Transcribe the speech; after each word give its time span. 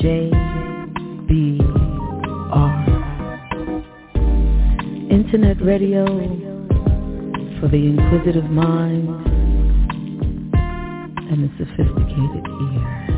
J 0.00 0.30
B 1.26 1.58
R 2.52 2.84
Internet 5.10 5.60
radio 5.60 6.06
for 7.58 7.66
the 7.68 7.76
inquisitive 7.76 8.48
mind 8.48 9.08
and 11.30 11.44
the 11.44 11.50
sophisticated 11.58 12.46
ear. 12.46 13.17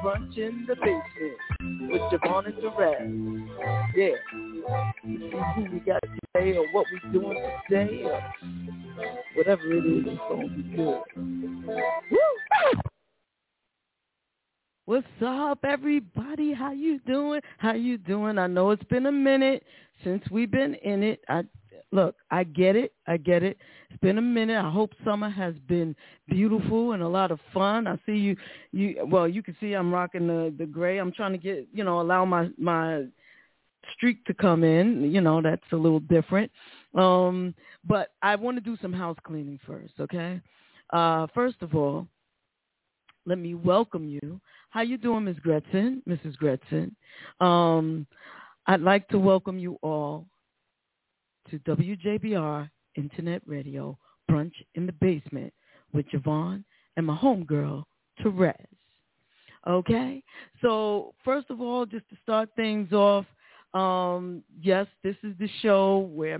Brunch 0.00 0.38
in 0.38 0.64
the 0.66 0.74
basement 0.76 1.90
with 1.90 2.02
JaVonne 2.10 2.46
and 2.46 2.54
Terez. 2.54 3.48
Yeah. 3.96 4.16
See 5.04 5.18
who 5.56 5.72
we 5.72 5.80
got 5.80 6.00
today 6.02 6.56
or 6.56 6.66
what 6.72 6.86
we 6.92 7.12
doing 7.12 7.38
today 7.68 8.02
or 8.04 8.20
whatever 9.34 9.72
it 9.72 9.84
is, 9.84 10.04
it's 10.06 10.20
gonna 10.28 10.48
be 10.48 10.62
good. 10.76 11.02
Woo! 12.10 12.18
What's 14.84 15.06
up, 15.24 15.64
everybody? 15.64 16.52
How 16.52 16.72
you 16.72 16.98
doing? 17.00 17.40
How 17.58 17.74
you 17.74 17.98
doing? 17.98 18.38
I 18.38 18.46
know 18.46 18.70
it's 18.70 18.84
been 18.84 19.06
a 19.06 19.12
minute 19.12 19.62
since 20.04 20.22
we've 20.30 20.50
been 20.50 20.74
in 20.74 21.02
it. 21.02 21.20
I 21.28 21.42
look, 21.92 22.16
I 22.30 22.44
get 22.44 22.74
it. 22.74 22.92
I 23.06 23.18
get 23.18 23.42
it. 23.42 23.58
It's 23.90 24.00
been 24.00 24.18
a 24.18 24.22
minute. 24.22 24.58
I 24.58 24.70
hope 24.70 24.92
summer 25.04 25.28
has 25.28 25.54
been 25.68 25.94
beautiful 26.28 26.92
and 26.92 27.02
a 27.02 27.08
lot 27.08 27.30
of 27.30 27.38
fun. 27.54 27.86
I 27.86 27.96
see 28.06 28.16
you. 28.16 28.36
You 28.72 29.06
well, 29.06 29.28
you 29.28 29.42
can 29.42 29.56
see 29.60 29.74
I'm 29.74 29.92
rocking 29.92 30.26
the 30.26 30.52
the 30.58 30.66
gray. 30.66 30.98
I'm 30.98 31.12
trying 31.12 31.32
to 31.32 31.38
get 31.38 31.68
you 31.72 31.84
know 31.84 32.00
allow 32.00 32.24
my 32.24 32.48
my 32.58 33.04
streak 33.94 34.24
to 34.24 34.34
come 34.34 34.64
in. 34.64 35.12
You 35.12 35.20
know 35.20 35.40
that's 35.42 35.62
a 35.72 35.76
little 35.76 36.00
different. 36.00 36.50
Um, 36.94 37.54
but 37.86 38.08
I 38.22 38.34
want 38.36 38.56
to 38.56 38.62
do 38.62 38.76
some 38.80 38.92
house 38.92 39.18
cleaning 39.24 39.60
first. 39.66 39.94
Okay. 40.00 40.40
Uh, 40.90 41.26
first 41.34 41.56
of 41.62 41.74
all, 41.74 42.06
let 43.24 43.38
me 43.38 43.54
welcome 43.54 44.08
you. 44.08 44.40
How 44.70 44.82
you 44.82 44.98
doing, 44.98 45.24
Ms. 45.24 45.36
Gretchen? 45.42 46.02
Mrs. 46.08 46.36
Gretchen. 46.36 46.94
Um, 47.40 48.06
I'd 48.66 48.80
like 48.80 49.08
to 49.08 49.18
welcome 49.18 49.58
you 49.58 49.78
all 49.82 50.26
to 51.50 51.58
WJBR 51.60 52.68
Internet 52.96 53.42
Radio 53.46 53.98
Brunch 54.30 54.52
in 54.74 54.86
the 54.86 54.92
Basement 54.92 55.52
with 55.92 56.06
JaVonne 56.10 56.64
and 56.96 57.06
my 57.06 57.16
homegirl, 57.16 57.84
Terez. 58.20 58.54
Okay? 59.66 60.22
So 60.60 61.14
first 61.24 61.50
of 61.50 61.60
all, 61.60 61.86
just 61.86 62.08
to 62.10 62.16
start 62.22 62.48
things 62.56 62.92
off, 62.92 63.26
um, 63.74 64.42
yes, 64.60 64.86
this 65.02 65.16
is 65.22 65.34
the 65.38 65.48
show 65.60 66.10
where 66.12 66.38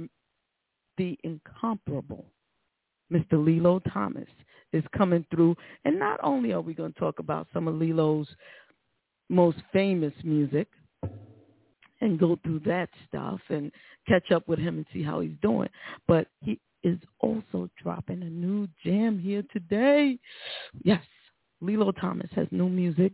the 0.98 1.18
incomparable 1.24 2.26
Mr. 3.12 3.32
Lillo 3.32 3.80
Thomas 3.92 4.28
is 4.72 4.84
coming 4.96 5.24
through. 5.30 5.56
And 5.84 5.98
not 5.98 6.20
only 6.22 6.52
are 6.52 6.60
we 6.60 6.74
going 6.74 6.92
to 6.92 6.98
talk 6.98 7.18
about 7.18 7.46
some 7.52 7.68
of 7.68 7.74
Lillo's 7.74 8.28
most 9.28 9.58
famous 9.72 10.12
music 10.24 10.68
and 12.02 12.18
go 12.18 12.38
through 12.42 12.58
that 12.60 12.90
stuff 13.08 13.40
and 13.48 13.72
catch 14.06 14.30
up 14.32 14.46
with 14.48 14.58
him 14.58 14.76
and 14.76 14.86
see 14.92 15.02
how 15.02 15.20
he's 15.20 15.36
doing, 15.40 15.68
but 16.06 16.26
he 16.40 16.60
is 16.82 16.98
also 17.20 17.70
dropping 17.80 18.22
a 18.22 18.28
new 18.28 18.68
jam 18.84 19.18
here 19.18 19.44
today. 19.52 20.18
Yes, 20.84 21.02
Lillo 21.60 21.92
Thomas 21.92 22.28
has 22.34 22.48
new 22.50 22.68
music, 22.68 23.12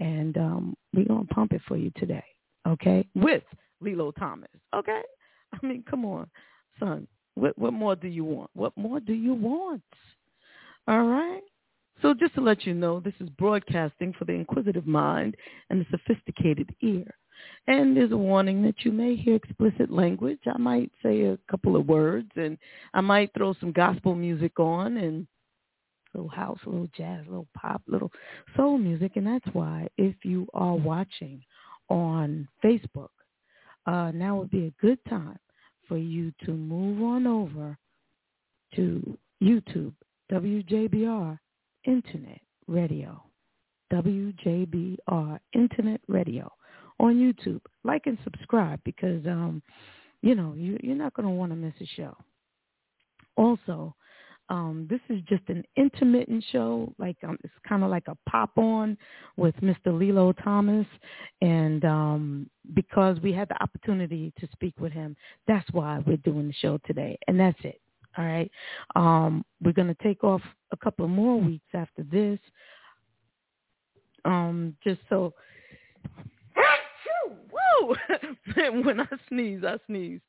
and 0.00 0.36
um, 0.36 0.74
we're 0.94 1.06
going 1.06 1.26
to 1.26 1.34
pump 1.34 1.52
it 1.52 1.62
for 1.66 1.76
you 1.76 1.90
today, 1.96 2.24
okay, 2.68 3.06
with 3.14 3.42
Lillo 3.80 4.12
Thomas, 4.12 4.50
okay? 4.74 5.02
I 5.52 5.66
mean, 5.66 5.82
come 5.88 6.04
on, 6.04 6.28
son. 6.78 7.08
What, 7.34 7.58
what 7.58 7.72
more 7.72 7.96
do 7.96 8.08
you 8.08 8.24
want? 8.24 8.50
What 8.54 8.72
more 8.76 9.00
do 9.00 9.12
you 9.12 9.34
want? 9.34 9.82
All 10.88 11.04
right. 11.04 11.42
So 12.02 12.14
just 12.14 12.34
to 12.34 12.40
let 12.40 12.64
you 12.64 12.74
know, 12.74 13.00
this 13.00 13.14
is 13.20 13.28
broadcasting 13.30 14.14
for 14.18 14.24
the 14.24 14.32
inquisitive 14.32 14.86
mind 14.86 15.36
and 15.70 15.80
the 15.80 15.86
sophisticated 15.90 16.74
ear. 16.82 17.04
And 17.66 17.96
there's 17.96 18.12
a 18.12 18.16
warning 18.16 18.62
that 18.62 18.84
you 18.84 18.92
may 18.92 19.16
hear 19.16 19.34
explicit 19.34 19.90
language. 19.90 20.38
I 20.46 20.58
might 20.58 20.92
say 21.02 21.22
a 21.22 21.38
couple 21.50 21.76
of 21.76 21.86
words 21.88 22.30
and 22.36 22.56
I 22.94 23.00
might 23.00 23.32
throw 23.34 23.54
some 23.54 23.72
gospel 23.72 24.14
music 24.14 24.58
on 24.60 24.96
and 24.96 25.26
little 26.14 26.30
house, 26.30 26.58
a 26.66 26.70
little 26.70 26.88
jazz, 26.96 27.24
a 27.26 27.30
little 27.30 27.48
pop, 27.56 27.82
little 27.86 28.10
soul 28.56 28.78
music. 28.78 29.12
And 29.16 29.26
that's 29.26 29.46
why 29.52 29.88
if 29.98 30.14
you 30.24 30.46
are 30.54 30.74
watching 30.74 31.42
on 31.88 32.48
Facebook, 32.64 33.08
uh, 33.86 34.10
now 34.12 34.36
would 34.36 34.50
be 34.50 34.66
a 34.66 34.80
good 34.80 34.98
time 35.08 35.38
for 35.88 35.96
you 35.96 36.32
to 36.44 36.52
move 36.52 37.02
on 37.02 37.26
over 37.26 37.76
to 38.74 39.18
YouTube, 39.42 39.92
WJBR 40.32 41.38
Internet 41.84 42.40
Radio, 42.66 43.22
WJBR 43.92 45.38
Internet 45.54 46.00
Radio 46.08 46.50
on 47.00 47.16
YouTube. 47.16 47.60
Like 47.84 48.06
and 48.06 48.18
subscribe 48.24 48.80
because, 48.84 49.26
um, 49.26 49.62
you 50.22 50.34
know, 50.34 50.54
you, 50.56 50.78
you're 50.82 50.96
not 50.96 51.14
going 51.14 51.28
to 51.28 51.34
want 51.34 51.52
to 51.52 51.56
miss 51.56 51.74
a 51.80 51.86
show. 51.86 52.16
Also, 53.36 53.94
um, 54.48 54.86
this 54.88 55.00
is 55.08 55.22
just 55.28 55.42
an 55.48 55.64
intermittent 55.76 56.44
show. 56.52 56.92
Like 56.98 57.16
um, 57.24 57.36
it's 57.44 57.52
kind 57.68 57.82
of 57.84 57.90
like 57.90 58.04
a 58.08 58.16
pop 58.28 58.56
on 58.56 58.96
with 59.36 59.54
Mr. 59.56 59.86
Lillo 59.98 60.32
Thomas, 60.32 60.86
and 61.42 61.84
um, 61.84 62.50
because 62.74 63.18
we 63.20 63.32
had 63.32 63.48
the 63.48 63.60
opportunity 63.62 64.32
to 64.38 64.48
speak 64.52 64.74
with 64.80 64.92
him, 64.92 65.16
that's 65.48 65.68
why 65.72 66.00
we're 66.06 66.16
doing 66.18 66.48
the 66.48 66.54
show 66.54 66.78
today, 66.86 67.18
and 67.28 67.38
that's 67.40 67.58
it. 67.64 67.80
All 68.16 68.24
right, 68.24 68.50
um, 68.94 69.44
we're 69.62 69.72
going 69.72 69.94
to 69.94 70.02
take 70.02 70.24
off 70.24 70.42
a 70.72 70.76
couple 70.76 71.08
more 71.08 71.40
weeks 71.40 71.66
after 71.74 72.04
this. 72.04 72.38
um, 74.24 74.76
just 74.84 75.00
so. 75.08 75.34
When 78.84 79.00
I 79.00 79.06
sneeze, 79.28 79.62
I 79.64 79.76
sneeze. 79.86 80.20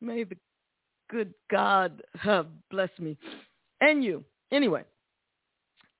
May 0.00 0.24
the 0.24 0.36
good 1.10 1.34
God 1.50 2.02
have 2.18 2.46
bless 2.70 2.90
me 2.98 3.16
and 3.80 4.04
you. 4.04 4.24
Anyway, 4.52 4.84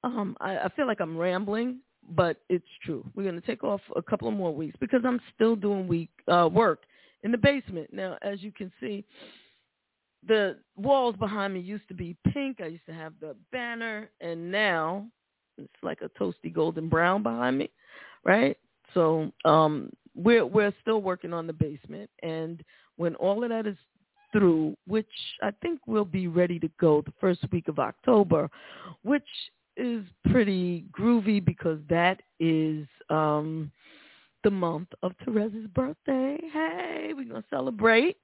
um, 0.05 0.37
I, 0.41 0.59
I 0.59 0.69
feel 0.75 0.87
like 0.87 1.01
I'm 1.01 1.17
rambling, 1.17 1.79
but 2.11 2.39
it's 2.49 2.65
true. 2.85 3.05
We're 3.15 3.25
going 3.25 3.41
to 3.41 3.47
take 3.47 3.65
off 3.65 3.81
a 3.97 4.03
couple 4.03 4.29
of 4.29 4.35
more 4.35 4.55
weeks 4.55 4.77
because 4.81 5.01
I'm 5.05 5.21
still 5.35 5.57
doing 5.57 5.87
week 5.87 6.11
uh, 6.29 6.49
work 6.51 6.85
in 7.23 7.33
the 7.33 7.39
basement. 7.39 7.93
Now, 7.93 8.17
as 8.23 8.43
you 8.43 8.53
can 8.53 8.73
see, 8.81 9.05
the 10.27 10.57
walls 10.77 11.17
behind 11.19 11.55
me 11.55 11.61
used 11.61 11.87
to 11.89 11.95
be 11.95 12.17
pink. 12.33 12.61
I 12.61 12.67
used 12.67 12.87
to 12.87 12.95
have 12.95 13.13
the 13.21 13.37
banner, 13.53 14.11
and 14.21 14.51
now 14.51 15.07
it's 15.57 15.69
like 15.83 16.01
a 16.03 16.09
toasty 16.21 16.53
golden 16.53 16.89
brown 16.89 17.23
behind 17.23 17.59
me, 17.59 17.71
right? 18.25 18.57
So 18.95 19.33
um, 19.45 19.91
we're 20.19 20.45
we're 20.45 20.75
still 20.83 21.01
working 21.01 21.33
on 21.33 21.47
the 21.47 21.53
basement, 21.53 22.11
and 22.23 22.63
when 22.97 23.15
all 23.17 23.45
of 23.45 23.51
that 23.51 23.67
is 23.67 23.77
through, 24.33 24.77
which 24.87 25.07
I 25.43 25.51
think 25.63 25.81
we'll 25.87 26.05
be 26.05 26.29
ready 26.29 26.59
to 26.59 26.69
go 26.81 27.03
the 27.03 27.13
first 27.21 27.41
week 27.51 27.69
of 27.69 27.79
October, 27.79 28.51
which 29.03 29.23
is 29.77 30.05
pretty 30.31 30.85
groovy 30.93 31.43
because 31.43 31.79
that 31.89 32.21
is 32.41 32.87
um, 33.11 33.71
the 34.45 34.51
month 34.51 34.89
of 35.03 35.13
Teresa's 35.25 35.69
birthday. 35.75 36.39
Hey, 36.53 37.13
we're 37.15 37.25
gonna 37.25 37.45
celebrate, 37.49 38.17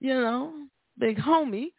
you 0.00 0.14
know, 0.14 0.52
big 0.98 1.18
homie. 1.18 1.72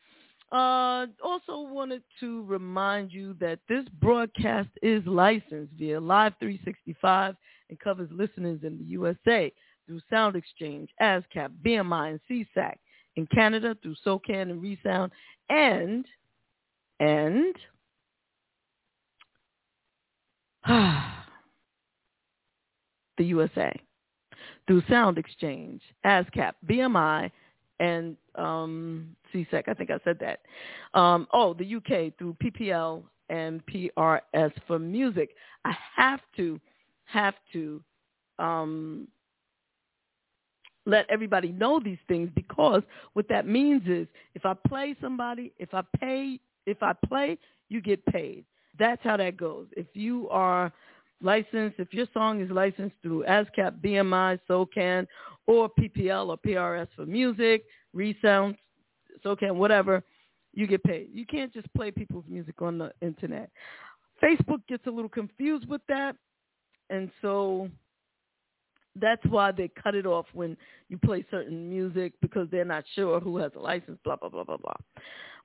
Uh, 0.51 1.06
also 1.24 1.62
wanted 1.62 2.01
to 2.19 2.44
remind 2.45 3.13
you 3.13 3.36
that 3.39 3.60
this 3.69 3.86
broadcast 4.01 4.69
is 4.81 5.06
licensed 5.06 5.71
via 5.77 6.00
Live 6.00 6.33
365 6.39 7.36
and 7.69 7.80
covers 7.80 8.10
listeners 8.12 8.60
in 8.63 8.77
the 8.77 8.83
USA 8.86 9.51
through 9.86 10.01
Sound 10.10 10.36
Exchange, 10.36 10.89
ASCAP, 11.01 11.50
BMI, 11.66 12.12
and 12.12 12.19
SESAC. 12.30 12.75
In 13.16 13.25
Canada 13.27 13.75
through 13.81 13.95
SOCAN 14.06 14.50
and 14.51 14.62
Resound, 14.62 15.12
and 15.50 16.06
and 17.00 17.56
the 23.18 23.25
USA 23.25 23.71
through 24.68 24.83
Sound 24.89 25.18
Exchange, 25.18 25.81
ASCAP, 26.06 26.54
BMI, 26.69 27.31
and 27.80 28.16
um, 28.36 29.16
SESAC. 29.33 29.63
I 29.68 29.74
think 29.74 29.89
I 29.89 30.00
said 30.04 30.19
that. 30.19 30.42
Um, 30.98 31.27
oh, 31.33 31.54
the 31.54 31.75
UK 31.75 32.13
through 32.18 32.38
PPL 32.44 33.04
and 33.30 33.62
PRS 33.66 34.51
for 34.68 34.80
music. 34.80 35.31
I 35.66 35.74
have 35.95 36.19
to, 36.38 36.60
have 37.12 37.36
to 37.54 37.82
um, 38.38 39.08
let 40.86 41.06
everybody 41.10 41.52
know 41.52 41.80
these 41.80 41.98
things 42.08 42.30
because 42.36 42.82
what 43.14 43.28
that 43.30 43.48
means 43.48 43.84
is 43.88 44.08
if 44.36 44.46
I 44.46 44.54
play 44.68 44.96
somebody, 45.02 45.54
if 45.58 45.74
I 45.74 45.82
pay, 46.00 46.40
if 46.66 46.82
I 46.82 46.94
play, 47.08 47.38
you 47.70 47.82
get 47.82 48.04
paid. 48.08 48.46
That's 48.78 49.02
how 49.04 49.18
that 49.18 49.38
goes. 49.38 49.68
If 49.76 49.88
you 49.94 50.30
are 50.30 50.72
licensed, 51.22 51.80
if 51.80 51.94
your 51.94 52.08
song 52.14 52.42
is 52.42 52.50
licensed 52.50 52.96
through 53.02 53.26
ASCAP, 53.26 53.80
BMI, 53.82 54.40
SOCAN, 54.48 55.06
or 55.48 55.70
PPL 55.70 56.30
or 56.30 56.38
PRS 56.38 56.88
for 56.96 57.06
music, 57.06 57.66
Resound, 57.94 58.56
SOCAN, 59.24 59.56
whatever, 59.56 60.04
you 60.54 60.66
get 60.68 60.84
paid. 60.84 61.10
You 61.14 61.26
can't 61.26 61.54
just 61.54 61.72
play 61.74 61.92
people's 61.92 62.26
music 62.28 62.62
on 62.62 62.78
the 62.78 62.92
internet. 63.02 63.50
Facebook 64.24 64.62
gets 64.68 64.86
a 64.88 64.92
little 64.92 65.10
confused 65.10 65.68
with 65.68 65.82
that, 65.88 66.16
and 66.90 67.10
so 67.22 67.70
that's 68.96 69.24
why 69.26 69.52
they 69.52 69.70
cut 69.82 69.96
it 69.96 70.06
off 70.06 70.26
when 70.34 70.58
you 70.90 70.98
play 70.98 71.26
certain 71.32 71.70
music 71.70 72.14
because 72.22 72.48
they're 72.52 72.66
not 72.66 72.84
sure 72.96 73.20
who 73.20 73.38
has 73.38 73.52
a 73.56 73.60
license, 73.60 74.00
blah, 74.04 74.16
blah, 74.16 74.30
blah, 74.30 74.44
blah, 74.44 74.58
blah. 74.58 74.74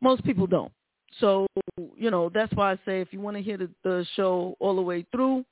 Most 0.00 0.24
people 0.24 0.46
don't. 0.46 0.72
So, 1.20 1.46
you 1.96 2.10
know, 2.10 2.30
that's 2.32 2.52
why 2.54 2.72
I 2.72 2.76
say 2.84 3.00
if 3.00 3.12
you 3.12 3.20
want 3.20 3.36
to 3.36 3.42
hear 3.42 3.56
the, 3.56 3.70
the 3.84 4.06
show 4.16 4.56
all 4.58 4.74
the 4.74 4.82
way 4.82 5.06
through, 5.12 5.44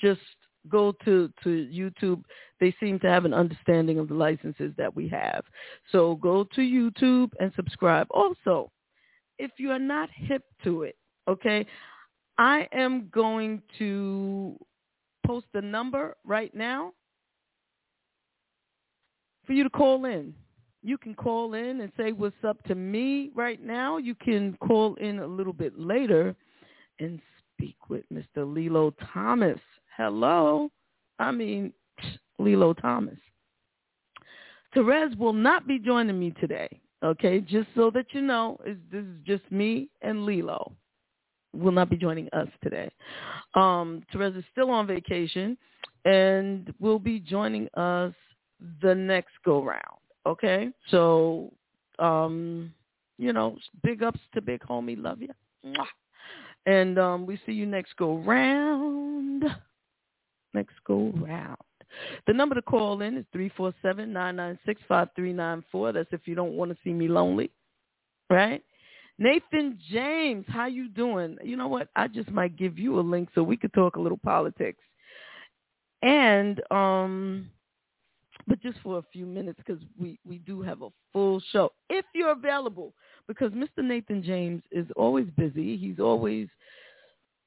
just 0.00 0.20
go 0.68 0.92
to, 1.04 1.30
to 1.42 1.48
YouTube. 1.48 2.22
They 2.58 2.74
seem 2.80 2.98
to 3.00 3.08
have 3.08 3.24
an 3.24 3.34
understanding 3.34 3.98
of 3.98 4.08
the 4.08 4.14
licenses 4.14 4.72
that 4.76 4.94
we 4.94 5.08
have. 5.08 5.44
So 5.92 6.16
go 6.16 6.44
to 6.54 6.60
YouTube 6.60 7.30
and 7.38 7.52
subscribe. 7.54 8.06
Also, 8.10 8.70
if 9.38 9.50
you 9.58 9.70
are 9.70 9.78
not 9.78 10.08
hip 10.12 10.42
to 10.64 10.82
it, 10.82 10.96
okay, 11.28 11.66
I 12.38 12.68
am 12.72 13.08
going 13.12 13.62
to 13.78 14.58
post 15.30 15.46
the 15.52 15.62
number 15.62 16.16
right 16.24 16.52
now 16.56 16.92
for 19.46 19.52
you 19.52 19.62
to 19.62 19.70
call 19.70 20.04
in. 20.04 20.34
You 20.82 20.98
can 20.98 21.14
call 21.14 21.54
in 21.54 21.82
and 21.82 21.92
say 21.96 22.10
what's 22.10 22.42
up 22.42 22.60
to 22.64 22.74
me 22.74 23.30
right 23.36 23.62
now. 23.62 23.98
You 23.98 24.16
can 24.16 24.56
call 24.60 24.96
in 24.96 25.20
a 25.20 25.26
little 25.26 25.52
bit 25.52 25.78
later 25.78 26.34
and 26.98 27.20
speak 27.54 27.76
with 27.88 28.02
Mr. 28.12 28.38
Lillo 28.38 28.92
Thomas. 29.12 29.60
Hello. 29.96 30.68
I 31.20 31.30
mean, 31.30 31.72
Lillo 32.40 32.72
Thomas. 32.74 33.18
Terez 34.74 35.16
will 35.16 35.32
not 35.32 35.64
be 35.68 35.78
joining 35.78 36.18
me 36.18 36.34
today. 36.40 36.68
Okay, 37.04 37.38
just 37.38 37.68
so 37.76 37.92
that 37.92 38.06
you 38.10 38.20
know, 38.20 38.58
this 38.66 39.04
is 39.04 39.24
just 39.24 39.44
me 39.52 39.90
and 40.02 40.24
Lillo 40.24 40.72
will 41.54 41.72
not 41.72 41.90
be 41.90 41.96
joining 41.96 42.28
us 42.32 42.48
today. 42.62 42.90
Um, 43.54 44.02
Terez 44.12 44.36
is 44.36 44.44
still 44.52 44.70
on 44.70 44.86
vacation 44.86 45.56
and 46.04 46.72
will 46.80 46.98
be 46.98 47.20
joining 47.20 47.68
us 47.74 48.12
the 48.82 48.94
next 48.94 49.32
go 49.44 49.62
round. 49.62 49.82
Okay, 50.26 50.68
so 50.90 51.52
um, 51.98 52.72
you 53.18 53.32
know, 53.32 53.56
big 53.82 54.02
ups 54.02 54.20
to 54.34 54.40
Big 54.40 54.60
Homie, 54.62 55.00
love 55.00 55.20
you, 55.20 55.30
and 56.66 56.98
um, 56.98 57.26
we 57.26 57.40
see 57.46 57.52
you 57.52 57.66
next 57.66 57.96
go 57.96 58.18
round. 58.18 59.44
Next 60.52 60.74
go 60.86 61.12
round. 61.16 61.56
The 62.26 62.32
number 62.32 62.54
to 62.54 62.62
call 62.62 63.02
in 63.02 63.16
is 63.16 63.24
three 63.32 63.50
four 63.56 63.72
seven 63.82 64.12
nine 64.12 64.36
nine 64.36 64.58
six 64.66 64.80
five 64.86 65.08
three 65.16 65.32
nine 65.32 65.64
four. 65.72 65.92
That's 65.92 66.08
if 66.12 66.26
you 66.26 66.34
don't 66.34 66.52
want 66.52 66.70
to 66.70 66.76
see 66.84 66.92
me 66.92 67.08
lonely, 67.08 67.50
right? 68.28 68.62
Nathan 69.20 69.78
James, 69.92 70.46
how 70.48 70.66
you 70.66 70.88
doing? 70.88 71.36
You 71.44 71.56
know 71.56 71.68
what? 71.68 71.88
I 71.94 72.08
just 72.08 72.30
might 72.30 72.56
give 72.56 72.78
you 72.78 72.98
a 72.98 73.02
link 73.02 73.28
so 73.34 73.42
we 73.42 73.56
could 73.56 73.72
talk 73.74 73.96
a 73.96 74.00
little 74.00 74.18
politics. 74.18 74.82
And 76.02 76.60
um 76.72 77.50
but 78.46 78.60
just 78.62 78.78
for 78.82 78.98
a 78.98 79.04
few 79.12 79.26
minutes 79.26 79.60
because 79.64 79.82
we, 79.98 80.18
we 80.26 80.38
do 80.38 80.62
have 80.62 80.80
a 80.80 80.88
full 81.12 81.42
show. 81.52 81.70
If 81.90 82.06
you're 82.14 82.32
available, 82.32 82.94
because 83.28 83.52
Mr. 83.52 83.84
Nathan 83.84 84.22
James 84.22 84.62
is 84.72 84.86
always 84.96 85.26
busy. 85.36 85.76
He's 85.76 86.00
always 86.00 86.48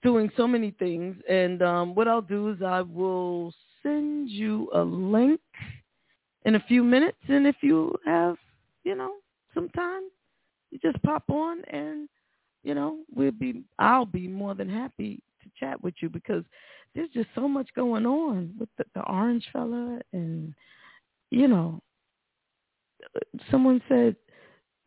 doing 0.04 0.30
so 0.38 0.48
many 0.48 0.72
things. 0.72 1.16
And 1.28 1.62
um, 1.64 1.96
what 1.96 2.08
I'll 2.08 2.22
do 2.22 2.52
is 2.52 2.62
I 2.62 2.82
will 2.82 3.54
send 3.82 4.30
you 4.30 4.70
a 4.74 4.82
link 4.82 5.42
in 6.46 6.56
a 6.56 6.64
few 6.68 6.84
minutes. 6.84 7.18
And 7.28 7.48
if 7.48 7.56
you 7.62 7.96
have, 8.06 8.38
you 8.84 8.96
know, 8.96 9.14
some 9.54 9.70
time, 9.70 10.04
you 10.74 10.80
just 10.92 11.02
pop 11.04 11.24
on 11.30 11.64
and, 11.66 12.10
you 12.64 12.74
know, 12.74 13.00
we'll 13.14 13.32
be, 13.32 13.64
I'll 13.80 14.06
be 14.06 14.28
more 14.28 14.56
than 14.56 14.70
happy 14.70 15.22
to 15.44 15.50
chat 15.60 15.82
with 15.84 15.94
you 16.02 16.10
because 16.10 16.44
there's 16.96 17.10
just 17.10 17.30
so 17.36 17.48
much 17.48 17.70
going 17.76 18.06
on 18.06 18.54
with 18.60 18.70
the, 18.78 18.86
the 18.96 19.02
orange 19.02 19.48
fella 19.54 20.00
and 20.12 20.54
you 21.34 21.48
know, 21.48 21.82
someone 23.50 23.82
said 23.90 24.16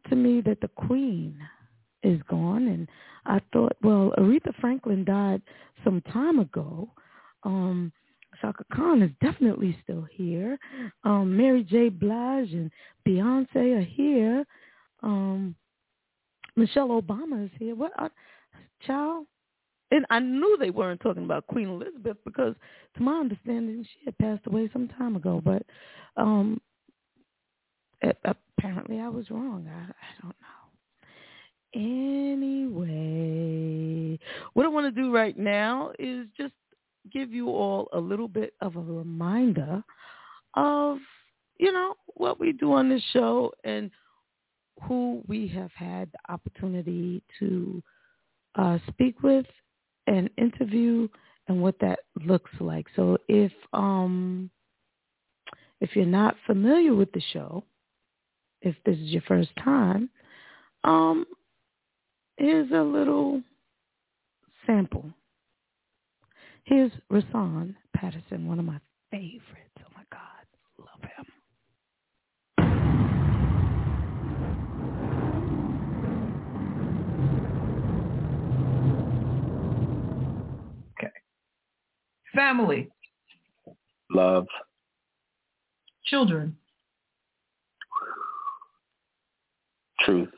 to 0.08 0.14
me 0.14 0.40
that 0.42 0.60
the 0.60 0.68
queen 0.68 1.36
is 2.04 2.20
gone 2.28 2.68
and 2.68 2.88
I 3.26 3.40
thought, 3.52 3.76
well, 3.82 4.12
Aretha 4.16 4.54
Franklin 4.60 5.04
died 5.04 5.42
some 5.82 6.00
time 6.02 6.38
ago. 6.38 6.88
Um 7.42 7.92
Chaka 8.40 8.64
Khan 8.72 9.02
is 9.02 9.10
definitely 9.20 9.76
still 9.82 10.06
here. 10.10 10.56
Um 11.02 11.36
Mary 11.36 11.64
J. 11.64 11.88
Blige 11.88 12.52
and 12.52 12.70
Beyonce 13.06 13.78
are 13.78 13.80
here. 13.80 14.44
Um 15.02 15.56
Michelle 16.56 16.88
Obama 16.88 17.44
is 17.44 17.50
here. 17.58 17.74
What 17.74 17.92
uh, 17.98 18.08
child? 18.86 19.26
And 19.92 20.04
I 20.10 20.18
knew 20.18 20.56
they 20.58 20.70
weren't 20.70 21.00
talking 21.00 21.24
about 21.24 21.46
Queen 21.46 21.68
Elizabeth 21.68 22.16
because, 22.24 22.56
to 22.96 23.02
my 23.02 23.20
understanding, 23.20 23.84
she 23.84 24.00
had 24.04 24.18
passed 24.18 24.44
away 24.46 24.68
some 24.72 24.88
time 24.88 25.14
ago. 25.14 25.40
But 25.44 25.62
um, 26.16 26.60
apparently, 28.58 28.98
I 29.00 29.08
was 29.08 29.30
wrong. 29.30 29.68
I, 29.68 29.82
I 29.82 30.22
don't 30.22 30.34
know. 30.40 30.46
Anyway, 32.34 32.98
what 34.54 34.66
I 34.66 34.68
want 34.68 34.92
to 34.92 35.00
do 35.02 35.14
right 35.14 35.38
now 35.38 35.92
is 35.98 36.26
just 36.36 36.54
give 37.12 37.32
you 37.32 37.48
all 37.50 37.88
a 37.92 37.98
little 37.98 38.28
bit 38.28 38.54
of 38.60 38.76
a 38.76 38.80
reminder 38.80 39.84
of, 40.54 40.98
you 41.58 41.70
know, 41.72 41.94
what 42.14 42.40
we 42.40 42.52
do 42.52 42.72
on 42.72 42.88
this 42.88 43.02
show 43.12 43.52
and 43.62 43.90
who 44.82 45.22
we 45.26 45.48
have 45.48 45.72
had 45.72 46.10
the 46.12 46.32
opportunity 46.32 47.22
to 47.38 47.82
uh, 48.56 48.78
speak 48.88 49.22
with 49.22 49.46
and 50.06 50.30
interview 50.36 51.08
and 51.48 51.60
what 51.60 51.78
that 51.80 52.00
looks 52.24 52.50
like. 52.60 52.86
So 52.96 53.18
if 53.28 53.52
um 53.72 54.50
if 55.80 55.94
you're 55.94 56.06
not 56.06 56.36
familiar 56.46 56.94
with 56.94 57.12
the 57.12 57.22
show, 57.32 57.62
if 58.62 58.74
this 58.84 58.96
is 58.96 59.10
your 59.10 59.22
first 59.22 59.50
time, 59.62 60.08
um 60.84 61.26
here's 62.36 62.70
a 62.72 62.82
little 62.82 63.42
sample. 64.66 65.10
Here's 66.64 66.90
Rahsaan 67.12 67.76
Patterson, 67.94 68.48
one 68.48 68.58
of 68.58 68.64
my 68.64 68.80
favorites. 69.10 69.78
Oh 69.80 69.92
my 69.94 70.02
God, 70.10 70.46
love 70.78 71.02
him. 71.02 71.26
Family, 82.36 82.90
Love. 84.10 84.46
children, 86.04 86.54
Truth. 90.00 90.28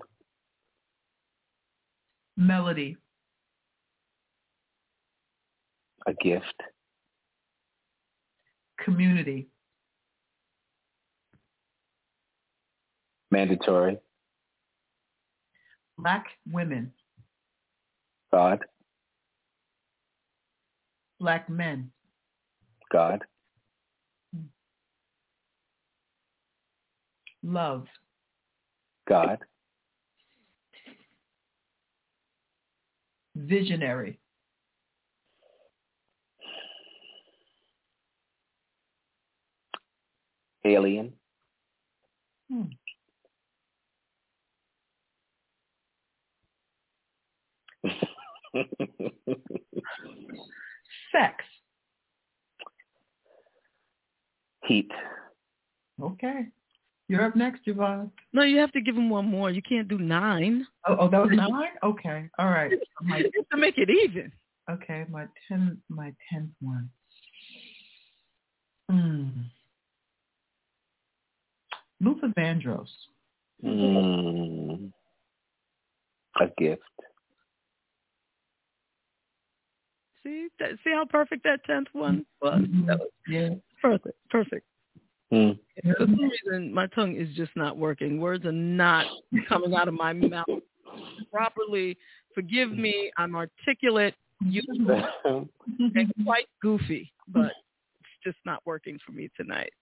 melody, 2.36 2.96
A 6.06 6.14
gift. 6.14 6.54
community, 8.78 9.48
Mandatory. 13.32 13.98
black 15.98 16.26
women, 16.50 16.92
God. 18.32 18.60
Black 21.20 21.48
men, 21.48 21.90
God. 22.90 23.25
Hmm. 24.34 24.42
love, 27.42 27.87
God. 29.08 29.38
visionary, 33.34 34.18
Alien. 40.64 41.17
Okay. 56.22 56.46
You're 57.08 57.25
up 57.25 57.37
next, 57.37 57.64
JaVonne. 57.66 58.10
No, 58.32 58.42
you 58.42 58.58
have 58.58 58.72
to 58.72 58.80
give 58.80 58.96
him 58.96 59.08
one 59.08 59.26
more. 59.26 59.50
You 59.50 59.62
can't 59.62 59.88
do 59.88 59.98
nine. 59.98 60.66
Oh, 60.87 60.96
oh, 61.00 61.08
that 61.08 61.22
was 61.22 61.30
nine? 61.32 61.70
Okay. 61.82 62.28
All 62.38 62.46
right. 62.46 62.72
My, 63.02 63.22
to 63.22 63.56
make 63.56 63.78
it 63.78 63.88
even. 63.88 64.30
okay, 64.70 65.06
my 65.08 65.26
ten 65.46 65.78
my 65.88 66.12
tenth 66.30 66.50
one. 66.60 66.90
Hmm. 68.90 69.28
Luther 72.00 72.28
Vandross. 72.37 72.88
Mm. 73.64 74.92
A 76.40 76.46
gift. 76.58 76.82
See, 80.22 80.48
that, 80.60 80.70
see 80.84 80.90
how 80.92 81.04
perfect 81.06 81.44
that 81.44 81.64
tenth 81.64 81.88
one 81.92 82.26
was. 82.42 82.62
That 82.87 82.98
was 82.98 83.08
Yeah. 83.26 83.50
perfect, 83.80 84.16
perfect. 84.30 84.66
Mm. 85.32 85.58
For 85.82 85.94
some 85.99 86.18
reason, 86.18 86.73
my 86.73 86.87
tongue 86.88 87.16
is 87.16 87.28
just 87.37 87.50
not 87.54 87.76
working. 87.76 88.20
Words 88.20 88.47
are 88.47 88.52
not 88.52 89.06
coming 89.49 89.75
out 89.75 89.88
of 89.88 89.94
my 89.94 90.12
mouth 90.12 90.47
properly. 91.32 91.97
Forgive 92.35 92.73
me. 92.73 93.11
I'm 93.18 93.37
articulate, 93.37 94.14
useful, 94.40 95.02
and 95.78 96.12
quite 96.25 96.47
goofy, 96.62 97.12
but 97.28 97.52
it's 98.00 98.25
just 98.25 98.38
not 98.47 98.62
working 98.64 98.99
for 99.04 99.12
me 99.12 99.28
tonight. 99.37 99.73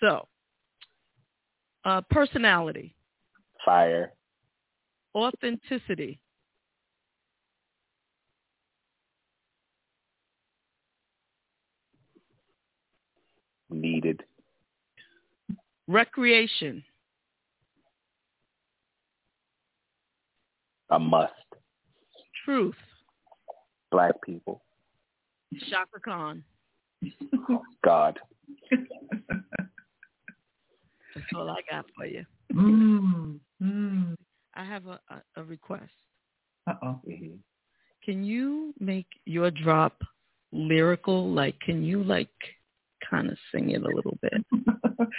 So, 0.00 0.28
uh, 1.84 2.02
personality, 2.10 2.94
Fire. 3.64 4.12
authenticity, 5.14 6.20
Needed. 13.70 14.22
Recreation, 15.88 16.84
A 20.90 20.98
must. 20.98 21.32
truth, 22.44 22.76
Black 23.90 24.12
people. 24.24 24.62
Chaka 25.70 25.98
Khan. 26.04 26.44
God. 27.84 28.18
That's 31.14 31.26
all 31.34 31.48
I 31.50 31.60
got 31.70 31.86
for 31.96 32.04
you. 32.04 32.24
Mm. 32.52 33.40
Mm. 33.62 34.14
I 34.54 34.64
have 34.64 34.86
a, 34.86 35.00
a, 35.08 35.22
a 35.36 35.44
request. 35.44 35.90
Uh-oh. 36.66 37.00
Can 38.04 38.24
you 38.24 38.74
make 38.78 39.06
your 39.24 39.50
drop 39.50 40.02
lyrical? 40.52 41.30
Like, 41.30 41.58
can 41.60 41.82
you 41.82 42.02
like 42.02 42.28
kind 43.08 43.30
of 43.30 43.38
sing 43.52 43.70
it 43.70 43.82
a 43.82 43.88
little 43.88 44.18
bit? 44.22 44.32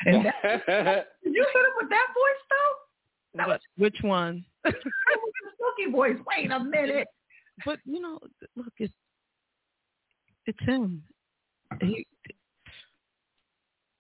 and 0.06 0.26
that, 0.26 1.08
you 1.24 1.46
hit 1.46 1.66
him 1.66 1.74
with 1.78 1.90
that 1.90 2.08
voice 2.14 2.44
though? 2.50 2.76
That 3.36 3.48
was 3.48 3.60
Which 3.78 3.98
one? 4.02 4.46
that 4.64 4.74
was 4.74 4.84
a 4.84 5.52
silky 5.58 5.92
voice. 5.92 6.18
Wait 6.28 6.52
a 6.52 6.60
minute. 6.60 7.08
But 7.66 7.80
you 7.86 8.02
know, 8.02 8.20
look, 8.56 8.74
it's 8.78 8.94
it's 10.46 10.60
him. 10.62 11.04
He, 11.82 12.08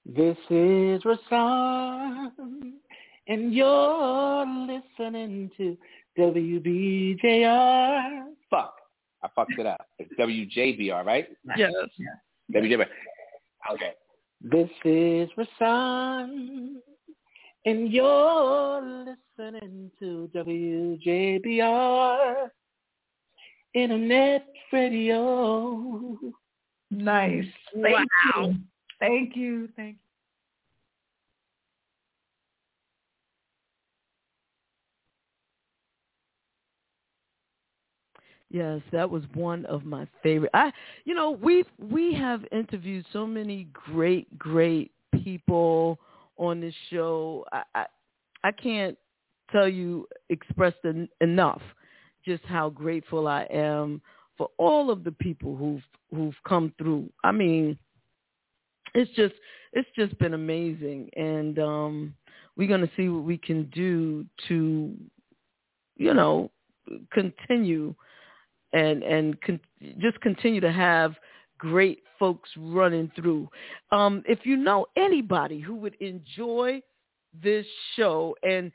This 0.06 0.38
is 0.50 1.04
Rahsaan, 1.04 2.32
and 3.28 3.54
you're 3.54 4.46
listening 4.46 5.52
to 5.58 5.78
WBJR. 6.18 7.20
Fuck. 8.50 8.74
I 9.22 9.28
fucked 9.36 9.60
it 9.60 9.66
up. 9.66 9.86
It's 10.00 10.12
WJBR, 10.20 11.06
right? 11.06 11.28
yes. 11.58 11.72
WJBR. 12.54 12.88
Okay. 13.72 13.94
This 14.42 14.70
is 14.86 15.30
Rahsaan, 15.38 16.76
and 17.66 17.92
you're 17.92 18.82
listening 19.38 19.92
to 20.00 20.30
WJBR. 20.34 22.50
Internet 23.74 24.46
radio. 24.72 26.18
Nice. 26.90 27.46
Thank 27.74 27.86
Wow. 27.86 28.06
you. 28.48 28.56
Thank 29.00 29.36
you. 29.36 29.68
Thank 29.76 29.98
you. 29.98 30.09
Yes, 38.52 38.82
that 38.92 39.10
was 39.10 39.24
one 39.36 39.66
of 39.68 39.86
my 39.86 40.08
favorite. 40.24 40.52
I, 40.54 40.72
you 41.06 41.14
know, 41.14 41.32
we 41.32 41.64
we 41.78 42.14
have 42.16 42.44
interviewed 42.52 43.06
so 43.14 43.28
many 43.28 43.68
great, 43.74 44.38
great 44.40 44.92
people 45.24 46.00
on 46.38 46.60
this 46.60 46.74
show. 46.90 47.46
I 47.52 47.64
I, 47.76 47.86
I 48.44 48.52
can't 48.52 48.98
tell 49.52 49.68
you 49.68 50.08
expressed 50.30 50.78
en- 50.84 51.10
enough 51.22 51.62
just 52.26 52.44
how 52.46 52.70
grateful 52.70 53.28
I 53.28 53.44
am 53.52 54.02
for 54.38 54.50
all 54.58 54.90
of 54.90 55.04
the 55.04 55.12
people 55.12 55.56
who've 55.56 55.84
who've 56.14 56.36
come 56.48 56.74
through. 56.80 57.08
I 57.24 57.32
mean, 57.32 57.78
it's 58.96 59.12
just 59.12 59.36
it's 59.74 59.90
just 59.96 60.18
been 60.18 60.34
amazing, 60.34 61.12
and 61.16 61.60
um, 61.60 62.16
we're 62.58 62.68
gonna 62.68 62.90
see 62.98 63.10
what 63.10 63.24
we 63.24 63.38
can 63.38 63.66
do 63.66 64.26
to, 64.48 64.92
you 65.98 66.14
know, 66.16 66.50
continue 67.12 67.94
and 68.74 69.04
and 69.04 69.40
con- 69.42 69.60
just 70.00 70.20
continue 70.22 70.62
to 70.62 70.72
have 70.72 71.16
great 71.58 72.04
folks 72.18 72.50
running 72.58 73.12
through. 73.16 73.50
Um, 73.92 74.24
if 74.28 74.40
you 74.44 74.58
know 74.58 74.86
anybody 74.98 75.60
who 75.60 75.76
would 75.76 75.96
enjoy 75.96 76.82
this 77.44 77.66
show, 77.96 78.36
and 78.44 78.72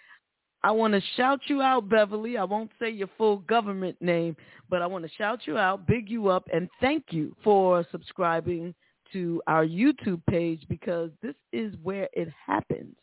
I 0.63 0.71
want 0.71 0.95
to 0.95 1.01
shout 1.17 1.41
you 1.47 1.61
out, 1.61 1.89
Beverly. 1.89 2.39
I 2.39 2.45
won't 2.45 2.71
say 2.81 2.91
your 2.91 3.11
full 3.19 3.39
government 3.39 4.01
name, 4.01 4.37
but 4.71 4.81
I 4.81 4.87
want 4.87 5.05
to 5.05 5.11
shout 5.17 5.41
you 5.47 5.59
out, 5.59 5.87
big 5.87 6.09
you 6.09 6.29
up, 6.29 6.49
and 6.53 6.69
thank 6.81 7.05
you 7.11 7.37
for 7.45 7.87
subscribing 7.91 8.75
to 9.13 9.43
our 9.47 9.67
YouTube 9.67 10.23
page 10.27 10.65
because 10.69 11.11
this 11.23 11.35
is 11.53 11.75
where 11.83 12.09
it 12.15 12.29
happens. 12.47 12.97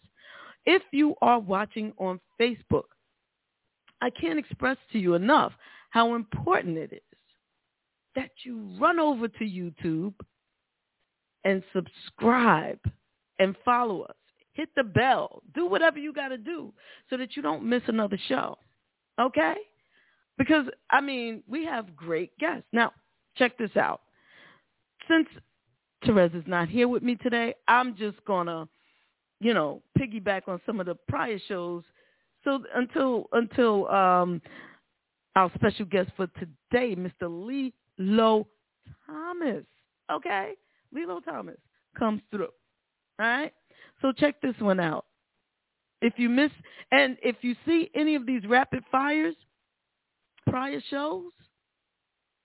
If 0.66 0.82
you 0.92 1.16
are 1.22 1.40
watching 1.40 1.94
on 1.98 2.20
Facebook, 2.40 2.86
I 4.02 4.10
can't 4.10 4.40
express 4.40 4.78
to 4.92 5.00
you 5.00 5.14
enough 5.14 5.54
how 5.92 6.16
important 6.16 6.78
it 6.78 6.92
is 6.94 7.02
that 8.16 8.32
you 8.44 8.76
run 8.80 9.00
over 9.00 9.28
to 9.28 9.44
YouTube 9.44 10.14
and 11.44 11.64
subscribe 11.74 12.80
and 13.40 13.56
follow 13.64 14.02
us. 14.04 14.16
Hit 14.54 14.70
the 14.76 14.84
bell. 14.84 15.42
Do 15.56 15.66
whatever 15.66 15.98
you 15.98 16.14
got 16.14 16.30
to 16.30 16.38
do 16.38 16.74
so 17.10 17.18
that 17.18 17.36
you 17.36 17.42
don't 17.42 17.64
miss 17.64 17.84
another 17.88 18.20
show. 18.28 18.58
Okay? 19.20 19.56
Because, 20.38 20.66
I 20.90 21.02
mean, 21.02 21.44
we 21.48 21.66
have 21.66 21.96
great 21.96 22.38
guests. 22.38 22.68
Now, 22.74 22.92
check 23.38 23.58
this 23.58 23.76
out. 23.78 24.02
Since 25.08 25.28
Terez 26.06 26.36
is 26.36 26.44
not 26.48 26.68
here 26.68 26.88
with 26.88 27.04
me 27.04 27.16
today, 27.16 27.56
I'm 27.68 27.96
just 27.96 28.24
going 28.26 28.48
to, 28.48 28.68
you 29.40 29.54
know, 29.54 29.82
piggyback 29.98 30.48
on 30.48 30.60
some 30.66 30.80
of 30.80 30.86
the 30.86 30.96
prior 31.08 31.40
shows. 31.48 31.84
So 32.44 32.64
until 32.76 33.28
until 33.34 33.88
um, 33.90 34.42
our 35.36 35.52
special 35.56 35.86
guest 35.86 36.12
for 36.16 36.28
today, 36.28 36.96
Mr. 36.96 37.30
Lee 37.30 37.74
Lillo 37.98 38.48
Thomas, 39.06 39.66
okay? 40.12 40.54
Lillo 40.94 41.20
Thomas 41.20 41.58
comes 41.98 42.22
through. 42.32 42.50
All 43.20 43.26
right? 43.28 43.54
So 44.02 44.12
check 44.12 44.42
this 44.42 44.56
one 44.60 44.80
out. 44.80 45.06
If 46.02 46.14
you 46.18 46.30
miss, 46.30 46.52
and 46.92 47.18
if 47.22 47.38
you 47.42 47.56
see 47.66 47.90
any 47.94 48.16
of 48.16 48.26
these 48.26 48.46
rapid 48.48 48.84
fires, 48.92 49.36
prior 50.50 50.82
shows 50.90 51.32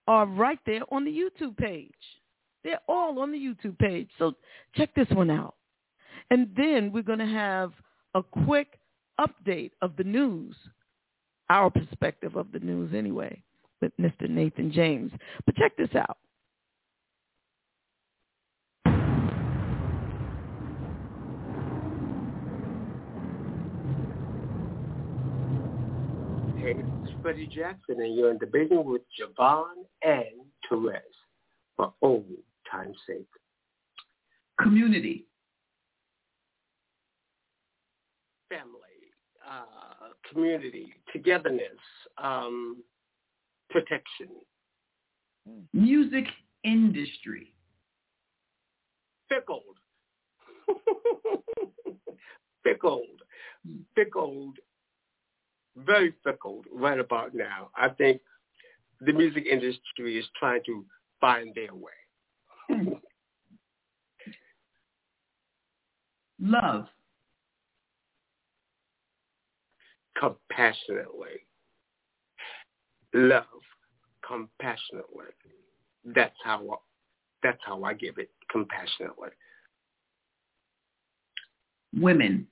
are 0.06 0.26
right 0.26 0.58
there 0.66 0.82
on 0.90 1.04
the 1.04 1.10
YouTube 1.10 1.56
page. 1.56 1.90
They're 2.62 2.80
all 2.88 3.18
on 3.20 3.32
the 3.32 3.38
YouTube 3.38 3.78
page. 3.78 4.10
So 4.18 4.34
check 4.74 4.94
this 4.94 5.08
one 5.10 5.30
out. 5.30 5.54
And 6.30 6.48
then 6.56 6.92
we're 6.92 7.02
going 7.02 7.20
to 7.20 7.26
have 7.26 7.72
a 8.14 8.22
quick 8.22 8.78
update 9.20 9.70
of 9.82 9.96
the 9.96 10.04
news, 10.04 10.56
our 11.50 11.70
perspective 11.70 12.36
of 12.36 12.52
the 12.52 12.58
news 12.58 12.92
anyway, 12.94 13.40
with 13.80 13.92
Mr. 14.00 14.28
Nathan 14.28 14.72
James. 14.72 15.12
But 15.44 15.56
check 15.56 15.76
this 15.76 15.94
out. 15.94 16.18
Hey, 26.58 26.72
this 26.74 27.10
is 27.10 27.16
Freddie 27.22 27.46
Jackson, 27.46 28.00
and 28.00 28.16
you're 28.16 28.32
in 28.32 28.38
debating 28.38 28.84
with 28.84 29.02
JaVonne 29.20 29.84
and 30.02 30.24
Terez 30.68 30.98
for 31.76 31.92
old 32.02 32.24
time's 32.68 32.96
sake. 33.06 33.28
Community. 34.60 35.26
Family, 38.48 38.64
uh, 39.48 39.85
community, 40.30 40.94
togetherness, 41.12 41.78
um, 42.18 42.82
protection, 43.70 44.28
Music 45.72 46.24
industry. 46.64 47.52
fickled, 49.28 49.62
fickled, 52.64 53.22
fickled, 53.94 54.58
very 55.76 56.14
fickled 56.24 56.66
right 56.72 56.98
about 56.98 57.34
now. 57.34 57.70
I 57.76 57.88
think 57.90 58.20
the 59.00 59.12
music 59.12 59.46
industry 59.46 60.18
is 60.18 60.24
trying 60.38 60.62
to 60.66 60.84
find 61.20 61.54
their 61.54 61.74
way. 61.74 61.92
Love. 66.40 66.86
Compassionately. 70.18 71.46
Love 73.14 73.44
compassionately. 74.26 75.26
That's 76.04 76.36
how 76.44 76.62
I, 76.70 76.76
that's 77.42 77.60
how 77.64 77.84
I 77.84 77.94
give 77.94 78.18
it 78.18 78.30
compassionately. 78.50 79.30
Women. 81.98 82.46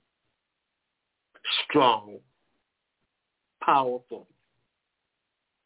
Strong, 1.69 2.17
powerful, 3.63 4.27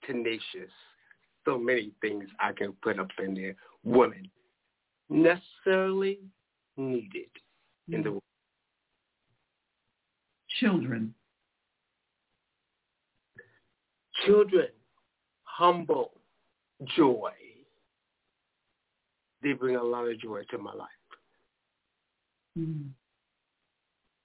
tenacious. 0.05 0.71
So 1.45 1.57
many 1.57 1.91
things 2.01 2.25
I 2.39 2.51
can 2.51 2.73
put 2.81 2.99
up 2.99 3.07
in 3.23 3.33
there. 3.33 3.55
Women 3.83 4.29
necessarily 5.09 6.19
needed 6.75 7.29
in 7.91 8.03
the 8.03 8.11
world. 8.11 8.23
Children. 10.59 11.13
Children, 14.25 14.67
humble, 15.43 16.11
joy. 16.95 17.31
They 19.41 19.53
bring 19.53 19.75
a 19.77 19.83
lot 19.83 20.05
of 20.07 20.19
joy 20.19 20.43
to 20.51 20.57
my 20.57 20.73
life. 20.73 20.87
Mm. 22.57 22.89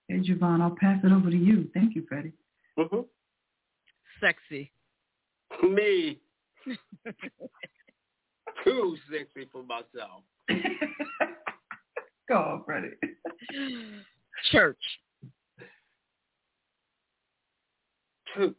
Hey, 0.09 0.21
JaVonne, 0.21 0.61
I'll 0.61 0.77
pass 0.79 1.01
it 1.05 1.13
over 1.13 1.31
to 1.31 1.37
you. 1.37 1.69
Thank 1.73 1.95
you, 1.95 2.05
Freddie. 2.09 2.33
hmm 2.77 3.01
Sexy. 4.21 4.71
Me, 5.63 6.19
too 8.65 8.97
sexy 9.11 9.49
for 9.53 9.63
myself. 9.63 10.23
Go 12.29 12.35
on, 12.35 12.65
Freddie. 12.65 12.97
Church. 14.51 14.79
Church, 18.35 18.55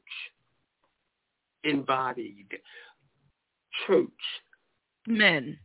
embodied. 1.66 2.60
Church, 3.86 4.08
Men. 5.08 5.58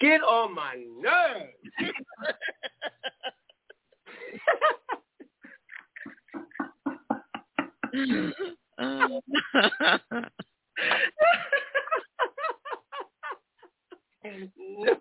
get 0.00 0.22
on 0.22 0.54
my 0.54 0.76
nerves. 1.00 1.92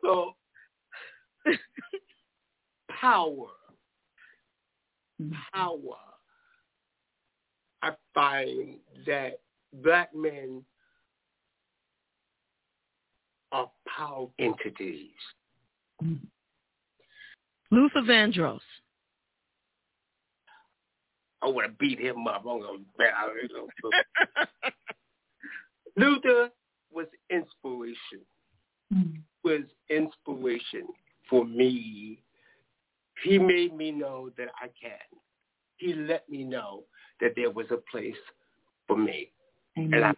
no. 0.03 0.33
Power. 2.89 3.47
Power. 5.53 6.14
I 7.85 7.91
find 8.15 8.79
that 9.05 9.41
black 9.83 10.09
men 10.15 10.63
are 13.51 13.69
power 13.95 14.27
entities. 14.39 15.11
Luther 17.69 18.01
Vandross. 18.01 18.59
I 21.43 21.47
want 21.47 21.67
to 21.67 21.73
beat 21.79 21.99
him 21.99 22.25
up. 22.27 22.43
I'm 22.49 22.59
gonna, 22.59 22.79
Luther 25.95 26.49
was 26.91 27.05
inspiration. 27.29 28.25
Mm. 28.91 29.19
Was 29.43 29.61
inspiration 29.91 30.87
for 31.29 31.45
me. 31.45 32.23
He 33.23 33.37
made 33.37 33.77
me 33.77 33.91
know 33.91 34.31
that 34.39 34.47
I 34.59 34.69
can. 34.81 34.97
He 35.77 35.93
let 35.93 36.27
me 36.29 36.43
know 36.43 36.83
that 37.21 37.33
there 37.35 37.51
was 37.51 37.67
a 37.71 37.77
place 37.91 38.15
for 38.87 38.97
me, 38.97 39.29
and 39.75 39.93
I'll 39.95 40.15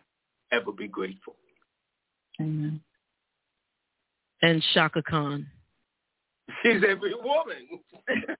ever 0.52 0.72
be 0.72 0.88
grateful. 0.88 1.36
Amen. 2.39 2.80
And 4.41 4.63
Chaka 4.74 5.02
Khan. 5.02 5.46
She's 6.62 6.82
every 6.88 7.13
woman. 7.15 7.67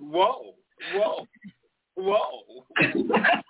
whoa, 0.00 0.54
whoa, 0.94 1.26
whoa. 1.96 2.64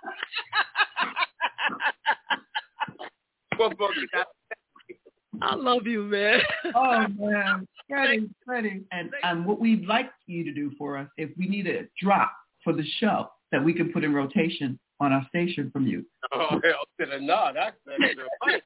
What 3.58 3.76
book 3.78 3.90
is 3.96 4.08
that? 4.12 4.26
I 5.40 5.54
love 5.54 5.86
you, 5.86 6.02
man. 6.04 6.40
Oh 6.74 7.06
man, 7.18 7.66
Freddie, 7.88 8.30
Freddie, 8.44 8.82
and 8.92 9.10
and 9.22 9.44
what 9.44 9.60
we'd 9.60 9.86
like 9.86 10.10
you 10.26 10.44
to 10.44 10.52
do 10.52 10.72
for 10.78 10.96
us, 10.96 11.08
if 11.16 11.30
we 11.36 11.46
need 11.46 11.66
a 11.66 11.82
drop 12.00 12.32
for 12.64 12.72
the 12.72 12.84
show 12.98 13.30
that 13.50 13.62
we 13.62 13.74
can 13.74 13.92
put 13.92 14.04
in 14.04 14.14
rotation 14.14 14.78
on 15.00 15.12
our 15.12 15.26
station 15.28 15.70
from 15.70 15.86
you. 15.86 16.04
Oh, 16.32 16.48
hell 16.50 16.84
to 17.00 17.06
the 17.06 17.20
no. 17.20 17.50
That's 17.54 17.76
that's 17.86 18.14
right. 18.46 18.62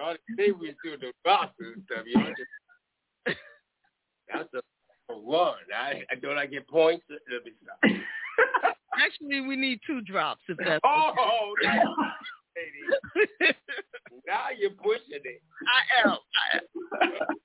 All 0.00 0.14
the 0.14 0.36
thing 0.36 0.54
we 0.58 0.74
do 0.82 0.96
the 0.98 1.12
box 1.24 1.52
and 1.60 1.82
stuff, 1.90 2.04
you 2.06 2.18
know. 2.18 2.28
Just, 2.30 3.38
that's 4.32 4.54
a 4.54 4.60
for 5.06 5.20
one. 5.20 5.54
I, 5.74 6.02
I 6.10 6.14
don't 6.20 6.38
I 6.38 6.46
get 6.46 6.68
points. 6.68 7.04
Let 7.08 7.44
me 7.44 7.52
stop. 7.62 7.78
Actually, 9.02 9.40
we 9.42 9.56
need 9.56 9.80
two 9.86 10.00
drops 10.02 10.42
if 10.48 10.56
that's. 10.58 10.80
Oh, 10.84 11.54
that's 11.62 11.86
lady. 12.60 13.54
Now 14.26 14.46
you're 14.58 14.70
pushing 14.70 15.20
it. 15.24 15.42
I 16.04 16.08
am. 16.08 16.18
I 16.52 16.56
am. 16.56 17.36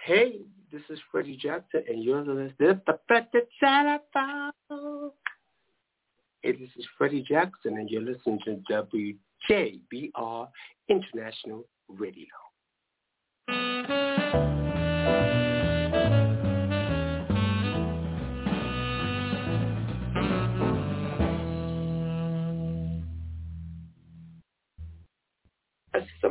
Hey, 0.00 0.40
this 0.72 0.82
is 0.90 0.98
is 0.98 0.98
Freddie 1.10 1.36
Jackson, 1.36 1.82
and 1.88 2.02
you're 2.02 2.20
listening 2.24 2.54
to 2.60 2.80
the 2.86 2.98
Freddie 3.08 3.46
Telephone. 3.60 5.10
Hey, 6.42 6.52
this 6.52 6.70
is 6.76 6.86
Freddie 6.96 7.24
Jackson, 7.28 7.78
and 7.78 7.90
you're 7.90 8.02
listening 8.02 8.38
to 8.44 8.62
WJBR 9.50 10.48
International 10.88 11.64
Radio. 11.88 12.26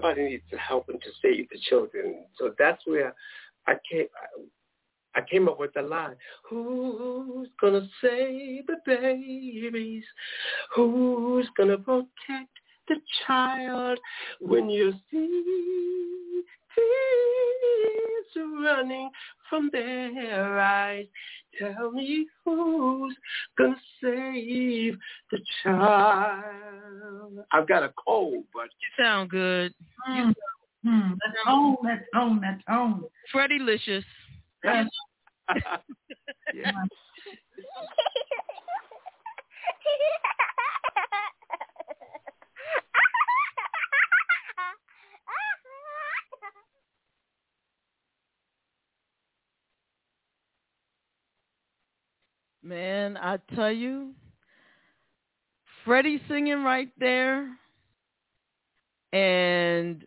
Somebody 0.02 0.24
needs 0.24 0.44
to 0.52 0.58
help 0.58 0.88
them 0.88 1.00
to 1.00 1.10
save 1.22 1.50
the 1.50 1.60
children. 1.70 2.26
So 2.38 2.54
that's 2.58 2.82
where 2.86 3.14
I 3.68 3.74
came. 3.90 4.08
I 5.16 5.22
came 5.30 5.48
up 5.48 5.60
with 5.60 5.74
the 5.74 5.82
line: 5.82 6.16
Who's 6.50 7.50
gonna 7.60 7.88
save 8.02 8.68
the 8.68 8.78
babies? 8.86 10.04
Who's 10.76 11.50
gonna 11.58 11.78
protect 11.78 12.54
the 12.88 12.96
child 13.26 14.00
when 14.40 14.70
you 14.70 14.94
see 15.12 16.44
tears 16.78 18.48
running 18.64 19.10
from 19.50 19.70
their 19.72 20.60
eyes? 20.60 21.06
Tell 21.60 21.92
me 21.92 22.28
who's 22.46 23.16
gonna 23.58 23.76
save 24.02 24.98
the 25.32 25.40
child? 25.64 27.46
I've 27.52 27.68
got 27.68 27.84
a 27.84 27.92
cold, 28.06 28.46
but 28.54 28.70
You 28.80 29.04
sound 29.04 29.30
good. 29.30 29.74
Mm. 30.10 30.34
Mm. 30.86 31.18
That 31.18 31.34
tone, 31.46 31.78
that 31.84 32.06
tone, 32.14 32.42
that 32.42 32.60
tone. 32.68 33.04
Freddie 33.32 33.60
Licious. 33.60 34.06
Yes. 34.64 34.88
yeah. 36.54 36.72
Man, 52.64 53.18
I 53.18 53.38
tell 53.56 53.72
you, 53.72 54.14
Freddie 55.86 56.22
singing 56.28 56.64
right 56.64 56.90
there, 57.00 57.48
and 59.14 60.04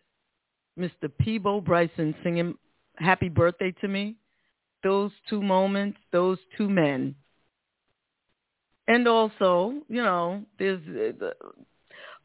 Mr. 0.77 1.11
Peabo 1.19 1.61
Bryson 1.61 2.13
singing 2.23 2.55
"Happy 2.97 3.29
Birthday" 3.29 3.73
to 3.81 3.87
me. 3.87 4.15
Those 4.83 5.11
two 5.29 5.41
moments, 5.41 5.97
those 6.11 6.37
two 6.57 6.69
men, 6.69 7.15
and 8.87 9.07
also, 9.07 9.73
you 9.87 10.03
know, 10.03 10.43
there's 10.59 10.81
uh, 10.87 11.13
the, 11.19 11.33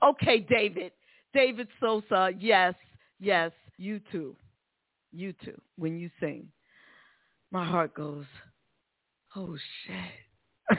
okay, 0.03 0.41
David, 0.41 0.93
David 1.33 1.69
Sosa. 1.81 2.31
Yes, 2.39 2.75
yes, 3.21 3.53
you 3.79 4.01
too, 4.11 4.35
you 5.13 5.33
too. 5.45 5.59
When 5.77 5.99
you 5.99 6.11
sing, 6.21 6.49
my 7.53 7.65
heart 7.65 7.95
goes. 7.95 8.25
Oh 9.37 9.57
shit. 9.85 10.79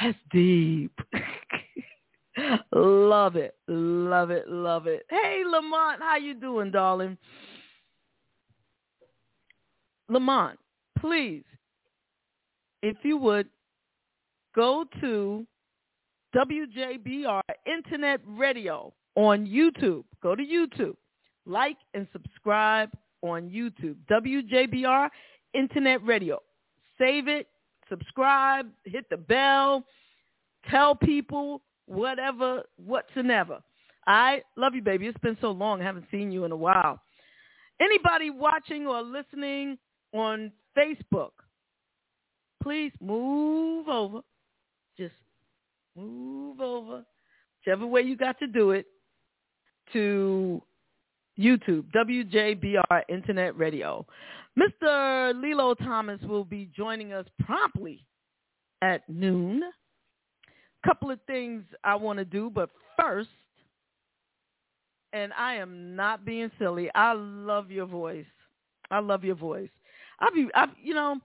That's 0.00 0.18
deep. 0.32 0.98
love 2.72 3.36
it. 3.36 3.54
Love 3.68 4.30
it. 4.30 4.48
Love 4.48 4.86
it. 4.86 5.04
Hey 5.10 5.42
Lamont, 5.46 6.00
how 6.00 6.16
you 6.16 6.32
doing, 6.34 6.70
darling? 6.70 7.18
Lamont, 10.08 10.58
please, 10.98 11.44
if 12.82 12.96
you 13.02 13.18
would 13.18 13.48
go 14.54 14.84
to 15.00 15.46
WJBR 16.34 17.42
Internet 17.66 18.20
Radio 18.26 18.92
on 19.16 19.46
YouTube. 19.46 20.04
Go 20.22 20.34
to 20.34 20.42
YouTube. 20.42 20.96
Like 21.44 21.76
and 21.92 22.06
subscribe 22.12 22.90
on 23.22 23.50
YouTube. 23.50 23.96
WJBR 24.10 25.08
Internet 25.54 26.04
Radio. 26.04 26.40
Save 26.98 27.28
it, 27.28 27.48
subscribe, 27.88 28.68
hit 28.84 29.08
the 29.10 29.16
bell, 29.16 29.84
tell 30.70 30.94
people, 30.94 31.62
whatever, 31.86 32.62
whatsoever. 32.76 33.60
I 34.06 34.42
love 34.56 34.74
you, 34.74 34.82
baby. 34.82 35.06
It's 35.06 35.18
been 35.18 35.38
so 35.40 35.50
long. 35.50 35.80
I 35.80 35.84
haven't 35.84 36.06
seen 36.10 36.32
you 36.32 36.44
in 36.44 36.52
a 36.52 36.56
while. 36.56 37.00
Anybody 37.80 38.30
watching 38.30 38.86
or 38.86 39.02
listening 39.02 39.78
on 40.12 40.52
Facebook, 40.76 41.30
please 42.62 42.92
move 43.00 43.88
over. 43.88 44.20
Just 44.96 45.14
move 45.96 46.60
over, 46.60 47.04
whichever 47.60 47.86
way 47.86 48.02
you 48.02 48.16
got 48.16 48.38
to 48.38 48.46
do 48.46 48.72
it, 48.72 48.86
to 49.92 50.62
YouTube, 51.38 51.84
WJBR 51.94 53.02
Internet 53.08 53.56
Radio. 53.58 54.06
Mr. 54.58 55.40
Lillo 55.40 55.74
Thomas 55.74 56.20
will 56.22 56.44
be 56.44 56.68
joining 56.76 57.12
us 57.12 57.26
promptly 57.44 58.04
at 58.82 59.08
noon. 59.08 59.62
Couple 60.84 61.10
of 61.10 61.20
things 61.26 61.62
I 61.84 61.94
want 61.94 62.18
to 62.18 62.24
do, 62.24 62.50
but 62.50 62.70
first, 63.00 63.30
and 65.12 65.32
I 65.34 65.54
am 65.54 65.94
not 65.94 66.24
being 66.24 66.50
silly. 66.58 66.90
I 66.94 67.12
love 67.12 67.70
your 67.70 67.86
voice. 67.86 68.26
I 68.90 68.98
love 68.98 69.24
your 69.24 69.36
voice. 69.36 69.70
I've, 70.20 70.32
I've 70.54 70.68
you 70.82 70.94
know, 70.94 71.18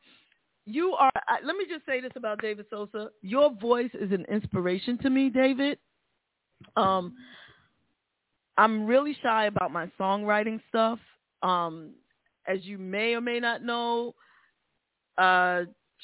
you 0.66 0.94
are. 0.94 1.12
I, 1.28 1.38
let 1.44 1.56
me 1.56 1.66
just 1.70 1.86
say 1.86 2.02
this 2.02 2.12
about 2.16 2.42
David 2.42 2.66
Sosa. 2.70 3.10
Your 3.22 3.54
voice 3.56 3.90
is 3.94 4.12
an 4.12 4.26
inspiration 4.32 4.98
to 5.00 5.10
me, 5.10 5.30
David. 5.30 5.80
Um, 6.76 7.14
I'm 8.58 8.86
really 8.86 9.16
shy 9.22 9.46
about 9.46 9.72
my 9.72 9.90
songwriting 10.00 10.60
stuff. 10.70 11.00
Um, 11.44 11.92
as 12.48 12.60
you 12.64 12.78
may 12.78 13.14
or 13.14 13.22
may 13.22 13.40
not 13.40 13.64
know, 13.64 14.16
uh, 15.18 15.64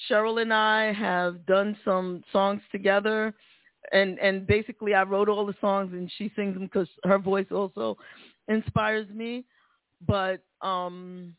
Cheryl 0.10 0.42
and 0.42 0.54
I 0.54 0.94
have 0.94 1.46
done 1.46 1.78
some 1.86 2.24
songs 2.32 2.62
together, 2.72 3.34
and 3.92 4.20
and 4.20 4.46
basically 4.48 4.94
I 4.94 5.04
wrote 5.04 5.30
all 5.30 5.46
the 5.46 5.56
songs 5.62 5.94
and 5.94 6.12
she 6.18 6.32
sings 6.36 6.54
them 6.54 6.64
because 6.64 6.90
her 7.04 7.20
voice 7.20 7.48
also 7.52 7.98
inspires 8.48 9.08
me. 9.10 9.46
But 10.06 10.44
um, 10.62 11.36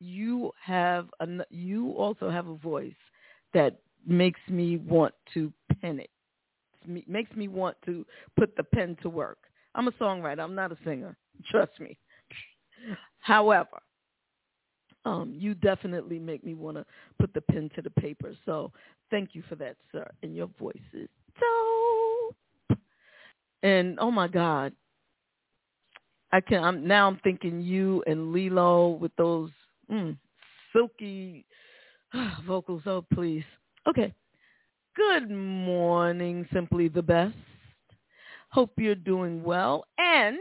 you 0.00 0.52
have 0.62 1.08
a, 1.20 1.26
you 1.50 1.90
also 1.92 2.30
have 2.30 2.48
a 2.48 2.56
voice 2.56 2.92
that 3.54 3.80
makes 4.06 4.40
me 4.48 4.76
want 4.76 5.14
to 5.34 5.52
pen 5.80 6.00
it. 6.00 6.10
it. 6.88 7.08
Makes 7.08 7.34
me 7.36 7.48
want 7.48 7.76
to 7.86 8.04
put 8.36 8.56
the 8.56 8.64
pen 8.64 8.96
to 9.02 9.08
work. 9.08 9.38
I'm 9.78 9.86
a 9.86 9.92
songwriter. 9.92 10.40
I'm 10.40 10.56
not 10.56 10.72
a 10.72 10.76
singer. 10.84 11.16
Trust 11.50 11.78
me. 11.78 11.96
However, 13.20 13.78
um, 15.04 15.32
you 15.36 15.54
definitely 15.54 16.18
make 16.18 16.44
me 16.44 16.54
want 16.54 16.76
to 16.76 16.84
put 17.20 17.32
the 17.32 17.40
pen 17.40 17.70
to 17.76 17.82
the 17.82 17.90
paper. 17.90 18.34
So 18.44 18.72
thank 19.10 19.30
you 19.34 19.42
for 19.48 19.54
that, 19.54 19.76
sir. 19.92 20.10
And 20.22 20.34
your 20.34 20.48
voice 20.58 20.74
is 20.92 21.08
dope. 21.40 22.78
And 23.62 23.98
oh 24.00 24.10
my 24.10 24.26
God, 24.26 24.72
I 26.32 26.40
can. 26.40 26.62
I'm 26.64 26.86
now. 26.86 27.06
I'm 27.06 27.20
thinking 27.22 27.60
you 27.60 28.02
and 28.06 28.32
Lillo 28.32 28.90
with 28.90 29.12
those 29.16 29.50
mm, 29.90 30.16
silky 30.72 31.46
vocals. 32.46 32.82
Oh 32.84 33.04
please. 33.14 33.44
Okay. 33.88 34.12
Good 34.96 35.30
morning, 35.30 36.46
simply 36.52 36.88
the 36.88 37.02
best. 37.02 37.36
Hope 38.50 38.72
you're 38.76 38.94
doing 38.94 39.42
well. 39.42 39.84
And 39.98 40.38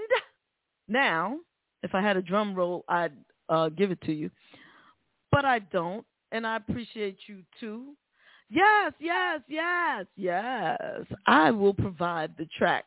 now, 0.88 1.38
if 1.84 1.94
I 1.94 2.02
had 2.02 2.18
a 2.18 2.22
drum 2.22 2.56
roll, 2.56 2.86
I'd 2.88 3.14
uh, 3.50 3.70
give 3.70 3.92
it 3.92 4.02
to 4.02 4.14
you. 4.14 4.30
But 5.32 5.46
I 5.46 5.60
don't, 5.60 6.06
and 6.32 6.48
I 6.48 6.56
appreciate 6.56 7.18
you 7.28 7.44
too. 7.60 7.96
Yes, 8.50 8.94
yes, 9.00 9.42
yes, 9.50 10.06
yes. 10.16 10.80
I 11.26 11.52
will 11.52 11.74
provide 11.74 12.32
the 12.38 12.48
track. 12.58 12.86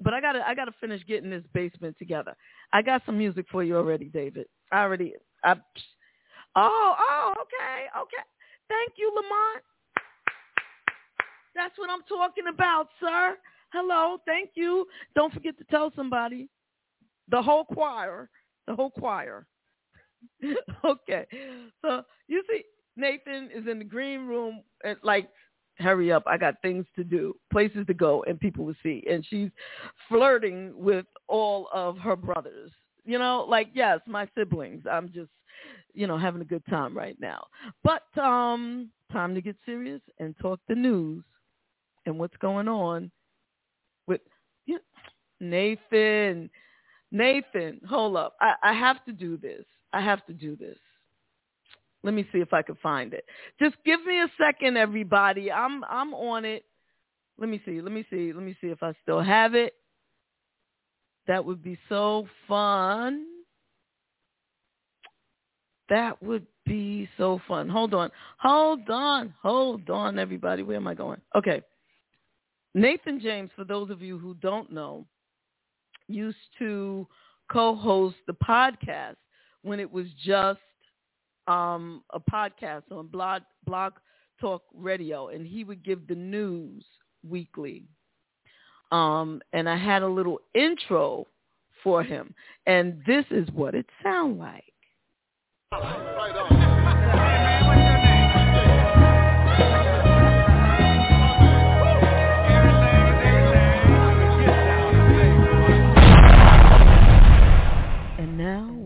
But 0.00 0.14
I 0.14 0.20
gotta 0.20 0.46
I 0.46 0.54
gotta 0.54 0.72
finish 0.80 1.04
getting 1.06 1.30
this 1.30 1.42
basement 1.54 1.96
together. 1.98 2.36
I 2.72 2.82
got 2.82 3.02
some 3.06 3.18
music 3.18 3.46
for 3.50 3.64
you 3.64 3.76
already, 3.76 4.04
David. 4.06 4.46
I 4.70 4.82
already 4.82 5.14
I 5.42 5.54
Oh, 6.56 6.94
oh, 6.98 7.34
okay, 7.42 7.86
okay. 7.96 8.24
Thank 8.68 8.92
you, 8.96 9.08
Lamont. 9.14 9.64
That's 11.54 11.76
what 11.78 11.90
I'm 11.90 12.02
talking 12.08 12.44
about, 12.52 12.88
sir. 13.00 13.36
Hello, 13.72 14.18
thank 14.26 14.50
you. 14.54 14.86
Don't 15.14 15.32
forget 15.32 15.56
to 15.58 15.64
tell 15.64 15.92
somebody. 15.94 16.48
The 17.28 17.40
whole 17.40 17.64
choir. 17.64 18.30
The 18.66 18.74
whole 18.74 18.90
choir. 18.90 19.46
okay. 20.84 21.26
So 21.82 22.02
you 22.26 22.42
see, 22.50 22.62
Nathan 22.96 23.50
is 23.54 23.66
in 23.70 23.78
the 23.78 23.84
green 23.84 24.26
room 24.26 24.62
and 24.84 24.96
like, 25.02 25.28
hurry 25.78 26.10
up, 26.10 26.24
I 26.26 26.36
got 26.36 26.60
things 26.60 26.86
to 26.96 27.04
do, 27.04 27.34
places 27.52 27.86
to 27.86 27.94
go, 27.94 28.24
and 28.26 28.40
people 28.40 28.64
will 28.64 28.74
see. 28.82 29.04
And 29.08 29.24
she's 29.24 29.50
flirting 30.08 30.72
with 30.74 31.06
all 31.28 31.68
of 31.72 31.98
her 31.98 32.16
brothers. 32.16 32.72
You 33.04 33.18
know, 33.18 33.46
like 33.48 33.68
yes, 33.74 34.00
my 34.06 34.28
siblings. 34.36 34.84
I'm 34.90 35.12
just 35.12 35.30
you 35.94 36.06
know, 36.06 36.16
having 36.18 36.40
a 36.40 36.44
good 36.44 36.62
time 36.70 36.96
right 36.96 37.16
now. 37.20 37.46
But 37.82 38.04
um, 38.22 38.90
time 39.12 39.34
to 39.34 39.40
get 39.40 39.56
serious 39.66 40.00
and 40.18 40.34
talk 40.38 40.60
the 40.68 40.74
news 40.74 41.24
and 42.06 42.18
what's 42.18 42.36
going 42.36 42.68
on 42.68 43.10
Nathan. 45.40 46.50
Nathan, 47.10 47.80
hold 47.88 48.16
up. 48.16 48.36
I, 48.40 48.54
I 48.62 48.72
have 48.74 49.04
to 49.06 49.12
do 49.12 49.36
this. 49.36 49.64
I 49.92 50.00
have 50.00 50.24
to 50.26 50.32
do 50.32 50.56
this. 50.56 50.76
Let 52.02 52.14
me 52.14 52.26
see 52.32 52.38
if 52.38 52.52
I 52.52 52.62
can 52.62 52.76
find 52.76 53.12
it. 53.12 53.24
Just 53.60 53.76
give 53.84 54.04
me 54.04 54.20
a 54.20 54.28
second, 54.38 54.76
everybody. 54.76 55.50
I'm 55.50 55.82
I'm 55.84 56.14
on 56.14 56.44
it. 56.44 56.64
Let 57.38 57.48
me 57.48 57.60
see. 57.64 57.80
Let 57.80 57.92
me 57.92 58.04
see. 58.10 58.32
Let 58.32 58.42
me 58.42 58.56
see 58.60 58.68
if 58.68 58.82
I 58.82 58.92
still 59.02 59.20
have 59.20 59.54
it. 59.54 59.74
That 61.26 61.44
would 61.44 61.62
be 61.62 61.78
so 61.88 62.26
fun. 62.46 63.26
That 65.88 66.22
would 66.22 66.46
be 66.66 67.08
so 67.16 67.40
fun. 67.48 67.68
Hold 67.68 67.94
on. 67.94 68.10
Hold 68.38 68.88
on. 68.90 69.34
Hold 69.42 69.88
on, 69.90 70.18
everybody. 70.18 70.62
Where 70.62 70.76
am 70.76 70.86
I 70.86 70.94
going? 70.94 71.20
Okay. 71.34 71.62
Nathan 72.74 73.20
James, 73.20 73.50
for 73.56 73.64
those 73.64 73.90
of 73.90 74.02
you 74.02 74.18
who 74.18 74.34
don't 74.34 74.70
know, 74.72 75.06
used 76.08 76.36
to 76.58 77.06
co-host 77.50 78.16
the 78.26 78.34
podcast 78.34 79.16
when 79.62 79.80
it 79.80 79.90
was 79.90 80.06
just 80.24 80.60
um, 81.46 82.02
a 82.10 82.20
podcast 82.20 82.82
on 82.90 83.06
Blog, 83.08 83.42
Blog 83.64 83.94
Talk 84.40 84.62
Radio, 84.74 85.28
and 85.28 85.46
he 85.46 85.64
would 85.64 85.84
give 85.84 86.06
the 86.06 86.14
news 86.14 86.84
weekly. 87.28 87.84
Um, 88.92 89.40
and 89.52 89.68
I 89.68 89.76
had 89.76 90.02
a 90.02 90.08
little 90.08 90.40
intro 90.54 91.26
for 91.82 92.02
him, 92.02 92.34
and 92.66 93.02
this 93.06 93.24
is 93.30 93.48
what 93.52 93.74
it 93.74 93.86
sounded 94.02 94.38
like. 94.38 94.64
And 95.72 96.67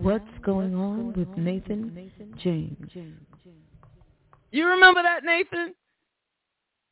what's 0.03 0.25
going 0.43 0.75
on 0.75 1.13
with 1.13 1.29
Nathan 1.37 2.11
James? 2.43 2.91
You 4.51 4.67
remember 4.67 5.03
that, 5.03 5.25
Nathan? 5.25 5.75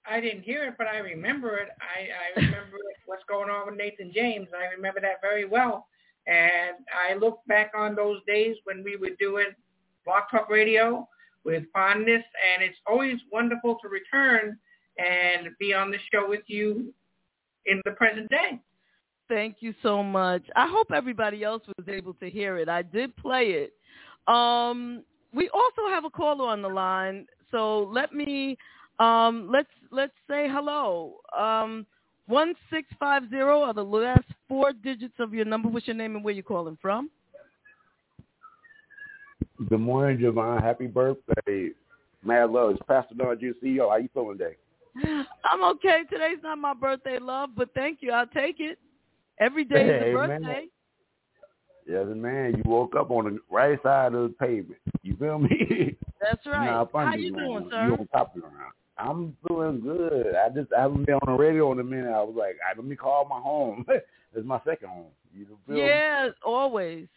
I 0.08 0.20
didn't 0.20 0.42
hear 0.42 0.64
it, 0.64 0.74
but 0.78 0.86
I 0.86 0.98
remember 0.98 1.56
it. 1.56 1.68
I, 1.80 2.08
I 2.08 2.40
remember 2.40 2.78
what's 3.06 3.24
going 3.28 3.50
on 3.50 3.66
with 3.66 3.76
Nathan 3.76 4.12
James. 4.14 4.48
I 4.56 4.74
remember 4.74 5.00
that 5.00 5.20
very 5.20 5.44
well. 5.44 5.86
And 6.26 6.76
I 6.94 7.14
look 7.14 7.40
back 7.48 7.72
on 7.76 7.94
those 7.94 8.18
days 8.26 8.56
when 8.64 8.84
we 8.84 8.96
were 8.96 9.16
doing 9.18 9.46
Blog 10.04 10.22
Talk 10.30 10.48
Radio 10.48 11.08
with 11.44 11.64
fondness, 11.72 12.22
and 12.54 12.62
it's 12.62 12.78
always 12.86 13.18
wonderful 13.32 13.78
to 13.82 13.88
return 13.88 14.58
and 14.98 15.48
be 15.58 15.74
on 15.74 15.90
the 15.90 15.98
show 16.12 16.28
with 16.28 16.42
you 16.46 16.92
in 17.66 17.80
the 17.84 17.92
present 17.92 18.28
day. 18.30 18.60
Thank 19.30 19.58
you 19.60 19.72
so 19.80 20.02
much. 20.02 20.42
I 20.56 20.68
hope 20.68 20.90
everybody 20.92 21.44
else 21.44 21.62
was 21.78 21.88
able 21.88 22.14
to 22.14 22.28
hear 22.28 22.58
it. 22.58 22.68
I 22.68 22.82
did 22.82 23.16
play 23.16 23.68
it. 23.68 23.72
Um, 24.26 25.04
we 25.32 25.48
also 25.50 25.88
have 25.88 26.04
a 26.04 26.10
caller 26.10 26.48
on 26.48 26.62
the 26.62 26.68
line, 26.68 27.26
so 27.52 27.88
let 27.94 28.12
me 28.12 28.58
um, 28.98 29.48
let's 29.50 29.68
let's 29.92 30.12
say 30.28 30.48
hello. 30.50 31.18
Um, 31.38 31.86
one 32.26 32.54
six 32.72 32.88
five 32.98 33.30
zero 33.30 33.62
are 33.62 33.72
the 33.72 33.84
last 33.84 34.26
four 34.48 34.72
digits 34.72 35.14
of 35.20 35.32
your 35.32 35.44
number. 35.44 35.68
What's 35.68 35.86
your 35.86 35.94
name 35.94 36.16
and 36.16 36.24
where 36.24 36.34
you 36.34 36.42
calling 36.42 36.76
from? 36.82 37.08
Good 39.68 39.80
morning, 39.80 40.18
JaVonne. 40.18 40.60
Happy 40.60 40.88
birthday. 40.88 41.70
Mad 42.24 42.50
love. 42.50 42.72
It's 42.72 42.80
Pastor 42.88 43.14
Don 43.14 43.36
CEO. 43.62 43.90
How 43.90 43.96
you 43.96 44.08
feeling 44.12 44.38
today? 44.38 44.56
I'm 45.44 45.62
okay. 45.76 46.02
Today's 46.10 46.38
not 46.42 46.58
my 46.58 46.74
birthday, 46.74 47.18
love, 47.20 47.50
but 47.56 47.72
thank 47.74 47.98
you. 48.00 48.10
I'll 48.10 48.26
take 48.26 48.56
it. 48.58 48.76
Every 49.40 49.64
day 49.66 49.86
is 49.86 50.14
a 50.14 50.26
man. 50.28 50.42
birthday. 50.42 50.66
Yes, 51.88 52.06
man. 52.08 52.54
You 52.56 52.70
woke 52.70 52.94
up 52.94 53.10
on 53.10 53.24
the 53.24 53.38
right 53.50 53.82
side 53.82 54.14
of 54.14 54.28
the 54.30 54.34
pavement. 54.38 54.80
You 55.02 55.16
feel 55.16 55.38
me? 55.38 55.96
That's 56.20 56.44
right. 56.46 56.66
Nah, 56.66 56.86
How 56.92 57.14
you 57.14 57.32
doing, 57.32 57.64
You 57.64 57.70
sir? 57.70 57.96
on 57.98 58.08
top 58.12 58.36
of 58.36 58.42
around. 58.42 58.72
I'm 58.98 59.34
doing 59.48 59.80
good. 59.80 60.34
I 60.36 60.50
just 60.50 60.70
I 60.76 60.82
haven't 60.82 61.06
been 61.06 61.14
on 61.14 61.34
the 61.34 61.42
radio 61.42 61.72
in 61.72 61.80
a 61.80 61.84
minute. 61.84 62.12
I 62.12 62.22
was 62.22 62.34
like, 62.38 62.56
I, 62.64 62.76
let 62.76 62.84
me 62.84 62.94
call 62.96 63.24
my 63.24 63.40
home. 63.40 63.84
it's 64.34 64.46
my 64.46 64.60
second 64.64 64.88
home. 64.88 65.06
You 65.34 65.46
feel 65.66 65.74
me? 65.74 65.80
Yeah, 65.80 66.28
always. 66.44 67.08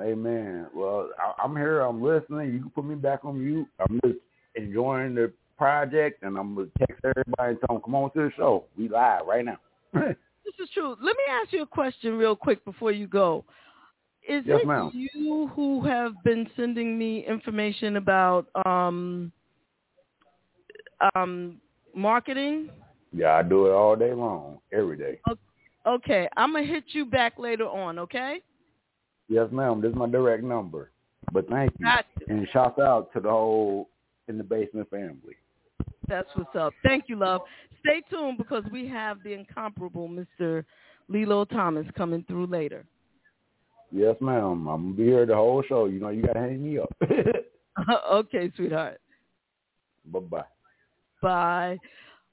Amen. 0.00 0.66
Well, 0.74 1.10
I, 1.18 1.42
I'm 1.44 1.54
here. 1.56 1.80
I'm 1.80 2.02
listening. 2.02 2.52
You 2.54 2.60
can 2.60 2.70
put 2.70 2.86
me 2.86 2.94
back 2.94 3.24
on 3.24 3.44
mute. 3.44 3.68
I'm 3.80 4.00
just 4.04 4.18
enjoying 4.54 5.14
the 5.14 5.30
project, 5.58 6.22
and 6.22 6.38
I'm 6.38 6.54
gonna 6.54 6.68
text 6.78 7.04
everybody 7.04 7.50
and 7.50 7.58
tell 7.60 7.76
them 7.76 7.82
come 7.84 7.94
on 7.94 8.10
to 8.12 8.18
the 8.20 8.30
show. 8.36 8.64
We 8.78 8.88
live 8.88 9.26
right 9.26 9.44
now. 9.44 9.58
This 10.46 10.68
is 10.68 10.70
true. 10.72 10.90
Let 10.90 11.16
me 11.16 11.24
ask 11.28 11.52
you 11.52 11.62
a 11.62 11.66
question 11.66 12.16
real 12.16 12.36
quick 12.36 12.64
before 12.64 12.92
you 12.92 13.06
go. 13.08 13.44
Is 14.28 14.44
Yes, 14.46 14.60
it 14.62 14.66
ma'am. 14.66 14.90
you 14.94 15.50
who 15.54 15.82
have 15.84 16.12
been 16.24 16.48
sending 16.56 16.96
me 16.98 17.26
information 17.26 17.96
about 17.96 18.46
um 18.64 19.32
um 21.14 21.60
marketing? 21.94 22.70
yeah, 23.12 23.34
I 23.34 23.42
do 23.42 23.66
it 23.66 23.70
all 23.70 23.96
day 23.96 24.12
long, 24.12 24.58
every 24.72 24.96
day. 24.96 25.20
Okay, 25.86 26.28
I'm 26.36 26.52
gonna 26.52 26.64
hit 26.64 26.84
you 26.88 27.04
back 27.04 27.38
later 27.38 27.68
on. 27.68 27.98
Okay. 27.98 28.40
Yes, 29.28 29.48
ma'am. 29.52 29.80
This 29.80 29.90
is 29.90 29.96
my 29.96 30.08
direct 30.08 30.42
number. 30.44 30.90
But 31.32 31.48
thank 31.48 31.72
you, 31.78 31.86
Got 31.86 32.04
and 32.28 32.48
shout 32.52 32.78
out 32.78 33.12
to 33.12 33.20
the 33.20 33.30
whole 33.30 33.88
in 34.28 34.38
the 34.38 34.44
basement 34.44 34.88
family. 34.90 35.36
That's 36.08 36.28
what's 36.34 36.54
up. 36.54 36.72
Thank 36.84 37.04
you, 37.08 37.16
love. 37.16 37.42
Stay 37.80 38.02
tuned 38.10 38.38
because 38.38 38.64
we 38.70 38.86
have 38.88 39.18
the 39.22 39.32
incomparable 39.32 40.08
Mr. 40.08 40.64
Lillo 41.08 41.44
Thomas 41.44 41.86
coming 41.96 42.24
through 42.28 42.46
later. 42.46 42.84
Yes, 43.92 44.16
ma'am. 44.20 44.66
I'm 44.66 44.82
gonna 44.84 44.94
be 44.94 45.04
here 45.04 45.26
the 45.26 45.34
whole 45.34 45.62
show. 45.68 45.86
You 45.86 46.00
know, 46.00 46.08
you 46.08 46.22
gotta 46.22 46.40
hang 46.40 46.62
me 46.62 46.78
up. 46.78 46.94
okay, 48.12 48.52
sweetheart. 48.56 49.00
bye 50.06 50.20
bye. 50.20 50.44
Bye. 51.22 51.78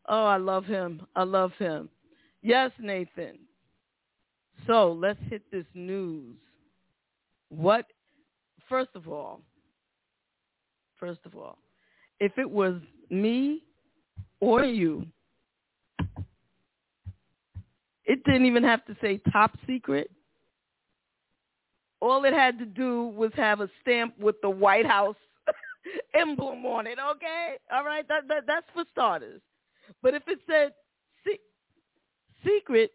Oh, 0.07 0.25
I 0.25 0.37
love 0.37 0.65
him. 0.65 1.05
I 1.15 1.23
love 1.23 1.51
him. 1.57 1.89
Yes, 2.41 2.71
Nathan. 2.79 3.39
So 4.67 4.91
let's 4.91 5.19
hit 5.29 5.43
this 5.51 5.65
news. 5.73 6.35
What, 7.49 7.85
first 8.67 8.91
of 8.95 9.07
all, 9.07 9.41
first 10.99 11.19
of 11.25 11.35
all, 11.35 11.57
if 12.19 12.37
it 12.37 12.49
was 12.49 12.75
me 13.09 13.63
or 14.39 14.63
you, 14.63 15.05
it 18.05 18.23
didn't 18.25 18.45
even 18.45 18.63
have 18.63 18.85
to 18.85 18.95
say 19.01 19.19
top 19.31 19.57
secret. 19.67 20.11
All 22.01 22.25
it 22.25 22.33
had 22.33 22.59
to 22.59 22.65
do 22.65 23.05
was 23.15 23.31
have 23.35 23.61
a 23.61 23.69
stamp 23.81 24.17
with 24.19 24.35
the 24.41 24.49
White 24.49 24.85
House 24.85 25.15
emblem 26.13 26.65
on 26.65 26.85
it, 26.87 26.97
okay? 27.15 27.55
All 27.71 27.85
right, 27.85 28.07
that, 28.09 28.27
that 28.27 28.43
that's 28.45 28.65
for 28.73 28.83
starters. 28.91 29.41
But 30.01 30.13
if 30.13 30.23
it 30.27 30.39
said 30.47 30.73
se- 31.25 31.39
secret, 32.45 32.91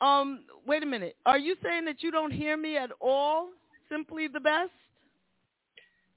um, 0.00 0.44
wait 0.66 0.82
a 0.82 0.86
minute. 0.86 1.16
Are 1.24 1.38
you 1.38 1.56
saying 1.62 1.86
that 1.86 2.02
you 2.02 2.10
don't 2.10 2.32
hear 2.32 2.56
me 2.56 2.76
at 2.76 2.90
all? 3.00 3.48
Simply 3.90 4.28
the 4.28 4.40
best? 4.40 4.70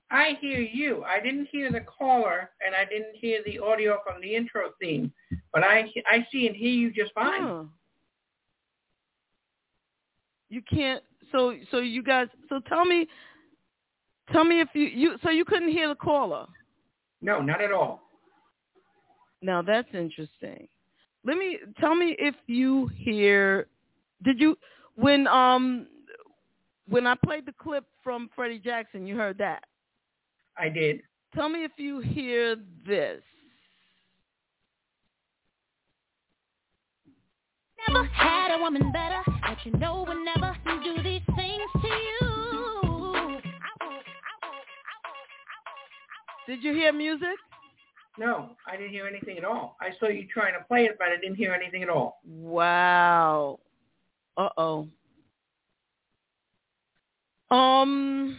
I 0.10 0.38
hear 0.40 0.60
you. 0.60 1.04
I 1.04 1.20
didn't 1.20 1.50
hear 1.52 1.72
the 1.72 1.82
caller, 1.82 2.52
and 2.66 2.74
I 2.74 2.86
didn't 2.86 3.16
hear 3.16 3.42
the 3.46 3.60
audio 3.60 3.98
from 4.06 4.22
the 4.22 4.36
intro 4.36 4.72
theme, 4.82 5.12
but 5.54 5.64
I 5.64 5.92
I 6.10 6.26
see 6.32 6.48
and 6.48 6.56
hear 6.56 6.70
you 6.70 6.92
just 6.92 7.14
fine. 7.14 7.42
Huh. 7.42 7.64
You 10.50 10.62
can't. 10.70 11.04
So 11.32 11.56
so 11.72 11.80
you 11.80 12.04
guys. 12.04 12.28
So 12.50 12.60
tell 12.68 12.86
me. 12.86 13.08
Tell 14.32 14.44
me 14.44 14.62
if 14.62 14.70
you 14.74 14.84
you. 14.84 15.16
So 15.24 15.30
you 15.30 15.44
couldn't 15.44 15.70
hear 15.70 15.90
the 15.90 15.96
caller. 15.96 16.46
No, 17.22 17.42
not 17.42 17.62
at 17.62 17.72
all. 17.72 18.02
Now 19.42 19.62
that's 19.62 19.90
interesting. 19.94 20.68
Let 21.26 21.38
me 21.38 21.60
tell 21.80 21.96
me 21.96 22.16
if 22.18 22.36
you 22.48 22.90
hear. 22.96 23.68
Did 24.24 24.40
you 24.40 24.58
when 24.96 25.28
um 25.28 25.88
when 26.88 27.06
I 27.06 27.16
played 27.26 27.46
the 27.46 27.54
clip 27.62 27.84
from 28.04 28.30
Freddie 28.34 28.60
Jackson? 28.60 29.06
You 29.06 29.18
heard 29.18 29.38
that. 29.40 29.66
I 30.60 30.70
did. 30.70 31.02
Tell 31.36 31.50
me 31.50 31.64
if 31.64 31.72
you 31.78 32.00
hear 32.00 32.56
this. 32.86 33.22
Never 37.88 38.06
had 38.06 38.58
a 38.58 38.62
woman 38.62 38.92
better, 38.92 39.22
but 39.42 39.58
you 39.64 39.72
know 39.74 40.06
whenever 40.08 40.56
you 40.66 40.96
do 40.96 41.04
these 41.04 41.22
things 41.36 41.62
to 41.82 41.88
you. 41.88 43.40
Did 46.48 46.64
you 46.64 46.74
hear 46.74 46.94
music? 46.94 47.28
No, 48.18 48.56
I 48.66 48.78
didn't 48.78 48.92
hear 48.92 49.06
anything 49.06 49.38
at 49.38 49.44
all. 49.46 49.76
I 49.80 49.90
saw 50.00 50.08
you 50.08 50.26
trying 50.34 50.54
to 50.54 50.66
play 50.66 50.86
it, 50.86 50.96
but 50.98 51.10
I 51.10 51.18
didn't 51.22 51.36
hear 51.36 51.54
anything 51.54 51.84
at 51.84 51.90
all. 51.90 52.20
Wow. 52.26 53.60
Uh 54.38 54.50
oh. 54.58 54.88
Um, 57.52 58.38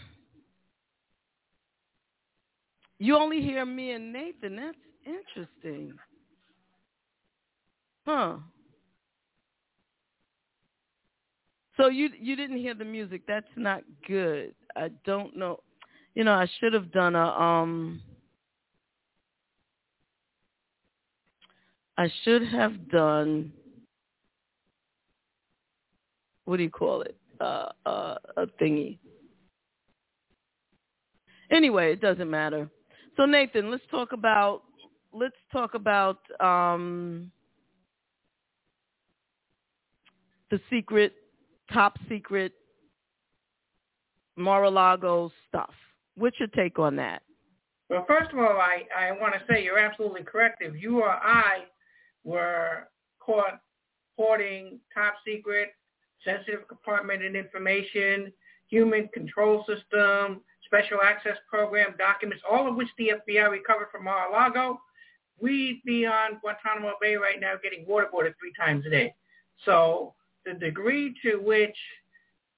you 2.98 3.16
only 3.16 3.40
hear 3.40 3.64
me 3.64 3.92
and 3.92 4.12
Nathan. 4.12 4.56
That's 4.56 4.76
interesting. 5.06 5.94
Huh. 8.06 8.37
So 11.76 11.88
you 11.88 12.08
you 12.18 12.34
didn't 12.34 12.58
hear 12.58 12.74
the 12.74 12.84
music. 12.84 13.22
That's 13.28 13.46
not 13.56 13.82
good. 14.06 14.54
I 14.76 14.88
don't 15.04 15.37
know. 15.37 15.61
You 16.14 16.24
know, 16.24 16.32
I 16.32 16.48
should 16.58 16.72
have 16.72 16.90
done 16.90 17.14
a 17.14 17.26
um 17.26 18.02
I 21.96 22.11
should 22.24 22.42
have 22.48 22.88
done 22.90 23.52
what 26.46 26.56
do 26.56 26.62
you 26.62 26.70
call 26.70 27.02
it? 27.02 27.16
Uh 27.40 27.68
uh 27.87 28.16
a 28.37 28.46
thingy. 28.61 28.98
Anyway, 31.50 31.92
it 31.92 32.00
doesn't 32.00 32.28
matter. 32.28 32.68
So 33.18 33.26
Nathan, 33.26 33.68
let's 33.68 33.83
talk 33.90 34.12
about 34.12 34.62
let's 35.12 35.35
talk 35.52 35.74
about 35.74 36.18
um 36.38 37.33
the 40.52 40.61
secret 40.70 41.14
top 41.72 41.98
secret 42.09 42.52
Mar-a-Lago 44.37 45.33
stuff. 45.48 45.74
What's 46.14 46.38
your 46.38 46.48
take 46.48 46.78
on 46.78 46.94
that? 46.96 47.22
Well, 47.90 48.04
first 48.07 48.33
of 48.33 48.38
all, 48.38 48.59
I, 48.61 48.83
I 48.96 49.11
want 49.12 49.35
to 49.35 49.40
say 49.52 49.64
you're 49.64 49.81
absolutely 49.81 50.22
correct. 50.22 50.62
If 50.62 50.81
you 50.81 51.00
or 51.00 51.11
I 51.11 51.64
were 52.22 52.88
caught 53.18 53.61
hoarding 54.16 54.78
top 54.94 55.14
secret, 55.26 55.70
sensitive 56.24 56.61
compartmented 56.68 57.35
information, 57.35 58.33
HUMINT 58.72 59.12
control 59.12 59.64
system, 59.66 60.42
special 60.68 60.98
access 61.02 61.37
program 61.48 61.94
documents, 61.98 62.44
all 62.48 62.68
of 62.68 62.76
which 62.76 62.88
the 62.98 63.12
FBI 63.26 63.50
recovered 63.50 63.88
from 63.90 64.04
Mar-a-Lago, 64.04 64.81
we'd 65.40 65.81
be 65.85 66.07
on 66.07 66.38
Guantanamo 66.40 66.92
Bay 67.00 67.16
right 67.16 67.40
now 67.40 67.54
getting 67.62 67.85
waterboarded 67.87 68.35
three 68.38 68.52
times 68.59 68.85
a 68.87 68.90
day. 68.90 69.14
So 69.64 70.14
the 70.44 70.54
degree 70.54 71.14
to 71.22 71.37
which 71.38 71.76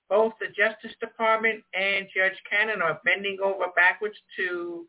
both 0.09 0.33
the 0.41 0.49
Justice 0.49 0.97
Department 1.01 1.63
and 1.73 2.07
Judge 2.15 2.37
Cannon 2.51 2.83
are 2.83 3.01
bending 3.05 3.39
over 3.43 3.67
backwards 3.77 4.17
to 4.37 4.87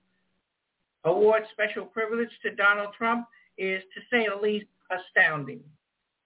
award 1.03 1.43
special 1.51 1.85
privilege 1.85 2.29
to 2.41 2.55
Donald 2.55 2.89
Trump 2.97 3.27
is, 3.57 3.83
to 3.93 4.01
say 4.09 4.27
the 4.27 4.41
least, 4.41 4.65
astounding. 4.89 5.61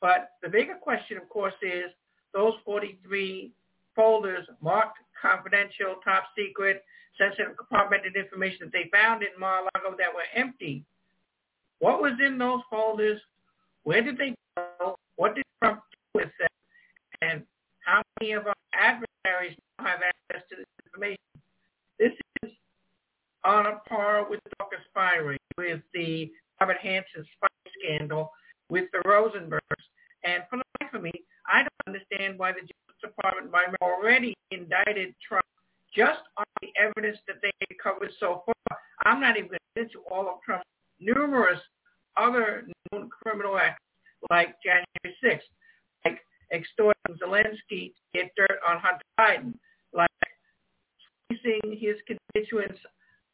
But 0.01 0.31
the 0.41 0.49
bigger 0.49 0.75
question, 0.75 1.17
of 1.17 1.27
course, 1.29 1.53
is 1.61 1.91
those 2.33 2.53
43 2.63 3.51
folders 3.95 4.45
marked 4.61 4.99
confidential, 5.25 5.95
top 6.03 6.25
secret, 6.37 6.83
sensitive 7.17 7.55
compartmented 7.57 8.15
information 8.15 8.59
that 8.65 8.73
they 8.73 8.89
found 8.93 9.23
in 9.23 9.29
Mar-a-Lago 9.39 9.95
that 9.97 10.13
were 10.13 10.27
empty. 10.35 10.83
What 11.79 12.01
was 12.01 12.13
in 12.23 12.37
those 12.37 12.61
folders? 12.69 13.19
Where 13.83 14.01
did 14.01 14.17
they 14.17 14.35
go? 14.55 14.95
What 15.15 15.35
did 15.35 15.43
Trump 15.61 15.81
do 15.91 16.19
with 16.19 16.31
them? 16.39 16.49
And 17.21 17.43
how 17.85 18.01
many 18.19 18.33
of 18.33 18.45
our 18.47 18.53
adversaries 18.73 19.57
have 19.79 19.99
access 20.01 20.43
to 20.49 20.55
this 20.57 20.65
information? 20.85 21.17
This 21.99 22.11
is 22.43 22.51
on 23.43 23.65
a 23.65 23.79
par 23.87 24.29
with 24.29 24.39
Dawkins 24.59 24.83
firing, 24.93 25.39
with 25.57 25.81
the 25.93 26.31
Robert 26.59 26.77
Hanssen 26.83 27.23
spy 27.35 27.47
scandal, 27.79 28.31
with 28.69 28.85
the 28.91 28.99
Rosenbergs. 29.07 29.85
And 30.23 30.43
for 30.49 30.57
the 30.57 30.63
life 30.81 30.93
of 30.93 31.01
me, 31.03 31.11
I 31.47 31.59
don't 31.59 31.95
understand 31.95 32.39
why 32.39 32.51
the 32.51 32.67
Department 33.01 33.51
already 33.81 34.33
indicted 34.51 35.15
Trump 35.27 35.45
just 35.95 36.21
on 36.37 36.45
the 36.61 36.69
evidence 36.77 37.17
that 37.27 37.37
they 37.41 37.51
recovered 37.69 38.11
so 38.19 38.43
far. 38.45 38.77
I'm 39.05 39.21
not 39.21 39.37
even 39.37 39.57
into 39.75 39.99
all 40.11 40.27
of 40.27 40.41
Trump's 40.43 40.65
numerous 40.99 41.59
other 42.17 42.67
known 42.91 43.09
criminal 43.09 43.57
acts 43.57 43.81
like 44.29 44.55
January 44.63 45.17
6th, 45.23 45.39
like 46.05 46.19
extorting 46.53 47.17
Zelensky 47.21 47.93
to 47.93 48.01
get 48.13 48.31
dirt 48.35 48.59
on 48.67 48.79
Hunter 48.79 49.03
Biden, 49.19 49.53
like 49.93 50.09
fleecing 51.27 51.77
his 51.79 51.95
constituents 52.07 52.79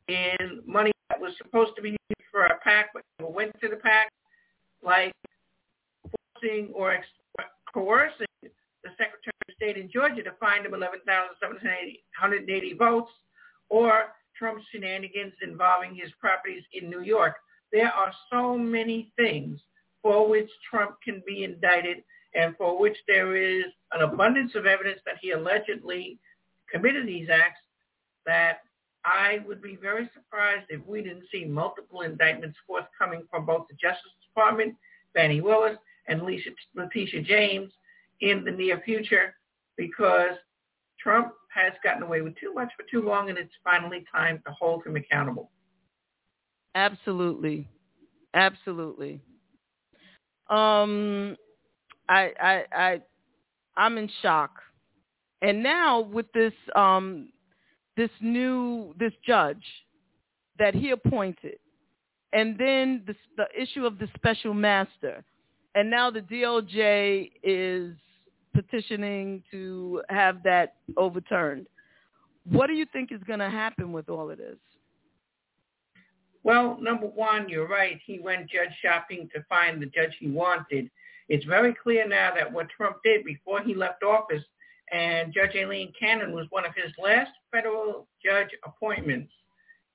in 0.07 0.61
money 0.65 0.91
that 1.09 1.19
was 1.19 1.33
supposed 1.37 1.71
to 1.75 1.81
be 1.81 1.91
used 1.91 2.29
for 2.31 2.45
a 2.45 2.59
PAC 2.59 2.89
but 2.93 3.03
never 3.19 3.31
went 3.31 3.53
to 3.61 3.69
the 3.69 3.75
PAC, 3.77 4.09
like 4.83 5.13
forcing 6.33 6.69
or 6.73 6.97
coercing 7.73 8.25
the 8.83 8.89
Secretary 8.91 9.33
of 9.47 9.55
State 9.55 9.77
in 9.77 9.89
Georgia 9.91 10.23
to 10.23 10.31
find 10.39 10.65
him 10.65 10.73
11,780 10.73 12.73
votes, 12.73 13.11
or 13.69 14.13
Trump's 14.37 14.65
shenanigans 14.71 15.33
involving 15.41 15.95
his 15.95 16.11
properties 16.19 16.63
in 16.73 16.89
New 16.89 17.01
York. 17.01 17.35
There 17.71 17.91
are 17.91 18.11
so 18.31 18.57
many 18.57 19.11
things 19.15 19.61
for 20.01 20.27
which 20.27 20.49
Trump 20.69 20.95
can 21.03 21.21
be 21.27 21.43
indicted 21.43 22.03
and 22.33 22.55
for 22.57 22.79
which 22.79 22.97
there 23.07 23.35
is 23.35 23.65
an 23.91 24.01
abundance 24.01 24.55
of 24.55 24.65
evidence 24.65 24.99
that 25.05 25.17
he 25.21 25.31
allegedly 25.31 26.17
committed 26.71 27.05
these 27.05 27.29
acts 27.29 27.59
that 28.25 28.61
I 29.03 29.39
would 29.47 29.61
be 29.61 29.75
very 29.75 30.09
surprised 30.13 30.67
if 30.69 30.85
we 30.85 31.01
didn't 31.01 31.25
see 31.31 31.45
multiple 31.45 32.01
indictments 32.01 32.57
forthcoming 32.67 33.23
from 33.29 33.45
both 33.45 33.67
the 33.67 33.75
Justice 33.75 34.11
Department, 34.27 34.75
Fani 35.13 35.41
Willis, 35.41 35.77
and 36.07 36.21
Letitia 36.23 37.21
James 37.21 37.71
in 38.21 38.43
the 38.43 38.51
near 38.51 38.81
future 38.85 39.35
because 39.77 40.35
Trump 40.99 41.33
has 41.53 41.73
gotten 41.83 42.03
away 42.03 42.21
with 42.21 42.35
too 42.39 42.53
much 42.53 42.71
for 42.77 42.85
too 42.89 43.05
long 43.05 43.29
and 43.29 43.37
it's 43.37 43.53
finally 43.63 44.05
time 44.11 44.41
to 44.45 44.53
hold 44.53 44.85
him 44.85 44.95
accountable. 44.95 45.51
Absolutely. 46.75 47.67
Absolutely. 48.33 49.19
Um 50.49 51.35
I 52.07 52.31
I 52.39 52.63
I 52.71 53.01
I'm 53.75 53.97
in 53.97 54.09
shock. 54.21 54.51
And 55.41 55.63
now 55.63 56.01
with 56.01 56.31
this 56.33 56.53
um 56.75 57.29
this 57.97 58.11
new 58.21 58.93
this 58.99 59.13
judge 59.25 59.65
that 60.59 60.75
he 60.75 60.91
appointed 60.91 61.57
and 62.33 62.57
then 62.57 63.03
the 63.07 63.15
the 63.35 63.47
issue 63.59 63.85
of 63.85 63.97
the 63.97 64.07
special 64.15 64.53
master 64.53 65.23
and 65.75 65.89
now 65.89 66.11
the 66.11 66.21
DOJ 66.21 67.31
is 67.43 67.95
petitioning 68.53 69.43
to 69.51 70.01
have 70.09 70.43
that 70.43 70.75
overturned. 70.97 71.67
What 72.49 72.67
do 72.67 72.73
you 72.73 72.85
think 72.91 73.11
is 73.11 73.21
going 73.23 73.39
to 73.39 73.49
happen 73.49 73.91
with 73.91 74.09
all 74.09 74.29
of 74.29 74.37
this? 74.37 74.57
Well, 76.43 76.77
number 76.81 77.05
one, 77.05 77.47
you're 77.49 77.67
right. 77.67 77.99
He 78.05 78.19
went 78.19 78.49
judge 78.49 78.73
shopping 78.81 79.29
to 79.33 79.43
find 79.47 79.81
the 79.81 79.85
judge 79.85 80.15
he 80.19 80.27
wanted. 80.27 80.89
It's 81.29 81.45
very 81.45 81.73
clear 81.73 82.07
now 82.07 82.33
that 82.35 82.51
what 82.51 82.67
Trump 82.69 82.97
did 83.03 83.23
before 83.23 83.61
he 83.61 83.75
left 83.75 84.03
office, 84.03 84.43
and 84.91 85.33
Judge 85.33 85.55
Aileen 85.55 85.93
Cannon 85.97 86.33
was 86.33 86.47
one 86.49 86.65
of 86.65 86.73
his 86.75 86.91
last 87.01 87.31
federal 87.51 88.07
judge 88.23 88.49
appointments. 88.65 89.31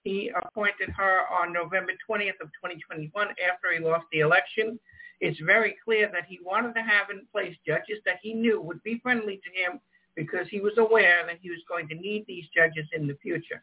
He 0.04 0.30
appointed 0.34 0.88
her 0.96 1.22
on 1.32 1.52
November 1.52 1.92
20th 2.08 2.40
of 2.40 2.48
2021 2.62 3.28
after 3.28 3.74
he 3.76 3.84
lost 3.84 4.06
the 4.12 4.20
election. 4.20 4.78
It's 5.20 5.40
very 5.40 5.76
clear 5.84 6.10
that 6.12 6.26
he 6.28 6.38
wanted 6.44 6.74
to 6.74 6.82
have 6.82 7.10
in 7.10 7.26
place 7.32 7.56
judges 7.66 7.98
that 8.04 8.18
he 8.22 8.34
knew 8.34 8.60
would 8.60 8.82
be 8.82 9.00
friendly 9.02 9.40
to 9.44 9.50
him 9.60 9.80
because 10.14 10.46
he 10.50 10.60
was 10.60 10.76
aware 10.78 11.24
that 11.26 11.38
he 11.40 11.50
was 11.50 11.60
going 11.68 11.88
to 11.88 11.94
need 11.94 12.24
these 12.26 12.46
judges 12.54 12.86
in 12.92 13.06
the 13.06 13.16
future. 13.22 13.62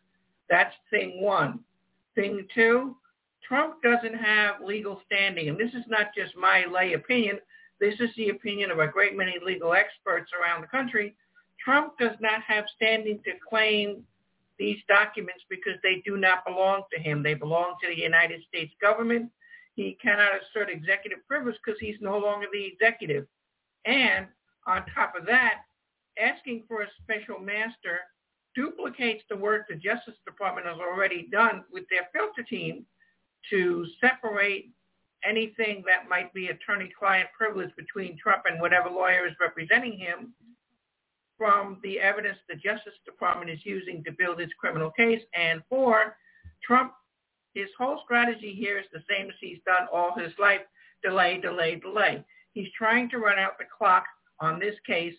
That's 0.50 0.74
thing 0.90 1.22
one. 1.22 1.60
Thing 2.16 2.48
two, 2.54 2.96
Trump 3.48 3.82
doesn't 3.82 4.16
have 4.16 4.62
legal 4.62 5.02
standing, 5.06 5.50
and 5.50 5.60
this 5.60 5.74
is 5.74 5.86
not 5.88 6.14
just 6.16 6.36
my 6.36 6.66
lay 6.66 6.94
opinion. 6.94 7.40
This 7.80 8.00
is 8.00 8.10
the 8.16 8.30
opinion 8.30 8.72
of 8.72 8.80
a 8.80 8.88
great 8.88 9.18
many 9.18 9.36
legal 9.44 9.74
experts 9.74 10.32
around 10.40 10.62
the 10.62 10.68
country. 10.68 11.16
Trump 11.64 11.98
does 11.98 12.16
not 12.20 12.42
have 12.44 12.66
standing 12.76 13.20
to 13.26 13.32
claim 13.48 14.04
these 14.60 14.78
documents 14.88 15.44
because 15.50 15.74
they 15.82 16.02
do 16.06 16.18
not 16.18 16.46
belong 16.46 16.84
to 16.94 17.02
him. 17.02 17.24
They 17.24 17.34
belong 17.34 17.76
to 17.82 17.88
the 17.88 18.00
United 18.00 18.42
States 18.48 18.74
government. 18.80 19.32
He 19.76 19.98
cannot 20.02 20.32
assert 20.36 20.70
executive 20.70 21.20
privilege 21.28 21.58
because 21.64 21.80
he's 21.80 21.98
no 22.00 22.18
longer 22.18 22.48
the 22.52 22.66
executive. 22.66 23.26
And 23.86 24.28
on 24.68 24.86
top 24.94 25.14
of 25.20 25.26
that, 25.26 25.62
asking 26.20 26.64
for 26.68 26.84
a 26.84 26.88
special 27.02 27.40
master 27.40 28.00
duplicates 28.56 29.24
the 29.30 29.36
work 29.36 29.68
the 29.68 29.76
Justice 29.76 30.14
Department 30.26 30.68
has 30.68 30.78
already 30.78 31.28
done 31.32 31.64
with 31.72 31.86
their 31.90 32.08
filter 32.14 32.44
team 32.44 32.86
to 33.50 33.86
separate 34.00 34.72
anything 35.26 35.84
that 35.88 36.08
might 36.10 36.34
be 36.34 36.48
attorney-client 36.48 37.30
privilege 37.36 37.72
between 37.76 38.18
Trump 38.18 38.44
and 38.46 38.62
whatever 38.62 38.90
lawyer 38.90 39.26
is 39.26 39.34
representing 39.40 39.98
him 39.98 40.34
from 41.38 41.80
the 41.84 42.00
evidence 42.00 42.38
the 42.48 42.56
Justice 42.56 42.94
Department 43.06 43.50
is 43.50 43.60
using 43.64 44.04
to 44.04 44.12
build 44.12 44.40
its 44.40 44.54
criminal 44.60 44.92
case. 44.92 45.22
And 45.34 45.64
four, 45.68 46.16
Trump, 46.64 46.94
his 47.54 47.70
whole 47.78 48.02
strategy 48.04 48.54
here 48.54 48.80
is 48.80 48.86
the 48.92 49.04
same 49.10 49.28
as 49.28 49.36
he's 49.40 49.60
done 49.66 49.88
all 49.92 50.14
his 50.18 50.32
life, 50.40 50.62
delay, 51.04 51.40
delay, 51.40 51.76
delay. 51.76 52.24
He's 52.54 52.70
trying 52.78 53.10
to 53.10 53.20
run 53.20 53.40
out 53.40 53.58
the 53.58 53.66
clock 53.78 54.06
on 54.40 54.60
this 54.60 54.76
case 54.86 55.16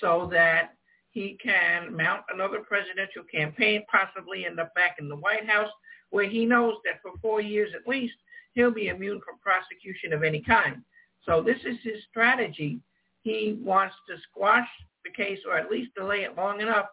so 0.00 0.28
that 0.32 0.74
he 1.10 1.38
can 1.42 1.94
mount 1.96 2.22
another 2.32 2.60
presidential 2.60 3.22
campaign, 3.32 3.84
possibly 3.90 4.46
end 4.46 4.58
up 4.58 4.74
back 4.74 4.96
in 4.98 5.08
the 5.08 5.16
White 5.16 5.48
House, 5.48 5.70
where 6.10 6.28
he 6.28 6.44
knows 6.44 6.74
that 6.84 7.00
for 7.02 7.12
four 7.22 7.40
years 7.40 7.70
at 7.74 7.88
least, 7.88 8.14
he'll 8.54 8.72
be 8.72 8.88
immune 8.88 9.20
from 9.24 9.38
prosecution 9.38 10.12
of 10.12 10.22
any 10.22 10.40
kind. 10.40 10.82
So 11.24 11.42
this 11.42 11.58
is 11.64 11.76
his 11.82 12.02
strategy. 12.10 12.80
He 13.22 13.58
wants 13.62 13.94
to 14.08 14.16
squash 14.30 14.68
the 15.04 15.10
case 15.10 15.38
or 15.48 15.56
at 15.56 15.70
least 15.70 15.94
delay 15.94 16.24
it 16.24 16.36
long 16.36 16.60
enough 16.60 16.86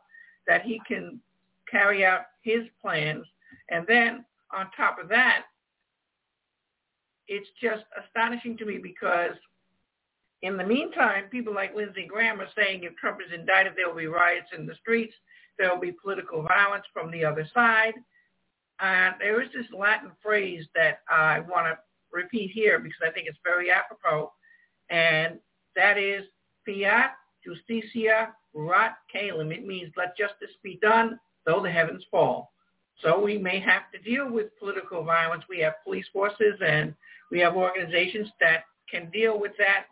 that 0.47 0.63
he 0.63 0.81
can 0.87 1.19
carry 1.69 2.05
out 2.05 2.21
his 2.41 2.61
plans. 2.81 3.25
And 3.69 3.85
then 3.87 4.25
on 4.55 4.67
top 4.75 4.97
of 5.01 5.09
that, 5.09 5.43
it's 7.27 7.47
just 7.61 7.83
astonishing 8.03 8.57
to 8.57 8.65
me 8.65 8.79
because 8.81 9.35
in 10.41 10.57
the 10.57 10.65
meantime, 10.65 11.25
people 11.29 11.53
like 11.53 11.75
Lindsey 11.75 12.05
Graham 12.07 12.41
are 12.41 12.49
saying 12.55 12.83
if 12.83 12.95
Trump 12.97 13.19
is 13.25 13.31
indicted, 13.33 13.73
there 13.75 13.87
will 13.87 13.95
be 13.95 14.07
riots 14.07 14.49
in 14.57 14.65
the 14.65 14.75
streets. 14.75 15.13
There 15.57 15.69
will 15.71 15.79
be 15.79 15.91
political 15.91 16.41
violence 16.41 16.85
from 16.91 17.11
the 17.11 17.23
other 17.23 17.47
side. 17.53 17.93
And 18.79 19.15
there 19.19 19.41
is 19.41 19.49
this 19.53 19.67
Latin 19.77 20.11
phrase 20.23 20.65
that 20.73 21.01
I 21.07 21.41
want 21.41 21.67
to 21.67 21.77
repeat 22.11 22.51
here 22.51 22.79
because 22.79 22.99
I 23.07 23.11
think 23.11 23.27
it's 23.27 23.37
very 23.43 23.69
apropos, 23.69 24.31
and 24.89 25.39
that 25.75 25.97
is 25.97 26.23
fiat 26.65 27.11
justitia 27.45 28.29
ruat 28.55 28.93
caelum. 29.13 29.51
It 29.51 29.65
means 29.65 29.93
let 29.95 30.17
justice 30.17 30.55
be 30.63 30.79
done, 30.81 31.19
though 31.45 31.61
the 31.61 31.71
heavens 31.71 32.03
fall. 32.09 32.51
So 33.01 33.19
we 33.19 33.37
may 33.37 33.59
have 33.59 33.83
to 33.93 33.99
deal 33.99 34.31
with 34.31 34.57
political 34.59 35.03
violence. 35.03 35.43
We 35.49 35.59
have 35.59 35.73
police 35.83 36.05
forces 36.13 36.59
and 36.65 36.93
we 37.31 37.39
have 37.39 37.55
organizations 37.55 38.29
that 38.39 38.65
can 38.89 39.09
deal 39.09 39.39
with 39.39 39.53
that. 39.57 39.85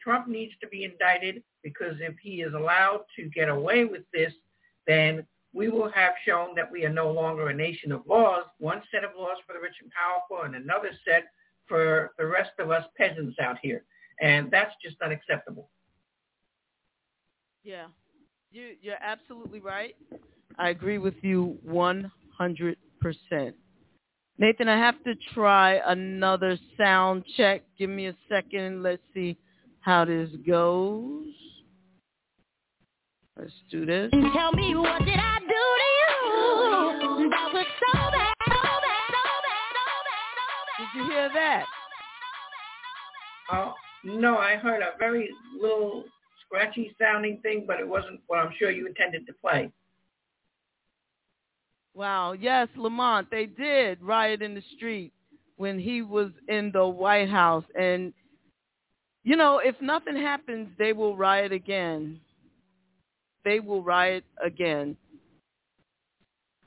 Trump 0.00 0.28
needs 0.28 0.52
to 0.60 0.68
be 0.68 0.84
indicted 0.84 1.42
because 1.62 1.96
if 2.00 2.14
he 2.22 2.42
is 2.42 2.54
allowed 2.54 3.04
to 3.16 3.28
get 3.30 3.48
away 3.48 3.84
with 3.84 4.02
this, 4.12 4.32
then 4.86 5.26
we 5.52 5.68
will 5.68 5.90
have 5.90 6.12
shown 6.24 6.54
that 6.54 6.70
we 6.70 6.84
are 6.84 6.92
no 6.92 7.10
longer 7.10 7.48
a 7.48 7.54
nation 7.54 7.90
of 7.90 8.02
laws, 8.06 8.44
one 8.58 8.82
set 8.92 9.02
of 9.02 9.10
laws 9.18 9.38
for 9.46 9.54
the 9.54 9.58
rich 9.58 9.74
and 9.82 9.90
powerful 9.90 10.44
and 10.44 10.54
another 10.54 10.90
set 11.04 11.24
for 11.66 12.12
the 12.18 12.26
rest 12.26 12.50
of 12.60 12.70
us 12.70 12.84
peasants 12.96 13.38
out 13.40 13.56
here. 13.60 13.82
And 14.20 14.50
that's 14.50 14.72
just 14.84 14.96
unacceptable. 15.02 15.70
Yeah, 17.64 17.86
you, 18.52 18.76
you're 18.80 18.94
absolutely 19.00 19.60
right. 19.60 19.96
I 20.58 20.68
agree 20.68 20.98
with 20.98 21.16
you 21.22 21.58
100%. 21.66 22.10
Nathan, 24.38 24.68
I 24.68 24.76
have 24.78 25.02
to 25.04 25.14
try 25.32 25.80
another 25.86 26.58
sound 26.76 27.24
check. 27.36 27.62
Give 27.78 27.88
me 27.88 28.06
a 28.06 28.16
second. 28.28 28.82
Let's 28.82 29.02
see 29.14 29.38
how 29.80 30.04
this 30.04 30.28
goes. 30.46 31.26
Let's 33.38 33.52
do 33.70 33.86
this. 33.86 34.10
Tell 34.10 34.52
me 34.52 34.74
what 34.76 34.98
did 35.04 35.18
I 35.18 35.38
do 35.40 35.46
to 35.46 35.88
you? 36.00 37.30
That 37.30 37.50
was 37.52 37.66
so 37.80 37.92
bad, 38.10 38.34
so 38.44 38.50
bad, 38.50 39.12
so 39.12 39.22
bad, 39.42 39.70
so 39.72 39.92
bad, 40.06 40.32
so 40.36 40.46
bad. 40.66 40.78
Did 40.78 40.88
you 40.96 41.04
hear 41.10 41.28
that? 41.34 41.64
Oh, 43.52 43.74
no, 44.04 44.38
I 44.38 44.56
heard 44.56 44.82
a 44.82 44.98
very 44.98 45.30
little 45.60 46.04
scratchy 46.44 46.94
sounding 47.00 47.40
thing, 47.42 47.64
but 47.66 47.80
it 47.80 47.88
wasn't 47.88 48.20
what 48.26 48.38
I'm 48.38 48.52
sure 48.58 48.70
you 48.70 48.86
intended 48.86 49.26
to 49.26 49.32
play. 49.34 49.70
Wow. 51.96 52.32
Yes, 52.32 52.68
Lamont, 52.76 53.30
they 53.30 53.46
did 53.46 54.02
riot 54.02 54.42
in 54.42 54.54
the 54.54 54.62
street 54.76 55.14
when 55.56 55.78
he 55.78 56.02
was 56.02 56.30
in 56.46 56.70
the 56.70 56.86
White 56.86 57.30
House. 57.30 57.64
And, 57.74 58.12
you 59.24 59.34
know, 59.34 59.62
if 59.64 59.74
nothing 59.80 60.14
happens, 60.14 60.68
they 60.78 60.92
will 60.92 61.16
riot 61.16 61.52
again. 61.52 62.20
They 63.46 63.60
will 63.60 63.82
riot 63.82 64.24
again. 64.44 64.94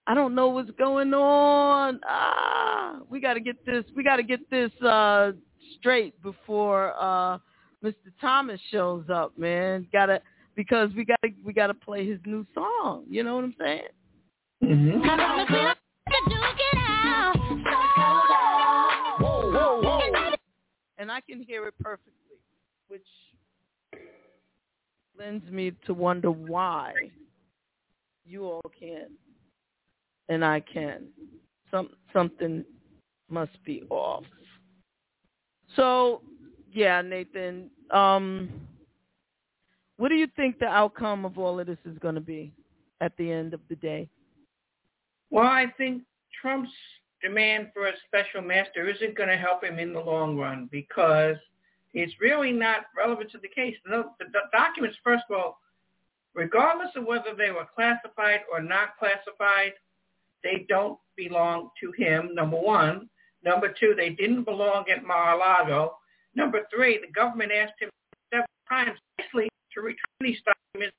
I 0.08 0.16
don't 0.16 0.34
know 0.34 0.48
what's 0.48 0.72
going 0.72 1.14
on. 1.14 2.00
Ah, 2.10 2.96
we 3.08 3.22
got 3.22 3.36
to 3.36 3.40
get 3.40 3.64
this. 3.68 3.86
We 3.96 4.04
got 4.04 4.16
to 4.16 4.24
get 4.24 4.50
this 4.50 4.72
uh, 4.82 5.34
straight 5.78 6.20
before 6.24 6.96
uh, 7.00 7.38
Mr. 7.84 7.94
Thomas 8.20 8.60
shows 8.72 9.04
up, 9.14 9.38
man. 9.38 9.88
Got 9.94 10.08
to 10.08 10.22
because 10.56 10.90
we 10.96 11.06
got 11.06 11.22
to 11.22 11.30
we 11.46 11.54
got 11.54 11.68
to 11.68 11.76
play 11.76 12.08
his 12.08 12.18
new 12.26 12.48
song. 12.56 13.04
You 13.08 13.24
know 13.24 13.36
what 13.36 13.44
I'm 13.44 13.56
saying? 13.60 13.84
Mm-hmm. 14.64 15.02
And 20.98 21.12
I 21.12 21.22
can 21.22 21.42
hear 21.42 21.68
it 21.68 21.74
perfectly, 21.80 22.14
which 22.88 23.02
lends 25.18 25.50
me 25.50 25.72
to 25.86 25.94
wonder 25.94 26.30
why 26.30 26.94
you 28.26 28.46
all 28.46 28.62
can 28.78 29.08
and 30.30 30.46
I 30.46 30.60
can. 30.60 31.08
Some 31.72 31.90
something 32.14 32.64
must 33.30 33.64
be 33.66 33.84
off. 33.90 34.24
So, 35.76 36.22
yeah, 36.72 37.02
Nathan, 37.02 37.70
um, 37.92 38.50
what 39.98 40.10
do 40.10 40.16
you 40.16 40.28
think 40.36 40.60
the 40.60 40.66
outcome 40.66 41.26
of 41.26 41.38
all 41.38 41.60
of 41.60 41.68
this 41.68 41.78
is 41.86 41.98
going 42.00 42.16
to 42.16 42.22
be 42.22 42.54
at 43.02 43.16
the 43.18 43.32
end 43.32 43.54
of 43.54 43.60
the 43.70 43.76
day? 43.76 44.10
Well, 45.32 45.48
I 45.48 45.68
think 45.78 46.04
Trump's 46.42 46.72
demand 47.22 47.68
for 47.74 47.88
a 47.88 47.94
special 48.08 48.42
master 48.42 48.90
isn't 48.90 49.18
going 49.18 49.30
to 49.30 49.38
help 49.38 49.64
him 49.64 49.78
in 49.80 49.94
the 49.94 50.00
long 50.00 50.38
run 50.38 50.70
because 50.72 51.36
it's 51.94 52.14
really 52.20 52.52
not 52.52 52.86
relevant 52.96 53.32
to 53.32 53.38
the 53.40 53.48
case. 53.48 53.76
The, 53.86 54.06
the 54.20 54.40
documents, 54.52 54.98
first 55.04 55.24
of 55.30 55.38
all, 55.38 55.60
regardless 56.34 56.92
of 56.96 57.06
whether 57.06 57.36
they 57.38 57.52
were 57.52 57.68
classified 57.76 58.42
or 58.52 58.62
not 58.62 58.98
classified, 58.98 59.74
they 60.44 60.66
don't 60.70 60.98
belong 61.18 61.70
to 61.82 61.92
him, 61.98 62.34
number 62.34 62.58
one. 62.58 63.10
Number 63.44 63.74
two, 63.78 63.94
they 63.96 64.10
didn't 64.10 64.44
belong 64.44 64.86
at 64.90 65.04
Mar-a-Lago. 65.04 65.98
Number 66.36 66.62
three, 66.74 67.00
the 67.00 67.12
government 67.12 67.52
asked 67.52 67.74
him 67.80 67.90
several 68.32 68.48
times 68.70 69.00
nicely 69.18 69.50
to 69.74 69.82
return 69.82 69.98
these 70.22 70.40
documents. 70.46 70.96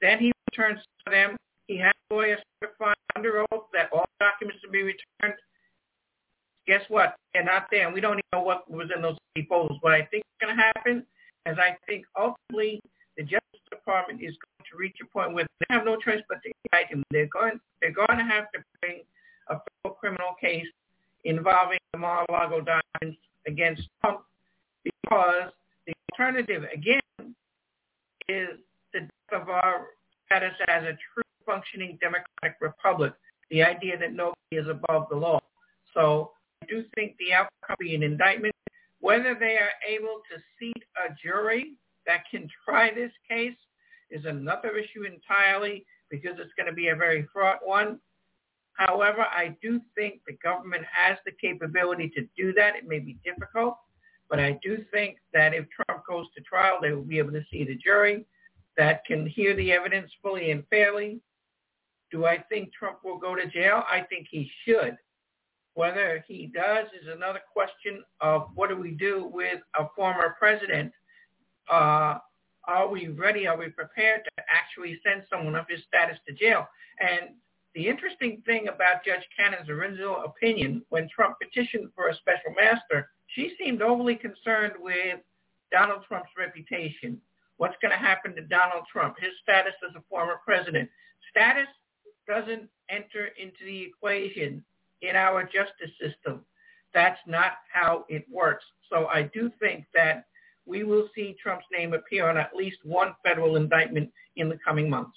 Then 0.00 0.18
he 0.18 0.32
returns 0.50 0.80
them. 1.10 1.36
Lawyers 2.10 2.40
certify 2.62 2.92
under 3.16 3.40
oath 3.40 3.64
that 3.72 3.90
all 3.92 4.04
documents 4.20 4.62
to 4.62 4.68
be 4.68 4.82
returned. 4.82 5.38
Guess 6.66 6.82
what? 6.88 7.16
They're 7.32 7.44
not 7.44 7.66
there, 7.70 7.86
and 7.86 7.94
we 7.94 8.00
don't 8.00 8.14
even 8.14 8.22
know 8.32 8.42
what 8.42 8.70
was 8.70 8.88
in 8.94 9.02
those 9.02 9.16
folders. 9.48 9.78
What 9.80 9.92
I 9.92 10.02
think 10.06 10.24
is 10.24 10.46
going 10.46 10.56
to 10.56 10.62
happen 10.62 11.06
is 11.46 11.56
I 11.58 11.76
think 11.86 12.06
ultimately 12.18 12.80
the 13.16 13.22
Justice 13.22 13.60
Department 13.70 14.20
is 14.20 14.34
going 14.34 14.70
to 14.70 14.76
reach 14.76 14.96
a 15.02 15.06
point 15.06 15.32
where 15.32 15.46
they 15.60 15.66
have 15.74 15.84
no 15.84 15.96
choice 15.96 16.22
but 16.28 16.38
to 16.42 16.50
indict 16.64 16.88
him. 16.88 17.02
They're 17.10 17.26
going, 17.26 17.60
they're 17.80 17.92
going 17.92 18.18
to 18.18 18.24
have 18.24 18.50
to 18.52 18.60
bring 18.80 19.02
a 19.48 19.58
federal 19.82 19.96
criminal 19.96 20.34
case 20.40 20.66
involving 21.24 21.78
the 21.92 21.98
Mar-a-Lago 21.98 22.62
documents 22.62 23.20
against 23.46 23.82
Trump 24.00 24.20
because 24.82 25.52
the 25.86 25.92
alternative, 26.12 26.64
again, 26.72 27.34
is 28.28 28.58
the 28.92 29.00
death 29.00 29.42
of 29.42 29.48
our 29.48 29.86
status 30.26 30.54
as 30.68 30.82
a 30.82 30.96
true 31.14 31.22
functioning 31.46 31.98
democratic 32.00 32.58
republic, 32.60 33.14
the 33.50 33.62
idea 33.62 33.96
that 33.98 34.12
nobody 34.12 34.34
is 34.52 34.66
above 34.68 35.06
the 35.08 35.16
law. 35.16 35.40
So 35.94 36.32
I 36.62 36.66
do 36.66 36.84
think 36.94 37.16
the 37.18 37.32
outcome 37.32 37.76
will 37.78 37.86
be 37.86 37.94
an 37.94 38.02
indictment. 38.02 38.54
Whether 39.00 39.34
they 39.38 39.56
are 39.56 39.70
able 39.88 40.20
to 40.30 40.42
seat 40.58 40.82
a 40.96 41.14
jury 41.22 41.74
that 42.06 42.24
can 42.30 42.48
try 42.64 42.92
this 42.92 43.12
case 43.28 43.56
is 44.10 44.24
another 44.24 44.76
issue 44.76 45.04
entirely 45.04 45.84
because 46.10 46.32
it's 46.38 46.52
going 46.56 46.68
to 46.68 46.72
be 46.72 46.88
a 46.88 46.96
very 46.96 47.26
fraught 47.32 47.60
one. 47.64 47.98
However, 48.74 49.22
I 49.22 49.56
do 49.62 49.80
think 49.94 50.20
the 50.26 50.36
government 50.42 50.84
has 50.90 51.16
the 51.24 51.32
capability 51.32 52.10
to 52.10 52.26
do 52.36 52.52
that. 52.54 52.76
It 52.76 52.86
may 52.86 52.98
be 52.98 53.18
difficult, 53.24 53.76
but 54.28 54.38
I 54.38 54.58
do 54.62 54.84
think 54.92 55.16
that 55.32 55.54
if 55.54 55.66
Trump 55.70 56.04
goes 56.06 56.26
to 56.36 56.42
trial, 56.42 56.78
they 56.80 56.92
will 56.92 57.02
be 57.02 57.18
able 57.18 57.32
to 57.32 57.44
see 57.50 57.64
the 57.64 57.76
jury 57.76 58.26
that 58.76 59.04
can 59.06 59.26
hear 59.26 59.56
the 59.56 59.72
evidence 59.72 60.10
fully 60.22 60.50
and 60.50 60.64
fairly. 60.68 61.20
Do 62.10 62.26
I 62.26 62.38
think 62.48 62.72
Trump 62.72 62.98
will 63.04 63.18
go 63.18 63.34
to 63.34 63.46
jail? 63.48 63.82
I 63.90 64.02
think 64.08 64.28
he 64.30 64.50
should. 64.64 64.96
Whether 65.74 66.24
he 66.26 66.50
does 66.54 66.86
is 67.00 67.08
another 67.14 67.40
question 67.52 68.02
of 68.20 68.48
what 68.54 68.70
do 68.70 68.76
we 68.76 68.92
do 68.92 69.30
with 69.32 69.60
a 69.78 69.86
former 69.94 70.34
president. 70.38 70.92
Uh, 71.70 72.18
are 72.66 72.88
we 72.88 73.08
ready? 73.08 73.46
Are 73.46 73.58
we 73.58 73.68
prepared 73.68 74.24
to 74.24 74.44
actually 74.48 74.98
send 75.06 75.24
someone 75.30 75.54
of 75.54 75.66
his 75.68 75.80
status 75.86 76.18
to 76.26 76.34
jail? 76.34 76.66
And 77.00 77.34
the 77.74 77.86
interesting 77.88 78.42
thing 78.46 78.68
about 78.68 79.04
Judge 79.04 79.26
Cannon's 79.36 79.68
original 79.68 80.24
opinion 80.24 80.82
when 80.88 81.08
Trump 81.14 81.36
petitioned 81.40 81.90
for 81.94 82.08
a 82.08 82.16
special 82.16 82.54
master, 82.56 83.10
she 83.26 83.52
seemed 83.58 83.82
overly 83.82 84.16
concerned 84.16 84.72
with 84.80 85.20
Donald 85.70 86.02
Trump's 86.08 86.30
reputation. 86.38 87.20
What's 87.58 87.76
going 87.82 87.92
to 87.92 87.98
happen 87.98 88.34
to 88.36 88.42
Donald 88.42 88.84
Trump, 88.90 89.16
his 89.20 89.32
status 89.42 89.74
as 89.86 89.94
a 89.94 90.02
former 90.08 90.40
president? 90.44 90.88
Status 91.30 91.68
doesn't 92.26 92.68
enter 92.88 93.28
into 93.40 93.64
the 93.64 93.82
equation 93.82 94.64
in 95.02 95.16
our 95.16 95.44
justice 95.44 95.94
system. 96.00 96.44
That's 96.94 97.20
not 97.26 97.52
how 97.72 98.04
it 98.08 98.24
works. 98.30 98.64
So 98.90 99.06
I 99.06 99.22
do 99.34 99.50
think 99.60 99.84
that 99.94 100.26
we 100.64 100.82
will 100.82 101.08
see 101.14 101.36
Trump's 101.40 101.66
name 101.72 101.94
appear 101.94 102.28
on 102.28 102.36
at 102.36 102.54
least 102.54 102.78
one 102.84 103.14
federal 103.24 103.56
indictment 103.56 104.10
in 104.36 104.48
the 104.48 104.58
coming 104.64 104.90
months. 104.90 105.16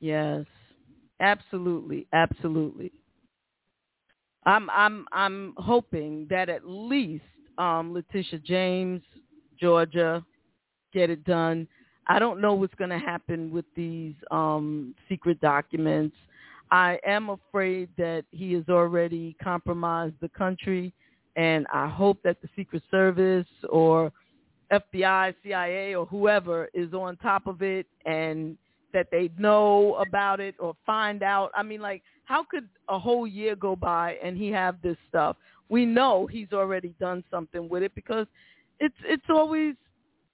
Yes, 0.00 0.44
absolutely, 1.20 2.06
absolutely. 2.12 2.92
I'm 4.44 4.70
I'm 4.70 5.06
I'm 5.12 5.54
hoping 5.56 6.26
that 6.30 6.48
at 6.48 6.66
least 6.66 7.24
um, 7.58 7.92
Letitia 7.92 8.38
James, 8.40 9.02
Georgia, 9.58 10.24
get 10.92 11.10
it 11.10 11.24
done. 11.24 11.66
I 12.08 12.18
don't 12.18 12.40
know 12.40 12.54
what's 12.54 12.74
going 12.74 12.90
to 12.90 12.98
happen 12.98 13.50
with 13.50 13.64
these 13.74 14.14
um, 14.30 14.94
secret 15.08 15.40
documents. 15.40 16.16
I 16.70 16.98
am 17.06 17.30
afraid 17.30 17.88
that 17.96 18.24
he 18.30 18.52
has 18.54 18.64
already 18.68 19.36
compromised 19.42 20.14
the 20.20 20.28
country, 20.28 20.92
and 21.36 21.66
I 21.72 21.88
hope 21.88 22.18
that 22.24 22.40
the 22.42 22.48
Secret 22.56 22.82
Service 22.90 23.46
or 23.68 24.12
FBI, 24.72 25.34
CIA, 25.42 25.94
or 25.94 26.06
whoever 26.06 26.68
is 26.74 26.92
on 26.92 27.16
top 27.18 27.46
of 27.46 27.62
it 27.62 27.86
and 28.04 28.56
that 28.92 29.08
they 29.10 29.30
know 29.38 29.94
about 29.96 30.40
it 30.40 30.54
or 30.58 30.74
find 30.84 31.22
out. 31.22 31.50
I 31.54 31.62
mean, 31.62 31.80
like, 31.80 32.02
how 32.24 32.44
could 32.44 32.68
a 32.88 32.98
whole 32.98 33.26
year 33.26 33.54
go 33.54 33.76
by 33.76 34.16
and 34.22 34.36
he 34.36 34.48
have 34.50 34.80
this 34.82 34.96
stuff? 35.08 35.36
We 35.68 35.84
know 35.84 36.26
he's 36.26 36.52
already 36.52 36.94
done 36.98 37.22
something 37.30 37.68
with 37.68 37.82
it 37.82 37.94
because 37.94 38.26
it's 38.80 38.94
it's 39.04 39.26
always 39.28 39.74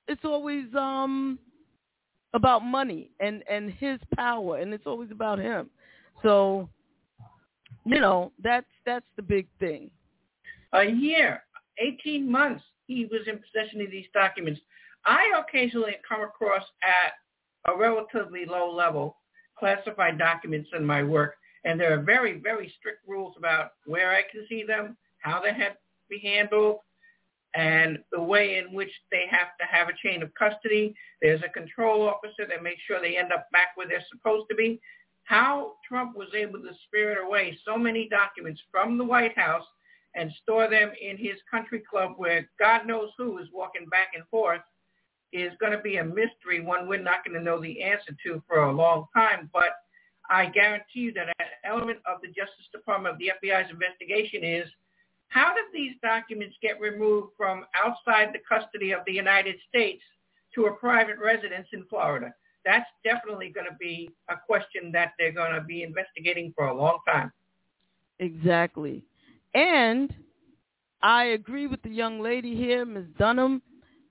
it's 0.08 0.24
always 0.24 0.66
um 0.74 1.38
about 2.34 2.64
money 2.64 3.10
and 3.20 3.42
and 3.48 3.70
his 3.72 3.98
power 4.14 4.58
and 4.58 4.72
it's 4.72 4.86
always 4.86 5.10
about 5.10 5.38
him. 5.38 5.68
So, 6.22 6.68
you 7.84 8.00
know, 8.00 8.32
that's 8.42 8.66
that's 8.86 9.06
the 9.16 9.22
big 9.22 9.46
thing. 9.58 9.90
A 10.72 10.84
year, 10.84 11.42
18 11.78 12.30
months, 12.30 12.64
he 12.86 13.06
was 13.06 13.22
in 13.26 13.38
possession 13.38 13.80
of 13.82 13.90
these 13.90 14.06
documents. 14.14 14.60
I 15.04 15.32
occasionally 15.38 15.96
come 16.08 16.22
across 16.22 16.62
at 16.82 17.72
a 17.72 17.76
relatively 17.76 18.44
low 18.46 18.74
level 18.74 19.16
classified 19.58 20.18
documents 20.18 20.70
in 20.76 20.84
my 20.84 21.02
work, 21.02 21.34
and 21.64 21.78
there 21.78 21.92
are 21.96 22.02
very, 22.02 22.40
very 22.40 22.72
strict 22.78 23.06
rules 23.06 23.34
about 23.38 23.72
where 23.86 24.12
I 24.12 24.22
can 24.22 24.44
see 24.48 24.64
them, 24.64 24.96
how 25.18 25.40
they 25.40 25.52
have 25.52 25.74
to 25.74 25.78
be 26.10 26.18
handled, 26.18 26.78
and 27.54 27.98
the 28.12 28.22
way 28.22 28.58
in 28.58 28.72
which 28.72 28.90
they 29.10 29.26
have 29.30 29.48
to 29.60 29.66
have 29.66 29.88
a 29.88 30.08
chain 30.08 30.22
of 30.22 30.32
custody. 30.34 30.94
There's 31.20 31.42
a 31.42 31.48
control 31.48 32.08
officer 32.08 32.46
that 32.48 32.62
makes 32.62 32.80
sure 32.86 33.00
they 33.00 33.18
end 33.18 33.32
up 33.32 33.48
back 33.52 33.68
where 33.74 33.86
they're 33.86 34.04
supposed 34.10 34.46
to 34.50 34.56
be 34.56 34.80
how 35.24 35.72
Trump 35.86 36.16
was 36.16 36.28
able 36.34 36.60
to 36.60 36.70
spirit 36.86 37.18
away 37.24 37.58
so 37.64 37.76
many 37.76 38.08
documents 38.08 38.60
from 38.70 38.98
the 38.98 39.04
White 39.04 39.36
House 39.38 39.64
and 40.14 40.30
store 40.42 40.68
them 40.68 40.92
in 41.00 41.16
his 41.16 41.36
country 41.50 41.82
club 41.88 42.12
where 42.16 42.50
God 42.58 42.86
knows 42.86 43.10
who 43.16 43.38
is 43.38 43.48
walking 43.52 43.86
back 43.86 44.08
and 44.14 44.24
forth 44.28 44.60
is 45.32 45.52
going 45.60 45.72
to 45.72 45.80
be 45.80 45.96
a 45.96 46.04
mystery, 46.04 46.60
one 46.60 46.86
we're 46.86 47.00
not 47.00 47.24
going 47.24 47.38
to 47.38 47.42
know 47.42 47.60
the 47.60 47.82
answer 47.82 48.14
to 48.26 48.42
for 48.46 48.64
a 48.64 48.72
long 48.72 49.06
time. 49.16 49.48
But 49.52 49.72
I 50.28 50.46
guarantee 50.46 51.00
you 51.00 51.12
that 51.14 51.28
an 51.28 51.46
element 51.64 52.00
of 52.06 52.20
the 52.20 52.28
Justice 52.28 52.68
Department, 52.72 53.14
of 53.14 53.18
the 53.18 53.32
FBI's 53.42 53.70
investigation 53.70 54.44
is 54.44 54.68
how 55.32 55.54
did 55.54 55.64
these 55.72 55.94
documents 56.02 56.56
get 56.60 56.80
removed 56.80 57.28
from 57.36 57.64
outside 57.74 58.28
the 58.32 58.40
custody 58.48 58.92
of 58.92 59.00
the 59.06 59.12
United 59.12 59.56
States 59.68 60.02
to 60.54 60.66
a 60.66 60.72
private 60.72 61.16
residence 61.18 61.66
in 61.72 61.84
Florida? 61.88 62.32
that's 62.64 62.88
definitely 63.04 63.48
going 63.48 63.66
to 63.66 63.76
be 63.78 64.10
a 64.28 64.34
question 64.36 64.92
that 64.92 65.12
they're 65.18 65.32
going 65.32 65.54
to 65.54 65.60
be 65.60 65.82
investigating 65.82 66.52
for 66.56 66.66
a 66.66 66.74
long 66.74 66.98
time. 67.06 67.32
Exactly. 68.18 69.02
And 69.54 70.14
I 71.02 71.24
agree 71.24 71.66
with 71.66 71.82
the 71.82 71.90
young 71.90 72.20
lady 72.20 72.54
here, 72.54 72.84
Ms. 72.84 73.06
Dunham, 73.18 73.62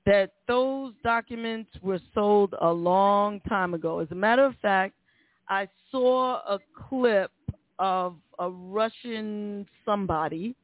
that 0.05 0.31
those 0.47 0.93
documents 1.03 1.69
were 1.81 1.99
sold 2.13 2.53
a 2.61 2.71
long 2.71 3.39
time 3.41 3.73
ago. 3.73 3.99
As 3.99 4.07
a 4.11 4.15
matter 4.15 4.45
of 4.45 4.55
fact, 4.61 4.95
I 5.47 5.67
saw 5.91 6.37
a 6.39 6.59
clip 6.89 7.31
of 7.79 8.15
a 8.39 8.49
Russian 8.49 9.65
somebody 9.85 10.55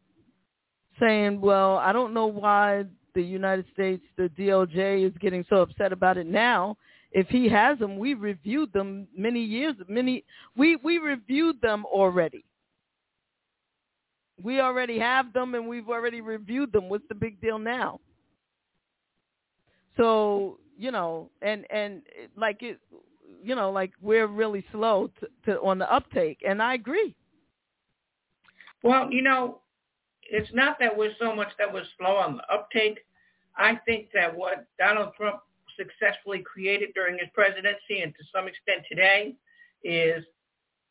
saying, 0.99 1.41
well, 1.41 1.77
I 1.77 1.91
don't 1.91 2.13
know 2.13 2.27
why 2.27 2.85
the 3.13 3.21
United 3.21 3.65
States, 3.73 4.03
the 4.17 4.29
DOJ 4.37 5.07
is 5.07 5.13
getting 5.19 5.45
so 5.49 5.57
upset 5.57 5.91
about 5.91 6.17
it 6.17 6.27
now 6.27 6.77
if 7.11 7.27
he 7.29 7.47
has 7.49 7.79
them, 7.79 7.97
we 7.97 8.13
reviewed 8.13 8.73
them 8.73 9.07
many 9.15 9.43
years, 9.43 9.75
many 9.87 10.23
we 10.55 10.75
we 10.77 10.97
reviewed 10.97 11.59
them 11.61 11.85
already. 11.85 12.43
We 14.43 14.59
already 14.59 14.99
have 14.99 15.33
them 15.33 15.55
and 15.55 15.67
we've 15.67 15.89
already 15.89 16.21
reviewed 16.21 16.71
them. 16.71 16.89
What's 16.89 17.07
the 17.09 17.15
big 17.15 17.41
deal 17.41 17.57
now? 17.57 17.99
So, 19.95 20.59
you 20.77 20.91
know, 20.91 21.29
and 21.41 21.65
and 21.71 22.01
like 22.35 22.61
it 22.61 22.79
you 23.41 23.55
know, 23.55 23.71
like 23.71 23.93
we're 24.01 24.27
really 24.27 24.65
slow 24.71 25.09
to, 25.19 25.27
to 25.45 25.61
on 25.61 25.79
the 25.79 25.91
uptake 25.91 26.39
and 26.47 26.61
I 26.61 26.73
agree. 26.73 27.15
Well, 28.83 29.11
you 29.11 29.21
know, 29.21 29.61
it's 30.30 30.53
not 30.53 30.78
that 30.80 30.95
we're 30.95 31.13
so 31.19 31.36
much 31.36 31.49
that 31.57 31.71
we're 31.71 31.86
slow 31.97 32.15
on 32.15 32.38
the 32.38 32.53
uptake. 32.53 32.99
I 33.57 33.80
think 33.86 34.09
that 34.13 34.36
what 34.36 34.67
Donald 34.78 35.13
Trump 35.17 35.41
successfully 35.78 36.39
created 36.39 36.89
during 36.93 37.17
his 37.17 37.30
presidency 37.34 38.01
and 38.01 38.13
to 38.15 38.23
some 38.34 38.47
extent 38.47 38.84
today 38.89 39.36
is 39.84 40.23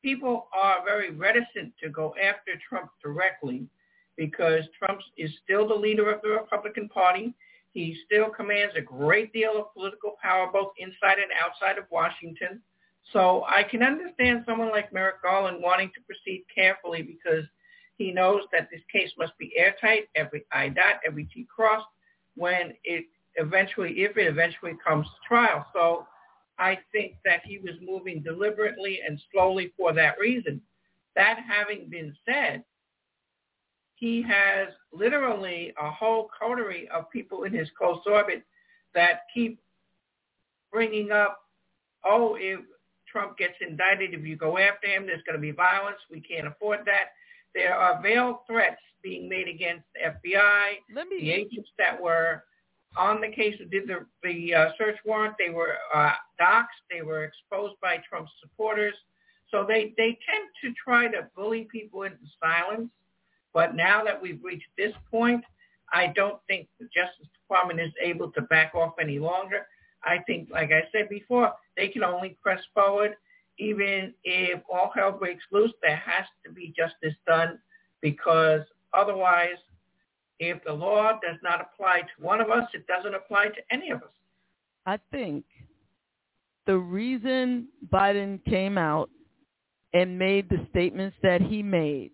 people 0.03 0.49
are 0.55 0.85
very 0.85 1.11
reticent 1.11 1.73
to 1.83 1.89
go 1.91 2.15
after 2.23 2.53
Trump 2.69 2.91
directly 3.03 3.67
because 4.17 4.65
Trump 4.79 5.01
is 5.17 5.31
still 5.45 5.69
the 5.69 5.75
leader 5.75 6.11
of 6.13 6.23
the 6.23 6.29
Republican 6.29 6.89
Party. 6.89 7.35
He 7.73 7.97
still 8.07 8.31
commands 8.31 8.75
a 8.77 8.81
great 8.81 9.33
deal 9.33 9.59
of 9.59 9.75
political 9.75 10.17
power 10.23 10.49
both 10.51 10.73
inside 10.79 11.19
and 11.19 11.31
outside 11.39 11.79
of 11.79 11.85
Washington. 11.91 12.63
So 13.13 13.45
I 13.49 13.63
can 13.63 13.83
understand 13.83 14.45
someone 14.47 14.71
like 14.71 14.93
Merrick 14.93 15.23
Garland 15.23 15.63
wanting 15.63 15.91
to 15.95 16.01
proceed 16.03 16.45
carefully 16.53 17.03
because 17.03 17.45
he 17.97 18.13
knows 18.13 18.43
that 18.53 18.69
this 18.71 18.83
case 18.93 19.11
must 19.19 19.37
be 19.39 19.53
airtight, 19.57 20.09
every 20.15 20.45
I 20.53 20.69
dot, 20.69 21.01
every 21.07 21.25
T 21.25 21.47
crossed 21.55 21.87
when 22.35 22.75
it 22.85 23.07
eventually, 23.37 23.93
if 24.03 24.17
it 24.17 24.27
eventually 24.27 24.77
comes 24.87 25.07
to 25.07 25.29
trial. 25.29 25.67
So 25.73 26.07
I 26.59 26.79
think 26.93 27.15
that 27.25 27.41
he 27.45 27.59
was 27.59 27.75
moving 27.83 28.23
deliberately 28.23 29.01
and 29.07 29.21
slowly 29.33 29.73
for 29.77 29.93
that 29.95 30.19
reason. 30.19 30.61
That 31.15 31.39
having 31.49 31.89
been 31.89 32.15
said, 32.27 32.63
he 33.95 34.23
has 34.23 34.69
literally 34.93 35.73
a 35.81 35.91
whole 35.91 36.29
coterie 36.39 36.89
of 36.95 37.11
people 37.11 37.45
in 37.45 37.55
his 37.55 37.69
close 37.79 38.01
orbit 38.07 38.43
that 38.95 39.21
keep 39.33 39.59
bringing 40.71 41.11
up, 41.11 41.39
oh, 42.05 42.37
if 42.39 42.61
Trump 43.11 43.39
gets 43.39 43.55
indicted, 43.67 44.13
if 44.13 44.25
you 44.25 44.37
go 44.37 44.59
after 44.59 44.87
him, 44.89 45.07
there's 45.07 45.23
going 45.23 45.37
to 45.37 45.41
be 45.41 45.53
violence. 45.53 45.97
We 46.11 46.21
can't 46.21 46.47
afford 46.47 46.81
that. 46.85 47.13
There 47.57 47.75
are 47.75 48.03
veiled 48.03 48.37
threats 48.47 48.83
being 49.03 49.31
made 49.31 49.49
against 49.49 49.85
the 49.95 50.11
FBI, 50.11 50.73
me... 50.95 51.05
the 51.21 51.31
agents 51.31 51.71
that 51.79 52.01
were 52.01 52.45
on 52.99 53.23
the 53.23 53.29
case 53.29 53.55
who 53.59 53.65
did 53.65 53.89
the, 53.89 54.05
the 54.23 54.55
uh, 54.55 54.69
search 54.79 54.97
warrant. 55.07 55.35
They 55.39 55.51
were 55.51 55.77
uh, 55.95 56.13
doxxed. 56.39 56.85
They 56.91 57.01
were 57.01 57.25
exposed 57.25 57.75
by 57.81 57.97
Trump's 58.09 58.33
supporters. 58.43 58.95
So 59.51 59.65
they, 59.67 59.95
they 59.97 60.19
tend 60.29 60.49
to 60.63 60.73
try 60.83 61.09
to 61.09 61.29
bully 61.35 61.67
people 61.73 62.03
into 62.03 62.19
silence. 62.43 62.91
But 63.55 63.75
now 63.75 64.05
that 64.05 64.21
we've 64.21 64.43
reached 64.45 64.69
this 64.77 64.93
point, 65.11 65.43
I 65.95 66.13
don't 66.15 66.41
think 66.47 66.69
the 66.79 66.87
Justice 66.95 67.29
Department 67.43 67.81
is 67.81 67.93
able 68.03 68.31
to 68.33 68.43
back 68.43 68.75
off 68.75 68.95
any 69.01 69.19
longer. 69.19 69.67
I 70.05 70.19
think, 70.27 70.51
like 70.51 70.73
I 70.73 70.83
said 70.93 71.09
before, 71.09 71.53
they 71.75 71.89
can 71.89 72.05
only 72.05 72.37
press 72.43 72.61
forward. 72.75 73.17
Even 73.59 74.15
if 74.25 74.63
all 74.71 74.93
hell 74.95 75.13
breaks 75.13 75.45
loose, 75.51 75.73
there 75.83 75.97
has 75.97 76.27
to 76.45 76.53
be 76.53 76.75
justice 76.77 77.15
done 77.27 77.59
because 78.03 78.63
otherwise 78.93 79.57
if 80.39 80.63
the 80.65 80.73
law 80.73 81.13
does 81.13 81.39
not 81.43 81.61
apply 81.61 82.03
to 82.03 82.25
one 82.25 82.41
of 82.41 82.51
us, 82.51 82.69
it 82.75 82.87
doesn't 82.87 83.15
apply 83.15 83.47
to 83.49 83.61
any 83.71 83.91
of 83.91 84.03
us. 84.03 84.11
I 84.85 84.99
think 85.11 85.45
the 86.67 86.77
reason 86.77 87.69
Biden 87.93 88.45
came 88.45 88.77
out 88.77 89.11
and 89.95 90.19
made 90.19 90.49
the 90.49 90.67
statements 90.71 91.17
that 91.23 91.41
he 91.41 91.63
made, 91.63 92.11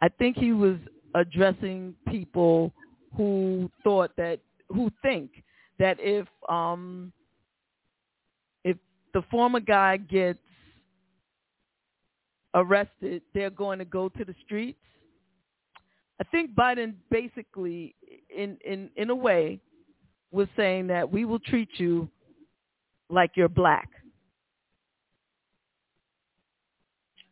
I 0.00 0.08
think 0.08 0.36
he 0.36 0.52
was 0.52 0.76
addressing 1.14 1.94
people 2.08 2.72
who 3.16 3.70
thought 3.82 4.12
that, 4.16 4.40
who 4.68 4.90
think 5.02 5.30
that 5.78 5.96
if 6.00 6.26
um, 6.48 7.12
the 9.18 9.24
former 9.30 9.60
guy 9.60 9.96
gets 9.96 10.38
arrested, 12.54 13.22
they're 13.34 13.50
going 13.50 13.78
to 13.78 13.84
go 13.84 14.08
to 14.08 14.24
the 14.24 14.34
streets 14.44 14.78
I 16.20 16.24
think 16.24 16.54
Biden 16.54 16.94
basically, 17.10 17.94
in 18.34 18.58
in 18.64 18.90
in 18.96 19.10
a 19.10 19.14
way, 19.14 19.60
was 20.32 20.48
saying 20.56 20.88
that 20.88 21.10
we 21.10 21.24
will 21.24 21.38
treat 21.38 21.68
you 21.76 22.08
like 23.08 23.32
you're 23.36 23.48
black. 23.48 23.88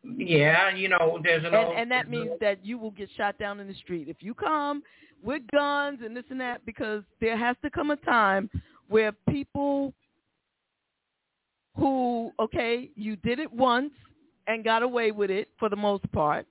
Yeah, 0.03 0.73
you 0.73 0.87
know, 0.87 1.19
there's 1.21 1.43
an 1.43 1.53
and, 1.53 1.55
old, 1.55 1.75
and 1.75 1.91
that 1.91 2.09
means 2.09 2.31
that 2.39 2.65
you 2.65 2.77
will 2.77 2.91
get 2.91 3.09
shot 3.17 3.37
down 3.37 3.59
in 3.59 3.67
the 3.67 3.73
street 3.75 4.07
if 4.07 4.17
you 4.21 4.33
come 4.33 4.81
with 5.21 5.41
guns 5.51 5.99
and 6.03 6.15
this 6.15 6.23
and 6.29 6.39
that 6.39 6.65
because 6.65 7.03
there 7.19 7.35
has 7.35 7.57
to 7.63 7.69
come 7.69 7.91
a 7.91 7.97
time 7.97 8.49
where 8.87 9.11
people 9.29 9.93
who 11.77 12.31
okay 12.39 12.89
you 12.95 13.15
did 13.17 13.39
it 13.39 13.51
once 13.51 13.91
and 14.47 14.63
got 14.63 14.83
away 14.83 15.11
with 15.11 15.29
it 15.29 15.49
for 15.59 15.69
the 15.69 15.75
most 15.75 16.09
part. 16.11 16.45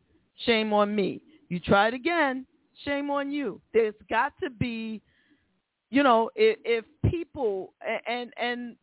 Shame 0.44 0.72
on 0.72 0.94
me. 0.94 1.22
You 1.48 1.60
it 1.88 1.94
again. 1.94 2.46
Shame 2.84 3.10
on 3.10 3.30
you. 3.30 3.60
There's 3.72 3.94
got 4.08 4.32
to 4.42 4.50
be 4.50 5.02
you 5.90 6.02
know 6.02 6.30
if, 6.34 6.58
if 6.64 6.84
people 7.10 7.72
and 8.08 8.32
and 8.36 8.76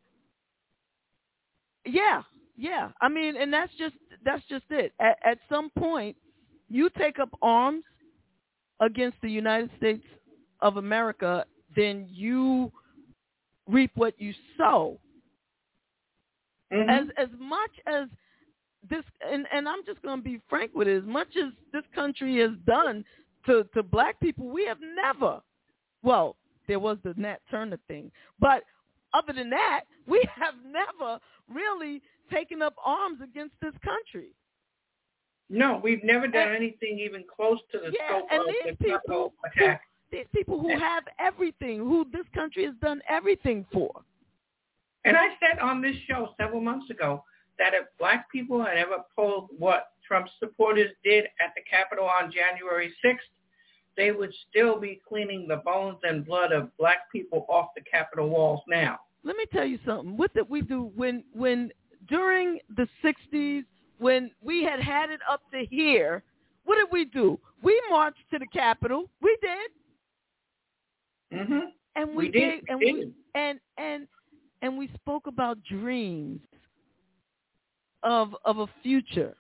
yeah 1.86 2.22
yeah. 2.58 2.90
I 3.02 3.10
mean 3.10 3.36
and 3.38 3.52
that's 3.54 3.74
just 3.78 3.96
that's 4.24 4.44
just 4.50 4.66
it. 4.70 4.94
At, 5.00 5.18
at 5.24 5.38
some 5.50 5.70
point 5.78 6.16
you 6.70 6.90
take 6.98 7.20
up 7.20 7.30
arms 7.42 7.84
against 8.80 9.18
the 9.22 9.30
united 9.30 9.70
states 9.78 10.06
of 10.62 10.78
america 10.78 11.46
then 11.76 12.08
you 12.10 12.72
reap 13.68 13.92
what 13.96 14.14
you 14.20 14.34
sow 14.58 14.98
Mhm. 16.74 16.90
as 16.90 17.08
as 17.18 17.30
much 17.40 17.72
as 17.86 18.08
this 18.90 19.04
and 19.30 19.48
and 19.52 19.68
I'm 19.70 19.86
just 19.86 20.02
going 20.02 20.20
to 20.20 20.24
be 20.24 20.40
frank 20.50 20.72
with 20.74 20.88
it 20.88 20.98
as 20.98 21.04
much 21.06 21.36
as 21.38 21.52
this 21.72 21.84
country 21.96 22.38
has 22.40 22.52
done 22.66 23.06
to 23.46 23.64
to 23.74 23.84
black 23.84 24.20
people 24.20 24.48
we 24.48 24.66
have 24.66 24.80
never 24.82 25.42
well 26.02 26.36
there 26.68 26.80
was 26.80 26.98
the 27.04 27.14
Nat 27.18 27.40
Turner 27.52 27.78
thing 27.88 28.12
but 28.40 28.64
other 29.14 29.34
than 29.34 29.50
that 29.52 29.82
we 30.08 30.22
have 30.36 30.56
never 30.66 31.20
really 31.48 32.02
taken 32.32 32.62
up 32.62 32.74
arms 32.84 33.20
against 33.22 33.54
this 33.62 33.74
country 33.84 34.30
No, 35.50 35.80
we've 35.84 36.04
never 36.04 36.28
done 36.28 36.56
anything 36.56 37.00
even 37.00 37.24
close 37.34 37.60
to 37.72 37.78
the 37.80 37.92
yeah 37.92 38.08
scope 38.10 38.28
and 38.32 38.42
of 38.42 38.48
these 38.48 38.64
the 38.72 38.84
people 38.84 38.98
Capitol 39.00 39.34
who, 39.56 39.62
attack. 39.64 39.82
these 40.12 40.26
people 40.34 40.60
who 40.60 40.78
have 40.80 41.04
everything 41.20 41.80
who 41.80 42.06
this 42.12 42.26
country 42.34 42.64
has 42.66 42.76
done 42.82 43.02
everything 43.08 43.66
for 43.72 43.92
And 45.06 45.18
I 45.18 45.30
said 45.40 45.60
on 45.60 45.82
this 45.82 45.96
show 46.08 46.30
several 46.40 46.62
months 46.62 46.90
ago 46.90 47.24
that 47.60 47.74
if 47.74 47.86
black 48.00 48.32
people 48.32 48.64
had 48.64 48.78
ever 48.78 48.98
pulled 49.16 49.50
what 49.58 49.90
Trump's 50.08 50.32
supporters 50.40 50.92
did 51.04 51.26
at 51.26 51.54
the 51.56 51.62
Capitol 51.70 52.06
on 52.06 52.32
January 52.32 52.94
6th, 53.06 53.18
they 53.96 54.12
would 54.12 54.34
still 54.50 54.80
be 54.80 55.00
cleaning 55.08 55.48
the 55.48 55.58
bones 55.58 55.98
and 56.04 56.26
blood 56.26 56.52
of 56.52 56.76
black 56.78 57.12
people 57.12 57.46
off 57.50 57.70
the 57.76 57.82
Capitol 57.84 58.30
walls 58.30 58.62
now. 58.68 59.00
let 59.24 59.36
me 59.38 59.46
tell 59.54 59.66
you 59.66 59.78
something. 59.86 60.18
What 60.18 60.34
did 60.34 60.50
we 60.50 60.62
do 60.62 60.92
when 60.96 61.24
when 61.34 61.72
during 62.10 62.60
the 62.76 62.88
'60s 63.04 63.64
when 64.00 64.32
we 64.42 64.64
had 64.64 64.80
had 64.82 65.10
it 65.12 65.20
up 65.30 65.42
to 65.52 65.66
here? 65.70 66.24
What 66.66 66.76
did 66.78 66.88
we 66.92 67.06
do? 67.06 67.40
We 67.62 67.80
marched 67.90 68.24
to 68.32 68.40
the 68.40 68.48
Capitol. 68.48 69.10
We 69.22 69.38
did, 69.42 69.70
hmm 71.48 71.60
and 71.96 72.10
we, 72.10 72.16
We 72.26 72.32
did, 72.32 72.32
gave- 72.32 72.62
we 72.62 72.70
and 72.70 72.80
did. 72.80 72.94
we 72.94 73.14
and 73.36 73.60
and 73.78 74.08
and 74.64 74.78
we 74.78 74.90
spoke 74.96 75.28
about 75.28 75.58
dreams 75.66 76.40
of 78.02 78.36
of 78.46 78.60
a 78.60 78.68
future 78.82 79.36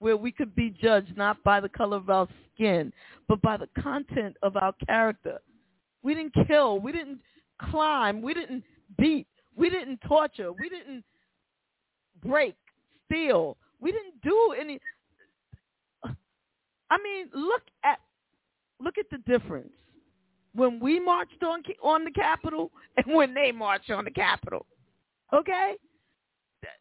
where 0.00 0.16
we 0.16 0.32
could 0.32 0.54
be 0.56 0.70
judged 0.70 1.16
not 1.16 1.42
by 1.44 1.60
the 1.60 1.68
color 1.68 1.96
of 1.96 2.08
our 2.08 2.26
skin, 2.54 2.92
but 3.28 3.40
by 3.42 3.56
the 3.56 3.68
content 3.80 4.36
of 4.42 4.56
our 4.56 4.72
character. 4.86 5.38
We 6.02 6.14
didn't 6.14 6.34
kill. 6.46 6.80
We 6.80 6.92
didn't 6.92 7.20
climb. 7.70 8.22
We 8.22 8.32
didn't 8.32 8.64
beat. 8.98 9.26
We 9.56 9.68
didn't 9.68 10.00
torture. 10.06 10.52
We 10.52 10.68
didn't 10.68 11.04
break, 12.24 12.54
steal. 13.06 13.56
We 13.80 13.92
didn't 13.92 14.22
do 14.22 14.54
any. 14.58 14.80
I 16.90 16.96
mean, 17.02 17.28
look 17.34 17.62
at 17.84 17.98
look 18.80 18.94
at 18.98 19.10
the 19.10 19.18
difference 19.30 19.72
when 20.58 20.80
we 20.80 20.98
marched 20.98 21.42
on 21.42 21.62
on 21.82 22.04
the 22.04 22.10
Capitol 22.10 22.72
and 22.96 23.14
when 23.14 23.32
they 23.32 23.52
marched 23.52 23.90
on 23.90 24.04
the 24.04 24.10
Capitol. 24.10 24.66
Okay, 25.32 25.76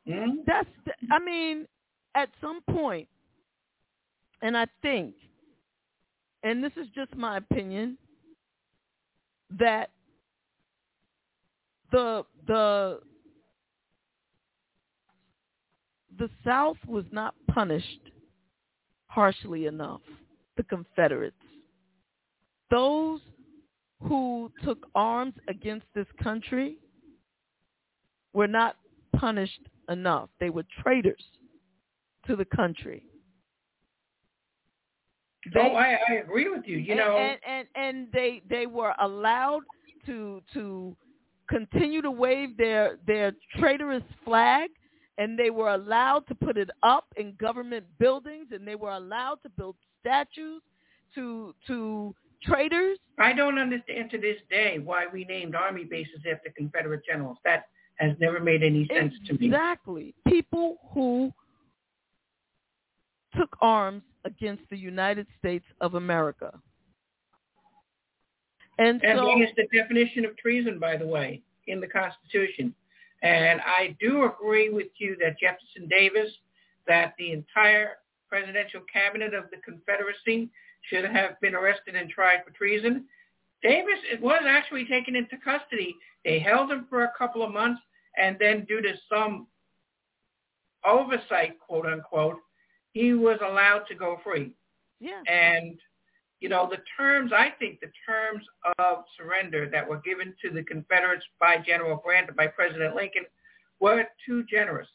Mhm. 0.07 0.43
that's 0.45 0.69
I 1.11 1.19
mean, 1.19 1.67
at 2.15 2.29
some 2.41 2.61
point, 2.63 3.07
and 4.41 4.57
I 4.57 4.65
think, 4.81 5.15
and 6.43 6.63
this 6.63 6.75
is 6.75 6.87
just 6.89 7.15
my 7.15 7.37
opinion, 7.37 7.97
that 9.51 9.91
the 11.91 12.25
the 12.47 13.01
the 16.17 16.29
South 16.43 16.83
was 16.87 17.05
not 17.11 17.35
punished 17.47 18.11
harshly 19.07 19.67
enough. 19.67 20.01
The 20.55 20.63
Confederates, 20.63 21.35
those 22.71 23.21
who 24.01 24.51
took 24.63 24.87
arms 24.95 25.33
against 25.47 25.85
this 25.95 26.07
country, 26.21 26.77
were 28.33 28.47
not 28.47 28.77
punished 29.15 29.61
enough. 29.89 30.29
They 30.39 30.49
were 30.49 30.65
traitors 30.83 31.23
to 32.27 32.35
the 32.35 32.45
country. 32.45 33.03
oh, 35.55 35.59
I, 35.59 35.97
I 36.09 36.13
agree 36.15 36.49
with 36.49 36.63
you. 36.65 36.77
You 36.77 36.91
and, 36.91 36.99
know, 36.99 37.17
and, 37.17 37.39
and 37.47 37.67
and 37.75 38.07
they 38.11 38.41
they 38.49 38.67
were 38.67 38.93
allowed 38.99 39.61
to 40.05 40.41
to 40.53 40.95
continue 41.49 42.01
to 42.01 42.11
wave 42.11 42.57
their 42.57 42.97
their 43.07 43.33
traitorous 43.57 44.03
flag 44.25 44.69
and 45.17 45.37
they 45.37 45.49
were 45.49 45.73
allowed 45.73 46.27
to 46.27 46.35
put 46.35 46.57
it 46.57 46.69
up 46.83 47.05
in 47.17 47.35
government 47.39 47.85
buildings 47.99 48.47
and 48.51 48.67
they 48.67 48.75
were 48.75 48.91
allowed 48.91 49.41
to 49.43 49.49
build 49.49 49.75
statues 49.99 50.61
to 51.15 51.55
to 51.65 52.13
traitors 52.43 52.97
I 53.19 53.33
don't 53.33 53.57
understand 53.57 54.11
to 54.11 54.17
this 54.19 54.37
day 54.49 54.79
why 54.83 55.05
we 55.11 55.25
named 55.25 55.55
army 55.55 55.85
bases 55.85 56.19
after 56.31 56.51
Confederate 56.55 57.03
generals. 57.05 57.37
That 57.43 57.65
has 57.95 58.15
never 58.19 58.39
made 58.39 58.61
any 58.61 58.87
sense 58.93 59.13
to 59.25 59.33
me. 59.33 59.47
exactly 59.47 60.13
people 60.27 60.77
who 60.93 61.31
took 63.35 63.55
arms 63.59 64.03
against 64.23 64.63
the 64.69 64.77
United 64.77 65.25
States 65.39 65.65
of 65.81 65.95
America 65.95 66.53
and 68.77 69.01
And 69.03 69.19
so 69.19 69.25
that 69.25 69.41
is 69.41 69.49
the 69.55 69.67
definition 69.75 70.25
of 70.25 70.37
treason, 70.37 70.79
by 70.79 70.97
the 70.97 71.07
way, 71.07 71.41
in 71.67 71.79
the 71.79 71.87
Constitution. 71.87 72.73
And 73.23 73.59
I 73.61 73.95
do 73.99 74.25
agree 74.25 74.69
with 74.69 74.87
you 74.97 75.17
that 75.19 75.39
Jefferson 75.39 75.87
Davis, 75.89 76.31
that 76.87 77.15
the 77.17 77.31
entire 77.31 77.97
presidential 78.29 78.81
cabinet 78.91 79.33
of 79.33 79.45
the 79.49 79.57
Confederacy 79.65 80.49
should 80.89 81.05
have 81.05 81.39
been 81.41 81.55
arrested 81.55 81.95
and 81.95 82.09
tried 82.09 82.43
for 82.43 82.51
treason. 82.51 83.05
Davis 83.63 83.99
it 84.11 84.21
was 84.21 84.41
actually 84.45 84.85
taken 84.85 85.15
into 85.15 85.37
custody. 85.43 85.95
They 86.23 86.39
held 86.39 86.71
him 86.71 86.85
for 86.89 87.03
a 87.03 87.13
couple 87.17 87.43
of 87.43 87.53
months, 87.53 87.81
and 88.17 88.37
then 88.39 88.65
due 88.65 88.81
to 88.81 88.93
some 89.11 89.47
oversight, 90.85 91.59
quote 91.59 91.85
unquote, 91.85 92.37
he 92.93 93.13
was 93.13 93.39
allowed 93.43 93.83
to 93.89 93.95
go 93.95 94.19
free. 94.23 94.53
yeah 94.99 95.21
And, 95.27 95.77
you 96.39 96.49
know, 96.49 96.67
the 96.69 96.81
terms, 96.97 97.31
I 97.35 97.49
think 97.59 97.79
the 97.79 97.91
terms 98.07 98.43
of 98.79 99.03
surrender 99.17 99.69
that 99.71 99.87
were 99.87 100.01
given 100.01 100.33
to 100.43 100.51
the 100.51 100.63
Confederates 100.63 101.25
by 101.39 101.57
General 101.57 102.01
Grant 102.03 102.27
and 102.27 102.37
by 102.37 102.47
President 102.47 102.95
Lincoln 102.95 103.25
were 103.79 104.05
too 104.25 104.43
generous. 104.49 104.87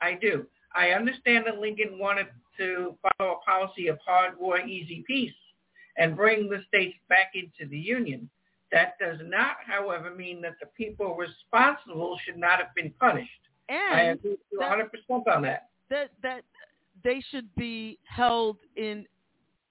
I 0.00 0.14
do. 0.14 0.46
I 0.74 0.90
understand 0.90 1.46
that 1.46 1.58
Lincoln 1.58 1.98
wanted 1.98 2.28
to 2.58 2.96
follow 3.02 3.32
a 3.32 3.50
policy 3.50 3.88
of 3.88 3.98
hard 4.04 4.38
war, 4.38 4.60
easy 4.60 5.04
peace 5.06 5.34
and 5.96 6.16
bring 6.16 6.48
the 6.48 6.62
states 6.68 6.96
back 7.08 7.32
into 7.34 7.68
the 7.70 7.78
Union. 7.78 8.28
That 8.70 8.98
does 8.98 9.18
not, 9.22 9.56
however, 9.66 10.10
mean 10.14 10.40
that 10.42 10.56
the 10.60 10.66
people 10.66 11.16
responsible 11.16 12.18
should 12.24 12.36
not 12.36 12.58
have 12.58 12.74
been 12.74 12.92
punished. 13.00 13.30
And 13.68 13.94
I 13.94 14.02
agree 14.02 14.32
with 14.32 14.40
you 14.52 14.58
that- 14.58 14.70
100% 14.70 15.26
on 15.28 15.42
that. 15.42 15.70
that 15.88 16.10
that 16.22 16.44
they 17.02 17.20
should 17.20 17.54
be 17.54 17.98
held 18.04 18.58
in 18.76 19.06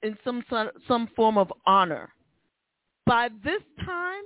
in 0.02 0.18
some 0.24 0.44
some 0.88 1.08
form 1.16 1.38
of 1.38 1.52
honor. 1.66 2.14
By 3.06 3.30
this 3.44 3.62
time, 3.86 4.24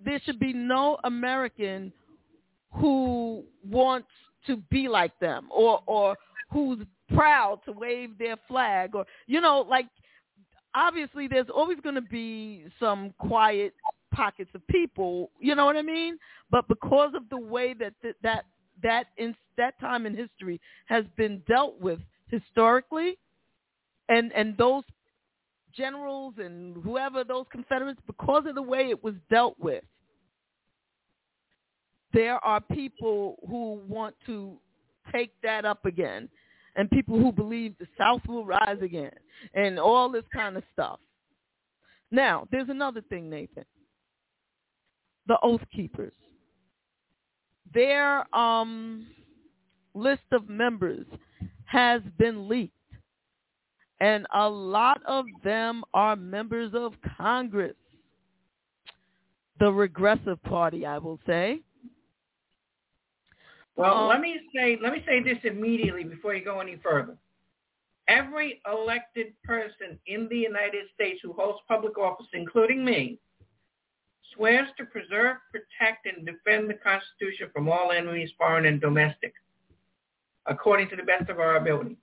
there 0.00 0.20
should 0.20 0.38
be 0.38 0.52
no 0.52 0.98
American 1.04 1.92
who 2.72 3.44
wants 3.62 4.10
to 4.46 4.56
be 4.70 4.88
like 4.88 5.18
them 5.20 5.48
or 5.50 5.82
or 5.86 6.16
who's 6.50 6.78
proud 7.14 7.60
to 7.64 7.72
wave 7.72 8.16
their 8.18 8.36
flag 8.48 8.94
or 8.94 9.04
you 9.26 9.40
know 9.40 9.66
like 9.68 9.86
obviously 10.74 11.28
there's 11.28 11.48
always 11.54 11.78
going 11.80 11.94
to 11.94 12.00
be 12.00 12.64
some 12.80 13.12
quiet 13.18 13.74
pockets 14.12 14.50
of 14.54 14.66
people, 14.68 15.30
you 15.40 15.54
know 15.54 15.64
what 15.64 15.76
I 15.76 15.82
mean? 15.82 16.18
But 16.50 16.68
because 16.68 17.12
of 17.14 17.28
the 17.30 17.38
way 17.38 17.74
that 17.74 17.94
th- 18.02 18.14
that 18.22 18.44
that 18.82 19.06
in 19.16 19.34
that 19.56 19.78
time 19.80 20.06
in 20.06 20.16
history 20.16 20.60
has 20.86 21.04
been 21.16 21.42
dealt 21.48 21.80
with 21.80 21.98
historically, 22.28 23.18
and 24.08 24.32
and 24.32 24.56
those 24.56 24.84
generals 25.74 26.34
and 26.38 26.82
whoever 26.82 27.24
those 27.24 27.46
Confederates, 27.50 28.00
because 28.06 28.44
of 28.46 28.54
the 28.54 28.62
way 28.62 28.90
it 28.90 29.02
was 29.02 29.14
dealt 29.30 29.58
with, 29.58 29.84
there 32.12 32.42
are 32.44 32.60
people 32.60 33.36
who 33.48 33.80
want 33.88 34.14
to 34.26 34.56
take 35.12 35.32
that 35.42 35.64
up 35.64 35.84
again, 35.84 36.28
and 36.76 36.90
people 36.90 37.18
who 37.18 37.32
believe 37.32 37.74
the 37.78 37.86
South 37.98 38.22
will 38.26 38.44
rise 38.46 38.78
again 38.80 39.12
and 39.54 39.78
all 39.78 40.08
this 40.08 40.24
kind 40.32 40.56
of 40.56 40.62
stuff. 40.72 41.00
Now, 42.10 42.46
there's 42.50 42.68
another 42.68 43.02
thing, 43.08 43.28
Nathan. 43.28 43.64
The 45.26 45.38
Oath 45.42 45.62
Keepers. 45.74 46.12
Their 47.74 48.34
um, 48.36 49.06
list 49.94 50.22
of 50.32 50.48
members 50.48 51.06
has 51.64 52.02
been 52.18 52.48
leaked. 52.48 52.74
And 54.00 54.26
a 54.34 54.48
lot 54.48 55.00
of 55.06 55.26
them 55.44 55.84
are 55.94 56.16
members 56.16 56.72
of 56.74 56.92
Congress. 57.16 57.76
The 59.60 59.72
regressive 59.72 60.42
party, 60.42 60.84
I 60.84 60.98
will 60.98 61.20
say. 61.26 61.60
Well, 63.76 63.94
Um, 63.94 64.08
let 64.08 64.20
me 64.20 64.38
say 64.54 64.76
let 64.80 64.92
me 64.92 65.02
say 65.06 65.20
this 65.20 65.38
immediately 65.44 66.04
before 66.04 66.34
you 66.34 66.44
go 66.44 66.60
any 66.60 66.76
further. 66.76 67.16
Every 68.08 68.60
elected 68.66 69.34
person 69.42 69.98
in 70.06 70.28
the 70.28 70.36
United 70.36 70.90
States 70.94 71.20
who 71.22 71.32
holds 71.32 71.60
public 71.68 71.96
office, 71.98 72.26
including 72.32 72.84
me, 72.84 73.18
swears 74.34 74.68
to 74.76 74.84
preserve, 74.84 75.36
protect, 75.52 76.06
and 76.06 76.26
defend 76.26 76.68
the 76.68 76.74
Constitution 76.74 77.48
from 77.52 77.68
all 77.68 77.92
enemies, 77.92 78.30
foreign 78.36 78.66
and 78.66 78.80
domestic, 78.80 79.32
according 80.46 80.88
to 80.90 80.96
the 80.96 81.02
best 81.04 81.30
of 81.30 81.38
our 81.38 81.56
ability. 81.56 81.96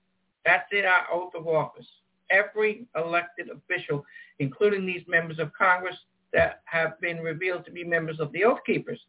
That's 0.45 0.71
in 0.71 0.85
our 0.85 1.05
oath 1.11 1.35
of 1.35 1.47
office. 1.47 1.87
Every 2.31 2.87
elected 2.95 3.49
official, 3.49 4.05
including 4.39 4.85
these 4.85 5.03
members 5.07 5.37
of 5.39 5.51
Congress 5.53 5.97
that 6.31 6.61
have 6.65 6.99
been 7.01 7.19
revealed 7.19 7.65
to 7.65 7.71
be 7.71 7.83
members 7.83 8.19
of 8.19 8.31
the 8.31 8.43
Oath 8.45 8.59
Keepers, 8.65 9.01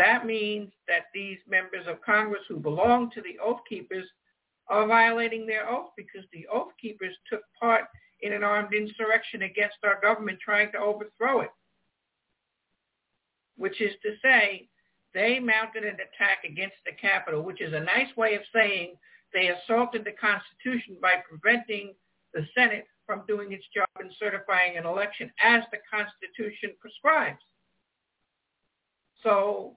that 0.00 0.24
means 0.24 0.70
that 0.88 1.06
these 1.12 1.38
members 1.48 1.86
of 1.86 2.00
Congress 2.02 2.42
who 2.48 2.56
belong 2.56 3.10
to 3.10 3.20
the 3.20 3.38
Oath 3.44 3.60
Keepers 3.68 4.06
are 4.68 4.86
violating 4.86 5.46
their 5.46 5.68
oath 5.68 5.90
because 5.96 6.24
the 6.32 6.46
Oath 6.46 6.72
Keepers 6.80 7.14
took 7.28 7.42
part 7.60 7.84
in 8.22 8.32
an 8.32 8.44
armed 8.44 8.72
insurrection 8.72 9.42
against 9.42 9.76
our 9.84 10.00
government 10.00 10.38
trying 10.42 10.70
to 10.72 10.78
overthrow 10.78 11.40
it. 11.40 11.50
Which 13.56 13.80
is 13.80 13.92
to 14.02 14.12
say, 14.22 14.68
they 15.12 15.38
mounted 15.38 15.84
an 15.84 15.96
attack 15.96 16.44
against 16.44 16.76
the 16.86 16.92
Capitol, 16.92 17.42
which 17.42 17.60
is 17.60 17.74
a 17.74 17.80
nice 17.80 18.16
way 18.16 18.34
of 18.34 18.42
saying 18.54 18.94
they 19.34 19.48
assaulted 19.48 20.04
the 20.04 20.12
Constitution 20.12 20.96
by 21.02 21.16
preventing 21.28 21.94
the 22.32 22.46
Senate 22.56 22.86
from 23.06 23.22
doing 23.26 23.52
its 23.52 23.64
job 23.74 23.88
in 24.00 24.10
certifying 24.18 24.76
an 24.76 24.86
election 24.86 25.30
as 25.42 25.62
the 25.72 25.78
Constitution 25.90 26.70
prescribes. 26.80 27.42
So 29.24 29.76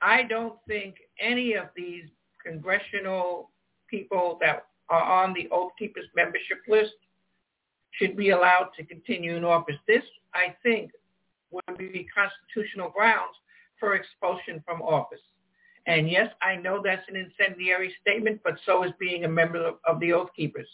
I 0.00 0.22
don't 0.24 0.54
think 0.68 0.96
any 1.20 1.54
of 1.54 1.66
these 1.76 2.04
congressional 2.44 3.50
people 3.88 4.38
that 4.40 4.66
are 4.88 5.02
on 5.02 5.34
the 5.34 5.48
Oath 5.50 5.72
Keepers 5.78 6.06
membership 6.14 6.58
list 6.68 6.92
should 7.92 8.16
be 8.16 8.30
allowed 8.30 8.70
to 8.76 8.84
continue 8.84 9.36
in 9.36 9.44
office. 9.44 9.76
This, 9.86 10.02
I 10.34 10.54
think, 10.62 10.90
would 11.50 11.78
be 11.78 12.06
constitutional 12.14 12.90
grounds 12.90 13.34
for 13.80 13.94
expulsion 13.94 14.62
from 14.64 14.82
office. 14.82 15.20
And 15.86 16.10
yes, 16.10 16.28
I 16.42 16.56
know 16.56 16.80
that's 16.82 17.08
an 17.08 17.16
incendiary 17.16 17.94
statement, 18.02 18.40
but 18.44 18.58
so 18.66 18.82
is 18.84 18.92
being 18.98 19.24
a 19.24 19.28
member 19.28 19.64
of, 19.64 19.76
of 19.86 20.00
the 20.00 20.12
Oath 20.12 20.30
Keepers. 20.36 20.68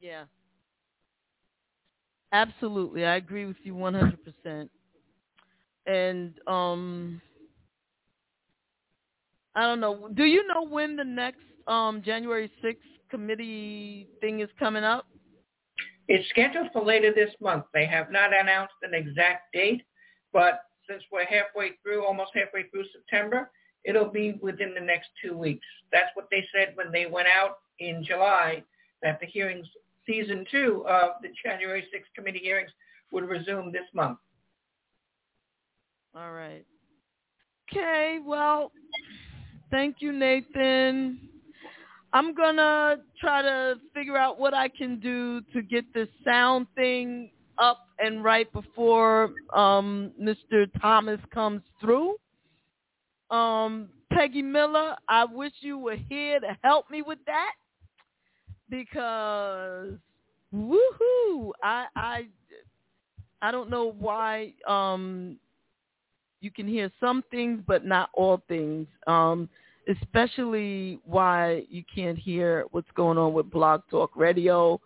Yeah. 0.00 0.24
Absolutely. 2.32 3.04
I 3.04 3.16
agree 3.16 3.46
with 3.46 3.56
you 3.64 3.74
100%. 3.74 4.68
And 5.86 6.34
um 6.46 7.20
I 9.54 9.62
don't 9.62 9.80
know. 9.80 10.08
Do 10.14 10.24
you 10.24 10.46
know 10.46 10.66
when 10.66 10.96
the 10.96 11.04
next 11.04 11.40
um 11.66 12.02
January 12.02 12.50
6th 12.62 12.76
committee 13.10 14.08
thing 14.20 14.40
is 14.40 14.48
coming 14.58 14.84
up? 14.84 15.06
It's 16.08 16.28
scheduled 16.30 16.68
for 16.72 16.84
later 16.84 17.12
this 17.14 17.30
month. 17.40 17.64
They 17.72 17.86
have 17.86 18.10
not 18.10 18.34
announced 18.34 18.74
an 18.82 18.94
exact 18.94 19.52
date, 19.52 19.82
but 20.32 20.62
since 20.88 21.02
we're 21.12 21.24
halfway 21.24 21.72
through, 21.82 22.04
almost 22.04 22.32
halfway 22.34 22.64
through 22.70 22.84
September, 22.92 23.50
it'll 23.84 24.10
be 24.10 24.38
within 24.42 24.74
the 24.74 24.80
next 24.80 25.08
two 25.22 25.36
weeks. 25.36 25.66
That's 25.92 26.10
what 26.14 26.26
they 26.30 26.44
said 26.52 26.72
when 26.74 26.90
they 26.90 27.06
went 27.06 27.28
out 27.28 27.58
in 27.78 28.04
July, 28.04 28.64
that 29.02 29.20
the 29.20 29.26
hearings, 29.26 29.66
season 30.06 30.44
two 30.50 30.84
of 30.88 31.10
the 31.22 31.28
January 31.44 31.82
6th 31.94 32.14
committee 32.16 32.40
hearings 32.42 32.70
would 33.12 33.28
resume 33.28 33.72
this 33.72 33.86
month. 33.94 34.18
All 36.14 36.32
right. 36.32 36.64
Okay, 37.70 38.18
well, 38.24 38.72
thank 39.70 39.96
you, 40.00 40.12
Nathan. 40.12 41.18
I'm 42.12 42.34
going 42.34 42.56
to 42.56 42.98
try 43.20 43.42
to 43.42 43.76
figure 43.94 44.16
out 44.16 44.38
what 44.38 44.52
I 44.54 44.68
can 44.68 44.98
do 44.98 45.40
to 45.52 45.62
get 45.62 45.84
this 45.94 46.08
sound 46.24 46.66
thing 46.74 47.30
up 47.58 47.86
and 47.98 48.24
right 48.24 48.52
before 48.52 49.30
um, 49.54 50.12
Mr. 50.20 50.66
Thomas 50.80 51.20
comes 51.32 51.62
through. 51.80 52.16
Um, 53.30 53.90
Peggy 54.12 54.42
Miller, 54.42 54.96
I 55.08 55.24
wish 55.24 55.52
you 55.60 55.78
were 55.78 55.96
here 56.08 56.40
to 56.40 56.56
help 56.64 56.90
me 56.90 57.02
with 57.02 57.18
that 57.26 57.52
because 58.68 59.92
woohoo, 60.52 61.50
I 61.62 61.86
I 61.94 62.26
I 63.40 63.50
don't 63.52 63.70
know 63.70 63.92
why 63.98 64.54
um 64.66 65.38
you 66.40 66.50
can 66.50 66.66
hear 66.66 66.90
some 67.00 67.22
things 67.30 67.62
but 67.66 67.84
not 67.84 68.10
all 68.14 68.42
things. 68.48 68.86
Um 69.06 69.48
especially 69.88 71.00
why 71.04 71.64
you 71.68 71.82
can't 71.92 72.18
hear 72.18 72.64
what's 72.70 72.90
going 72.94 73.18
on 73.18 73.32
with 73.32 73.50
Blog 73.50 73.82
Talk 73.90 74.10
Radio 74.14 74.80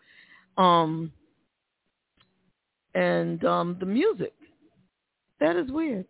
um 0.57 1.13
and 2.95 3.45
um 3.45 3.77
the 3.81 3.87
music. 3.87 4.33
That 5.41 5.57
is 5.57 5.71
weird. 5.71 6.07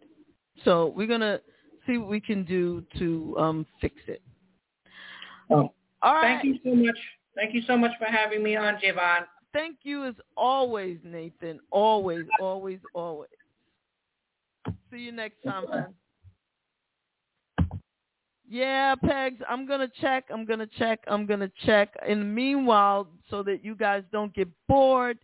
So 0.65 0.93
we're 0.97 1.07
going 1.07 1.21
to 1.21 1.41
see 1.87 1.99
what 1.99 2.09
we 2.09 2.21
can 2.21 2.45
do 2.45 2.85
to 2.99 3.35
um 3.39 3.67
fix 3.81 3.97
it. 4.07 4.23
Oh, 5.51 5.73
All 6.03 6.15
right. 6.15 6.41
Thank 6.43 6.45
you 6.45 6.59
so 6.65 6.75
much. 6.75 6.99
Thank 7.35 7.55
you 7.55 7.63
so 7.67 7.77
much 7.77 7.91
for 7.99 8.07
having 8.07 8.43
me 8.43 8.57
on, 8.57 8.75
JaVonne. 8.77 9.27
Thank 9.53 9.79
you 9.83 10.05
as 10.05 10.15
always, 10.37 10.99
Nathan. 11.05 11.61
Always, 11.71 12.25
always, 12.41 12.79
always. 12.95 13.29
See 14.95 15.01
you 15.01 15.13
next 15.13 15.43
time. 15.43 15.65
Yeah, 18.49 18.95
Pegs, 18.95 19.41
I'm 19.49 19.67
going 19.67 19.81
to 19.81 19.91
check. 20.01 20.27
I'm 20.33 20.45
going 20.45 20.61
to 20.61 20.69
check. 20.79 21.01
I'm 21.09 21.27
going 21.27 21.41
to 21.41 21.51
check. 21.67 21.93
In 22.07 22.21
the 22.21 22.25
meanwhile, 22.25 23.09
so 23.29 23.43
that 23.43 23.65
you 23.65 23.75
guys 23.75 24.05
don't 24.13 24.33
get 24.35 24.47
bored, 24.69 25.19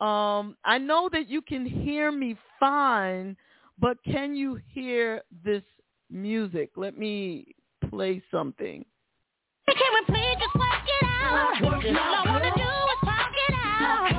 um, 0.00 0.56
I 0.62 0.76
know 0.76 1.08
that 1.10 1.26
you 1.26 1.40
can 1.40 1.64
hear 1.64 2.12
me 2.12 2.36
fine, 2.60 3.34
but 3.78 3.96
can 4.04 4.36
you 4.36 4.60
hear 4.74 5.22
this 5.42 5.62
music? 6.10 6.72
Let 6.76 6.98
me 6.98 7.54
play 7.88 8.22
something. 8.30 8.84
Can 9.68 9.76
we 9.94 10.14
please 10.14 10.36
just 10.38 10.54
it 10.54 11.06
out? 11.06 11.62
All 11.62 11.72
I 11.72 12.22
wanna 12.26 12.52
do 12.56 12.62
is 12.62 13.08
it 13.48 13.54
out. 13.54 14.17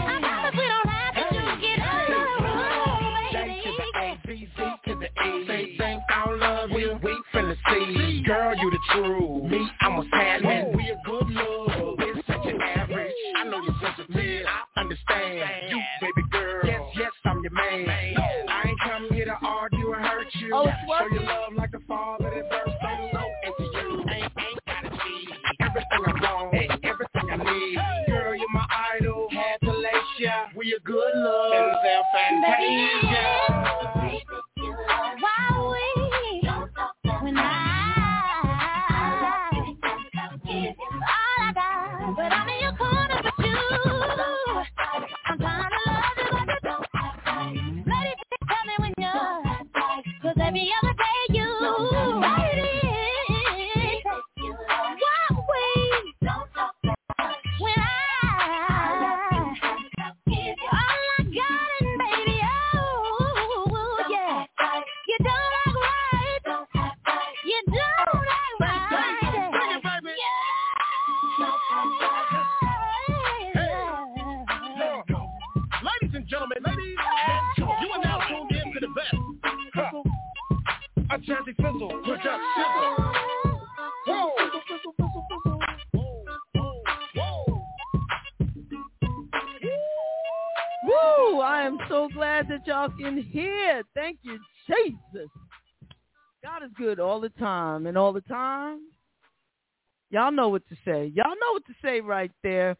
Say 5.24 5.78
I 6.09 6.32
love 6.32 6.70
you, 6.72 6.97
we 7.03 7.11
finna 7.34 7.55
see. 7.70 8.24
Girl, 8.26 8.55
you 8.55 8.72
the 8.72 8.78
truth. 8.93 9.51
Me, 9.51 9.70
I'm 9.82 9.99
a 9.99 10.03
savage. 10.11 10.76
We 10.76 10.89
a 10.89 10.97
good 11.05 11.30
love. 11.30 11.95
It's 11.99 12.26
such 12.28 12.45
an 12.45 12.61
average. 12.61 13.11
I 13.38 13.43
know 13.45 13.61
you're 13.61 13.76
sensitive. 13.82 14.45
I 14.47 14.80
understand. 14.80 15.49
You, 15.70 15.82
baby 16.01 16.28
girl. 16.32 16.61
Yes, 16.63 16.82
yes, 16.95 17.11
I'm 17.26 17.41
your 17.43 17.51
man. 17.51 17.89
I 17.89 18.63
ain't 18.67 18.80
come 18.80 19.07
here 19.11 19.26
to 19.26 19.38
argue 19.45 19.88
or 19.88 19.95
hurt 19.99 20.28
you. 20.36 20.51
Oh, 20.53 20.67
it's 20.67 20.78
Show 20.88 21.05
you 21.05 21.15
working. 21.15 21.26
love 21.28 21.53
like 21.57 21.74
a 21.76 21.80
father 21.88 22.30
that 22.34 22.49
burst 22.49 22.78
so 22.82 23.17
low 23.17 23.28
into 23.45 23.63
you. 23.78 24.05
Ain't, 24.11 24.24
ain't 24.24 24.59
gotta 24.67 24.89
see 25.03 25.28
everything 25.59 26.03
I 26.05 26.34
want, 26.34 26.53
and 26.55 26.86
everything 26.86 27.30
I 27.30 27.36
need. 27.38 27.78
Girl, 28.07 28.36
you're 28.36 28.49
my 28.53 28.65
idol. 28.97 29.28
Had 29.32 29.59
to 29.67 29.72
lace 29.78 30.20
ya. 30.20 30.45
We 30.55 30.74
a 30.76 30.80
good 30.80 31.13
love. 31.15 31.51
Denzel 31.51 32.03
Fantasia. 32.13 33.26
Why 34.89 35.38
can 92.99 93.17
hear. 93.21 93.83
Thank 93.95 94.19
you, 94.23 94.39
Jesus. 94.67 95.29
God 96.43 96.63
is 96.63 96.71
good 96.77 96.99
all 96.99 97.19
the 97.19 97.29
time, 97.29 97.87
and 97.87 97.97
all 97.97 98.13
the 98.13 98.21
time, 98.21 98.81
y'all 100.09 100.31
know 100.31 100.49
what 100.49 100.67
to 100.69 100.75
say. 100.85 101.11
Y'all 101.13 101.35
know 101.41 101.53
what 101.53 101.65
to 101.65 101.73
say 101.83 101.99
right 102.01 102.31
there. 102.43 102.77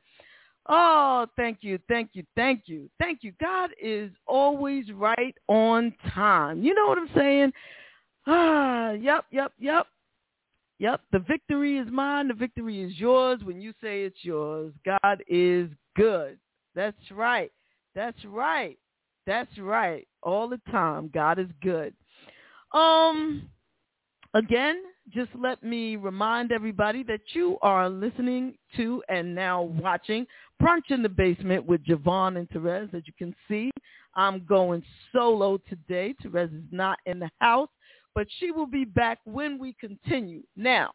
Oh, 0.67 1.26
thank 1.36 1.59
you, 1.61 1.80
thank 1.88 2.11
you, 2.13 2.24
thank 2.36 2.63
you, 2.67 2.89
thank 2.99 3.20
you. 3.24 3.34
God 3.41 3.72
is 3.82 4.11
always 4.28 4.91
right 4.91 5.36
on 5.47 5.93
time. 6.13 6.61
You 6.61 6.76
know 6.76 6.88
what 6.88 6.97
I'm 6.97 7.09
saying? 7.15 7.53
Ah, 8.28 8.91
yep, 8.91 9.26
yep, 9.32 9.53
yep. 9.59 9.88
Yep, 10.80 11.01
the 11.11 11.20
victory 11.20 11.78
is 11.78 11.88
mine. 11.91 12.30
The 12.30 12.34
victory 12.34 12.82
is 12.82 12.97
yours 12.97 13.41
when 13.43 13.59
you 13.59 13.74
say 13.82 14.03
it's 14.03 14.24
yours. 14.24 14.74
God 14.86 15.22
is 15.28 15.70
good. 15.97 16.38
That's 16.74 17.11
right. 17.11 17.51
That's 17.95 18.24
right. 18.24 18.78
That's 19.30 19.60
right. 19.60 20.08
All 20.24 20.50
the 20.50 20.60
time, 20.72 21.12
God 21.14 21.38
is 21.38 21.50
good. 21.62 21.94
Um, 22.74 23.48
again, 24.34 24.82
just 25.14 25.30
let 25.40 25.62
me 25.62 25.98
remind 25.98 26.52
everybody 26.52 27.04
that 27.04 27.22
you 27.34 27.60
are 27.62 27.92
listening 27.92 28.56
to 28.76 29.04
and 29.08 29.36
now 29.36 29.62
watching 29.62 30.26
Brunch 30.60 30.90
in 30.90 31.04
the 31.04 31.10
Basement 31.10 31.64
with 31.64 31.86
JaVonne 31.86 32.40
and 32.40 32.50
Terez. 32.50 32.92
As 32.96 33.04
you 33.06 33.14
can 33.20 33.36
see, 33.48 33.70
I'm 34.16 34.48
going 34.48 34.82
solo 35.14 35.60
today. 35.70 36.16
Terez 36.26 36.46
is 36.46 36.64
not 36.72 36.98
in 37.06 37.20
the 37.20 37.30
house, 37.38 37.70
but 38.16 38.26
she 38.40 38.50
will 38.50 38.66
be 38.66 38.84
back 38.84 39.20
when 39.26 39.60
we 39.60 39.76
continue. 39.80 40.42
Now, 40.56 40.90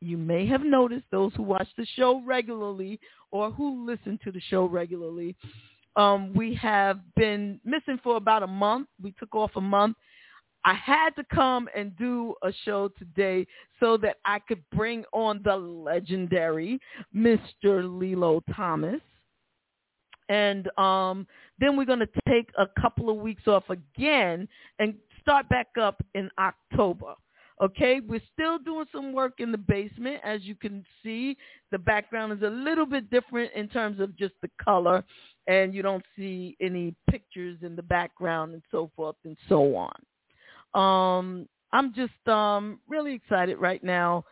you 0.00 0.18
may 0.18 0.48
have 0.48 0.62
noticed 0.64 1.06
those 1.12 1.32
who 1.36 1.44
watch 1.44 1.68
the 1.78 1.86
show 1.94 2.24
regularly 2.26 2.98
or 3.30 3.52
who 3.52 3.86
listen 3.86 4.18
to 4.24 4.32
the 4.32 4.40
show 4.50 4.64
regularly 4.64 5.36
um, 5.96 6.32
we 6.34 6.54
have 6.54 7.00
been 7.16 7.60
missing 7.64 7.98
for 8.02 8.16
about 8.16 8.42
a 8.42 8.46
month. 8.46 8.88
We 9.00 9.12
took 9.18 9.34
off 9.34 9.52
a 9.56 9.60
month. 9.60 9.96
I 10.64 10.74
had 10.74 11.10
to 11.16 11.24
come 11.34 11.68
and 11.76 11.96
do 11.96 12.34
a 12.42 12.52
show 12.64 12.88
today 12.98 13.46
so 13.80 13.96
that 13.98 14.18
I 14.24 14.38
could 14.38 14.62
bring 14.74 15.04
on 15.12 15.40
the 15.44 15.56
legendary 15.56 16.78
Mr. 17.14 17.40
Lillo 17.64 18.42
Thomas. 18.54 19.00
And 20.28 20.68
um, 20.78 21.26
then 21.58 21.76
we're 21.76 21.84
going 21.84 21.98
to 21.98 22.08
take 22.28 22.48
a 22.58 22.66
couple 22.80 23.10
of 23.10 23.16
weeks 23.16 23.48
off 23.48 23.64
again 23.70 24.48
and 24.78 24.94
start 25.20 25.48
back 25.48 25.68
up 25.80 26.02
in 26.14 26.30
October. 26.38 27.14
Okay, 27.60 28.00
we're 28.00 28.20
still 28.32 28.58
doing 28.58 28.86
some 28.92 29.12
work 29.12 29.34
in 29.38 29.52
the 29.52 29.58
basement. 29.58 30.20
As 30.24 30.42
you 30.42 30.54
can 30.54 30.84
see, 31.02 31.36
the 31.70 31.78
background 31.78 32.32
is 32.32 32.42
a 32.42 32.50
little 32.50 32.86
bit 32.86 33.10
different 33.10 33.52
in 33.54 33.68
terms 33.68 34.00
of 34.00 34.16
just 34.16 34.34
the 34.42 34.50
color, 34.62 35.04
and 35.46 35.74
you 35.74 35.82
don't 35.82 36.04
see 36.16 36.56
any 36.60 36.94
pictures 37.10 37.58
in 37.62 37.76
the 37.76 37.82
background 37.82 38.54
and 38.54 38.62
so 38.70 38.90
forth 38.96 39.16
and 39.24 39.36
so 39.48 39.76
on. 39.76 39.94
Um, 40.74 41.48
I'm 41.72 41.94
just 41.94 42.28
um, 42.28 42.80
really 42.88 43.14
excited 43.14 43.58
right 43.58 43.82
now 43.82 44.24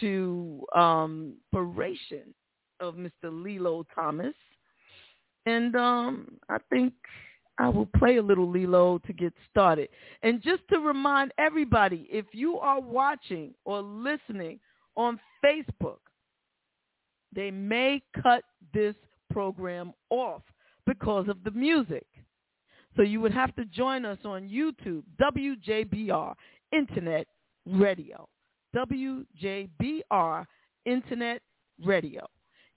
to 0.00 0.64
um, 0.74 1.34
Paration 1.54 2.32
of 2.80 2.94
Mr. 2.96 3.10
Lillo 3.24 3.84
Thomas. 3.94 4.34
And 5.46 5.74
um, 5.76 6.38
I 6.48 6.58
think 6.70 6.92
I 7.58 7.68
will 7.68 7.88
play 7.96 8.16
a 8.16 8.22
little 8.22 8.50
Lillo 8.50 8.98
to 9.06 9.12
get 9.12 9.32
started. 9.50 9.88
And 10.22 10.42
just 10.42 10.62
to 10.70 10.78
remind 10.78 11.32
everybody, 11.38 12.06
if 12.10 12.26
you 12.32 12.58
are 12.58 12.80
watching 12.80 13.54
or 13.64 13.80
listening 13.80 14.60
on 14.96 15.18
Facebook, 15.44 15.98
they 17.34 17.50
may 17.50 18.02
cut 18.22 18.42
this 18.74 18.94
program 19.30 19.92
off 20.10 20.42
because 20.86 21.28
of 21.28 21.42
the 21.44 21.50
music. 21.50 22.06
So 22.96 23.02
you 23.02 23.20
would 23.20 23.32
have 23.32 23.54
to 23.56 23.64
join 23.66 24.04
us 24.04 24.18
on 24.24 24.48
YouTube, 24.48 25.02
WJBR 25.20 26.34
Internet 26.72 27.26
Radio. 27.66 28.28
WJBR 28.74 30.46
Internet 30.84 31.42
Radio. 31.84 32.26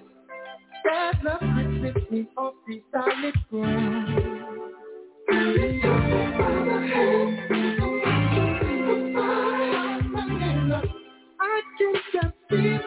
that 0.84 1.24
love 1.24 1.40
could 1.40 1.70
lift 1.80 2.10
me 2.12 2.28
off 2.36 2.54
the 2.66 2.82
solid 2.92 3.34
ground. 3.50 4.44
I 11.40 11.62
can 11.78 11.94
just 12.12 12.34
see 12.50 12.56
it 12.56 12.82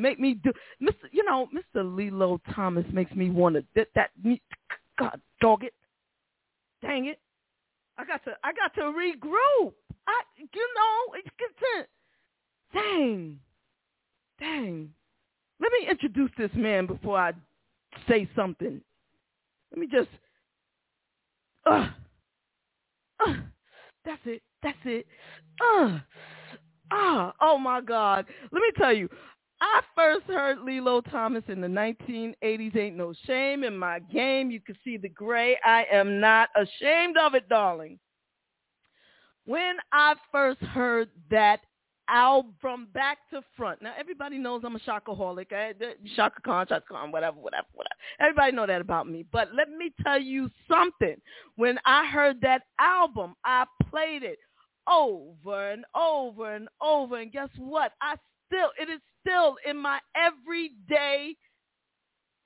Make 0.00 0.18
me 0.18 0.34
do, 0.34 0.52
Mr. 0.82 1.08
You 1.12 1.24
know, 1.24 1.48
Mr. 1.54 1.96
Lillo 1.96 2.40
Thomas 2.54 2.84
makes 2.92 3.12
me 3.12 3.30
want 3.30 3.56
to 3.56 3.64
that 3.74 3.88
that. 3.94 4.10
God, 4.98 5.20
dog 5.40 5.64
it. 5.64 5.74
Dang 6.82 7.06
it! 7.06 7.18
I 7.98 8.04
got 8.04 8.24
to, 8.24 8.32
I 8.42 8.52
got 8.52 8.74
to 8.74 8.80
regroup. 8.82 9.72
I, 10.06 10.22
you 10.38 10.68
know, 10.76 11.14
it's 11.14 11.28
to. 11.58 11.86
Dang, 12.72 13.38
dang. 14.38 14.90
Let 15.60 15.72
me 15.72 15.88
introduce 15.90 16.30
this 16.38 16.50
man 16.54 16.86
before 16.86 17.18
I 17.18 17.32
say 18.08 18.28
something. 18.34 18.80
Let 19.70 19.78
me 19.78 19.86
just. 19.86 20.08
Uh, 21.66 21.88
uh, 23.20 23.34
that's 24.04 24.20
it. 24.24 24.42
That's 24.62 24.78
it. 24.84 25.06
Uh, 25.60 25.98
ah, 26.90 27.34
oh 27.40 27.58
my 27.58 27.80
God. 27.80 28.24
Let 28.50 28.60
me 28.60 28.70
tell 28.78 28.94
you, 28.94 29.08
I 29.60 29.80
first 29.94 30.26
heard 30.26 30.60
Lillo 30.60 31.00
Thomas 31.00 31.44
in 31.48 31.60
the 31.60 31.66
1980s. 31.68 32.76
Ain't 32.76 32.96
no 32.96 33.12
shame 33.26 33.64
in 33.64 33.76
my 33.76 33.98
game. 33.98 34.50
You 34.50 34.60
can 34.60 34.76
see 34.82 34.96
the 34.96 35.08
gray. 35.08 35.58
I 35.64 35.86
am 35.92 36.20
not 36.20 36.48
ashamed 36.56 37.16
of 37.18 37.34
it, 37.34 37.48
darling. 37.48 37.98
When 39.44 39.76
I 39.92 40.14
first 40.32 40.60
heard 40.60 41.10
that 41.30 41.60
album 42.10 42.54
from 42.60 42.88
back 42.92 43.18
to 43.30 43.40
front. 43.56 43.80
Now 43.80 43.92
everybody 43.98 44.36
knows 44.36 44.62
I'm 44.64 44.76
a 44.76 44.80
Chakaholic. 44.80 45.52
I, 45.52 45.70
eh? 45.70 45.72
the- 45.78 45.94
Chaka 46.16 46.40
whatever, 47.10 47.38
whatever, 47.38 47.66
whatever. 47.72 47.94
Everybody 48.18 48.52
know 48.52 48.66
that 48.66 48.80
about 48.80 49.08
me. 49.08 49.24
But 49.32 49.54
let 49.54 49.70
me 49.70 49.92
tell 50.02 50.20
you 50.20 50.50
something. 50.68 51.16
When 51.56 51.78
I 51.84 52.06
heard 52.06 52.40
that 52.42 52.62
album, 52.78 53.34
I 53.44 53.64
played 53.88 54.22
it 54.24 54.38
over 54.88 55.70
and 55.70 55.84
over 55.94 56.54
and 56.54 56.68
over. 56.82 57.18
And 57.18 57.32
guess 57.32 57.48
what? 57.56 57.92
I 58.00 58.16
still, 58.50 58.70
it 58.78 58.90
is 58.90 59.00
still 59.20 59.56
in 59.68 59.76
my 59.76 59.98
everyday 60.16 61.36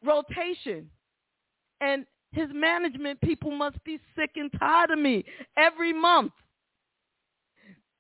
rotation. 0.05 0.91
And 1.81 2.05
his 2.33 2.49
management 2.53 3.21
people 3.21 3.51
must 3.51 3.83
be 3.85 3.99
sick 4.17 4.31
and 4.37 4.51
tired 4.59 4.91
of 4.91 4.99
me 4.99 5.25
every 5.57 5.93
month. 5.93 6.33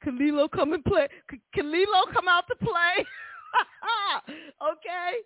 Can 0.03 0.19
Lillo 0.19 0.49
come 0.49 0.75
and 0.75 0.85
play? 0.85 1.09
Can 1.55 1.71
Lillo 1.73 2.05
come 2.13 2.29
out 2.29 2.45
to 2.49 2.57
play? 2.57 3.07
okay, 4.63 5.17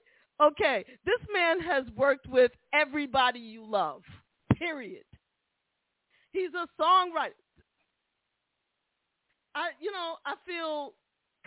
okay. 0.41 0.85
This 1.05 1.21
man 1.33 1.61
has 1.61 1.85
worked 1.97 2.29
with 2.29 2.53
everybody 2.73 3.41
you 3.41 3.69
love. 3.69 4.03
Period. 4.57 5.05
He's 6.33 6.51
a 6.55 6.69
songwriter. 6.81 7.33
I, 9.55 9.71
you 9.81 9.91
know, 9.91 10.17
I 10.25 10.35
feel 10.47 10.93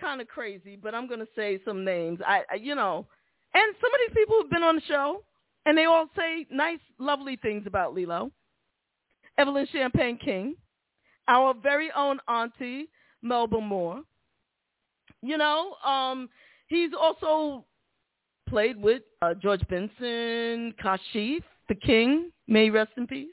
kind 0.02 0.20
of 0.20 0.28
crazy, 0.28 0.78
but 0.82 0.96
I'm 0.96 1.08
gonna 1.08 1.28
say 1.36 1.60
some 1.64 1.86
names. 1.86 2.20
I, 2.28 2.42
I, 2.52 2.56
you 2.56 2.76
know, 2.76 3.06
and 3.54 3.76
some 3.80 3.94
of 3.94 4.00
these 4.08 4.16
people 4.16 4.38
have 4.42 4.50
been 4.50 4.64
on 4.64 4.76
the 4.76 4.82
show, 4.88 5.24
and 5.66 5.78
they 5.78 5.86
all 5.86 6.08
say 6.18 6.48
nice, 6.50 6.80
lovely 7.00 7.38
things 7.38 7.64
about 7.68 7.94
Lillo. 7.94 8.32
Evelyn 9.38 9.68
Champagne 9.72 10.18
King, 10.18 10.56
our 11.28 11.54
very 11.54 11.92
own 11.96 12.20
auntie 12.28 12.90
Melba 13.22 13.62
Moore. 13.62 14.02
You 15.22 15.38
know, 15.38 15.76
um, 15.86 16.30
he's 16.68 16.92
also 17.00 17.66
played 18.50 18.82
with 18.82 19.04
uh, 19.22 19.36
George 19.36 19.62
Benson, 19.70 20.74
Kashif, 20.84 21.44
the 21.70 21.76
King. 21.76 22.32
May 22.48 22.70
rest 22.70 22.92
in 22.98 23.08
peace. 23.08 23.30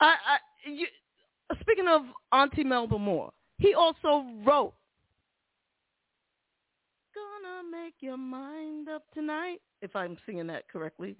I, 0.00 0.06
I, 0.06 0.68
you, 0.68 0.86
speaking 1.60 1.86
of 1.86 2.02
Auntie 2.32 2.64
Melba 2.64 2.98
Moore, 2.98 3.30
he 3.60 3.74
also 3.74 4.24
wrote 4.44 4.74
Gonna 7.14 7.62
make 7.70 7.94
your 8.00 8.16
mind 8.16 8.88
up 8.88 9.04
tonight, 9.14 9.60
if 9.82 9.94
I'm 9.94 10.16
singing 10.26 10.48
that 10.48 10.68
correctly. 10.68 11.16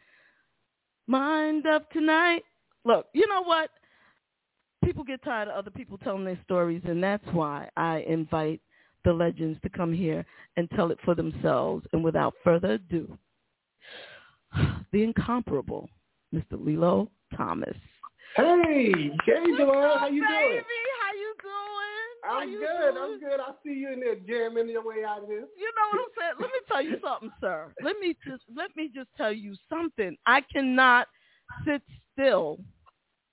Mind 1.06 1.66
up 1.66 1.90
tonight. 1.92 2.42
Look, 2.84 3.06
you 3.12 3.26
know 3.28 3.42
what? 3.42 3.70
people 4.90 5.04
get 5.04 5.22
tired 5.22 5.48
of 5.48 5.54
other 5.54 5.70
people 5.70 5.98
telling 5.98 6.24
their 6.24 6.38
stories, 6.44 6.82
and 6.84 7.02
that's 7.02 7.24
why 7.32 7.68
I 7.76 7.98
invite 8.08 8.60
the 9.04 9.12
legends 9.12 9.58
to 9.62 9.68
come 9.68 9.92
here 9.92 10.24
and 10.56 10.68
tell 10.70 10.90
it 10.90 10.98
for 11.04 11.14
themselves. 11.14 11.86
And 11.92 12.02
without 12.02 12.34
further 12.42 12.72
ado, 12.72 13.16
the 14.92 15.02
incomparable 15.02 15.88
Mr. 16.34 16.52
Lillo 16.52 17.08
Thomas. 17.36 17.76
Hey, 18.36 18.44
hey, 18.64 18.92
JaVonne, 19.28 19.98
how 19.98 20.08
you 20.08 20.22
baby, 20.22 20.48
doing? 20.50 20.62
how 21.00 21.12
you 21.12 21.34
doing? 21.42 22.09
How 22.09 22.09
I'm 22.28 22.50
good. 22.50 22.60
doing? 22.60 22.96
I'm 22.98 23.20
good. 23.20 23.40
I 23.40 23.52
see 23.64 23.74
you 23.74 23.92
in 23.92 24.00
there 24.00 24.16
jamming 24.16 24.68
your 24.68 24.84
way 24.84 25.04
out 25.06 25.22
of 25.22 25.28
this. 25.28 25.44
You 25.56 25.70
know 25.76 25.88
what 25.92 26.00
I'm 26.00 26.12
saying? 26.18 26.32
Let 26.40 26.50
me 26.50 26.60
tell 26.68 26.82
you 26.82 26.96
something, 27.02 27.30
sir. 27.40 27.72
Let 27.82 27.96
me 28.00 28.16
just 28.26 28.42
let 28.54 28.74
me 28.76 28.90
just 28.94 29.08
tell 29.16 29.32
you 29.32 29.54
something. 29.68 30.16
I 30.26 30.40
cannot 30.52 31.06
sit 31.64 31.82
still 32.12 32.58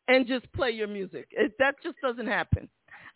and 0.07 0.27
just 0.27 0.51
play 0.53 0.71
your 0.71 0.87
music. 0.87 1.27
It, 1.31 1.53
that 1.59 1.75
just 1.83 1.95
doesn't 2.01 2.27
happen. 2.27 2.69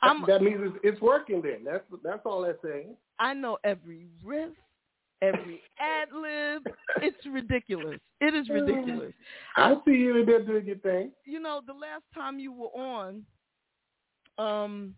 I'm, 0.03 0.25
that 0.27 0.41
means 0.41 0.59
it's, 0.61 0.77
it's 0.83 1.01
working. 1.01 1.41
Then 1.41 1.63
that's 1.63 1.83
that's 2.03 2.21
all 2.25 2.41
that's 2.41 2.57
saying. 2.63 2.95
I 3.19 3.33
know 3.33 3.57
every 3.63 4.07
riff, 4.23 4.49
every 5.21 5.61
ad 5.79 6.09
lib. 6.11 6.63
It's 7.01 7.25
ridiculous. 7.31 7.99
It 8.19 8.33
is 8.33 8.49
ridiculous. 8.49 9.13
I 9.55 9.75
see 9.85 9.91
you 9.91 10.17
in 10.17 10.25
there 10.25 10.43
doing 10.43 10.65
your 10.65 10.77
thing. 10.77 11.11
You 11.25 11.39
know, 11.39 11.61
the 11.65 11.73
last 11.73 12.03
time 12.13 12.39
you 12.39 12.51
were 12.51 12.67
on, 12.67 13.23
um, 14.37 14.95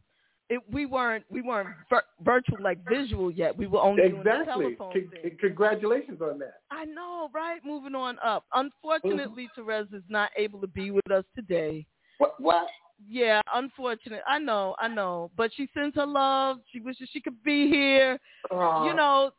it, 0.49 0.61
we 0.71 0.85
weren't 0.85 1.23
we 1.29 1.41
weren't 1.41 1.69
vir- 1.89 2.03
virtual 2.23 2.57
like 2.61 2.79
visual 2.87 3.31
yet. 3.31 3.57
We 3.57 3.67
were 3.67 3.79
only 3.81 4.03
doing 4.09 4.23
the 4.23 4.29
Exactly. 4.41 4.75
telephone 4.75 4.93
Con- 4.93 5.11
thing. 5.21 5.37
congratulations 5.39 6.21
on 6.21 6.39
that. 6.39 6.55
I 6.71 6.85
know, 6.85 7.29
right? 7.33 7.59
Moving 7.65 7.95
on 7.95 8.17
up. 8.23 8.43
Unfortunately, 8.53 9.49
Terez 9.57 9.93
is 9.93 10.03
not 10.09 10.29
able 10.37 10.59
to 10.61 10.67
be 10.67 10.91
with 10.91 11.09
us 11.11 11.23
today. 11.35 11.85
What? 12.17 12.35
What? 12.39 12.67
Yeah, 13.09 13.41
unfortunate. 13.53 14.21
I 14.27 14.39
know, 14.39 14.75
I 14.79 14.87
know. 14.87 15.31
But 15.35 15.51
she 15.55 15.67
sends 15.73 15.95
her 15.95 16.05
love. 16.05 16.57
She 16.71 16.79
wishes 16.79 17.09
she 17.11 17.19
could 17.21 17.41
be 17.43 17.67
here. 17.69 18.17
Aw. 18.51 18.85
You 18.87 18.93
know, 18.93 19.31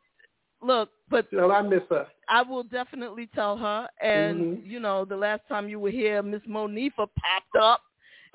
look, 0.61 0.89
but 1.09 1.27
Well, 1.31 1.51
I 1.51 1.61
miss 1.61 1.81
her. 1.89 2.05
I 2.29 2.41
will 2.41 2.63
definitely 2.63 3.27
tell 3.33 3.57
her. 3.57 3.87
And 4.01 4.57
Mhm. 4.57 4.67
you 4.67 4.79
know, 4.79 5.05
the 5.05 5.15
last 5.15 5.47
time 5.47 5.69
you 5.69 5.79
were 5.79 5.89
here, 5.91 6.21
Miss 6.21 6.41
Monifa 6.43 7.07
popped 7.15 7.55
up 7.59 7.81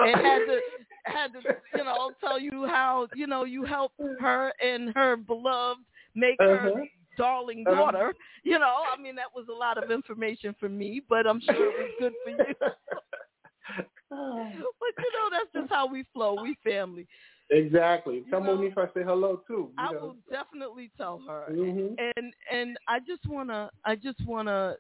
and 0.07 0.21
had 0.21 0.39
to 0.47 0.61
had 1.07 1.33
to 1.33 1.41
you 1.77 1.85
know 1.85 2.13
tell 2.21 2.39
you 2.39 2.67
how 2.67 3.09
you 3.15 3.27
know 3.27 3.45
you 3.45 3.65
helped 3.65 3.99
her 4.19 4.53
and 4.63 4.93
her 4.95 5.17
beloved 5.17 5.81
make 6.15 6.39
her 6.41 6.57
Uh-huh. 6.57 6.85
darling 7.17 7.65
Uh-huh. 7.67 7.77
daughter. 7.77 8.15
You 8.45 8.59
know, 8.59 8.83
I 8.97 9.01
mean 9.01 9.15
that 9.17 9.33
was 9.35 9.47
a 9.49 9.53
lot 9.55 9.79
of 9.83 9.91
information 9.91 10.55
for 10.59 10.69
me, 10.69 11.03
but 11.09 11.27
I'm 11.27 11.41
sure 11.41 11.67
it 11.67 11.79
was 11.79 11.91
good 11.99 12.13
for 12.25 12.31
you. 12.31 12.55
but 14.11 14.95
you 14.99 15.11
know, 15.13 15.29
that's 15.31 15.53
just 15.55 15.71
how 15.73 15.87
we 15.87 16.05
flow. 16.13 16.35
We 16.35 16.57
family. 16.65 17.07
Exactly. 17.51 18.25
Tell 18.31 18.41
know, 18.41 18.57
Monique 18.57 18.75
I 18.77 18.87
say 18.95 19.03
hello 19.05 19.43
too. 19.47 19.71
You 19.73 19.79
I 19.79 19.93
know. 19.93 19.99
will 20.01 20.17
definitely 20.31 20.91
tell 20.97 21.21
her. 21.27 21.47
Mhm. 21.51 21.97
And 22.17 22.33
and 22.51 22.79
I 22.89 23.01
just 23.01 23.27
wanna 23.29 23.71
I 23.85 23.97
just 23.97 24.25
wanna 24.27 24.77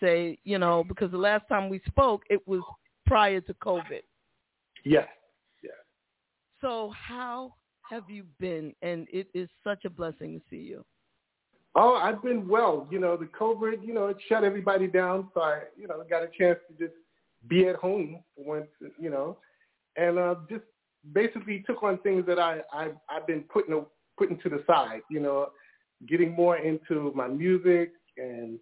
say, 0.00 0.38
you 0.44 0.58
know, 0.58 0.84
because 0.84 1.10
the 1.10 1.18
last 1.18 1.46
time 1.48 1.68
we 1.68 1.80
spoke 1.86 2.22
it 2.30 2.46
was 2.46 2.62
prior 3.06 3.40
to 3.42 3.54
COVID. 3.54 4.02
Yes. 4.84 5.08
Yeah. 5.62 5.70
So 6.60 6.92
how 6.96 7.54
have 7.88 8.08
you 8.08 8.24
been? 8.38 8.74
And 8.82 9.06
it 9.12 9.28
is 9.34 9.48
such 9.64 9.84
a 9.84 9.90
blessing 9.90 10.40
to 10.40 10.42
see 10.50 10.62
you. 10.62 10.84
Oh, 11.74 11.94
I've 11.94 12.22
been 12.22 12.48
well. 12.48 12.88
You 12.90 12.98
know, 12.98 13.16
the 13.16 13.26
COVID, 13.26 13.86
you 13.86 13.94
know, 13.94 14.06
it 14.06 14.16
shut 14.28 14.42
everybody 14.42 14.88
down, 14.88 15.28
so 15.34 15.40
I, 15.40 15.60
you 15.76 15.86
know, 15.86 16.02
got 16.08 16.22
a 16.22 16.28
chance 16.36 16.58
to 16.68 16.84
just 16.84 16.96
be 17.46 17.68
at 17.68 17.76
home 17.76 18.22
for 18.34 18.44
once, 18.44 18.66
you 18.98 19.08
know, 19.08 19.38
and 19.96 20.18
uh, 20.18 20.34
just 20.48 20.64
basically 21.12 21.62
took 21.66 21.82
on 21.82 21.98
things 21.98 22.24
that 22.26 22.38
I, 22.38 22.58
I 22.72 22.88
I've 23.08 23.26
been 23.26 23.42
putting 23.42 23.84
putting 24.18 24.38
to 24.40 24.48
the 24.48 24.64
side. 24.66 25.02
You 25.10 25.20
know, 25.20 25.48
getting 26.08 26.32
more 26.32 26.56
into 26.58 27.12
my 27.14 27.28
music 27.28 27.92
and 28.16 28.58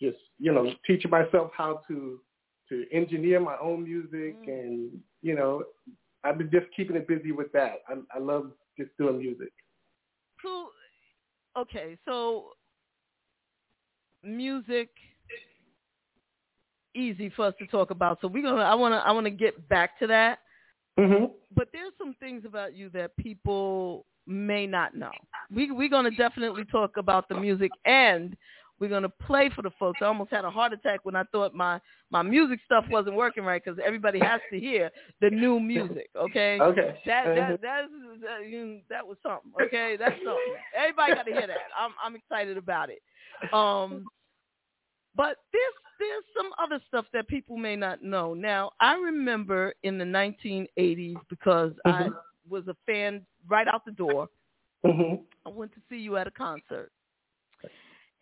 just 0.00 0.18
you 0.38 0.52
know 0.52 0.72
teaching 0.86 1.10
myself 1.10 1.50
how 1.56 1.82
to 1.88 2.20
to 2.68 2.84
engineer 2.92 3.40
my 3.40 3.56
own 3.60 3.84
music 3.84 4.36
and 4.46 4.90
you 5.22 5.34
know 5.34 5.62
I've 6.24 6.38
been 6.38 6.50
just 6.50 6.66
keeping 6.76 6.96
it 6.96 7.06
busy 7.06 7.30
with 7.32 7.52
that. 7.52 7.82
I, 7.88 7.94
I 8.14 8.18
love 8.18 8.50
just 8.76 8.90
doing 8.98 9.18
music. 9.18 9.52
So 10.42 10.68
okay, 11.56 11.96
so 12.04 12.50
music 14.22 14.90
easy 16.94 17.30
for 17.36 17.46
us 17.46 17.54
to 17.58 17.66
talk 17.66 17.90
about. 17.90 18.18
So 18.20 18.28
we're 18.28 18.42
gonna 18.42 18.62
I 18.62 18.74
wanna 18.74 18.96
I 18.96 19.12
wanna 19.12 19.30
get 19.30 19.68
back 19.68 19.98
to 20.00 20.06
that. 20.08 20.40
Mm-hmm. 20.98 21.26
But 21.54 21.68
there's 21.72 21.92
some 21.98 22.14
things 22.18 22.44
about 22.46 22.74
you 22.74 22.88
that 22.90 23.16
people 23.16 24.06
may 24.26 24.66
not 24.66 24.96
know. 24.96 25.12
We 25.54 25.70
we're 25.70 25.88
gonna 25.88 26.10
definitely 26.10 26.64
talk 26.64 26.96
about 26.96 27.28
the 27.28 27.38
music 27.38 27.70
and 27.84 28.36
we're 28.78 28.90
gonna 28.90 29.08
play 29.08 29.48
for 29.54 29.62
the 29.62 29.70
folks. 29.78 30.00
I 30.02 30.06
almost 30.06 30.30
had 30.30 30.44
a 30.44 30.50
heart 30.50 30.72
attack 30.72 31.00
when 31.04 31.16
I 31.16 31.22
thought 31.32 31.54
my 31.54 31.80
my 32.10 32.22
music 32.22 32.60
stuff 32.64 32.84
wasn't 32.90 33.16
working 33.16 33.42
right 33.44 33.62
because 33.64 33.78
everybody 33.84 34.18
has 34.20 34.40
to 34.52 34.58
hear 34.60 34.90
the 35.20 35.30
new 35.30 35.58
music. 35.60 36.08
Okay. 36.16 36.58
Okay. 36.62 36.94
That 37.06 37.26
Uh-huh. 37.26 37.34
that 37.34 37.60
that's, 37.62 37.88
that, 38.22 38.48
you- 38.48 38.80
that 38.90 39.06
was 39.06 39.16
something. 39.22 39.52
Okay, 39.62 39.96
that's 39.98 40.14
something. 40.24 40.54
Everybody 40.76 41.14
got 41.14 41.26
to 41.26 41.32
hear 41.32 41.46
that. 41.46 41.56
I'm 41.78 41.92
I'm 42.04 42.14
excited 42.16 42.56
about 42.58 42.90
it. 42.90 43.02
Um, 43.52 44.06
but 45.14 45.38
there's 45.52 45.74
there's 45.98 46.24
some 46.36 46.50
other 46.62 46.78
stuff 46.88 47.06
that 47.14 47.26
people 47.28 47.56
may 47.56 47.74
not 47.76 48.02
know. 48.02 48.34
Now, 48.34 48.72
I 48.80 48.94
remember 48.96 49.72
in 49.82 49.96
the 49.96 50.04
1980s 50.04 51.16
because 51.30 51.72
I 51.86 52.02
Mhm. 52.04 52.14
was 52.50 52.68
a 52.68 52.76
fan 52.84 53.24
right 53.48 53.66
out 53.66 53.86
the 53.86 53.92
door. 53.92 54.28
Mm-hmm. 54.84 55.22
I 55.46 55.48
went 55.48 55.72
to 55.72 55.80
see 55.88 55.96
you 55.96 56.18
at 56.18 56.26
a 56.26 56.30
concert. 56.30 56.92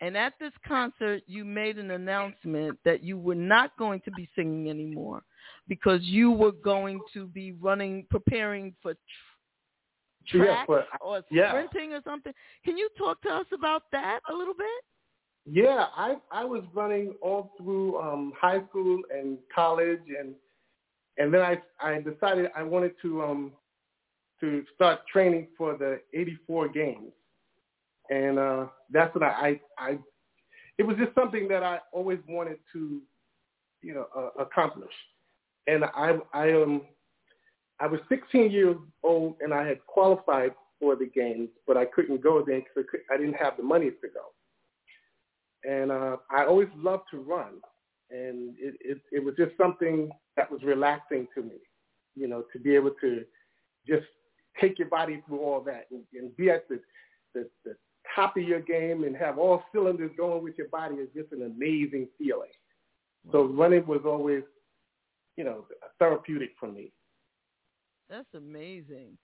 And 0.01 0.17
at 0.17 0.33
this 0.39 0.51
concert, 0.67 1.21
you 1.25 1.45
made 1.45 1.77
an 1.77 1.91
announcement 1.91 2.77
that 2.83 3.01
you 3.03 3.17
were 3.17 3.35
not 3.35 3.77
going 3.77 4.01
to 4.01 4.11
be 4.11 4.27
singing 4.35 4.69
anymore 4.69 5.23
because 5.67 6.01
you 6.03 6.31
were 6.31 6.51
going 6.51 6.99
to 7.13 7.27
be 7.27 7.53
running, 7.53 8.05
preparing 8.09 8.75
for 8.81 8.93
tr- 8.93 10.37
Yeah, 10.37 10.43
track 10.43 10.67
but- 10.67 10.87
or 11.01 11.23
yeah. 11.31 11.49
sprinting 11.51 11.93
or 11.93 12.01
something. 12.03 12.33
Can 12.65 12.77
you 12.77 12.89
talk 12.97 13.21
to 13.21 13.29
us 13.29 13.45
about 13.53 13.83
that 13.91 14.19
a 14.29 14.33
little 14.33 14.53
bit? 14.55 14.67
Yeah, 15.47 15.85
I 15.95 16.17
I 16.31 16.43
was 16.43 16.63
running 16.73 17.13
all 17.21 17.53
through 17.57 17.99
um, 18.01 18.33
high 18.39 18.63
school 18.67 18.99
and 19.15 19.37
college, 19.53 20.01
and 20.19 20.33
and 21.19 21.31
then 21.31 21.41
I 21.41 21.61
I 21.79 22.01
decided 22.01 22.49
I 22.55 22.63
wanted 22.63 22.95
to 23.03 23.21
um 23.21 23.51
to 24.41 24.65
start 24.73 25.01
training 25.07 25.47
for 25.55 25.77
the 25.77 26.01
'84 26.13 26.69
games, 26.69 27.11
and 28.09 28.39
uh, 28.39 28.65
that's 28.91 29.13
what 29.15 29.23
I, 29.23 29.59
I 29.77 29.89
I 29.89 29.97
it 30.77 30.83
was 30.83 30.97
just 30.97 31.15
something 31.15 31.47
that 31.47 31.63
I 31.63 31.79
always 31.91 32.19
wanted 32.27 32.57
to 32.73 33.01
you 33.81 33.93
know 33.93 34.07
uh, 34.15 34.41
accomplish, 34.41 34.93
and 35.67 35.85
I 35.85 36.17
I 36.33 36.51
um 36.53 36.81
I 37.79 37.87
was 37.87 37.99
16 38.09 38.51
years 38.51 38.77
old 39.03 39.35
and 39.41 39.53
I 39.53 39.67
had 39.67 39.85
qualified 39.85 40.51
for 40.79 40.95
the 40.95 41.07
games, 41.07 41.49
but 41.67 41.77
I 41.77 41.85
couldn't 41.85 42.21
go 42.21 42.43
then 42.45 42.63
because 42.63 42.89
I, 43.11 43.17
didn't 43.17 43.35
have 43.35 43.57
the 43.57 43.63
money 43.63 43.89
to 43.89 44.07
go. 44.13 45.69
And 45.69 45.91
uh, 45.91 46.17
I 46.29 46.45
always 46.45 46.67
loved 46.75 47.03
to 47.11 47.17
run, 47.17 47.55
and 48.11 48.55
it, 48.59 48.75
it 48.81 49.01
it 49.11 49.23
was 49.23 49.35
just 49.35 49.51
something 49.57 50.11
that 50.37 50.51
was 50.51 50.61
relaxing 50.63 51.27
to 51.35 51.41
me, 51.41 51.55
you 52.15 52.27
know, 52.27 52.43
to 52.53 52.59
be 52.59 52.75
able 52.75 52.91
to 53.01 53.23
just 53.87 54.05
take 54.61 54.77
your 54.77 54.89
body 54.89 55.23
through 55.27 55.39
all 55.39 55.61
that 55.61 55.85
and, 55.91 56.03
and 56.13 56.35
be 56.37 56.49
at 56.49 56.67
the, 56.69 56.79
the 57.33 57.49
the 57.63 57.75
top 58.13 58.37
of 58.37 58.43
your 58.43 58.61
game 58.61 59.03
and 59.03 59.15
have 59.15 59.37
all 59.37 59.63
cylinders 59.73 60.11
going 60.17 60.43
with 60.43 60.57
your 60.57 60.67
body 60.69 60.95
is 60.95 61.09
just 61.15 61.31
an 61.31 61.43
amazing 61.43 62.07
feeling. 62.17 62.49
So 63.31 63.45
running 63.45 63.85
was 63.87 64.01
always, 64.05 64.43
you 65.37 65.43
know, 65.43 65.65
therapeutic 65.99 66.51
for 66.59 66.71
me. 66.71 66.91
That's 68.09 68.27
amazing. 68.35 69.17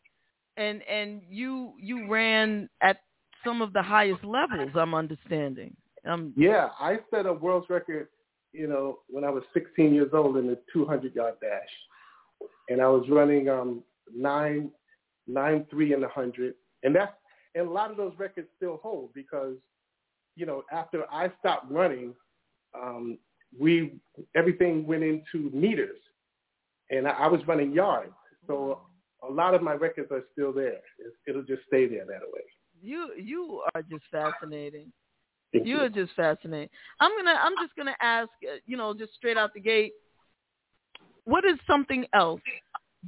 And 0.57 0.81
and 0.83 1.21
you 1.29 1.73
you 1.79 2.07
ran 2.07 2.69
at 2.81 2.97
some 3.43 3.61
of 3.61 3.73
the 3.73 3.81
highest 3.81 4.23
levels. 4.23 4.71
I'm 4.75 4.93
understanding. 4.93 5.75
Um, 6.05 6.33
Yeah, 6.35 6.69
I 6.79 6.99
set 7.11 7.25
a 7.25 7.33
world's 7.33 7.69
record, 7.69 8.07
you 8.53 8.67
know, 8.67 8.99
when 9.07 9.23
I 9.23 9.29
was 9.29 9.43
16 9.53 9.93
years 9.93 10.09
old 10.13 10.37
in 10.37 10.47
the 10.47 10.57
200 10.73 11.13
yard 11.15 11.35
dash, 11.41 12.49
and 12.69 12.81
I 12.81 12.87
was 12.87 13.07
running 13.09 13.49
um 13.49 13.83
nine 14.13 14.71
nine 15.27 15.65
three 15.69 15.93
in 15.93 16.01
the 16.01 16.07
hundred, 16.07 16.55
and 16.83 16.95
that's 16.95 17.13
and 17.55 17.67
a 17.67 17.71
lot 17.71 17.91
of 17.91 17.97
those 17.97 18.13
records 18.17 18.47
still 18.57 18.79
hold 18.81 19.13
because, 19.13 19.55
you 20.35 20.45
know, 20.45 20.63
after 20.71 21.03
I 21.11 21.31
stopped 21.39 21.69
running, 21.71 22.13
um, 22.79 23.17
we 23.59 23.95
everything 24.35 24.87
went 24.87 25.03
into 25.03 25.49
meters, 25.53 25.99
and 26.89 27.07
I, 27.07 27.11
I 27.11 27.27
was 27.27 27.45
running 27.47 27.73
yards, 27.73 28.13
so 28.47 28.79
a 29.27 29.31
lot 29.31 29.53
of 29.53 29.61
my 29.61 29.73
records 29.73 30.09
are 30.11 30.23
still 30.31 30.53
there. 30.53 30.79
It, 30.99 31.13
it'll 31.27 31.43
just 31.43 31.63
stay 31.67 31.85
there 31.87 32.05
that 32.05 32.21
way. 32.33 32.41
you 32.81 33.11
you 33.17 33.61
are 33.75 33.81
just 33.81 34.03
fascinating. 34.11 34.91
Thank 35.53 35.67
You 35.67 35.79
are 35.79 35.89
just 35.89 36.13
fascinating. 36.13 36.69
I'm 37.01 37.11
gonna. 37.17 37.37
I'm 37.41 37.53
just 37.61 37.75
gonna 37.75 37.95
ask. 38.01 38.29
uh, 38.49 38.55
You 38.65 38.77
know, 38.77 38.93
just 38.93 39.13
straight 39.15 39.37
out 39.37 39.53
the 39.53 39.59
gate. 39.59 39.91
What 41.25 41.43
is 41.45 41.59
something 41.67 42.05
else 42.13 42.41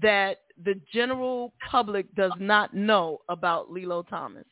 that 0.01 0.39
the 0.61 0.79
general 0.93 1.53
public 1.69 2.13
does 2.15 2.31
not 2.39 2.73
know 2.73 3.19
about 3.29 3.71
Lillo 3.71 4.03
Thomas? 4.03 4.45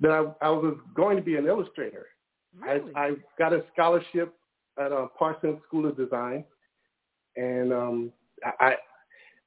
That 0.00 0.10
I, 0.10 0.46
I 0.46 0.50
was 0.50 0.76
going 0.94 1.16
to 1.16 1.22
be 1.22 1.36
an 1.36 1.46
illustrator. 1.46 2.06
Really? 2.58 2.92
I, 2.94 3.00
I 3.00 3.10
got 3.38 3.52
a 3.52 3.64
scholarship 3.72 4.34
at 4.78 4.92
uh, 4.92 5.06
Parsons 5.18 5.58
School 5.66 5.86
of 5.86 5.96
Design, 5.96 6.44
and 7.36 7.72
um, 7.72 8.12
I, 8.60 8.74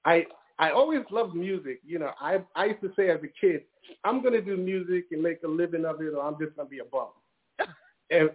I, 0.05 0.25
I 0.59 0.71
always 0.71 1.01
loved 1.11 1.35
music. 1.35 1.81
You 1.85 1.99
know, 1.99 2.11
I, 2.19 2.39
I 2.55 2.65
used 2.65 2.81
to 2.81 2.91
say 2.95 3.09
as 3.09 3.19
a 3.23 3.45
kid, 3.45 3.61
I'm 4.03 4.21
going 4.21 4.33
to 4.33 4.41
do 4.41 4.57
music 4.57 5.05
and 5.11 5.21
make 5.21 5.43
a 5.43 5.47
living 5.47 5.85
of 5.85 6.01
it, 6.01 6.13
or 6.13 6.23
I'm 6.23 6.37
just 6.39 6.55
going 6.55 6.67
to 6.67 6.71
be 6.71 6.79
a 6.79 6.85
bum. 6.85 7.09
and 8.09 8.29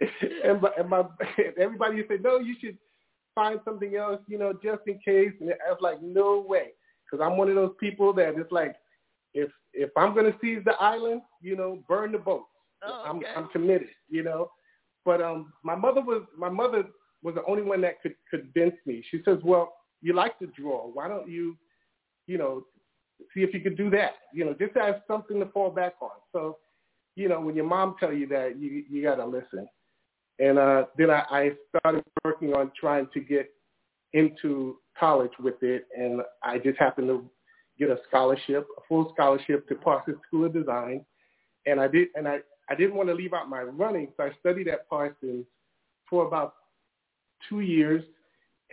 and 0.44 0.62
my, 0.62 0.70
and 0.78 0.88
my 0.88 1.02
everybody 1.60 1.96
used 1.96 2.08
to 2.10 2.16
say, 2.16 2.22
no, 2.22 2.38
you 2.38 2.54
should 2.60 2.78
find 3.38 3.60
something 3.64 3.94
else, 3.94 4.20
you 4.26 4.36
know, 4.36 4.52
just 4.52 4.80
in 4.88 4.98
case. 5.04 5.32
And 5.40 5.50
I 5.50 5.70
was 5.70 5.78
like, 5.80 6.02
no 6.02 6.44
way, 6.46 6.70
because 7.04 7.24
I'm 7.24 7.38
one 7.38 7.48
of 7.48 7.54
those 7.54 7.74
people 7.78 8.12
that 8.14 8.34
it's 8.36 8.50
like, 8.50 8.74
if 9.32 9.48
if 9.72 9.90
I'm 9.96 10.12
to 10.14 10.34
seize 10.40 10.62
the 10.64 10.72
island, 10.80 11.22
you 11.40 11.54
know, 11.56 11.78
burn 11.88 12.10
the 12.10 12.18
boat. 12.18 12.46
Oh, 12.84 13.04
I'm. 13.06 13.20
I'm 13.36 13.48
committed, 13.48 13.88
you 14.08 14.24
know. 14.24 14.50
But 15.04 15.22
um, 15.22 15.52
my 15.62 15.76
mother 15.76 16.00
was 16.00 16.22
my 16.36 16.48
mother 16.48 16.84
was 17.22 17.34
the 17.34 17.44
only 17.46 17.62
one 17.62 17.80
that 17.82 18.00
could 18.02 18.14
convince 18.30 18.74
me. 18.86 19.04
She 19.10 19.20
says, 19.24 19.38
"Well, 19.44 19.72
you 20.02 20.14
like 20.14 20.38
to 20.40 20.46
draw. 20.46 20.88
Why 20.88 21.06
don't 21.08 21.28
you, 21.28 21.56
you 22.26 22.38
know, 22.38 22.64
see 23.34 23.42
if 23.42 23.54
you 23.54 23.60
could 23.60 23.76
do 23.76 23.90
that? 23.90 24.14
You 24.34 24.44
know, 24.46 24.54
just 24.54 24.76
as 24.76 24.96
something 25.06 25.38
to 25.38 25.46
fall 25.46 25.70
back 25.70 25.94
on." 26.00 26.10
So, 26.32 26.58
you 27.14 27.28
know, 27.28 27.40
when 27.40 27.54
your 27.54 27.66
mom 27.66 27.96
tell 28.00 28.12
you 28.12 28.26
that, 28.28 28.58
you 28.58 28.84
you 28.88 29.02
got 29.02 29.16
to 29.16 29.26
listen. 29.26 29.68
And 30.38 30.58
uh, 30.58 30.84
then 30.96 31.10
I, 31.10 31.24
I 31.30 31.50
started 31.78 32.04
working 32.24 32.54
on 32.54 32.70
trying 32.78 33.08
to 33.14 33.20
get 33.20 33.50
into 34.12 34.78
college 34.98 35.32
with 35.40 35.62
it, 35.62 35.86
and 35.96 36.22
I 36.42 36.58
just 36.58 36.78
happened 36.78 37.08
to 37.08 37.28
get 37.78 37.90
a 37.90 37.98
scholarship, 38.08 38.66
a 38.76 38.80
full 38.88 39.12
scholarship 39.14 39.68
to 39.68 39.74
Parsons 39.74 40.16
School 40.26 40.46
of 40.46 40.52
Design, 40.52 41.04
and 41.66 41.80
I 41.80 41.88
did, 41.88 42.08
and 42.14 42.26
I 42.26 42.38
I 42.70 42.74
didn't 42.74 42.96
want 42.96 43.08
to 43.08 43.14
leave 43.14 43.32
out 43.32 43.48
my 43.48 43.62
running, 43.62 44.08
so 44.16 44.24
I 44.24 44.30
studied 44.40 44.68
at 44.68 44.88
Parsons 44.88 45.46
for 46.08 46.26
about 46.26 46.54
two 47.48 47.60
years, 47.60 48.02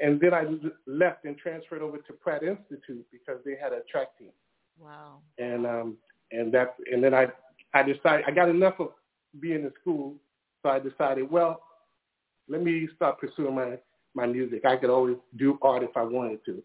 and 0.02 0.20
then 0.20 0.34
I 0.34 0.46
left 0.88 1.26
and 1.26 1.38
transferred 1.38 1.82
over 1.82 1.98
to 1.98 2.14
Pratt 2.14 2.44
Institute 2.44 3.06
because 3.12 3.40
they 3.46 3.56
had 3.62 3.74
a 3.74 3.82
track 3.92 4.18
team, 4.18 4.32
Wow. 4.80 5.20
and 5.38 5.66
um 5.66 5.98
and 6.32 6.54
that's 6.54 6.74
and 6.92 7.04
then 7.04 7.14
I 7.14 7.28
I 7.74 7.84
decided 7.84 8.26
I 8.28 8.32
got 8.32 8.50
enough 8.50 8.80
of 8.80 8.90
being 9.40 9.64
in 9.64 9.72
school, 9.82 10.16
so 10.66 10.72
I 10.72 10.80
decided 10.80 11.30
well, 11.30 11.62
let 12.50 12.64
me 12.64 12.88
start 12.96 13.20
pursuing 13.20 13.56
my 13.56 13.78
my 14.16 14.26
music. 14.26 14.66
I 14.66 14.78
could 14.78 14.90
always 14.90 15.18
do 15.38 15.60
art 15.62 15.84
if 15.84 15.96
I 15.96 16.02
wanted 16.02 16.40
to, 16.46 16.64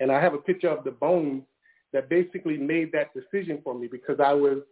and 0.00 0.10
I 0.10 0.20
have 0.20 0.32
a 0.32 0.38
picture 0.38 0.70
of 0.70 0.84
the 0.84 0.92
bones 0.92 1.42
that 1.92 2.08
basically 2.08 2.56
made 2.56 2.90
that 2.92 3.10
decision 3.12 3.60
for 3.62 3.78
me 3.78 3.86
because 3.86 4.18
I 4.18 4.32
was 4.32 4.62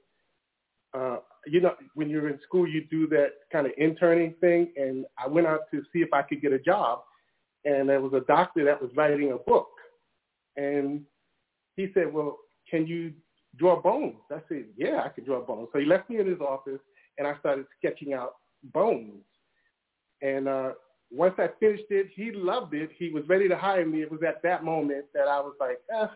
uh, 0.94 1.18
you 1.46 1.60
know, 1.60 1.74
when 1.94 2.08
you're 2.08 2.28
in 2.28 2.40
school, 2.42 2.66
you 2.66 2.84
do 2.90 3.06
that 3.08 3.32
kind 3.52 3.66
of 3.66 3.72
interning 3.76 4.34
thing. 4.40 4.72
And 4.76 5.04
I 5.22 5.28
went 5.28 5.46
out 5.46 5.60
to 5.72 5.82
see 5.92 6.00
if 6.00 6.12
I 6.12 6.22
could 6.22 6.40
get 6.40 6.52
a 6.52 6.58
job. 6.58 7.00
And 7.64 7.88
there 7.88 8.00
was 8.00 8.12
a 8.14 8.24
doctor 8.26 8.64
that 8.64 8.80
was 8.80 8.90
writing 8.96 9.32
a 9.32 9.36
book. 9.36 9.68
And 10.56 11.02
he 11.76 11.88
said, 11.94 12.12
well, 12.12 12.38
can 12.70 12.86
you 12.86 13.12
draw 13.56 13.80
bones? 13.80 14.16
I 14.30 14.40
said, 14.48 14.66
yeah, 14.76 15.02
I 15.04 15.08
could 15.08 15.26
draw 15.26 15.44
bones. 15.44 15.68
So 15.72 15.78
he 15.78 15.84
left 15.84 16.08
me 16.08 16.18
in 16.18 16.26
his 16.26 16.40
office 16.40 16.80
and 17.18 17.26
I 17.26 17.38
started 17.38 17.66
sketching 17.78 18.12
out 18.12 18.34
bones. 18.72 19.22
And 20.22 20.48
uh, 20.48 20.70
once 21.10 21.34
I 21.38 21.48
finished 21.60 21.84
it, 21.90 22.08
he 22.14 22.32
loved 22.32 22.74
it. 22.74 22.90
He 22.96 23.10
was 23.10 23.24
ready 23.28 23.48
to 23.48 23.56
hire 23.56 23.86
me. 23.86 24.02
It 24.02 24.10
was 24.10 24.20
at 24.26 24.42
that 24.42 24.64
moment 24.64 25.06
that 25.14 25.28
I 25.28 25.40
was 25.40 25.54
like, 25.60 25.78
eh, 25.94 26.06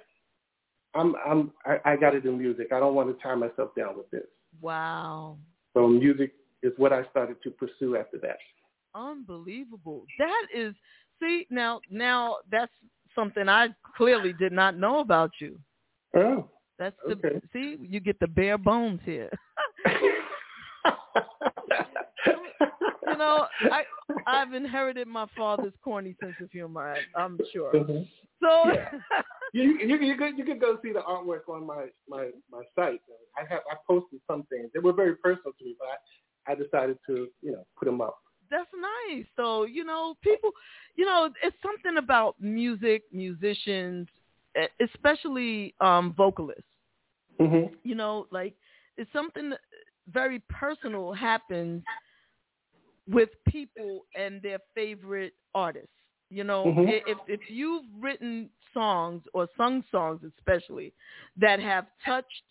I'm, 0.94 1.14
I'm, 1.26 1.52
I, 1.64 1.92
I 1.92 1.96
got 1.96 2.10
to 2.10 2.20
do 2.20 2.36
music. 2.36 2.68
I 2.72 2.80
don't 2.80 2.94
want 2.94 3.16
to 3.16 3.22
tie 3.22 3.34
myself 3.34 3.74
down 3.76 3.96
with 3.96 4.10
this. 4.10 4.26
Wow. 4.60 5.38
So 5.74 5.86
music 5.86 6.32
is 6.62 6.72
what 6.76 6.92
I 6.92 7.04
started 7.10 7.36
to 7.44 7.50
pursue 7.50 7.96
after 7.96 8.18
that. 8.18 8.38
Unbelievable. 8.94 10.04
That 10.18 10.46
is 10.54 10.74
see 11.20 11.46
now 11.48 11.80
now 11.90 12.38
that's 12.50 12.72
something 13.14 13.48
I 13.48 13.68
clearly 13.96 14.32
did 14.32 14.52
not 14.52 14.76
know 14.76 14.98
about 14.98 15.30
you. 15.40 15.58
Oh. 16.16 16.48
That's 16.78 16.96
the 17.06 17.12
Okay. 17.12 17.40
see, 17.52 17.76
you 17.80 18.00
get 18.00 18.18
the 18.20 18.26
bare 18.26 18.58
bones 18.58 19.00
here. 19.04 19.30
know, 23.20 23.46
I 23.70 23.84
I've 24.26 24.52
inherited 24.52 25.06
my 25.06 25.26
father's 25.36 25.72
corny 25.82 26.16
sense 26.20 26.36
of 26.40 26.50
humor, 26.50 27.00
I, 27.16 27.20
I'm 27.20 27.38
sure. 27.52 27.72
Mhm. 27.72 28.08
So 28.40 28.72
Yeah. 28.72 28.90
you, 29.52 29.78
you, 29.78 29.96
you, 29.98 30.16
could, 30.16 30.38
you 30.38 30.44
could 30.44 30.60
go 30.60 30.78
see 30.82 30.92
the 30.92 31.00
artwork 31.00 31.48
on 31.48 31.66
my, 31.66 31.86
my, 32.08 32.30
my 32.50 32.62
site. 32.74 33.00
I 33.36 33.44
have 33.48 33.60
I 33.70 33.76
posted 33.86 34.20
some 34.26 34.44
things. 34.44 34.70
They 34.72 34.80
were 34.80 34.92
very 34.92 35.16
personal 35.16 35.52
to 35.58 35.64
me, 35.64 35.76
but 35.78 35.88
I, 35.88 36.52
I 36.52 36.54
decided 36.54 36.98
to 37.06 37.28
you 37.42 37.52
know 37.52 37.64
put 37.78 37.86
them 37.86 38.00
up. 38.00 38.18
that's 38.50 38.70
nice. 38.74 39.26
So, 39.36 39.64
you 39.64 39.84
know, 39.84 40.16
people, 40.22 40.50
you 40.96 41.04
know, 41.04 41.30
it's 41.42 41.56
something 41.62 41.98
about 41.98 42.36
music, 42.40 43.02
musicians, 43.12 44.08
especially 44.80 45.74
um 45.80 46.14
vocalists. 46.16 46.62
Mm-hmm. 47.40 47.74
You 47.84 47.94
know, 47.94 48.26
like 48.30 48.54
it's 48.96 49.12
something 49.12 49.52
very 50.12 50.42
personal 50.48 51.12
happens 51.12 51.82
with 53.10 53.30
people 53.48 54.06
and 54.14 54.40
their 54.42 54.58
favorite 54.74 55.34
artists. 55.54 55.88
You 56.30 56.44
know, 56.44 56.66
Mhm. 56.66 57.02
if 57.06 57.18
if 57.26 57.50
you've 57.50 57.84
written 57.98 58.50
songs 58.72 59.22
or 59.34 59.48
sung 59.56 59.82
songs 59.90 60.22
especially 60.24 60.92
that 61.36 61.58
have 61.60 61.86
touched 62.04 62.44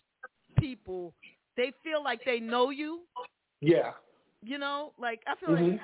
people, 0.58 1.14
they 1.56 1.72
feel 1.82 2.02
like 2.02 2.22
they 2.24 2.40
know 2.40 2.70
you. 2.70 3.06
Yeah. 3.60 3.92
You 4.42 4.58
know, 4.58 4.92
like 4.98 5.22
I 5.26 5.34
feel 5.36 5.50
Mhm. 5.50 5.72
like, 5.72 5.80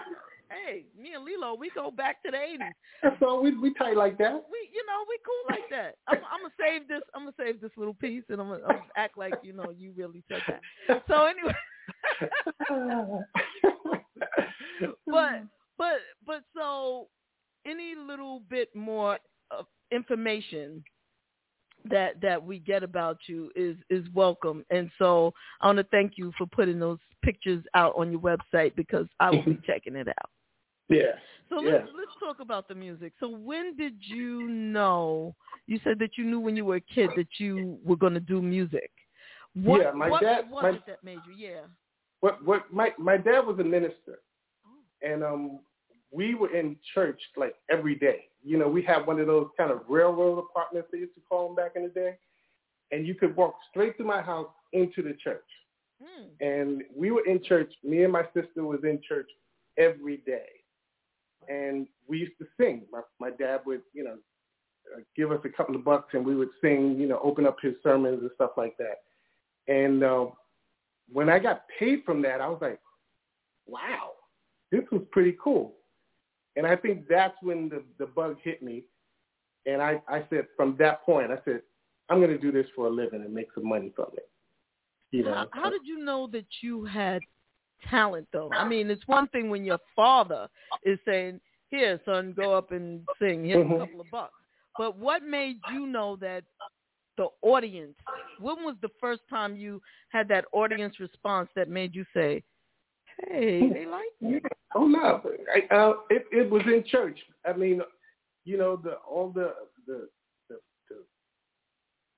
hey, 0.51 0.85
me 0.97 1.15
and 1.15 1.24
Lillo, 1.24 1.55
we 1.55 1.70
go 1.70 1.90
back 1.90 2.23
to 2.24 2.31
the 2.31 2.40
eighties. 2.40 2.74
So 3.20 3.40
we 3.40 3.53
we 3.57 3.73
tight 3.74 3.97
like 3.97 4.19
that. 4.19 4.32
We, 4.51 4.59
you 4.73 4.85
know, 4.86 5.05
we 5.09 5.19
cool 5.24 5.44
like 5.55 5.69
that. 5.70 5.97
I'm, 6.07 6.19
I'm 6.31 6.40
gonna 6.43 6.55
save 6.59 6.89
this. 6.89 7.03
I'm 7.15 7.23
gonna 7.23 7.35
save 7.39 7.61
this 7.61 7.73
little 7.77 7.94
piece, 7.94 8.24
and 8.28 8.40
I'm 8.40 8.48
gonna, 8.48 8.62
I'm 8.65 8.77
gonna 8.77 8.93
act 8.97 9.16
like 9.16 9.35
you 9.43 9.53
know 9.53 9.70
you 9.70 9.93
really 9.97 10.23
said 10.28 10.43
that. 10.48 10.62
So 11.09 11.24
anyway, 11.27 11.55
but 15.07 15.12
mm-hmm. 15.12 15.44
but 15.78 15.98
but 16.27 16.43
so 16.57 17.09
any 17.66 17.94
little 17.94 18.43
bit 18.48 18.74
more 18.74 19.19
of 19.51 19.66
information 19.90 20.82
that 21.90 22.20
that 22.20 22.43
we 22.43 22.59
get 22.59 22.82
about 22.82 23.19
you 23.28 23.51
is 23.55 23.77
is 23.90 24.05
welcome. 24.15 24.65
And 24.70 24.90
so 24.98 25.32
i 25.61 25.66
want 25.66 25.78
to 25.78 25.85
thank 25.85 26.12
you 26.16 26.32
for 26.36 26.47
putting 26.47 26.78
those 26.78 26.98
pictures 27.23 27.65
out 27.74 27.94
on 27.97 28.11
your 28.11 28.20
website 28.20 28.74
because 28.77 29.07
i 29.20 29.31
will 29.31 29.44
be 29.44 29.59
checking 29.66 29.97
it 29.97 30.09
out. 30.09 30.31
Yeah. 30.89 31.16
so 31.48 31.61
yeah. 31.62 31.73
let's 31.73 31.89
let's 31.97 32.20
talk 32.20 32.40
about 32.40 32.69
the 32.69 32.74
music. 32.74 33.12
So 33.19 33.28
when 33.28 33.77
did 33.77 33.94
you 34.01 34.48
know 34.48 35.35
you 35.66 35.81
said 35.82 35.98
that 35.98 36.11
you 36.16 36.24
knew 36.24 36.40
when 36.40 36.57
you 36.57 36.65
were 36.65 36.77
a 36.77 36.81
kid 36.81 37.11
that 37.16 37.27
you 37.39 37.78
were 37.85 37.97
going 37.97 38.15
to 38.15 38.20
do 38.20 38.40
music. 38.40 38.90
What, 39.55 39.81
Yeah, 39.82 39.90
my 39.93 40.09
what 40.09 40.23
dad- 40.23 40.51
was 40.51 40.62
my- 40.62 40.82
that 40.86 41.03
made 41.03 41.19
you? 41.27 41.35
Yeah. 41.36 41.62
What 42.20 42.44
what 42.44 42.73
my 42.73 42.93
my 42.98 43.16
dad 43.16 43.40
was 43.40 43.59
a 43.59 43.65
minister, 43.65 44.20
and 45.07 45.23
um 45.23 45.61
we 46.11 46.35
were 46.35 46.55
in 46.55 46.77
church 46.95 47.20
like 47.37 47.55
every 47.70 47.95
day. 47.95 48.24
You 48.43 48.59
know, 48.59 48.69
we 48.69 48.83
had 48.83 49.07
one 49.07 49.20
of 49.20 49.27
those 49.27 49.49
kind 49.57 49.70
of 49.70 49.81
railroad 49.89 50.39
apartments 50.39 50.89
they 50.93 50.99
used 50.99 51.15
to 51.15 51.20
call 51.28 51.49
them 51.49 51.57
back 51.57 51.73
in 51.74 51.83
the 51.83 51.89
day, 51.89 52.16
and 52.93 53.07
you 53.07 53.15
could 53.15 53.37
walk 53.37 53.57
straight 53.70 53.97
through 53.97 54.07
my 54.07 54.23
house 54.23 54.49
into 54.73 55.03
the 55.03 55.15
church. 55.23 55.45
Hmm. 56.03 56.24
And 56.41 56.83
we 56.95 57.11
were 57.11 57.24
in 57.27 57.43
church. 57.43 57.73
Me 57.83 58.05
and 58.05 58.12
my 58.12 58.24
sister 58.35 58.65
was 58.65 58.81
in 58.85 59.01
church 59.07 59.28
every 59.78 60.19
day, 60.19 60.47
and 61.49 61.87
we 62.07 62.19
used 62.19 62.39
to 62.39 62.47
sing. 62.59 62.83
My 62.93 63.01
my 63.20 63.31
dad 63.31 63.61
would 63.66 63.83
you 63.93 64.05
know 64.05 64.16
uh, 64.95 65.01
give 65.16 65.33
us 65.33 65.41
a 65.45 65.49
couple 65.49 65.74
of 65.74 65.85
bucks, 65.85 66.15
and 66.15 66.24
we 66.24 66.37
would 66.37 66.51
sing. 66.62 66.97
You 66.99 67.09
know, 67.09 67.20
open 67.23 67.47
up 67.47 67.57
his 67.61 67.74
sermons 67.83 68.20
and 68.20 68.31
stuff 68.35 68.53
like 68.57 68.77
that. 68.78 69.03
And 69.69 70.05
uh, 70.05 70.27
when 71.12 71.28
I 71.28 71.39
got 71.39 71.62
paid 71.78 72.05
from 72.05 72.23
that, 72.23 72.41
I 72.41 72.49
was 72.49 72.59
like, 72.61 72.78
wow, 73.66 74.12
this 74.77 74.90
was 74.90 75.03
pretty 75.11 75.36
cool. 75.43 75.74
And 76.57 76.66
I 76.66 76.77
think 76.77 77.07
that's 77.09 77.36
when 77.43 77.69
the, 77.69 77.82
the 77.98 78.07
bug 78.07 78.36
hit 78.43 78.62
me. 78.62 78.85
And 79.66 79.82
I, 79.82 80.01
I 80.09 80.24
said, 80.31 80.47
from 80.57 80.77
that 80.78 81.05
point, 81.05 81.31
I 81.31 81.39
said, 81.44 81.62
I'm 82.09 82.19
going 82.19 82.31
to 82.31 82.39
do 82.39 82.53
this 82.53 82.66
for 82.74 82.86
a 82.86 82.90
living 82.90 83.23
and 83.23 83.35
make 83.35 83.48
some 83.55 83.69
money 83.69 83.93
from 83.94 84.07
it. 84.15 84.28
You 85.11 85.24
know, 85.24 85.35
How, 85.35 85.48
how 85.53 85.70
did 85.70 85.82
you 85.85 86.05
know 86.05 86.28
that 86.32 86.47
you 86.62 86.85
had 86.85 87.23
talent, 87.89 88.28
though? 88.32 88.51
I 88.53 88.66
mean, 88.66 88.90
it's 88.90 89.07
one 89.07 89.28
thing 89.28 89.51
when 89.51 89.65
your 89.65 89.78
father 89.94 90.48
is 90.85 90.98
saying, 91.05 91.40
"Here, 91.70 92.01
son, 92.05 92.32
go 92.36 92.55
up 92.55 92.73
and 92.73 93.03
sing. 93.19 93.44
Here's 93.44 93.66
Mhm. 93.66 93.77
a 93.77 93.78
couple 93.78 94.01
of 94.01 94.11
bucks." 94.11 94.35
But 94.78 94.97
what 94.97 95.23
made 95.23 95.61
you 95.73 95.86
know 95.86 96.16
that 96.16 96.44
the 97.16 97.28
audience? 97.43 97.97
When 98.39 98.65
was 98.65 98.77
the 98.82 98.90
first 99.01 99.23
time 99.28 99.57
you 99.57 99.81
had 100.11 100.28
that 100.28 100.44
audience 100.53 100.98
response 101.01 101.48
that 101.57 101.69
made 101.69 101.94
you 101.94 102.05
say, 102.12 102.43
"Hey, 103.29 103.69
they 103.73 103.87
like 103.87 104.05
me"? 104.21 104.41
Oh 104.75 104.87
no, 104.87 105.23
I, 105.55 105.75
uh, 105.75 105.95
it 106.11 106.27
it 106.33 106.51
was 106.51 106.63
in 106.67 106.85
church. 106.87 107.19
I 107.45 107.53
mean, 107.53 107.81
you 108.45 108.57
know, 108.59 108.77
the 108.77 108.95
all 109.09 109.31
the 109.31 109.55
the 109.87 110.09
the, 110.49 110.57
the 110.89 110.97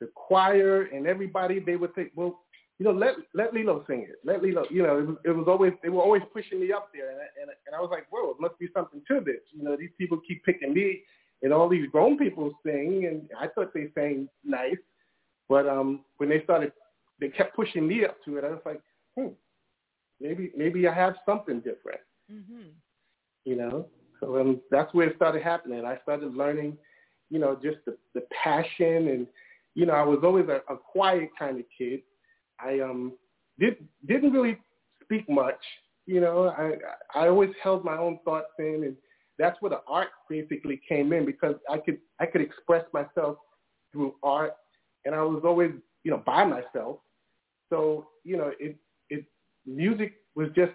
the 0.01 0.11
choir 0.15 0.83
and 0.93 1.07
everybody, 1.07 1.59
they 1.61 1.77
would 1.77 1.95
think, 1.95 2.11
well, 2.15 2.41
you 2.79 2.85
know, 2.85 2.93
let 2.93 3.15
let 3.35 3.53
Lillo 3.55 3.85
sing 3.89 4.07
it. 4.09 4.17
Let 4.25 4.43
Lillo, 4.43 4.65
you 4.71 4.83
know, 4.83 4.99
it 4.99 5.07
was, 5.07 5.17
it 5.25 5.31
was 5.31 5.47
always 5.49 5.73
they 5.83 5.89
were 5.89 6.03
always 6.03 6.23
pushing 6.33 6.61
me 6.61 6.73
up 6.73 6.91
there, 6.95 7.11
and 7.11 7.19
I, 7.21 7.27
and, 7.43 7.51
I- 7.51 7.61
and 7.67 7.75
I 7.77 7.81
was 7.81 7.91
like, 7.91 8.07
whoa, 8.11 8.31
it 8.31 8.41
must 8.41 8.59
be 8.59 8.69
something 8.75 9.03
to 9.09 9.21
this. 9.21 9.43
You 9.53 9.65
know, 9.65 9.77
these 9.77 9.91
people 9.99 10.21
keep 10.27 10.45
picking 10.45 10.73
me, 10.73 11.03
and 11.43 11.53
all 11.53 11.69
these 11.69 11.89
grown 11.91 12.17
people 12.17 12.53
sing, 12.65 13.07
and 13.07 13.29
I 13.39 13.49
thought 13.49 13.75
they 13.75 13.89
sang 13.95 14.29
nice, 14.45 14.77
but 15.49 15.69
um, 15.69 16.05
when 16.19 16.29
they 16.29 16.43
started, 16.45 16.73
they 17.21 17.29
kept 17.29 17.57
pushing 17.57 17.87
me 17.87 18.05
up 18.05 18.17
to 18.25 18.37
it. 18.37 18.45
I 18.45 18.51
was 18.51 18.61
like, 18.65 18.81
hmm, 19.19 19.29
maybe 20.21 20.53
maybe 20.57 20.87
I 20.87 20.95
have 20.95 21.17
something 21.27 21.61
different. 21.61 22.01
Mm-hmm. 22.31 22.69
You 23.45 23.57
know, 23.57 23.87
so 24.21 24.41
um, 24.41 24.61
that's 24.71 24.93
where 24.93 25.09
it 25.09 25.17
started 25.17 25.43
happening. 25.43 25.85
I 25.85 25.99
started 26.03 26.35
learning, 26.35 26.77
you 27.31 27.39
know, 27.39 27.55
just 27.55 27.79
the, 27.87 27.97
the 28.15 28.23
passion, 28.43 29.09
and 29.09 29.27
you 29.75 29.87
know, 29.87 29.95
I 29.95 30.03
was 30.03 30.21
always 30.23 30.47
a, 30.49 30.61
a 30.73 30.77
quiet 30.77 31.31
kind 31.39 31.59
of 31.59 31.65
kid. 31.77 32.01
I 32.61 32.81
um 32.81 33.13
did 33.59 33.77
didn't 34.07 34.33
really 34.33 34.59
speak 35.03 35.29
much. 35.29 35.61
You 36.07 36.21
know, 36.21 36.49
I 36.49 36.75
I 37.19 37.29
always 37.29 37.51
held 37.63 37.85
my 37.85 37.97
own 37.97 38.19
thoughts 38.25 38.49
in, 38.59 38.83
and 38.85 38.97
that's 39.39 39.61
where 39.63 39.71
the 39.71 39.81
art 39.87 40.09
basically 40.29 40.81
came 40.89 41.13
in 41.13 41.25
because 41.25 41.55
I 41.71 41.79
could 41.79 41.99
I 42.19 42.27
could 42.27 42.41
express 42.41 42.85
myself 42.93 43.39
through 43.93 44.15
art, 44.23 44.55
and 45.05 45.15
I 45.15 45.23
was 45.23 45.43
always 45.45 45.73
you 46.03 46.11
know 46.11 46.23
by 46.27 46.45
myself. 46.45 46.99
So 47.71 48.09
you 48.25 48.37
know, 48.37 48.53
it 48.59 48.59
it 48.61 48.77
music 49.69 50.15
was 50.35 50.49
just 50.55 50.73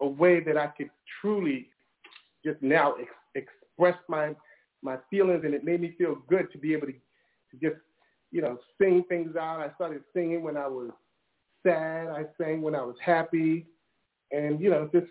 a 0.00 0.06
way 0.06 0.40
that 0.40 0.56
I 0.56 0.68
could 0.68 0.90
truly 1.20 1.68
just 2.44 2.60
now 2.62 2.94
ex- 3.00 3.10
express 3.34 3.96
my 4.08 4.34
my 4.82 4.98
feelings, 5.10 5.42
and 5.44 5.54
it 5.54 5.64
made 5.64 5.80
me 5.80 5.94
feel 5.96 6.16
good 6.28 6.52
to 6.52 6.58
be 6.58 6.74
able 6.74 6.86
to 6.88 6.92
to 6.92 7.56
just 7.60 7.80
you 8.30 8.42
know 8.42 8.58
sing 8.80 9.04
things 9.08 9.36
out. 9.36 9.60
I 9.60 9.74
started 9.74 10.02
singing 10.14 10.42
when 10.42 10.56
I 10.56 10.66
was 10.66 10.90
sad. 11.66 12.08
I 12.08 12.24
sang 12.38 12.62
when 12.62 12.74
I 12.74 12.82
was 12.82 12.96
happy, 13.04 13.66
and 14.30 14.60
you 14.60 14.70
know 14.70 14.88
just 14.92 15.06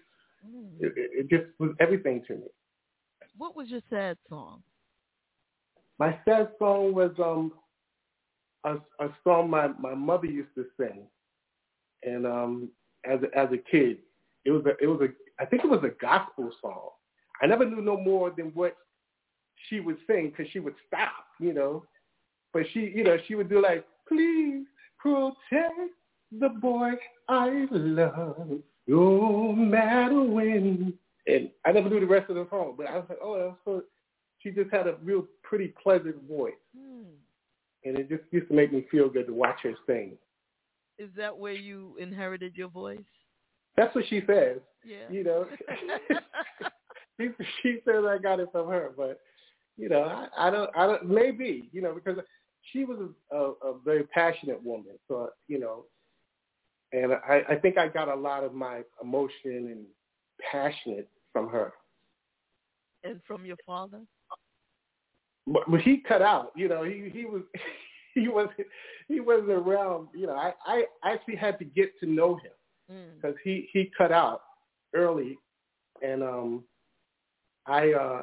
it, 0.79 0.93
it 0.95 1.11
it 1.13 1.29
just 1.29 1.45
was 1.59 1.71
everything 1.79 2.23
to 2.27 2.35
me. 2.35 2.47
What 3.37 3.55
was 3.55 3.69
your 3.69 3.81
sad 3.89 4.17
song? 4.29 4.63
My 5.99 6.19
sad 6.25 6.49
song 6.59 6.93
was 6.93 7.11
um 7.19 7.53
a, 8.63 8.75
a 9.03 9.09
song 9.23 9.49
my 9.49 9.67
my 9.79 9.95
mother 9.95 10.27
used 10.27 10.53
to 10.55 10.65
sing, 10.77 11.07
and 12.03 12.25
um 12.25 12.69
as 13.09 13.19
a, 13.21 13.37
as 13.37 13.49
a 13.51 13.57
kid, 13.57 13.97
it 14.45 14.51
was 14.51 14.65
a 14.65 14.71
it 14.81 14.87
was 14.87 15.01
a 15.01 15.41
I 15.41 15.45
think 15.45 15.63
it 15.63 15.69
was 15.69 15.83
a 15.83 16.01
gospel 16.01 16.51
song. 16.61 16.89
I 17.41 17.47
never 17.47 17.65
knew 17.65 17.81
no 17.81 17.97
more 17.97 18.31
than 18.35 18.47
what 18.53 18.77
she 19.67 19.79
would 19.79 19.97
sing 20.07 20.29
because 20.29 20.51
she 20.51 20.59
would 20.59 20.75
stop, 20.87 21.25
you 21.39 21.53
know. 21.53 21.85
But 22.53 22.63
she, 22.73 22.91
you 22.95 23.03
know, 23.03 23.17
she 23.27 23.35
would 23.35 23.49
do 23.49 23.61
like, 23.61 23.85
please 24.07 24.65
protect 24.99 25.91
the 26.39 26.49
boy 26.49 26.91
I 27.27 27.65
love, 27.71 28.59
no 28.87 29.53
matter 29.53 30.21
when. 30.21 30.93
And 31.25 31.49
I 31.65 31.71
never 31.71 31.89
knew 31.89 31.99
the 31.99 32.05
rest 32.05 32.29
of 32.29 32.35
the 32.35 32.47
song, 32.49 32.75
but 32.77 32.87
I 32.87 32.97
was 32.97 33.05
like, 33.09 33.19
oh, 33.21 33.39
that's 33.39 33.57
so. 33.65 33.83
She 34.39 34.51
just 34.51 34.71
had 34.71 34.87
a 34.87 34.95
real 35.01 35.25
pretty 35.41 35.73
pleasant 35.81 36.17
voice, 36.27 36.51
hmm. 36.77 37.03
and 37.85 37.97
it 37.97 38.09
just 38.09 38.23
used 38.31 38.49
to 38.49 38.53
make 38.53 38.73
me 38.73 38.85
feel 38.91 39.07
good 39.07 39.27
to 39.27 39.33
watch 39.33 39.59
her 39.63 39.73
sing. 39.87 40.17
Is 40.99 41.09
that 41.17 41.37
where 41.37 41.53
you 41.53 41.95
inherited 41.99 42.55
your 42.55 42.69
voice? 42.69 42.99
That's 43.75 43.93
what 43.95 44.05
she 44.09 44.21
says. 44.27 44.59
Yeah. 44.85 45.09
You 45.09 45.23
know, 45.23 45.47
she, 47.19 47.29
she 47.61 47.79
says 47.85 48.03
I 48.07 48.17
got 48.17 48.39
it 48.39 48.49
from 48.51 48.67
her, 48.67 48.91
but 48.95 49.19
you 49.77 49.89
know, 49.89 50.03
I, 50.03 50.27
I 50.47 50.49
don't, 50.49 50.69
I 50.75 50.85
don't, 50.85 51.09
maybe, 51.09 51.69
you 51.71 51.81
know, 51.81 51.93
because 51.93 52.23
she 52.71 52.85
was 52.85 53.09
a, 53.31 53.35
a, 53.35 53.51
a 53.71 53.79
very 53.83 54.03
passionate 54.03 54.63
woman, 54.63 54.93
so 55.07 55.29
you 55.47 55.59
know, 55.59 55.85
and 56.91 57.13
I, 57.13 57.41
I 57.49 57.55
think 57.55 57.77
I 57.77 57.87
got 57.87 58.07
a 58.07 58.15
lot 58.15 58.43
of 58.43 58.53
my 58.53 58.81
emotion 59.01 59.67
and 59.71 59.85
passionate 60.51 61.09
from 61.31 61.49
her. 61.49 61.73
And 63.03 63.19
from 63.27 63.45
your 63.45 63.57
father? 63.65 64.01
But, 65.47 65.63
but 65.69 65.81
he 65.81 65.97
cut 65.97 66.21
out, 66.21 66.51
you 66.55 66.69
know, 66.69 66.83
he 66.83 67.09
he 67.11 67.25
was 67.25 67.41
he 68.21 68.27
wasn't 68.27 68.67
he 69.07 69.19
wasn't 69.19 69.51
around, 69.51 70.07
you 70.13 70.27
know. 70.27 70.35
I 70.35 70.53
I 70.65 70.83
actually 71.03 71.35
had 71.35 71.57
to 71.59 71.65
get 71.65 71.97
to 71.99 72.05
know 72.07 72.35
him 72.35 72.51
Mm. 72.91 73.15
because 73.15 73.37
he 73.43 73.69
he 73.71 73.89
cut 73.97 74.11
out 74.11 74.41
early, 74.93 75.37
and 76.01 76.21
um, 76.21 76.63
I 77.65 77.93
uh, 77.93 78.21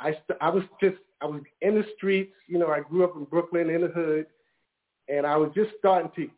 I 0.00 0.12
st- 0.12 0.38
I 0.40 0.50
was 0.50 0.64
just 0.80 0.96
I 1.20 1.26
was 1.26 1.42
in 1.62 1.74
the 1.74 1.84
streets. 1.96 2.34
You 2.48 2.58
know, 2.58 2.68
I 2.68 2.80
grew 2.80 3.04
up 3.04 3.14
in 3.16 3.24
Brooklyn 3.24 3.70
in 3.70 3.82
the 3.82 3.88
hood, 3.88 4.26
and 5.08 5.26
I 5.26 5.36
was 5.36 5.50
just 5.54 5.70
starting 5.78 6.10
to 6.16 6.28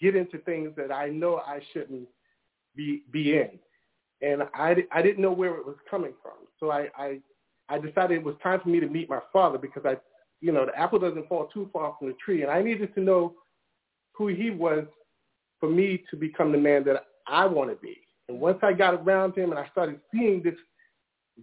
get 0.00 0.14
into 0.14 0.38
things 0.38 0.72
that 0.76 0.92
I 0.92 1.08
know 1.08 1.36
I 1.36 1.60
shouldn't 1.72 2.08
be 2.76 3.04
be 3.10 3.36
in, 3.38 3.58
and 4.20 4.42
I 4.54 4.76
I 4.92 5.02
didn't 5.02 5.22
know 5.22 5.32
where 5.32 5.54
it 5.56 5.66
was 5.66 5.76
coming 5.90 6.12
from. 6.22 6.46
So 6.60 6.70
I 6.70 6.88
I 6.96 7.20
I 7.68 7.78
decided 7.78 8.18
it 8.18 8.24
was 8.24 8.36
time 8.42 8.60
for 8.60 8.68
me 8.68 8.80
to 8.80 8.88
meet 8.88 9.08
my 9.08 9.20
father 9.32 9.58
because 9.58 9.84
I 9.86 9.96
you 10.44 10.52
know 10.52 10.66
the 10.66 10.78
apple 10.78 10.98
doesn't 10.98 11.26
fall 11.26 11.46
too 11.46 11.70
far 11.72 11.96
from 11.98 12.08
the 12.08 12.14
tree, 12.22 12.42
and 12.42 12.50
I 12.50 12.62
needed 12.62 12.94
to 12.94 13.00
know 13.00 13.32
who 14.12 14.26
he 14.28 14.50
was 14.50 14.84
for 15.58 15.70
me 15.70 16.04
to 16.10 16.16
become 16.16 16.52
the 16.52 16.58
man 16.58 16.84
that 16.84 17.06
I 17.26 17.46
want 17.46 17.70
to 17.70 17.76
be. 17.76 17.96
And 18.28 18.38
once 18.38 18.58
I 18.62 18.74
got 18.74 18.94
around 18.94 19.36
him 19.36 19.50
and 19.50 19.58
I 19.58 19.66
started 19.68 20.00
seeing 20.12 20.42
this 20.42 20.54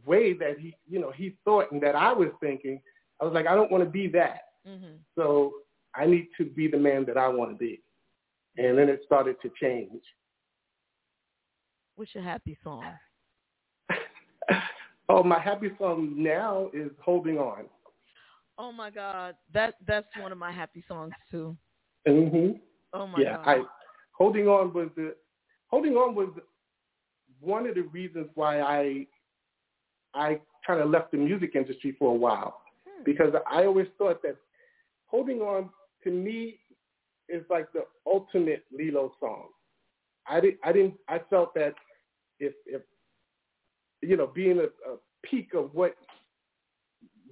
way 0.05 0.33
that 0.33 0.59
he, 0.59 0.75
you 0.87 0.99
know, 0.99 1.11
he 1.11 1.35
thought 1.43 1.71
and 1.71 1.81
that 1.81 1.95
I 1.95 2.13
was 2.13 2.29
thinking, 2.39 2.79
I 3.19 3.25
was 3.25 3.33
like, 3.33 3.47
I 3.47 3.55
don't 3.55 3.71
want 3.71 3.83
to 3.83 3.89
be 3.89 4.07
that. 4.09 4.41
Mm-hmm. 4.67 4.97
So 5.15 5.53
I 5.95 6.05
need 6.05 6.27
to 6.37 6.45
be 6.45 6.67
the 6.67 6.77
man 6.77 7.03
that 7.05 7.17
I 7.17 7.27
want 7.27 7.49
to 7.51 7.57
be. 7.57 7.81
And 8.57 8.77
then 8.77 8.87
it 8.87 9.01
started 9.05 9.37
to 9.41 9.51
change. 9.59 10.01
What's 11.95 12.13
your 12.13 12.23
happy 12.23 12.57
song? 12.63 12.83
Oh, 15.13 15.23
my 15.23 15.39
happy 15.39 15.71
song 15.77 16.13
now 16.15 16.69
is 16.73 16.89
Holding 17.03 17.37
On. 17.37 17.65
Oh 18.61 18.71
my 18.71 18.91
God, 18.91 19.35
that 19.55 19.73
that's 19.87 20.05
one 20.19 20.31
of 20.31 20.37
my 20.37 20.51
happy 20.51 20.83
songs 20.87 21.13
too. 21.31 21.57
hmm 22.05 22.51
Oh 22.93 23.07
my 23.07 23.19
yeah, 23.19 23.37
God. 23.37 23.47
I 23.47 23.63
holding 24.11 24.47
on 24.47 24.71
was 24.71 24.89
the 24.95 25.15
holding 25.65 25.93
on 25.93 26.13
was 26.13 26.29
one 27.39 27.65
of 27.65 27.73
the 27.73 27.81
reasons 27.81 28.27
why 28.35 28.61
I 28.61 29.07
I 30.13 30.39
kind 30.67 30.79
of 30.79 30.91
left 30.91 31.11
the 31.11 31.17
music 31.17 31.55
industry 31.55 31.95
for 31.97 32.11
a 32.13 32.17
while 32.17 32.61
because 33.03 33.33
I 33.49 33.65
always 33.65 33.87
thought 33.97 34.21
that 34.21 34.35
holding 35.07 35.39
on 35.39 35.71
to 36.03 36.11
me 36.11 36.59
is 37.29 37.43
like 37.49 37.73
the 37.73 37.85
ultimate 38.05 38.63
Lillo 38.71 39.11
song. 39.19 39.47
I 40.27 40.39
didn't 40.39 40.59
I 40.63 40.71
didn't 40.71 40.93
I 41.07 41.19
felt 41.31 41.55
that 41.55 41.73
if 42.39 42.53
if 42.67 42.83
you 44.03 44.17
know 44.17 44.27
being 44.27 44.59
a, 44.59 44.65
a 44.91 44.97
peak 45.23 45.55
of 45.55 45.73
what 45.73 45.95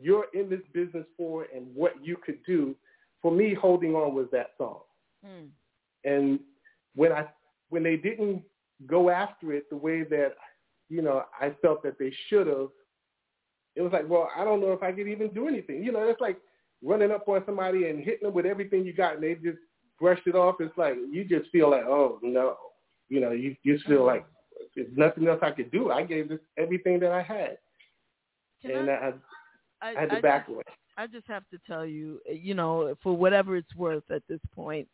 you're 0.01 0.25
in 0.33 0.49
this 0.49 0.61
business 0.73 1.05
for 1.17 1.45
and 1.55 1.65
what 1.75 1.93
you 2.03 2.17
could 2.17 2.39
do, 2.45 2.75
for 3.21 3.31
me 3.31 3.53
holding 3.53 3.95
on 3.95 4.15
was 4.15 4.27
that 4.31 4.51
song. 4.57 4.79
Mm. 5.25 5.49
And 6.05 6.39
when 6.95 7.11
I 7.11 7.27
when 7.69 7.83
they 7.83 7.97
didn't 7.97 8.43
go 8.87 9.09
after 9.09 9.53
it 9.53 9.69
the 9.69 9.75
way 9.75 10.03
that 10.03 10.33
you 10.89 11.01
know 11.01 11.23
I 11.39 11.51
felt 11.61 11.83
that 11.83 11.99
they 11.99 12.13
should 12.27 12.47
have, 12.47 12.69
it 13.75 13.81
was 13.81 13.91
like, 13.91 14.07
well, 14.09 14.29
I 14.35 14.43
don't 14.43 14.61
know 14.61 14.71
if 14.71 14.83
I 14.83 14.91
could 14.91 15.07
even 15.07 15.29
do 15.33 15.47
anything. 15.47 15.83
You 15.83 15.91
know, 15.91 16.03
it's 16.07 16.21
like 16.21 16.37
running 16.83 17.11
up 17.11 17.27
on 17.27 17.43
somebody 17.45 17.89
and 17.89 18.03
hitting 18.03 18.25
them 18.25 18.33
with 18.33 18.45
everything 18.45 18.85
you 18.85 18.93
got, 18.93 19.15
and 19.15 19.23
they 19.23 19.35
just 19.35 19.57
brushed 19.99 20.27
it 20.27 20.35
off. 20.35 20.55
It's 20.59 20.77
like 20.77 20.95
you 21.11 21.25
just 21.25 21.49
feel 21.51 21.71
like, 21.71 21.83
oh 21.85 22.19
no, 22.21 22.55
you 23.09 23.19
know, 23.19 23.31
you 23.31 23.55
just 23.65 23.85
feel 23.85 24.05
like 24.05 24.25
there's 24.75 24.87
nothing 24.95 25.27
else 25.27 25.39
I 25.41 25.51
could 25.51 25.71
do. 25.71 25.91
I 25.91 26.03
gave 26.03 26.29
this 26.29 26.39
everything 26.57 26.99
that 27.01 27.11
I 27.11 27.21
had, 27.21 27.57
Can 28.61 28.71
and 28.71 28.89
I- 28.89 28.93
I, 28.93 29.13
I, 29.81 29.89
I 29.89 29.99
had 30.01 30.09
to 30.09 30.15
I 30.15 30.21
back 30.21 30.45
just, 30.47 30.55
away. 30.55 30.63
I 30.97 31.07
just 31.07 31.27
have 31.27 31.43
to 31.51 31.59
tell 31.67 31.85
you, 31.85 32.19
you 32.29 32.53
know, 32.53 32.95
for 33.01 33.15
whatever 33.15 33.55
it's 33.55 33.73
worth 33.75 34.03
at 34.11 34.23
this 34.27 34.41
point, 34.53 34.87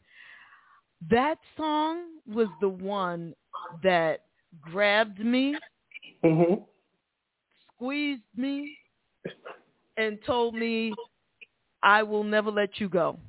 that 1.09 1.37
song 1.57 2.03
was 2.27 2.47
the 2.61 2.69
one 2.69 3.33
that 3.83 4.21
grabbed 4.61 5.19
me, 5.19 5.57
hmm 6.23 6.55
squeezed 7.75 8.21
me, 8.35 8.77
and 9.97 10.17
told 10.25 10.55
me, 10.55 10.93
I 11.83 12.03
will 12.03 12.23
never 12.23 12.49
let 12.49 12.79
you 12.79 12.87
go. 12.89 13.19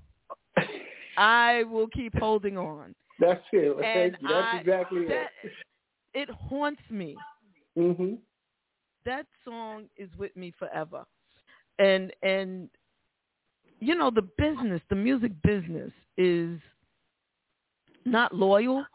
I 1.16 1.64
will 1.64 1.88
keep 1.88 2.16
holding 2.16 2.56
on. 2.56 2.94
That's 3.18 3.42
it. 3.52 3.76
And 3.76 4.12
Thank 4.12 4.22
you. 4.22 4.28
That's 4.28 4.48
I- 4.54 4.56
exactly 4.60 5.06
that- 5.06 5.30
it. 5.42 5.52
It 6.14 6.30
haunts 6.30 6.80
me. 6.90 7.16
hmm 7.74 8.14
that 9.04 9.26
song 9.44 9.88
is 9.96 10.08
with 10.18 10.34
me 10.36 10.52
forever 10.58 11.04
and 11.78 12.12
and 12.23 12.69
you 13.81 13.94
know 13.94 14.11
the 14.11 14.23
business, 14.39 14.81
the 14.89 14.97
music 14.97 15.32
business 15.43 15.93
is 16.16 16.59
not 18.05 18.35
loyal. 18.35 18.85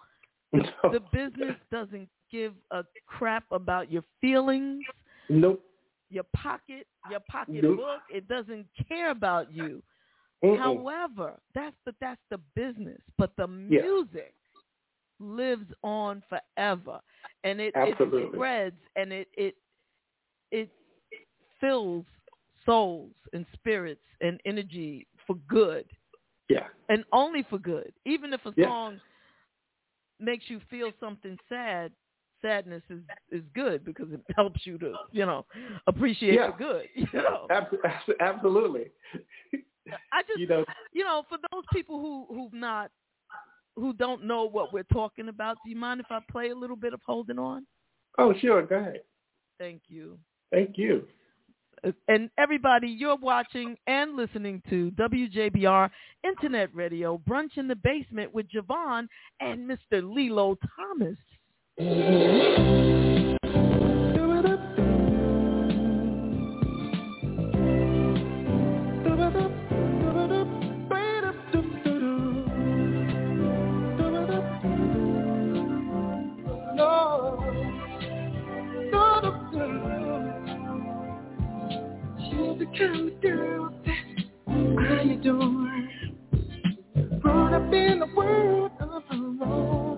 No. 0.53 0.91
The 0.91 0.99
business 1.14 1.56
doesn't 1.72 2.10
give 2.30 2.53
a 2.72 2.84
crap 3.08 3.45
about 3.52 3.90
your 3.90 4.03
feelings. 4.20 4.84
Nope. 5.30 5.64
Your 6.10 6.26
pocket, 6.36 6.88
your 7.10 7.22
pocketbook, 7.30 7.78
nope. 7.78 7.99
it 8.10 8.28
doesn't 8.28 8.66
care 8.86 9.12
about 9.12 9.49
you. 9.53 9.82
Mm-mm. 10.44 10.58
However, 10.60 11.40
that's 11.56 11.78
the 11.86 11.94
that's 12.02 12.20
the 12.30 12.40
business, 12.53 12.99
but 13.18 13.32
the 13.38 13.48
music 13.48 14.34
lives 15.22 15.72
on 15.84 16.22
forever, 16.28 16.99
and 17.45 17.62
it, 17.62 17.74
it 17.74 18.32
spreads 18.34 18.76
and 18.98 19.14
it 19.14 19.30
it 19.38 19.56
it 20.52 20.70
fills 21.62 22.06
souls 22.65 23.11
and 23.33 23.45
spirits 23.53 24.01
and 24.21 24.39
energy 24.45 25.07
for 25.27 25.35
good. 25.47 25.85
Yeah. 26.49 26.67
And 26.89 27.03
only 27.13 27.45
for 27.49 27.57
good. 27.57 27.93
Even 28.05 28.33
if 28.33 28.45
a 28.45 28.53
yeah. 28.55 28.65
song 28.65 28.99
makes 30.19 30.45
you 30.47 30.59
feel 30.69 30.91
something 30.99 31.38
sad, 31.47 31.91
sadness 32.41 32.83
is 32.89 33.01
is 33.31 33.43
good 33.53 33.85
because 33.85 34.11
it 34.11 34.21
helps 34.35 34.65
you 34.65 34.77
to, 34.79 34.93
you 35.11 35.25
know, 35.25 35.45
appreciate 35.88 36.33
yeah. 36.33 36.47
the 36.47 36.57
good, 36.57 36.85
you 36.95 37.07
know. 37.13 37.47
Absolutely. 38.19 38.91
I 40.11 40.21
just 40.27 40.39
you 40.39 40.47
know, 40.47 40.65
you 40.91 41.03
know, 41.03 41.23
for 41.29 41.38
those 41.51 41.63
people 41.73 41.99
who 41.99 42.25
who've 42.33 42.53
not 42.53 42.91
who 43.75 43.93
don't 43.93 44.25
know 44.25 44.43
what 44.43 44.73
we're 44.73 44.83
talking 44.83 45.29
about, 45.29 45.57
do 45.63 45.69
you 45.69 45.77
mind 45.77 45.99
if 46.01 46.07
I 46.09 46.19
play 46.29 46.49
a 46.49 46.55
little 46.55 46.75
bit 46.75 46.93
of 46.93 46.99
Holding 47.05 47.39
On? 47.39 47.65
Oh, 48.17 48.33
sure, 48.39 48.61
go 48.63 48.75
ahead. 48.75 49.01
Thank 49.57 49.83
you. 49.88 50.17
Thank 50.51 50.77
you 50.77 51.07
and 52.08 52.30
everybody, 52.38 52.88
you're 52.88 53.18
watching 53.18 53.76
and 53.88 54.16
listening 54.16 54.62
to 54.70 54.91
WJBR 54.91 55.90
Internet 56.24 56.74
Radio 56.76 57.22
Brunch 57.28 57.58
in 57.58 57.68
the 57.68 57.76
Basement 57.76 58.34
with 58.34 58.48
JaVonne 58.49 59.08
and 59.40 59.70
Mr. 59.70 60.02
Lillo 60.03 60.58
Thomas. 60.78 61.18
kind 82.77 83.11
of 83.11 83.22
girl 83.22 83.73
that 83.85 84.26
I 84.48 85.14
adore. 85.14 85.89
Brought 87.22 87.53
up 87.53 87.73
in 87.73 88.02
a 88.02 88.15
world 88.15 88.72
of 88.80 89.03
her 89.10 89.45
own. 89.45 89.90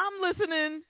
I'm 0.00 0.22
listening 0.22 0.80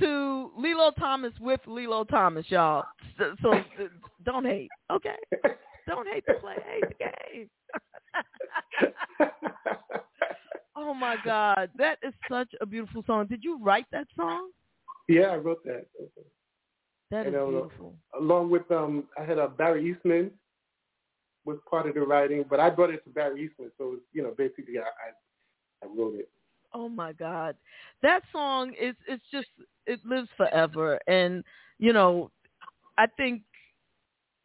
to 0.00 0.50
Lillo 0.58 0.90
Thomas 0.98 1.32
with 1.40 1.60
Lillo 1.66 2.02
Thomas, 2.04 2.44
y'all. 2.48 2.84
So, 3.16 3.36
so 3.40 3.52
don't 4.24 4.44
hate, 4.44 4.70
okay? 4.90 5.16
Don't 5.86 6.08
hate 6.08 6.24
the 6.26 6.34
play, 6.34 6.56
hate 6.66 6.84
the 6.88 7.04
game. 7.04 7.50
oh 10.76 10.94
my 10.94 11.16
God, 11.24 11.70
that 11.76 11.98
is 12.02 12.12
such 12.28 12.48
a 12.60 12.66
beautiful 12.66 13.04
song. 13.06 13.26
Did 13.26 13.44
you 13.44 13.58
write 13.62 13.86
that 13.92 14.08
song? 14.16 14.50
Yeah, 15.08 15.26
I 15.28 15.36
wrote 15.36 15.62
that. 15.64 15.86
That 17.10 17.26
is 17.26 17.34
And, 17.34 17.36
uh, 17.36 17.46
beautiful. 17.46 17.94
Along 18.18 18.50
with 18.50 18.68
um, 18.70 19.04
I 19.18 19.24
had 19.24 19.38
a 19.38 19.48
Barry 19.48 19.90
Eastmond 19.90 20.32
was 21.44 21.58
part 21.68 21.88
of 21.88 21.94
the 21.94 22.00
writing, 22.00 22.44
but 22.48 22.58
I 22.60 22.70
brought 22.70 22.90
it 22.90 23.04
to 23.04 23.10
Barry 23.10 23.44
Eastmond, 23.44 23.72
so 23.78 23.84
it 23.84 23.90
was, 23.90 24.00
you 24.12 24.22
know 24.22 24.34
basically 24.36 24.78
I, 24.78 24.82
I 24.82 25.86
I 25.86 25.88
wrote 25.96 26.14
it. 26.14 26.28
Oh 26.74 26.88
my 26.88 27.12
God, 27.12 27.56
that 28.02 28.22
song 28.32 28.72
is 28.80 28.94
it's 29.08 29.22
just 29.32 29.48
it 29.86 30.00
lives 30.04 30.28
forever, 30.36 30.98
and 31.06 31.44
you 31.78 31.92
know, 31.92 32.30
I 32.98 33.06
think 33.16 33.42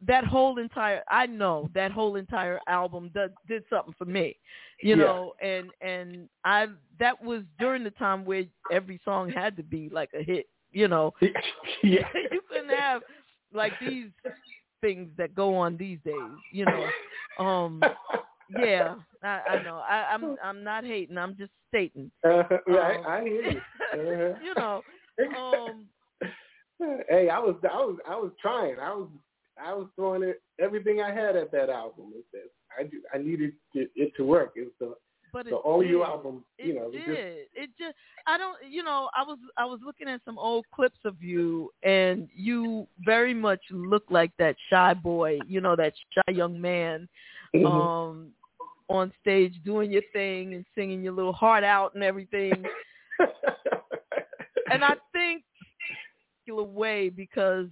that 0.06 0.24
whole 0.24 0.58
entire 0.58 1.02
I 1.08 1.26
know 1.26 1.68
that 1.74 1.90
whole 1.92 2.16
entire 2.16 2.60
album 2.68 3.10
did, 3.14 3.32
did 3.48 3.64
something 3.70 3.94
for 3.98 4.04
me, 4.04 4.36
you 4.80 4.96
Yeah. 4.96 5.04
know, 5.04 5.34
and 5.42 5.72
and 5.80 6.28
I 6.44 6.68
that 6.98 7.22
was 7.22 7.42
during 7.58 7.84
the 7.84 7.90
time 7.92 8.24
where 8.24 8.44
every 8.70 9.00
song 9.04 9.30
had 9.30 9.56
to 9.56 9.62
be 9.62 9.88
like 9.90 10.10
a 10.18 10.22
hit, 10.22 10.46
you 10.72 10.88
know. 10.88 11.14
yeah. 11.82 12.08
you 12.30 12.40
couldn't 12.48 12.70
have 12.70 13.02
like 13.52 13.78
these 13.78 14.10
things 14.80 15.10
that 15.18 15.34
go 15.34 15.54
on 15.56 15.76
these 15.76 15.98
days, 16.04 16.38
you 16.50 16.66
know. 16.66 16.94
Um 17.38 17.88
yeah, 18.56 18.94
I, 19.22 19.40
I 19.50 19.62
know. 19.62 19.76
I, 19.88 20.04
I'm 20.12 20.36
I'm 20.42 20.62
not 20.64 20.84
hating. 20.84 21.18
I'm 21.18 21.36
just 21.36 21.52
stating. 21.68 22.10
Uh, 22.24 22.42
right, 22.66 22.98
Um, 22.98 23.06
I 23.06 23.20
hear 23.22 23.42
you. 23.42 23.60
Uh-huh. 23.90 24.34
you 24.42 24.54
know, 24.54 24.82
um, 25.36 25.86
hey, 27.08 27.28
I 27.30 27.38
was 27.38 27.56
I 27.62 27.76
was 27.76 27.96
I 28.08 28.14
was 28.16 28.32
trying. 28.40 28.78
I 28.78 28.90
was 28.90 29.08
I 29.62 29.72
was 29.74 29.86
throwing 29.96 30.22
it 30.22 30.42
everything 30.60 31.00
I 31.00 31.12
had 31.12 31.36
at 31.36 31.50
that 31.52 31.70
album. 31.70 32.12
It 32.14 32.24
says 32.32 32.50
I 32.78 32.84
ju- 32.84 33.02
I 33.14 33.18
needed 33.18 33.52
it, 33.74 33.90
it 33.96 34.12
to 34.16 34.24
work. 34.24 34.52
It 34.56 34.60
was 34.62 34.72
the 34.78 34.94
but 35.32 35.46
it 35.46 35.50
the 35.50 35.56
all 35.56 35.82
you 35.82 36.04
album. 36.04 36.44
It 36.58 36.66
You 36.68 36.74
know, 36.74 36.86
it 36.88 36.92
did. 36.92 37.06
just 37.06 37.20
It 37.54 37.70
just 37.78 37.96
I 38.26 38.36
don't 38.38 38.56
you 38.68 38.82
know, 38.82 39.08
I 39.16 39.22
was 39.22 39.38
I 39.56 39.64
was 39.64 39.80
looking 39.84 40.08
at 40.08 40.20
some 40.24 40.38
old 40.38 40.66
clips 40.74 40.98
of 41.04 41.20
you 41.22 41.70
and 41.82 42.28
you 42.34 42.86
very 43.04 43.34
much 43.34 43.60
look 43.70 44.04
like 44.10 44.32
that 44.38 44.56
shy 44.70 44.94
boy, 44.94 45.38
you 45.46 45.60
know, 45.60 45.76
that 45.76 45.94
shy 46.14 46.32
young 46.32 46.60
man 46.60 47.08
Mhm. 47.54 47.64
um 47.66 48.32
on 48.88 49.12
stage 49.20 49.54
doing 49.64 49.90
your 49.92 50.02
thing 50.12 50.54
and 50.54 50.64
singing 50.74 51.02
your 51.02 51.12
little 51.12 51.32
heart 51.32 51.64
out 51.64 51.94
and 51.94 52.02
everything. 52.02 52.64
and 54.70 54.84
I 54.84 54.94
think 55.12 55.42
in 56.46 56.54
a 56.58 56.62
way 56.62 57.08
because 57.08 57.66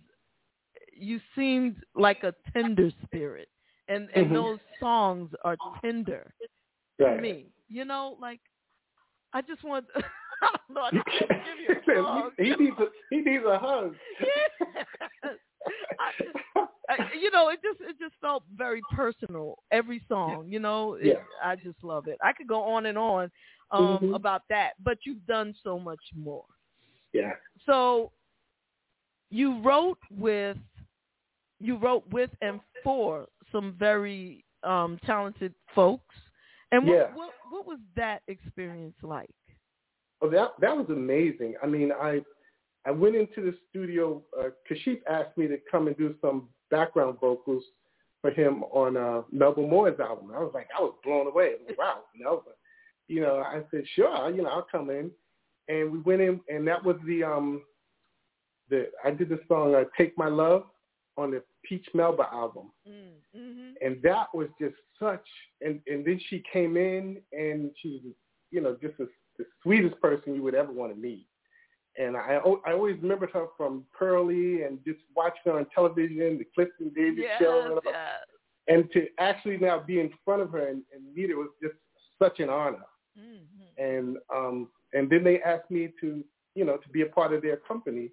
you 0.93 1.20
seemed 1.34 1.76
like 1.94 2.22
a 2.24 2.34
tender 2.52 2.90
spirit. 3.05 3.48
And 3.88 4.09
and 4.14 4.30
Mhm. 4.30 4.34
those 4.34 4.59
songs 4.78 5.30
are 5.44 5.56
tender 5.80 6.34
Right. 6.98 7.16
to 7.16 7.20
me. 7.20 7.52
You 7.68 7.84
know, 7.84 8.16
like 8.20 8.40
I 9.32 9.43
just 9.43 9.62
want 9.64 9.86
I 10.43 10.48
don't 10.68 10.74
know, 10.74 10.82
I 10.82 10.90
just 10.90 11.06
want 11.06 11.30
to 11.30 11.36
give 11.44 11.59
you 11.60 12.01
a 12.01 12.02
hug. 12.05 12.32
he, 12.38 12.55
needs 12.56 12.78
a 12.78 12.86
he 13.10 13.20
needs 13.20 13.44
a 13.47 13.59
hug. 13.59 13.97
I, 15.98 16.10
you 17.20 17.30
know, 17.30 17.48
it 17.48 17.60
just 17.62 17.80
it 17.80 17.96
just 17.98 18.14
felt 18.20 18.44
very 18.56 18.82
personal. 18.94 19.56
Every 19.72 20.02
song, 20.08 20.46
you 20.48 20.58
know, 20.60 20.94
it, 20.94 21.06
Yeah. 21.06 21.22
I 21.42 21.56
just 21.56 21.82
love 21.82 22.06
it. 22.08 22.18
I 22.22 22.32
could 22.32 22.46
go 22.48 22.62
on 22.62 22.86
and 22.86 22.96
on 22.98 23.30
um 23.70 23.98
Mhm. 24.02 24.14
about 24.14 24.42
that, 24.48 24.74
but 24.82 24.98
you've 25.04 25.24
done 25.26 25.54
so 25.62 25.78
much 25.78 26.02
more. 26.14 26.44
Yeah. 27.12 27.34
So 27.64 28.12
you 29.30 29.60
wrote 29.62 29.98
with 30.10 30.58
you 31.58 31.76
wrote 31.76 32.06
with 32.12 32.30
and 32.42 32.60
for 32.84 33.26
some 33.50 33.72
very 33.78 34.44
um 34.62 34.98
talented 35.04 35.54
folks. 35.74 36.14
And 36.72 36.86
what 36.86 36.94
Yeah. 36.96 37.14
what, 37.14 37.32
what 37.50 37.66
was 37.66 37.78
that 37.96 38.22
experience 38.28 38.96
like? 39.02 39.30
Oh, 40.22 40.30
that 40.30 40.52
that 40.60 40.76
was 40.76 40.86
amazing. 40.90 41.54
I 41.62 41.66
mean, 41.66 41.92
I 41.92 42.22
I 42.86 42.90
went 42.92 43.16
into 43.16 43.40
the 43.42 43.56
studio. 43.68 44.22
Uh, 44.38 44.50
Kashif 44.70 45.00
asked 45.08 45.36
me 45.36 45.48
to 45.48 45.58
come 45.70 45.88
and 45.88 45.96
do 45.96 46.14
some 46.20 46.48
background 46.70 47.18
vocals 47.20 47.62
for 48.22 48.30
him 48.30 48.62
on 48.64 48.97
uh, 48.97 49.22
Melba 49.32 49.60
Moore's 49.62 49.98
album. 50.01 50.30
I 50.34 50.38
was 50.40 50.52
like, 50.55 50.68
I 50.76 50.80
was 50.82 50.94
blown 51.05 51.26
away. 51.26 51.47
I 51.47 51.51
was 51.52 51.60
like, 51.68 51.78
wow, 51.78 51.98
Melba. 52.18 52.51
You 53.09 53.20
know, 53.20 53.38
I 53.38 53.62
said, 53.70 53.84
sure. 53.94 54.30
You 54.30 54.43
know, 54.43 54.48
I'll 54.48 54.66
come 54.70 54.90
in. 54.90 55.10
And 55.68 55.90
we 55.93 55.98
went 55.98 56.20
in, 56.20 56.40
and 56.48 56.66
that 56.68 56.84
was 56.84 56.97
the 57.06 57.24
um 57.24 57.62
the 58.70 58.88
I 59.05 59.10
did 59.10 59.28
the 59.28 59.40
song 59.48 59.74
uh, 59.74 59.84
"Take 59.98 60.16
My 60.16 60.28
Love" 60.28 60.64
on 61.16 61.30
the 61.32 61.43
Peach 61.64 61.86
Melba 61.94 62.28
album 62.32 62.70
Mm-hmm. 63.36 63.72
and 63.84 64.01
that 64.02 64.28
was 64.32 64.48
just 64.60 64.76
such 64.98 65.24
and 65.60 65.80
and 65.86 66.06
then 66.06 66.18
she 66.28 66.43
came 66.51 66.76
in 66.78 67.18
and 67.32 67.70
she 67.82 68.01
was 68.05 68.14
you 68.51 68.60
know 68.62 68.76
just 68.80 68.97
the, 68.97 69.09
the 69.38 69.44
sweetest 69.62 70.01
person 70.01 70.34
you 70.34 70.43
would 70.43 70.55
ever 70.55 70.72
want 70.72 70.94
to 70.94 70.98
meet 70.98 71.26
and 71.98 72.16
I 72.16 72.40
I 72.66 72.73
always 72.73 72.97
remembered 73.01 73.31
her 73.31 73.47
from 73.56 73.85
Purlie 73.97 74.62
and 74.62 74.78
just 74.85 75.01
watching 75.14 75.40
her 75.47 75.59
on 75.59 75.66
television, 75.74 76.39
the 76.39 76.47
Clifton 76.55 76.93
Davis 76.94 77.24
Yes, 77.24 77.40
show, 77.40 77.73
and, 77.73 77.81
yes. 77.85 77.97
and 78.68 78.90
to 78.93 79.06
actually 79.18 79.59
now 79.59 79.81
be 79.81 80.01
in 80.01 80.10
front 80.24 80.43
of 80.43 80.51
her 80.51 80.68
and, 80.68 80.82
and 80.94 81.14
meet 81.14 81.31
her 81.31 81.36
was 81.36 81.51
just 81.62 81.74
such 82.18 82.40
an 82.40 82.51
honor. 82.51 82.85
Mm-hmm. 83.18 83.82
And 83.82 84.16
um 84.35 84.68
and 84.93 85.09
then 85.10 85.24
they 85.24 85.40
asked 85.40 85.70
me 85.70 85.90
to 86.01 86.24
you 86.55 86.64
know 86.64 86.77
to 86.77 86.89
be 86.90 87.02
a 87.02 87.06
part 87.06 87.32
of 87.32 87.43
their 87.43 87.56
company, 87.56 88.10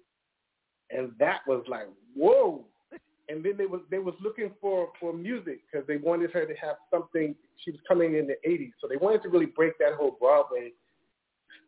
and 0.90 1.12
that 1.18 1.40
was 1.46 1.64
like 1.68 1.88
whoa. 2.14 2.64
And 3.30 3.42
then 3.42 3.56
they 3.56 3.64
was 3.64 3.80
they 3.90 3.98
was 3.98 4.14
looking 4.22 4.50
for 4.60 4.90
for 5.00 5.14
music 5.14 5.60
because 5.64 5.86
they 5.86 5.96
wanted 5.96 6.30
her 6.32 6.44
to 6.44 6.54
have 6.56 6.76
something. 6.90 7.34
She 7.64 7.70
was 7.70 7.80
coming 7.88 8.16
in 8.16 8.26
the 8.26 8.36
'80s, 8.46 8.72
so 8.82 8.86
they 8.86 8.98
wanted 8.98 9.22
to 9.22 9.30
really 9.30 9.46
break 9.46 9.78
that 9.78 9.94
whole 9.94 10.18
Broadway 10.20 10.72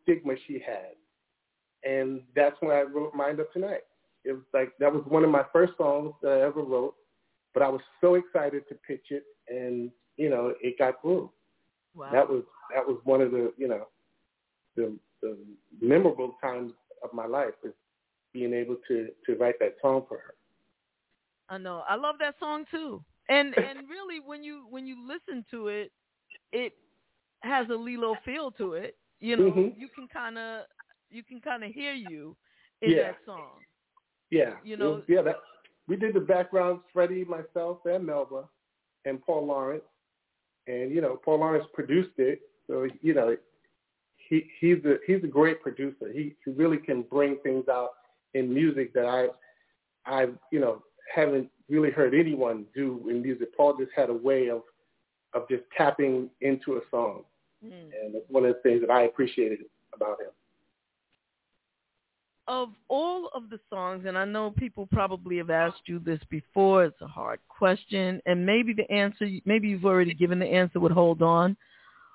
stigma 0.02 0.34
she 0.46 0.54
had. 0.54 0.96
And 1.86 2.22
that's 2.36 2.56
when 2.60 2.72
I 2.76 2.82
wrote 2.82 3.14
"Mind 3.14 3.40
Up 3.40 3.52
Tonight." 3.52 3.82
It 4.24 4.32
was 4.32 4.42
like 4.54 4.72
that 4.80 4.92
was 4.92 5.04
one 5.08 5.24
of 5.24 5.30
my 5.30 5.44
first 5.52 5.74
songs 5.78 6.14
that 6.22 6.32
I 6.32 6.42
ever 6.42 6.62
wrote, 6.62 6.94
but 7.54 7.62
I 7.62 7.68
was 7.68 7.82
so 8.00 8.14
excited 8.16 8.68
to 8.68 8.74
pitch 8.86 9.06
it, 9.10 9.24
and 9.48 9.90
you 10.16 10.30
know 10.30 10.54
it 10.62 10.78
got 10.78 11.02
through. 11.02 11.30
Wow. 11.94 12.10
That 12.12 12.28
was 12.28 12.44
that 12.74 12.86
was 12.86 12.98
one 13.04 13.22
of 13.22 13.32
the 13.32 13.52
you 13.58 13.68
know 13.68 13.88
the 14.76 14.96
the 15.22 15.36
memorable 15.80 16.36
times 16.42 16.72
of 17.02 17.12
my 17.14 17.26
life 17.26 17.54
is 17.64 17.72
being 18.32 18.52
able 18.54 18.76
to 18.88 19.08
to 19.26 19.36
write 19.36 19.58
that 19.60 19.76
song 19.82 20.04
for 20.08 20.18
her. 20.18 20.34
I 21.48 21.58
know. 21.58 21.84
I 21.88 21.96
love 21.96 22.16
that 22.20 22.34
song 22.40 22.64
too. 22.70 23.02
And 23.28 23.54
and 23.54 23.88
really 23.88 24.20
when 24.20 24.42
you 24.42 24.66
when 24.70 24.86
you 24.86 24.96
listen 25.06 25.44
to 25.50 25.68
it, 25.68 25.92
it 26.52 26.72
has 27.40 27.68
a 27.70 27.74
Lillo 27.74 28.16
feel 28.24 28.50
to 28.52 28.74
it. 28.74 28.96
You 29.20 29.36
know, 29.36 29.64
Mhm. 29.64 29.74
you 29.74 29.88
can 29.88 30.08
kind 30.08 30.38
of 30.38 30.64
you 31.10 31.22
can 31.22 31.40
kind 31.40 31.64
of 31.64 31.72
hear 31.72 31.92
you 31.92 32.36
in 32.82 32.90
Yeah. 32.92 33.02
that 33.12 33.24
song. 33.24 33.64
Yeah, 34.30 34.56
You 34.64 34.76
know- 34.76 34.94
was- 34.96 35.04
yeah. 35.08 35.22
That 35.22 35.40
we 35.86 35.96
did 35.96 36.14
the 36.14 36.20
backgrounds, 36.20 36.82
Freddie, 36.92 37.24
myself, 37.24 37.84
and 37.86 38.04
Melba, 38.04 38.48
and 39.04 39.20
Paul 39.22 39.46
Laurence, 39.46 39.84
and 40.66 40.90
you 40.90 41.00
know 41.00 41.16
Paul 41.16 41.38
Laurence 41.38 41.66
produced 41.72 42.18
it, 42.18 42.40
so 42.66 42.88
you 43.02 43.14
know 43.14 43.36
he 44.16 44.50
he's 44.58 44.84
a 44.84 44.98
he's 45.06 45.22
a 45.22 45.28
great 45.28 45.62
producer. 45.62 46.10
He 46.12 46.34
he 46.44 46.50
really 46.50 46.78
can 46.78 47.02
bring 47.02 47.38
things 47.38 47.68
out 47.68 47.90
in 48.34 48.52
music 48.52 48.92
that 48.94 49.06
I 49.06 49.28
I 50.06 50.28
you 50.50 50.58
know 50.58 50.82
haven't 51.14 51.50
really 51.68 51.90
heard 51.92 52.14
anyone 52.14 52.66
do 52.74 53.08
in 53.08 53.22
music. 53.22 53.56
Paul 53.56 53.76
just 53.76 53.92
had 53.92 54.10
a 54.10 54.14
way 54.14 54.50
of 54.50 54.64
of 55.34 55.48
just 55.48 55.62
tapping 55.76 56.30
into 56.40 56.78
a 56.78 56.80
song, 56.90 57.24
Mm. 57.64 57.92
and 58.02 58.14
it's 58.16 58.28
one 58.28 58.44
of 58.44 58.54
the 58.54 58.60
things 58.62 58.80
that 58.80 58.90
I 58.90 59.02
appreciated 59.02 59.70
about 59.92 60.20
him. 60.20 60.30
Of 62.48 62.68
all 62.88 63.28
of 63.34 63.50
the 63.50 63.58
songs, 63.68 64.04
and 64.06 64.16
I 64.16 64.24
know 64.24 64.52
people 64.52 64.86
probably 64.92 65.38
have 65.38 65.50
asked 65.50 65.82
you 65.86 65.98
this 65.98 66.20
before, 66.30 66.84
it's 66.84 67.00
a 67.00 67.06
hard 67.06 67.40
question, 67.48 68.20
and 68.24 68.46
maybe 68.46 68.72
the 68.72 68.88
answer, 68.90 69.28
maybe 69.44 69.68
you've 69.68 69.84
already 69.84 70.14
given 70.14 70.38
the 70.38 70.46
answer 70.46 70.78
would 70.78 70.92
Hold 70.92 71.22
On, 71.22 71.56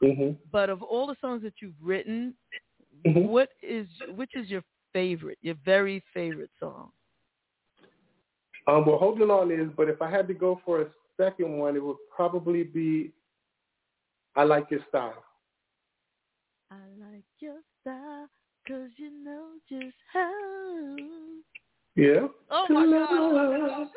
hmm 0.01 0.31
but 0.51 0.69
of 0.69 0.81
all 0.83 1.05
the 1.07 1.15
songs 1.21 1.41
that 1.43 1.55
you've 1.61 1.75
written, 1.81 2.33
Mhm. 3.05 3.27
what 3.27 3.49
is, 3.61 3.87
which 4.15 4.35
is 4.35 4.49
your 4.49 4.63
favorite, 4.93 5.37
your 5.41 5.55
very 5.65 6.01
favorite 6.13 6.51
song? 6.59 6.91
Um, 8.67 8.85
well, 8.85 8.97
holding 8.97 9.29
on 9.31 9.51
is, 9.51 9.69
but 9.75 9.89
if 9.89 10.01
I 10.01 10.09
had 10.09 10.27
to 10.29 10.33
go 10.33 10.61
for 10.65 10.81
a 10.81 10.91
second 11.17 11.57
one, 11.57 11.75
it 11.75 11.83
would 11.83 11.97
probably 12.15 12.63
be 12.63 13.11
"I 14.35 14.43
Like 14.43 14.71
Your 14.71 14.81
Style." 14.89 15.23
I 16.71 16.87
like 16.97 17.25
your 17.39 17.59
style, 17.81 18.29
cause 18.67 18.89
you 18.97 19.11
know 19.23 19.47
just 19.69 19.95
how. 20.13 20.95
Yeah. 21.95 22.27
Oh 22.49 22.65
To 22.67 22.73
my 22.73 22.85
love, 22.85 23.09
God. 23.09 23.87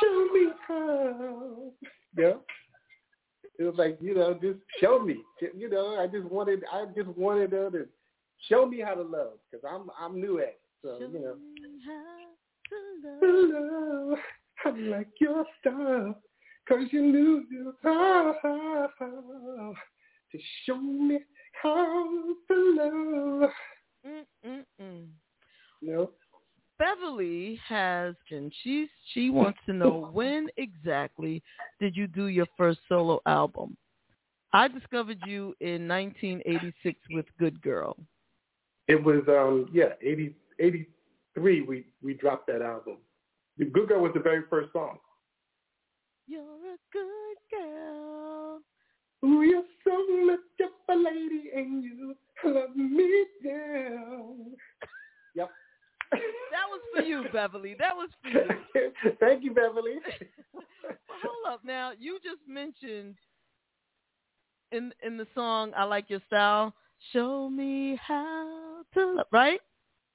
Show 0.00 0.28
me 0.32 0.48
how. 0.66 1.72
Yeah. 2.16 2.32
It 3.58 3.62
was 3.64 3.74
like 3.76 3.98
you 4.00 4.14
know, 4.14 4.34
just 4.34 4.58
show 4.80 4.98
me. 4.98 5.22
You 5.56 5.70
know, 5.70 5.98
I 5.98 6.06
just 6.06 6.24
wanted, 6.24 6.64
I 6.72 6.86
just 6.94 7.08
wanted 7.16 7.52
her 7.52 7.70
to 7.70 7.86
show 8.48 8.66
me 8.66 8.80
how 8.80 8.94
to 8.94 9.02
love 9.02 9.38
because 9.50 9.64
I'm, 9.68 9.90
I'm 9.98 10.20
new 10.20 10.38
at 10.40 10.48
it. 10.48 10.60
So 10.82 10.98
you 10.98 11.20
know. 11.20 11.36
To 13.20 14.10
love, 14.10 14.18
I 14.64 14.70
like 14.70 15.08
your 15.20 15.44
style, 15.60 16.20
cause 16.68 16.84
you 16.90 17.00
knew 17.00 17.44
just 17.50 17.76
how 17.82 18.34
to 19.00 20.38
show 20.66 20.76
me 20.76 21.20
how 21.62 22.08
to 22.48 23.40
love. 23.40 23.50
Mm-mm-mm. 24.06 25.06
You. 25.80 26.10
Beverly 26.78 27.58
has, 27.66 28.14
and 28.30 28.52
she's 28.62 28.88
she 29.12 29.30
wants 29.30 29.58
to 29.66 29.72
know 29.72 30.08
when 30.12 30.48
exactly 30.56 31.42
did 31.80 31.96
you 31.96 32.06
do 32.06 32.26
your 32.26 32.46
first 32.56 32.80
solo 32.88 33.20
album? 33.26 33.76
I 34.52 34.68
discovered 34.68 35.18
you 35.22 35.54
in 35.60 35.88
1986 35.88 36.98
with 37.10 37.26
Good 37.38 37.60
Girl. 37.62 37.96
It 38.88 39.02
was 39.02 39.22
um 39.28 39.68
yeah, 39.72 39.94
80, 40.02 40.34
83 40.60 41.62
we 41.62 41.86
we 42.02 42.14
dropped 42.14 42.46
that 42.48 42.62
album. 42.62 42.98
Good 43.58 43.88
Girl 43.88 44.02
was 44.02 44.12
the 44.14 44.20
very 44.20 44.42
first 44.50 44.72
song. 44.72 44.98
You're 46.26 46.42
a 46.42 46.76
good 46.92 47.58
girl. 47.58 48.60
Ooh, 49.26 49.42
you're 49.42 49.62
so 49.84 50.24
much 50.24 50.38
of 50.60 50.94
a 50.94 50.96
lady 50.96 51.50
and 51.54 51.82
you 51.82 52.14
love 52.44 52.76
me 52.76 53.24
down. 53.44 54.52
Yep. 55.34 55.50
That 56.12 56.66
was 56.70 56.80
for 56.94 57.02
you, 57.02 57.24
Beverly. 57.32 57.74
That 57.78 57.96
was 57.96 58.08
for 58.22 58.28
you. 58.28 58.92
Thank 59.20 59.42
you, 59.44 59.52
Beverly. 59.52 59.96
Well, 61.08 61.18
hold 61.22 61.54
up 61.54 61.64
now. 61.64 61.92
You 61.98 62.18
just 62.22 62.40
mentioned 62.48 63.16
in 64.72 64.92
in 65.04 65.16
the 65.16 65.26
song 65.34 65.72
"I 65.76 65.84
Like 65.84 66.08
Your 66.08 66.20
Style." 66.26 66.74
Show 67.12 67.48
me 67.48 67.98
how 68.02 68.82
to 68.94 69.06
love, 69.14 69.26
right? 69.32 69.60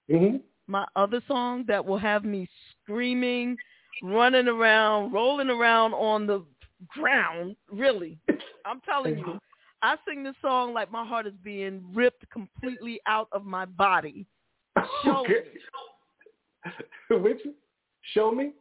hmm 0.09 0.38
My 0.67 0.85
other 0.95 1.21
song 1.27 1.65
that 1.67 1.85
will 1.85 1.97
have 1.97 2.23
me 2.23 2.47
screaming, 2.83 3.57
running 4.01 4.47
around, 4.47 5.11
rolling 5.11 5.49
around 5.49 5.93
on 5.93 6.25
the 6.27 6.43
ground. 6.87 7.55
Really, 7.71 8.17
I'm 8.65 8.81
telling 8.81 9.17
you, 9.17 9.25
mm-hmm. 9.25 9.37
I 9.81 9.95
sing 10.07 10.23
this 10.23 10.35
song 10.41 10.73
like 10.73 10.91
my 10.91 11.05
heart 11.05 11.27
is 11.27 11.33
being 11.43 11.83
ripped 11.93 12.29
completely 12.29 12.99
out 13.07 13.27
of 13.31 13.45
my 13.45 13.65
body. 13.65 14.25
Show 15.03 15.23
me. 15.23 15.35
Which 17.21 17.41
Show 18.13 18.31
Me? 18.31 18.51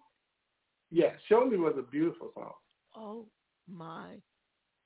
Yeah, 0.91 1.11
Show 1.29 1.45
Me 1.45 1.57
was 1.57 1.75
a 1.79 1.83
beautiful 1.83 2.31
song. 2.35 2.53
Oh 2.97 3.27
my 3.73 4.15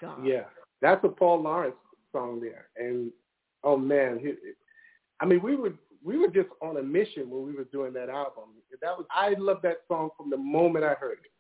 God. 0.01 0.25
Yeah, 0.25 0.45
that's 0.83 1.03
a 1.05 1.09
Paul 1.09 1.43
Laurence 1.43 1.77
song 2.13 2.41
there, 2.41 2.69
and 2.77 3.11
oh 3.63 3.77
man, 3.77 4.19
he, 4.21 4.35
I 5.21 5.25
mean, 5.25 5.43
we 5.43 5.57
were 5.57 5.73
we 6.05 6.19
were 6.19 6.29
just 6.29 6.51
on 6.61 6.77
a 6.77 6.83
mission 6.83 7.31
when 7.31 7.45
we 7.45 7.55
were 7.55 7.65
doing 7.65 7.93
that 7.95 8.11
album. 8.11 8.51
That 8.83 8.97
was 8.97 9.07
I 9.11 9.35
loved 9.39 9.63
that 9.63 9.79
song 9.89 10.11
from 10.17 10.31
the 10.31 10.37
moment 10.37 10.85
I 10.85 10.95
heard 10.95 11.19
it. 11.25 11.31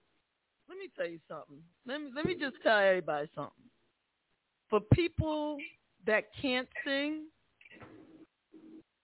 Let 0.68 0.78
me 0.78 0.88
tell 0.96 1.06
you 1.06 1.18
something. 1.28 1.62
Let 1.86 2.00
me 2.00 2.10
let 2.14 2.24
me 2.24 2.34
just 2.38 2.56
tell 2.62 2.78
everybody 2.78 3.28
something. 3.34 3.52
For 4.70 4.80
people 4.92 5.58
that 6.06 6.24
can't 6.40 6.68
sing, 6.86 7.24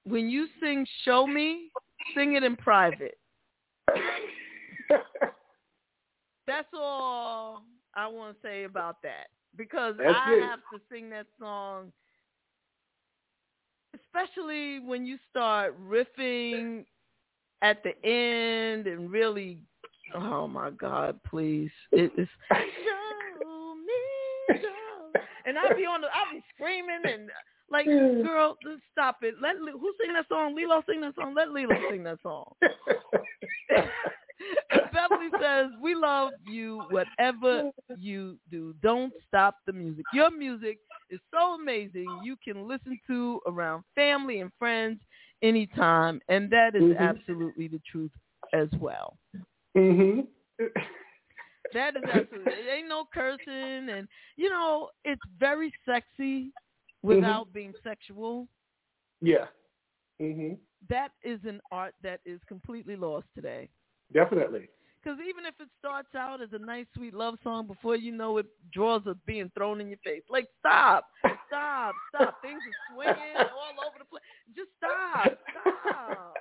when 0.04 0.30
you 0.30 0.46
sing 0.60 0.86
"Show 1.04 1.26
Me," 1.26 1.70
sing 2.14 2.34
it 2.34 2.42
in 2.42 2.56
private. 2.56 3.18
That's 6.46 6.68
all 6.74 7.62
I 7.94 8.06
want 8.08 8.36
to 8.36 8.42
say 8.42 8.64
about 8.64 9.02
that 9.02 9.28
because 9.56 9.96
That's 9.98 10.14
I 10.16 10.32
it. 10.32 10.42
have 10.42 10.60
to 10.72 10.80
sing 10.90 11.10
that 11.10 11.26
song, 11.38 11.92
especially 13.94 14.80
when 14.80 15.04
you 15.06 15.18
start 15.30 15.76
riffing 15.88 16.84
at 17.62 17.82
the 17.84 17.94
end 18.04 18.86
and 18.86 19.10
really. 19.10 19.60
Oh 20.14 20.46
my 20.48 20.70
God! 20.70 21.18
Please, 21.28 21.70
it 21.92 22.12
is. 22.16 22.28
Show 22.50 23.74
me, 23.76 24.60
show. 24.60 25.20
And 25.46 25.58
I'll 25.58 25.76
be 25.76 25.84
on 25.84 26.00
the, 26.00 26.08
I'll 26.08 26.32
be 26.32 26.42
screaming 26.54 27.00
and 27.06 27.30
like, 27.70 27.86
girl, 28.22 28.56
just 28.64 28.82
stop 28.92 29.18
it. 29.22 29.34
Let 29.40 29.56
who 29.56 29.92
sing 30.02 30.12
that 30.14 30.26
song? 30.28 30.54
Lillo 30.54 30.82
sing 30.88 31.00
that 31.02 31.14
song. 31.14 31.34
Let 31.34 31.50
Lillo 31.50 31.76
sing 31.90 32.02
that 32.04 32.18
song. 32.22 32.52
Beverly 34.92 35.30
says, 35.40 35.68
"We 35.80 35.94
love 35.94 36.32
you, 36.44 36.84
whatever 36.90 37.70
you 37.98 38.36
do. 38.50 38.74
Don't 38.82 39.12
stop 39.28 39.56
the 39.66 39.72
music. 39.72 40.06
Your 40.12 40.30
music 40.30 40.78
is 41.10 41.20
so 41.32 41.54
amazing. 41.54 42.20
You 42.22 42.36
can 42.42 42.66
listen 42.66 42.98
to 43.06 43.40
around 43.46 43.84
family 43.94 44.40
and 44.40 44.50
friends 44.58 45.00
anytime, 45.42 46.20
and 46.28 46.50
that 46.50 46.74
is 46.74 46.82
Mhm. 46.82 46.98
absolutely 46.98 47.68
the 47.68 47.80
truth 47.90 48.12
as 48.52 48.70
well. 48.80 49.16
Hmm 49.74 50.20
That 51.72 51.96
is 51.96 52.02
absolutely. 52.12 52.52
It 52.52 52.78
ain't 52.78 52.88
no 52.88 53.04
cursing, 53.12 53.88
and 53.90 54.08
you 54.36 54.50
know, 54.50 54.90
it's 55.04 55.20
very 55.38 55.72
sexy 55.86 56.52
without 57.02 57.52
being 57.52 57.72
sexual. 57.84 58.48
Yeah. 59.20 59.46
hmm 60.18 60.54
That 60.88 61.12
is 61.22 61.38
an 61.46 61.60
art 61.70 61.94
that 62.02 62.20
is 62.24 62.40
completely 62.48 62.96
lost 62.96 63.26
today. 63.34 63.68
Definitely. 64.12 64.68
Because 65.02 65.18
even 65.20 65.46
if 65.46 65.54
it 65.60 65.68
starts 65.78 66.14
out 66.14 66.42
as 66.42 66.50
a 66.52 66.58
nice, 66.58 66.86
sweet 66.94 67.14
love 67.14 67.36
song, 67.42 67.66
before 67.66 67.96
you 67.96 68.12
know 68.12 68.36
it, 68.38 68.46
drawers 68.72 69.02
are 69.06 69.14
being 69.24 69.50
thrown 69.56 69.80
in 69.80 69.88
your 69.88 69.98
face. 70.04 70.22
Like, 70.28 70.46
stop, 70.58 71.06
stop, 71.46 71.94
stop. 72.14 72.42
Things 72.42 72.60
are 72.60 72.94
swinging 72.94 73.36
all 73.36 73.86
over 73.86 73.98
the 73.98 74.04
place. 74.04 74.22
Just 74.54 74.68
stop, 74.76 75.38
stop. 75.84 76.34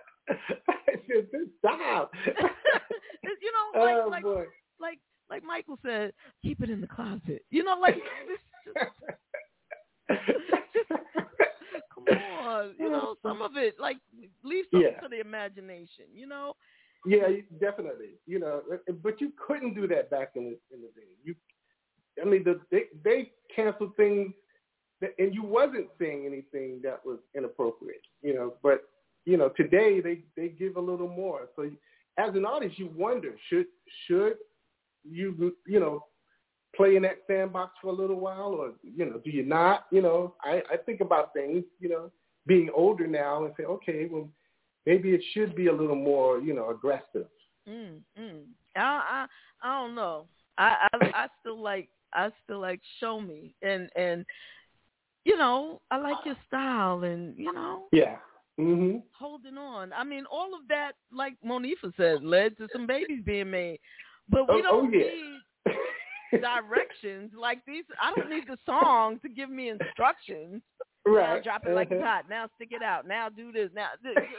Just 1.07 1.27
Stop. 1.60 2.11
you 2.26 3.51
know, 3.51 3.68
oh, 3.76 3.84
like, 3.84 3.95
oh 4.06 4.07
like, 4.10 4.23
boy. 4.23 4.45
like, 4.80 4.99
like 5.30 5.43
Michael 5.43 5.77
said, 5.85 6.14
keep 6.41 6.61
it 6.61 6.69
in 6.69 6.81
the 6.81 6.88
closet. 6.88 7.43
You 7.49 7.64
know, 7.64 7.77
like, 7.80 7.95
this, 8.27 10.18
come 11.93 12.18
on. 12.43 12.73
You 12.80 12.89
know, 12.89 13.15
some 13.23 13.41
of 13.41 13.57
it, 13.57 13.76
like, 13.80 13.97
leave 14.43 14.65
something 14.72 14.91
Yeah. 14.93 14.99
to 15.01 15.10
the 15.10 15.19
imagination. 15.19 16.06
You 16.14 16.27
know, 16.27 16.53
Yeah, 17.06 17.27
definitely. 17.60 18.15
You 18.26 18.39
know, 18.39 18.61
but 19.03 19.22
you 19.22 19.31
couldn't 19.45 19.73
do 19.73 19.88
that 19.88 20.10
back 20.10 20.31
in 20.35 20.43
the 20.45 20.57
in 20.76 20.81
the 20.81 20.88
day. 20.89 21.07
You, 21.23 21.35
I 22.22 22.26
mean, 22.26 22.43
the, 22.43 22.60
they 22.72 22.84
they 23.03 23.31
canceled 23.56 23.95
things, 23.95 24.34
that, 25.01 25.11
and 25.18 25.34
you 25.34 25.43
wasn't 25.43 25.88
saying 25.99 26.26
anything 26.26 26.81
that 26.84 26.99
was 27.06 27.19
inappropriate. 27.35 28.01
You 28.22 28.34
know, 28.35 28.53
but 28.64 28.84
you 29.26 29.38
know, 29.38 29.50
today 29.50 30.02
they 30.02 30.20
they 30.36 30.50
give 30.50 30.76
a 30.78 30.82
little 30.82 31.08
more. 31.08 31.50
So, 31.56 31.70
as 32.18 32.36
an 32.36 32.46
artist, 32.46 32.78
you 32.80 32.90
wonder 32.96 33.36
should 33.50 33.68
should 34.08 34.36
you 35.04 35.56
you 35.66 35.80
know 35.80 36.06
play 36.76 36.96
in 36.96 37.04
that 37.04 37.20
sandbox 37.28 37.74
for 37.82 37.88
a 37.88 37.94
little 37.94 38.20
while, 38.20 38.54
or 38.54 38.74
you 38.84 39.06
know, 39.06 39.20
do 39.24 39.30
you 39.30 39.44
not? 39.44 39.86
You 39.91 40.02
know, 40.02 40.36
I 40.44 40.62
I 40.72 40.78
think 40.86 41.02
about 41.02 41.34
things. 41.34 41.64
You 41.80 41.90
know, 41.90 42.12
being 42.46 42.70
older 42.76 43.08
now 43.08 43.46
and 43.46 43.54
say, 43.58 43.64
okay, 43.64 44.08
well 44.10 44.30
maybe 44.86 45.12
it 45.12 45.22
should 45.34 45.56
be 45.56 45.68
a 45.68 45.74
little 45.74 45.96
more, 45.96 46.40
you 46.40 46.54
know, 46.54 46.70
aggressive. 46.72 47.28
Mm, 47.68 48.00
mm. 48.20 48.41
I, 48.76 48.82
I 48.82 49.26
I 49.62 49.82
don't 49.82 49.96
know. 49.96 50.26
I, 50.58 50.88
I 50.94 51.06
I 51.14 51.28
still 51.40 51.62
like 51.62 51.90
I 52.14 52.30
still 52.44 52.60
like 52.60 52.82
show 53.00 53.22
me 53.22 53.54
and 53.62 53.90
and 53.96 54.26
you 55.26 55.38
know 55.38 55.82
I 55.91 55.98
like 55.98 56.18
your 56.26 56.38
style 56.48 57.04
and 57.04 57.38
you 57.38 57.54
know 57.54 57.84
Yeah. 57.91 58.18
Mhm. 58.60 59.03
holding 59.14 59.57
on. 59.57 59.94
I 59.94 60.03
mean, 60.03 60.26
all 60.26 60.53
of 60.53 60.68
that, 60.68 60.94
like 61.11 61.34
Monifa 61.45 61.95
said, 61.95 62.23
led 62.23 62.57
to 62.57 62.68
some 62.73 62.86
babies 62.86 63.22
being 63.23 63.49
made. 63.49 63.80
But 64.27 64.48
we 64.49 64.60
Oh- 64.60 64.61
don't 64.61 64.94
oh, 64.94 64.98
yeah. 64.98 65.06
need 65.10 66.41
directions 66.41 67.31
like 67.34 67.64
these. 67.65 67.86
I 68.02 68.14
don't 68.15 68.30
need 68.30 68.45
the 68.48 68.57
song 68.65 69.19
to 69.22 69.30
give 69.30 69.49
me 69.49 69.69
instructions. 69.69 70.61
Now 71.06 71.14
Right. 71.14 71.44
drop 71.44 71.65
it 71.65 71.73
like 71.73 71.90
it's 71.91 72.02
Uh-huh. 72.03 72.11
hot. 72.22 72.30
Now 72.30 72.48
stick 72.56 72.72
it 72.72 72.84
out. 72.84 73.06
Now 73.07 73.30
do 73.30 73.52
this. 73.52 73.72
Now 73.73 73.91
like 74.03 74.30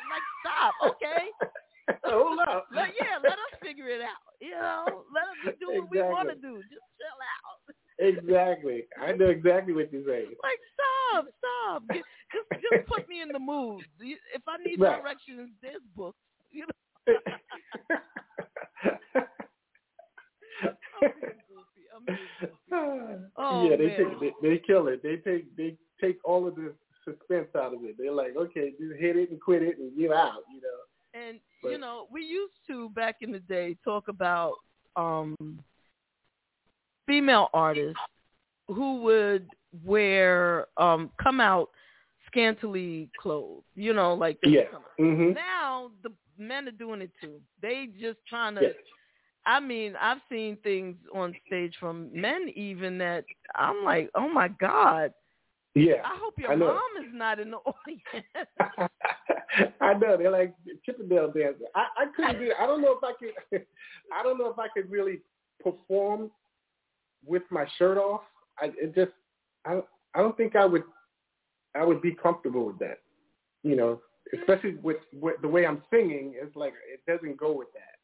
stop. 0.40 0.74
Okay. 0.82 1.30
Hold 2.04 2.38
up. 2.40 2.66
Let, 2.70 2.94
yeah, 3.00 3.18
let 3.18 3.32
us 3.32 3.58
figure 3.60 3.88
it 3.88 4.00
out. 4.00 4.16
You 4.40 4.50
know, 4.52 5.04
let 5.12 5.24
us 5.48 5.56
do 5.58 5.70
what 5.80 5.90
we 5.90 6.00
want 6.02 6.28
to 6.28 6.36
do. 6.36 6.62
Just 6.62 6.84
chill 6.98 7.18
out. 7.18 7.74
Exactly. 8.00 8.84
I 9.00 9.12
know 9.12 9.26
exactly 9.26 9.72
what 9.74 9.92
you're 9.92 10.04
saying. 10.06 10.34
Like 10.42 10.58
stop, 10.74 11.26
stop. 11.38 11.82
Get, 11.88 12.02
just 12.32 12.62
just 12.62 12.86
put 12.88 13.08
me 13.08 13.20
in 13.20 13.28
the 13.28 13.38
mood. 13.38 13.84
If 14.00 14.42
I 14.48 14.56
need 14.64 14.80
Right. 14.80 15.00
directions, 15.02 15.50
there's 15.62 15.82
books. 15.94 16.16
You 16.50 16.66
know. 16.66 17.14
Oh, 23.36 23.68
yeah, 23.68 23.76
they 23.76 23.86
man. 23.86 23.96
take 23.96 24.20
they, 24.42 24.48
they 24.48 24.58
kill 24.58 24.88
it. 24.88 25.02
They 25.02 25.16
take 25.16 25.56
they 25.56 25.76
take 26.00 26.18
all 26.24 26.46
of 26.46 26.54
the 26.56 26.72
suspense 27.04 27.48
out 27.56 27.74
of 27.74 27.84
it. 27.84 27.96
They're 27.98 28.12
like, 28.12 28.36
okay, 28.36 28.70
just 28.80 28.98
hit 29.00 29.16
it 29.16 29.30
and 29.30 29.40
quit 29.40 29.62
it 29.62 29.78
and 29.78 29.92
you're 29.96 30.14
out. 30.14 30.42
You 30.52 30.60
know. 30.60 31.20
And 31.28 31.40
But- 31.62 31.72
you 31.72 31.78
know, 31.78 32.06
we 32.10 32.22
used 32.24 32.54
to 32.68 32.90
back 32.90 33.16
in 33.22 33.32
the 33.32 33.40
day 33.40 33.76
talk 33.84 34.08
about 34.08 34.54
um 34.96 35.34
female 37.10 37.48
artists 37.52 37.98
who 38.68 39.02
would 39.02 39.48
wear 39.84 40.66
um 40.76 41.10
come 41.20 41.40
out 41.40 41.70
scantily 42.26 43.10
clothed. 43.20 43.64
You 43.74 43.92
know, 43.92 44.14
like 44.14 44.38
Yeah. 44.44 44.62
Mhm. 44.98 45.34
Now 45.34 45.90
the 46.02 46.12
men 46.38 46.68
are 46.68 46.72
doing 46.72 47.02
it 47.02 47.10
too. 47.20 47.40
They 47.60 47.88
just 48.00 48.18
trying 48.28 48.54
to 48.56 48.62
Yes. 48.62 48.74
I 49.46 49.58
mean, 49.58 49.96
I've 50.00 50.20
seen 50.28 50.56
things 50.62 50.96
on 51.14 51.34
stage 51.46 51.74
from 51.80 52.10
men 52.12 52.50
even 52.54 52.98
that 52.98 53.24
I'm 53.54 53.82
like, 53.84 54.10
oh 54.14 54.28
my 54.28 54.48
God. 54.48 55.12
Yeah. 55.74 56.02
I 56.04 56.16
hope 56.20 56.34
your 56.38 56.52
I 56.52 56.56
mom 56.56 56.90
is 57.02 57.10
not 57.12 57.40
in 57.40 57.50
the 57.50 57.56
audience. 57.72 58.26
I 59.80 59.94
know 59.94 60.16
they're 60.16 60.30
like 60.30 60.54
Chippendale 60.84 61.32
dancer. 61.32 61.64
I, 61.74 61.86
I 61.96 62.06
couldn't 62.14 62.38
do. 62.40 62.52
I 62.60 62.66
don't 62.66 62.82
know 62.82 62.96
if 63.00 63.02
I 63.02 63.12
could. 63.18 63.66
I 64.16 64.22
don't 64.22 64.38
know 64.38 64.50
if 64.50 64.58
I 64.58 64.68
could 64.68 64.90
really 64.90 65.20
perform 65.60 66.30
with 67.24 67.42
my 67.50 67.66
shirt 67.78 67.98
off. 67.98 68.22
I 68.58 68.66
it 68.80 68.94
just. 68.94 69.12
I 69.64 69.74
don't- 69.74 69.86
I 70.14 70.18
don't 70.22 70.36
think 70.36 70.56
I 70.56 70.64
would. 70.64 70.82
I 71.76 71.84
would 71.84 72.02
be 72.02 72.12
comfortable 72.14 72.66
with 72.66 72.78
that. 72.80 72.98
You 73.62 73.76
know, 73.76 74.00
especially 74.36 74.74
with, 74.82 74.96
with 75.12 75.40
the 75.40 75.46
way 75.48 75.66
I'm 75.66 75.82
singing. 75.90 76.34
It's 76.34 76.56
like 76.56 76.72
it 76.92 77.00
doesn't 77.06 77.36
go 77.36 77.52
with 77.52 77.68
that. 77.74 77.94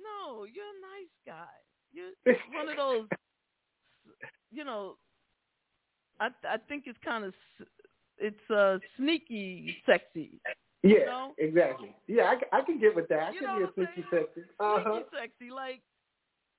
No, 0.00 0.44
you're 0.44 0.64
a 0.64 0.80
nice 0.80 1.10
guy. 1.26 1.48
You're 1.92 2.10
one 2.54 2.68
of 2.68 2.76
those. 2.76 3.08
You 4.52 4.64
know, 4.64 4.96
I 6.20 6.28
I 6.48 6.56
think 6.68 6.84
it's 6.86 6.98
kind 7.04 7.24
of 7.24 7.34
it's 8.18 8.50
uh 8.50 8.78
sneaky 8.96 9.76
sexy. 9.86 10.40
Yeah, 10.84 10.90
You 10.98 11.06
know? 11.06 11.34
exactly. 11.38 11.92
Yeah, 12.06 12.32
I, 12.52 12.58
I 12.58 12.60
can 12.62 12.78
get 12.78 12.94
with 12.94 13.08
that. 13.08 13.18
I 13.20 13.30
You 13.32 13.40
can 13.40 13.48
know 13.48 13.58
be 13.58 13.64
a 13.64 13.74
sneaky 13.74 14.08
sexy. 14.10 14.42
Uh 14.60 14.78
huh. 14.78 14.92
Sneaky 14.92 15.06
sexy, 15.12 15.50
like 15.50 15.80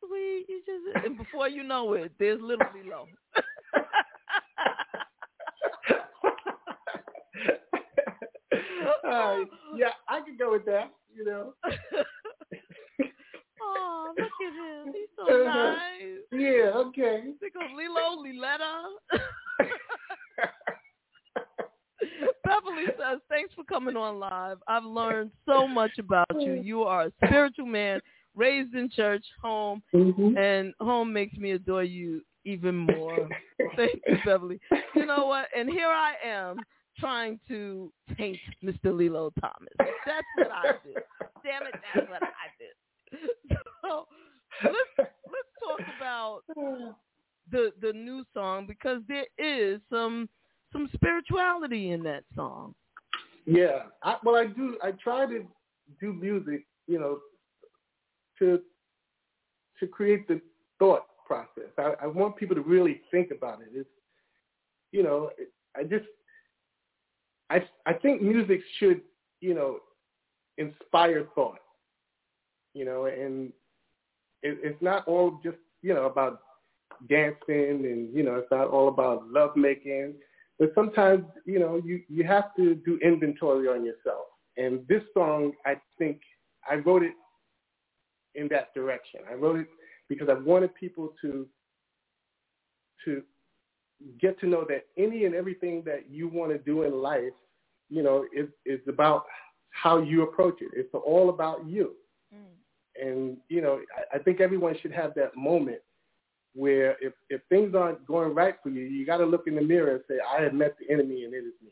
sweet. 0.05 0.45
You 0.49 0.61
just 0.65 1.05
and 1.05 1.17
before 1.17 1.47
you 1.49 1.63
know 1.63 1.93
it, 1.93 2.11
there's 2.19 2.41
little 2.41 2.67
below. 2.73 3.05
uh, 9.07 9.37
yeah, 9.75 9.91
I 10.07 10.21
could 10.21 10.37
go 10.37 10.51
with 10.51 10.65
that. 10.65 10.91
You 11.15 11.25
know. 11.25 11.53
oh, 13.61 14.13
look 14.17 14.27
at 14.27 14.53
him. 14.53 14.93
He's 14.93 15.07
so 15.17 15.23
Uh-huh. 15.23 15.75
nice. 15.75 16.21
Yeah. 16.31 16.71
Okay. 16.75 17.33
Of 17.41 17.71
Lillo, 17.75 18.23
Liletta. 18.23 18.83
Beverly 22.45 22.85
says, 22.97 23.19
thanks 23.29 23.53
for 23.53 23.63
coming 23.65 23.95
on 23.95 24.19
live. 24.19 24.57
I've 24.67 24.83
learned 24.85 25.31
so 25.45 25.67
much 25.67 25.91
about 25.99 26.27
you. 26.39 26.53
You 26.53 26.83
are 26.83 27.03
a 27.07 27.11
spiritual 27.23 27.65
man, 27.67 27.99
raised 28.39 28.73
in 28.73 28.89
church, 28.89 29.25
home, 29.41 29.81
Mm-hmm. 29.93 30.37
and 30.37 30.73
home 30.79 31.11
makes 31.13 31.35
me 31.37 31.51
adore 31.51 31.83
you 31.83 32.21
even 32.45 32.75
more. 32.75 33.27
Thank 33.75 33.99
you, 34.07 34.17
Beverly. 34.25 34.59
You 34.95 35.05
know 35.05 35.25
what? 35.27 35.47
And 35.55 35.69
here 35.69 35.89
I 35.89 36.13
am 36.25 36.57
trying 36.97 37.39
to 37.49 37.91
taint 38.17 38.39
Mr. 38.63 38.95
Lillo 38.97 39.31
Thomas. 39.39 39.73
That's 40.05 40.27
what 40.35 40.51
I 40.51 40.71
did. 40.85 40.95
Damn 41.43 41.67
it, 41.67 41.75
that's 41.93 42.09
what 42.09 42.23
I 42.23 42.47
did. 42.57 43.57
So 43.81 44.05
let's 44.63 44.95
let's 44.97 45.51
talk 45.63 45.79
about 45.97 46.41
the 47.51 47.71
the 47.81 47.93
new 47.93 48.23
song 48.33 48.67
because 48.67 49.01
there 49.07 49.25
is 49.37 49.79
some 49.89 50.27
some 50.73 50.89
spirituality 50.93 51.91
in 51.91 52.03
that 52.03 52.23
song. 52.35 52.75
Yeah. 53.45 53.83
I, 54.03 54.17
well, 54.23 54.35
I 54.35 54.45
do. 54.47 54.77
I 54.83 54.91
try 54.91 55.25
to 55.27 55.45
do 56.01 56.13
music. 56.13 56.65
You 56.87 56.99
know, 56.99 57.19
to 58.39 58.59
to 59.79 59.87
create 59.87 60.27
the 60.27 60.41
thought 60.77 61.05
process. 61.25 61.71
I, 61.77 61.93
I 62.03 62.07
want 62.07 62.35
people 62.35 62.55
to 62.55 62.61
really 62.61 63.01
think 63.11 63.31
about 63.31 63.61
it. 63.61 63.69
It's 63.73 63.89
you 64.91 65.03
know, 65.03 65.29
it, 65.37 65.51
I 65.77 65.83
just 65.83 66.05
I 67.49 67.63
I 67.85 67.93
think 67.93 68.21
music 68.21 68.61
should 68.79 69.01
you 69.41 69.53
know 69.53 69.79
inspire 70.57 71.27
thought. 71.35 71.59
You 72.73 72.85
know, 72.85 73.05
and 73.05 73.51
it, 74.43 74.57
it's 74.63 74.81
not 74.81 75.07
all 75.07 75.39
just 75.43 75.57
you 75.81 75.93
know 75.93 76.05
about 76.05 76.41
dancing 77.07 77.85
and 77.85 78.13
you 78.13 78.23
know 78.23 78.35
it's 78.35 78.51
not 78.51 78.67
all 78.67 78.89
about 78.89 79.25
love 79.29 79.55
making 79.55 80.13
but 80.57 80.71
sometimes 80.75 81.23
you 81.45 81.59
know 81.59 81.81
you 81.83 82.01
you 82.09 82.23
have 82.25 82.53
to 82.55 82.75
do 82.75 82.99
inventory 83.01 83.67
on 83.67 83.85
yourself 83.85 84.25
and 84.57 84.85
this 84.89 85.01
song 85.13 85.53
i 85.65 85.75
think 85.97 86.19
i 86.69 86.75
wrote 86.75 87.03
it 87.03 87.13
in 88.39 88.47
that 88.49 88.73
direction 88.73 89.21
i 89.29 89.33
wrote 89.35 89.59
it 89.59 89.67
because 90.09 90.29
i 90.29 90.33
wanted 90.33 90.73
people 90.75 91.13
to 91.21 91.47
to 93.05 93.23
get 94.21 94.39
to 94.39 94.47
know 94.47 94.65
that 94.67 94.85
any 94.97 95.25
and 95.25 95.35
everything 95.35 95.83
that 95.85 96.09
you 96.09 96.27
want 96.27 96.51
to 96.51 96.57
do 96.59 96.83
in 96.83 96.93
life 97.01 97.33
you 97.89 98.03
know 98.03 98.25
is 98.35 98.47
is 98.65 98.79
about 98.87 99.25
how 99.71 99.99
you 99.99 100.23
approach 100.23 100.61
it 100.61 100.71
it's 100.73 100.93
all 100.93 101.29
about 101.29 101.65
you 101.67 101.91
and 103.01 103.37
you 103.49 103.61
know 103.61 103.79
I, 104.13 104.17
I 104.17 104.19
think 104.19 104.39
everyone 104.41 104.75
should 104.81 104.91
have 104.91 105.13
that 105.15 105.35
moment 105.35 105.79
where 106.55 106.95
if 107.01 107.13
if 107.29 107.41
things 107.49 107.75
aren't 107.75 108.05
going 108.05 108.33
right 108.33 108.55
for 108.63 108.69
you, 108.69 108.81
you 108.83 109.05
got 109.05 109.17
to 109.17 109.25
look 109.25 109.47
in 109.47 109.55
the 109.55 109.61
mirror 109.61 109.95
and 109.95 110.03
say, 110.07 110.15
"I 110.35 110.41
have 110.41 110.53
met 110.53 110.75
the 110.79 110.91
enemy, 110.91 111.25
and 111.25 111.33
it 111.33 111.45
is 111.45 111.53
me." 111.63 111.71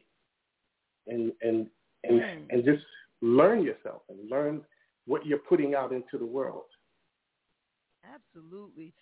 And 1.08 1.32
and 1.42 1.68
and 2.04 2.22
Mm. 2.22 2.52
and 2.52 2.64
just 2.66 2.84
learn 3.22 3.64
yourself 3.64 4.04
and 4.10 4.30
learn 4.30 4.62
what 5.08 5.26
you're 5.26 5.40
putting 5.40 5.74
out 5.74 5.92
into 5.92 6.18
the 6.20 6.26
world. 6.26 6.66
Absolutely. 8.04 8.94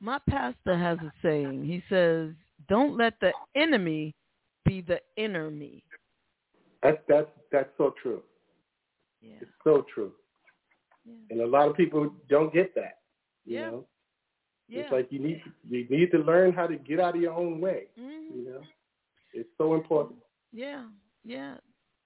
My 0.00 0.18
pastor 0.28 0.76
has 0.76 0.98
a 1.00 1.12
saying. 1.22 1.64
He 1.64 1.82
says, 1.88 2.30
"Don't 2.68 2.96
let 2.96 3.14
the 3.20 3.32
enemy 3.54 4.14
be 4.64 4.80
the 4.80 5.00
inner 5.16 5.50
me." 5.50 5.84
That's 6.82 6.98
that's 7.08 7.28
that's 7.52 7.70
so 7.76 7.94
true. 8.02 8.22
Yeah. 9.20 9.36
It's 9.40 9.50
so 9.62 9.84
true. 9.92 10.12
And 11.30 11.40
a 11.40 11.46
lot 11.46 11.68
of 11.68 11.76
people 11.76 12.10
don't 12.28 12.52
get 12.52 12.74
that. 12.74 12.98
You 13.44 13.56
Yeah. 13.56 13.70
know, 13.70 13.88
Yeah. 14.68 14.80
it's 14.82 14.92
like 14.92 15.12
you 15.12 15.18
need 15.18 15.42
you 15.68 15.86
need 15.88 16.10
to 16.12 16.18
learn 16.18 16.52
how 16.52 16.66
to 16.66 16.76
get 16.76 17.00
out 17.00 17.16
of 17.16 17.20
your 17.20 17.34
own 17.34 17.60
way. 17.60 17.88
Mhm. 17.98 18.36
You 18.36 18.44
know, 18.44 18.62
it's 19.32 19.50
so 19.58 19.74
important. 19.74 20.20
Yeah, 20.52 20.88
yeah. 21.24 21.58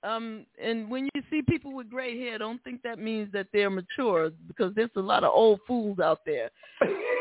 Um, 0.04 0.44
and 0.62 0.90
when 0.90 1.08
you 1.14 1.22
see 1.30 1.40
people 1.42 1.72
with 1.74 1.88
gray 1.88 2.18
hair, 2.18 2.38
don't 2.38 2.62
think 2.62 2.82
that 2.82 2.98
means 2.98 3.32
that 3.32 3.46
they're 3.52 3.70
mature 3.70 4.30
because 4.46 4.74
there's 4.74 4.90
a 4.96 5.00
lot 5.00 5.24
of 5.24 5.32
old 5.32 5.60
fools 5.66 5.98
out 5.98 6.20
there. 6.26 6.50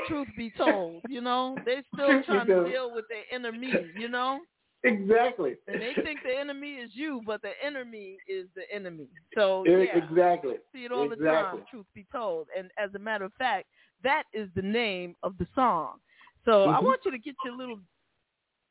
Truth 0.08 0.28
be 0.36 0.50
told, 0.58 1.04
you 1.08 1.22
know, 1.22 1.62
they're 1.66 1.84
still 1.94 2.22
trying 2.24 2.48
to 2.48 2.70
deal 2.70 2.94
with 2.94 3.06
their 3.08 3.24
inner 3.34 3.54
me, 3.54 3.90
you 3.96 4.10
know, 4.10 4.42
Exactly. 4.84 5.56
and 5.68 5.82
they 5.82 5.94
think 6.04 6.22
the 6.24 6.38
enemy 6.38 6.74
is 6.74 6.92
you, 6.94 7.22
but 7.26 7.42
the 7.42 7.52
enemy 7.66 8.20
is 8.28 8.48
the 8.54 8.64
enemy. 8.74 9.08
So 9.34 9.64
yeah, 9.66 9.96
Exactly. 9.96 10.56
see 10.74 10.84
it 10.86 10.92
all 10.92 11.08
the 11.08 11.16
time. 11.16 11.64
Truth 11.72 11.86
be 11.96 12.06
told, 12.12 12.48
and 12.58 12.70
as 12.78 12.94
a 12.96 13.00
matter 13.00 13.24
of 13.24 13.34
fact, 13.36 13.68
that 14.04 14.24
is 14.34 14.50
the 14.56 14.62
name 14.62 15.16
of 15.24 15.38
the 15.38 15.48
song. 15.56 16.00
So 16.44 16.66
I 16.66 16.80
Mhm. 16.80 16.84
want 16.84 17.06
you 17.06 17.12
to 17.12 17.18
get 17.18 17.36
your 17.46 17.56
little 17.56 17.80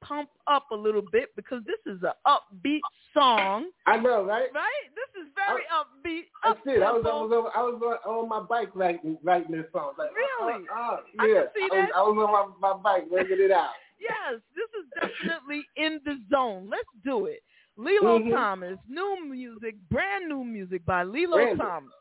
pump 0.03 0.29
up 0.47 0.67
a 0.73 0.75
little 0.77 1.03
bit 1.13 1.29
because 1.37 1.63
this 1.67 1.79
is 1.87 2.03
an 2.03 2.13
upbeat 2.27 2.81
song. 3.15 3.71
I 3.87 3.97
know, 3.99 4.25
right? 4.25 4.49
Right? 4.55 4.85
This 4.95 5.23
is 5.23 5.29
very 5.35 5.63
upbeat. 5.73 6.25
That's 6.45 6.61
it. 6.67 6.83
I 6.83 6.93
was, 6.93 7.03
I 7.07 7.15
was, 7.15 7.33
on, 7.33 7.51
I 7.55 7.63
was 7.63 7.99
on, 8.07 8.15
on 8.15 8.29
my 8.29 8.41
bike 8.41 8.71
writing, 8.75 9.17
writing 9.23 9.53
this 9.57 9.67
song. 9.73 9.93
Like, 9.99 10.11
Really? 10.15 10.65
Uh, 10.69 10.83
uh, 10.83 11.25
yeah. 11.27 11.43
see 11.55 11.69
I 11.73 11.77
was. 11.77 11.91
I 11.97 12.01
was 12.03 12.29
on 12.29 12.61
my, 12.61 12.75
my 12.75 12.83
bike 12.83 13.05
working 13.11 13.39
it 13.41 13.51
out. 13.51 13.71
Yes, 14.03 14.41
this 14.57 14.67
is 14.81 14.91
definitely 15.23 15.65
in 15.77 16.01
the 16.05 16.17
zone. 16.29 16.69
Let's 16.69 16.89
do 17.05 17.27
it. 17.27 17.41
Lillo 17.77 18.19
Mhm. 18.19 18.33
Thomas, 18.33 18.77
new 18.89 19.25
music, 19.31 19.77
brand 19.93 20.29
new 20.29 20.43
music 20.43 20.85
by 20.85 21.05
Lillo 21.05 21.37
Brand 21.37 21.57
new. 21.59 21.65
Thomas. 21.65 21.93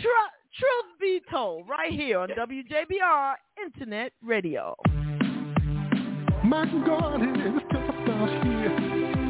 Tru- 0.00 0.10
truth 0.56 0.98
be 1.00 1.20
told, 1.28 1.68
right 1.68 1.90
here 1.92 2.20
on 2.20 2.28
WJBR 2.28 3.34
Internet 3.60 4.12
Radio. 4.22 4.76
My 6.44 6.66
God 6.86 7.22
is 7.22 7.62
just 7.72 7.88
about 7.88 8.28
here. 8.44 8.76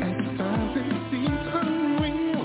At 0.02 0.36
times 0.36 0.74
it 0.76 0.82
seems 1.12 1.46
unreal. 1.54 2.44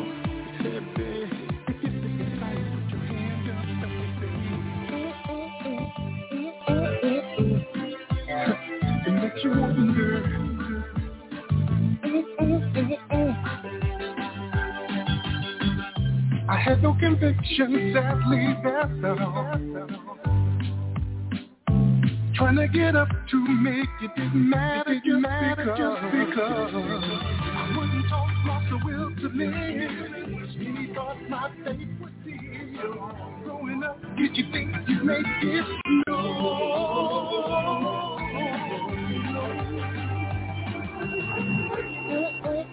It 9.07 9.33
you 9.43 9.49
wonder. 9.49 10.09
I 16.47 16.57
had 16.59 16.83
no 16.83 16.93
conviction, 16.99 17.91
sadly, 17.93 18.55
that's 18.63 19.03
all. 19.03 20.08
Trying 22.39 22.55
to 22.55 22.67
get 22.69 22.95
up 22.95 23.09
to 23.31 23.37
make 23.49 23.89
it 24.01 24.33
matter, 24.33 24.93
it 24.93 25.03
didn't 25.03 25.23
matter 25.23 25.65
just 25.65 26.01
because 26.09 26.71
I 26.73 27.75
wouldn't 27.77 28.07
talk 28.07 28.29
lost 28.45 28.69
the 28.69 28.77
will 28.85 29.13
to 29.13 29.27
live. 29.27 29.91
Many 30.57 30.93
thought 30.95 31.17
my 31.29 31.51
faith 31.65 31.89
would 31.99 32.13
seal. 32.23 33.11
Growing 33.43 33.83
up, 33.83 33.99
did 34.15 34.37
you 34.37 34.45
think 34.53 34.71
you'd 34.87 35.03
make 35.03 35.25
it? 35.41 35.65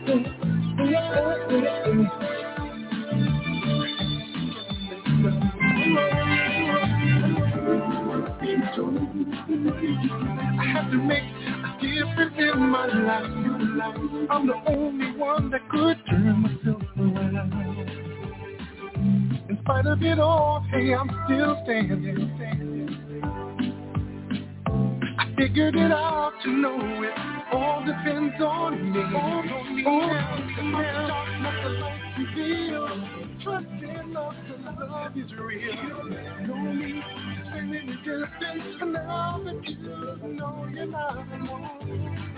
I 0.09 0.56
I'm 14.29 14.47
the 14.47 14.55
only 14.67 15.17
one 15.17 15.51
that 15.51 15.69
could 15.69 15.99
turn 16.11 16.43
myself 16.43 16.83
around. 16.99 17.53
In 19.49 19.59
spite 19.63 19.87
of 19.87 20.03
it 20.03 20.19
all, 20.19 20.65
hey, 20.71 20.95
I'm 20.95 21.09
still 21.27 21.57
standing. 21.65 22.33
I 25.19 25.35
figured 25.37 25.77
it 25.77 25.93
out 25.93 26.33
to 26.43 26.51
know 26.51 27.03
it 27.05 27.13
all 27.53 27.85
depends 27.85 28.35
on 28.41 28.93
me. 28.93 29.01
On 29.01 29.77
me 29.77 29.83
now, 30.73 31.07
dark, 31.07 31.41
not 31.41 31.63
the 31.63 31.69
light 31.71 32.01
reveal. 32.19 32.89
Trust 33.45 33.67
in 33.81 34.13
love, 34.13 34.35
the 34.49 34.87
love 34.87 35.17
is 35.17 35.33
real. 35.39 35.77
No 36.47 36.73
need 36.73 36.95
to 36.95 37.45
spend 37.51 37.77
any 37.77 37.97
distance 37.97 38.77
for 38.81 38.87
now 38.87 39.41
that 39.45 39.69
you 39.69 39.77
know 40.35 40.69
you're 40.73 40.87
not 40.87 41.17
alone. 41.33 42.36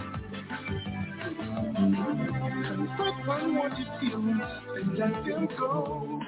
Confront 2.09 3.28
on 3.28 3.55
what 3.56 3.78
you 3.78 3.85
feel 4.01 4.18
and 4.18 4.98
let 4.98 5.24
them 5.26 5.48
go. 5.59 6.20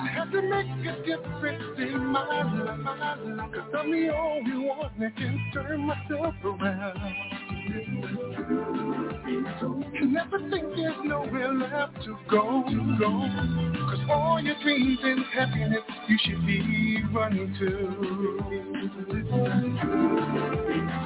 I 0.00 0.08
have 0.14 0.32
to 0.32 0.42
make 0.42 0.66
a 0.84 1.02
difference 1.06 1.78
in 1.78 2.06
my 2.06 2.42
life, 2.42 3.52
cause 3.54 3.74
I'm 3.78 3.92
the 3.92 4.08
only 4.16 4.66
one 4.66 4.90
that 4.98 5.16
can 5.16 5.50
turn 5.54 5.80
myself 5.86 6.34
around. 6.44 7.47
You 9.92 10.06
never 10.06 10.38
think 10.50 10.74
there's 10.74 10.96
nowhere 11.04 11.52
left 11.54 12.02
to 12.04 12.16
go, 12.28 12.64
to 12.66 12.96
go. 12.98 13.28
Cause 13.88 14.00
all 14.10 14.40
your 14.42 14.56
dreams 14.62 14.98
and 15.02 15.24
happiness 15.32 15.82
you 16.08 16.18
should 16.24 16.44
be 16.46 17.02
running 17.12 17.54
to. 17.58 17.68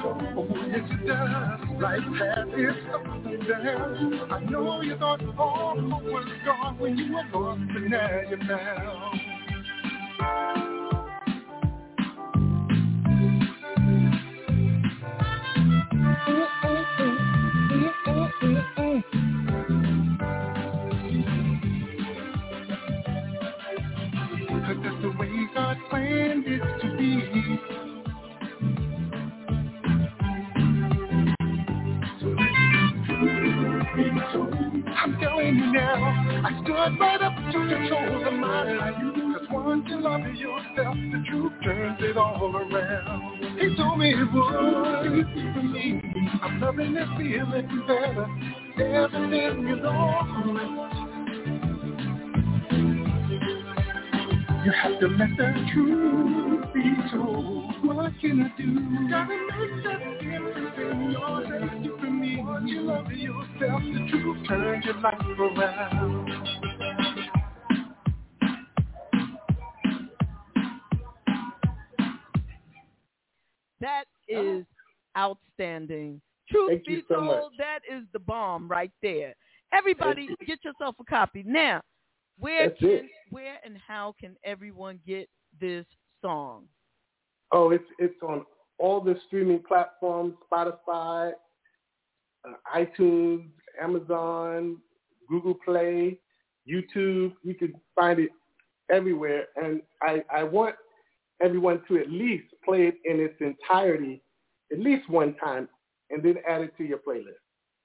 Oh, 0.05 0.47
yes 0.67 0.89
it 0.89 1.07
does. 1.07 1.59
Life 1.79 2.01
has 2.19 2.47
its 2.53 2.77
ups 2.93 3.25
and 3.25 3.47
downs. 3.47 4.21
I 4.31 4.39
know 4.39 4.81
you 4.81 4.97
thought 4.97 5.21
all 5.37 5.79
hope 5.79 6.03
was 6.03 6.27
gone 6.43 6.79
when 6.79 6.97
you 6.97 7.13
were 7.13 7.23
lost, 7.33 7.61
but 7.71 7.83
now 7.83 8.21
you're 8.29 8.39
found. 8.39 9.19
He 43.59 43.75
told 43.75 43.99
me 43.99 44.13
it 44.13 44.33
would. 44.33 46.02
I'm 46.41 46.59
loving 46.61 46.93
this 46.93 47.07
feeling 47.17 47.67
better. 47.87 48.27
Everything 48.77 49.67
is 49.67 49.83
alright. 49.85 51.03
You 54.65 54.71
have 54.71 54.99
to 55.01 55.07
let 55.07 55.29
the 55.37 55.69
truth 55.73 56.73
be 56.73 56.95
told. 57.11 57.85
What 57.85 58.13
can 58.21 58.41
I 58.41 58.57
do? 58.57 59.09
Gotta 59.09 59.37
make 59.59 59.83
that 59.83 59.99
difference 60.21 60.77
in 60.77 61.11
your 61.11 61.41
life. 61.41 61.83
You 61.83 61.97
for 61.99 62.09
me, 62.09 62.41
once 62.41 62.69
you 62.69 62.81
love 62.81 63.11
yourself, 63.11 63.81
the 63.83 64.07
truth 64.09 64.47
turns 64.47 64.85
your 64.85 64.99
life 65.01 65.19
around. 65.37 66.29
That 73.81 74.05
is 74.29 74.65
outstanding. 75.17 76.21
Truth 76.49 76.69
Thank 76.69 76.85
be 76.85 77.03
so 77.07 77.15
told, 77.15 77.27
much. 77.27 77.43
that 77.57 77.79
is 77.89 78.03
the 78.13 78.19
bomb 78.19 78.67
right 78.67 78.91
there. 79.01 79.33
Everybody, 79.73 80.27
get 80.45 80.63
yourself 80.63 80.95
a 80.99 81.03
copy 81.05 81.43
now. 81.45 81.81
Where 82.39 82.69
That's 82.69 82.79
can, 82.79 82.89
it. 82.89 83.05
where 83.29 83.57
and 83.63 83.77
how 83.77 84.15
can 84.19 84.35
everyone 84.43 84.99
get 85.05 85.29
this 85.59 85.85
song? 86.21 86.65
Oh, 87.51 87.71
it's 87.71 87.83
it's 87.99 88.21
on 88.21 88.45
all 88.79 89.01
the 89.01 89.15
streaming 89.27 89.61
platforms: 89.67 90.33
Spotify, 90.51 91.31
uh, 92.47 92.75
iTunes, 92.75 93.45
Amazon, 93.81 94.77
Google 95.29 95.55
Play, 95.63 96.17
YouTube. 96.67 97.33
You 97.43 97.55
can 97.57 97.73
find 97.95 98.19
it 98.19 98.29
everywhere. 98.91 99.45
And 99.55 99.81
I, 100.01 100.23
I 100.33 100.43
want 100.43 100.75
everyone 101.41 101.81
to 101.87 101.97
at 101.99 102.09
least 102.09 102.45
play 102.63 102.87
it 102.87 102.95
in 103.05 103.19
its 103.19 103.35
entirety, 103.39 104.21
at 104.73 104.79
least 104.79 105.07
one 105.09 105.35
time, 105.35 105.69
and 106.09 106.21
then 106.23 106.35
add 106.49 106.61
it 106.61 106.75
to 106.77 106.83
your 106.83 106.97
playlist. 106.99 107.39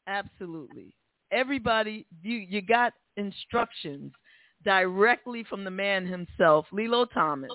Absolutely. 0.06 0.94
Everybody, 1.30 2.06
you 2.22 2.36
you 2.38 2.62
got 2.62 2.94
instructions 3.16 4.12
directly 4.64 5.44
from 5.44 5.62
the 5.64 5.70
man 5.70 6.06
himself, 6.06 6.66
Lillo 6.72 7.04
Thomas, 7.04 7.52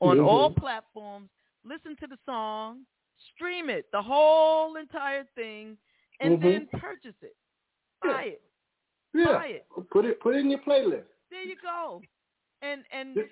on 0.00 0.16
Mhm. 0.18 0.26
all 0.26 0.50
platforms. 0.54 1.28
Listen 1.64 1.96
to 1.96 2.06
the 2.06 2.18
song, 2.24 2.86
stream 3.34 3.68
it, 3.68 3.90
the 3.92 4.00
whole 4.00 4.76
entire 4.76 5.24
thing, 5.34 5.76
and 6.20 6.38
Mhm. 6.38 6.42
then 6.42 6.80
purchase 6.80 7.20
it. 7.22 7.36
Buy 8.02 8.22
it. 8.24 8.42
Yeah, 9.12 9.32
Buy 9.38 9.46
it. 9.48 9.66
put 9.90 10.04
it 10.04 10.20
put 10.20 10.36
it 10.36 10.38
in 10.38 10.50
your 10.50 10.60
playlist, 10.60 11.08
There 11.30 11.42
you 11.42 11.56
go. 11.56 12.00
And 12.62 12.84
and 12.92 13.28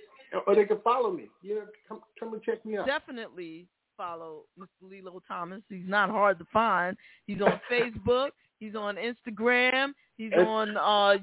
or 0.47 0.55
they 0.55 0.67
can 0.67 0.81
follow 0.83 1.11
me. 1.13 1.31
You 1.43 1.55
know, 1.57 1.69
come 1.87 2.03
come 2.19 2.35
and 2.35 2.43
check 2.43 2.65
me 2.65 2.77
out. 2.77 2.87
definitely 2.87 3.69
follow 3.99 4.45
Mr. 4.59 4.67
Lillo 4.91 5.21
Thomas. 5.29 5.61
He's 5.69 5.85
not 5.87 6.09
hard 6.09 6.39
to 6.39 6.47
find. 6.53 6.97
He's 7.27 7.43
on 7.43 7.61
Facebook. 7.71 8.31
He's 8.61 8.75
on 8.75 8.97
Instagram. 8.97 9.93
He's 10.17 10.33
on 10.33 10.77
uh, 10.79 11.17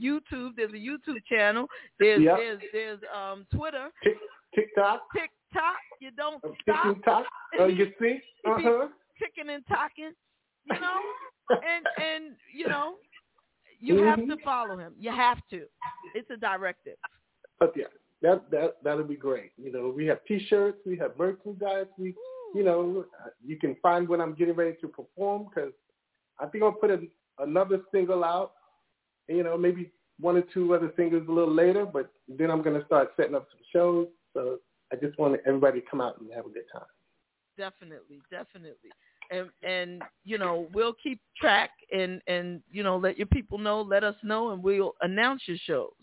YouTube. 0.00 0.50
There's 0.56 0.72
a 0.72 0.76
YouTube 0.76 1.22
channel. 1.30 1.66
There's 2.00 2.20
Yep. 2.22 2.36
there's 2.38 2.60
there's 2.72 3.00
um 3.14 3.46
Twitter, 3.54 3.88
Tick, 4.02 4.16
TikTok, 4.54 5.02
TikTok. 5.14 5.76
You 6.00 6.10
don't 6.16 6.42
uh, 6.44 6.48
stop 6.62 6.94
TikTok. 6.94 7.24
Uh, 7.60 7.66
you 7.66 7.86
see? 8.00 8.18
Uh 8.46 8.56
huh. 8.58 8.88
ticking 9.18 9.48
and 9.54 9.64
talking. 9.68 10.10
You 10.70 10.80
know, 10.80 10.98
and 11.50 11.86
and 12.02 12.34
you 12.54 12.66
know, 12.68 12.96
you 13.80 14.02
have 14.02 14.18
Mhm. 14.18 14.28
to 14.28 14.36
follow 14.44 14.76
him. 14.76 14.92
You 14.98 15.10
have 15.12 15.38
to. 15.50 15.64
It's 16.14 16.28
a 16.30 16.36
directive. 16.36 16.96
But 17.58 17.72
yeah, 17.76 17.84
that 18.22 18.50
that 18.50 18.76
that'll 18.82 19.04
be 19.04 19.16
great. 19.16 19.52
You 19.56 19.72
know, 19.72 19.92
we 19.94 20.06
have 20.06 20.24
T-shirts, 20.26 20.78
we 20.86 20.96
have 20.98 21.18
merchandise. 21.18 21.86
We, 21.98 22.14
you 22.54 22.64
know, 22.64 23.04
you 23.44 23.58
can 23.58 23.76
find 23.82 24.08
when 24.08 24.20
I'm 24.20 24.34
getting 24.34 24.54
ready 24.54 24.76
to 24.80 24.88
perform 24.88 25.48
because 25.54 25.72
I 26.40 26.46
think 26.46 26.64
I'll 26.64 26.72
put 26.72 26.90
a, 26.90 27.00
another 27.38 27.80
single 27.92 28.24
out. 28.24 28.52
You 29.28 29.42
know, 29.42 29.58
maybe 29.58 29.90
one 30.20 30.36
or 30.36 30.44
two 30.54 30.74
other 30.74 30.92
singles 30.96 31.24
a 31.28 31.32
little 31.32 31.52
later, 31.52 31.84
but 31.84 32.10
then 32.28 32.50
I'm 32.50 32.62
going 32.62 32.78
to 32.78 32.86
start 32.86 33.10
setting 33.16 33.34
up 33.34 33.46
some 33.50 33.60
shows. 33.72 34.08
So 34.32 34.58
I 34.92 34.96
just 34.96 35.18
want 35.18 35.40
everybody 35.46 35.80
to 35.80 35.86
come 35.90 36.00
out 36.00 36.20
and 36.20 36.30
have 36.34 36.46
a 36.46 36.50
good 36.50 36.64
time. 36.72 36.86
Definitely, 37.58 38.20
definitely. 38.30 38.90
And 39.30 39.48
and 39.68 40.02
you 40.24 40.38
know 40.38 40.68
we'll 40.72 40.94
keep 41.02 41.20
track 41.36 41.70
and 41.92 42.20
and 42.28 42.62
you 42.70 42.82
know 42.82 42.96
let 42.96 43.18
your 43.18 43.26
people 43.26 43.58
know, 43.58 43.82
let 43.82 44.04
us 44.04 44.14
know, 44.22 44.50
and 44.50 44.62
we'll 44.62 44.94
announce 45.00 45.42
your 45.46 45.56
shows. 45.66 45.95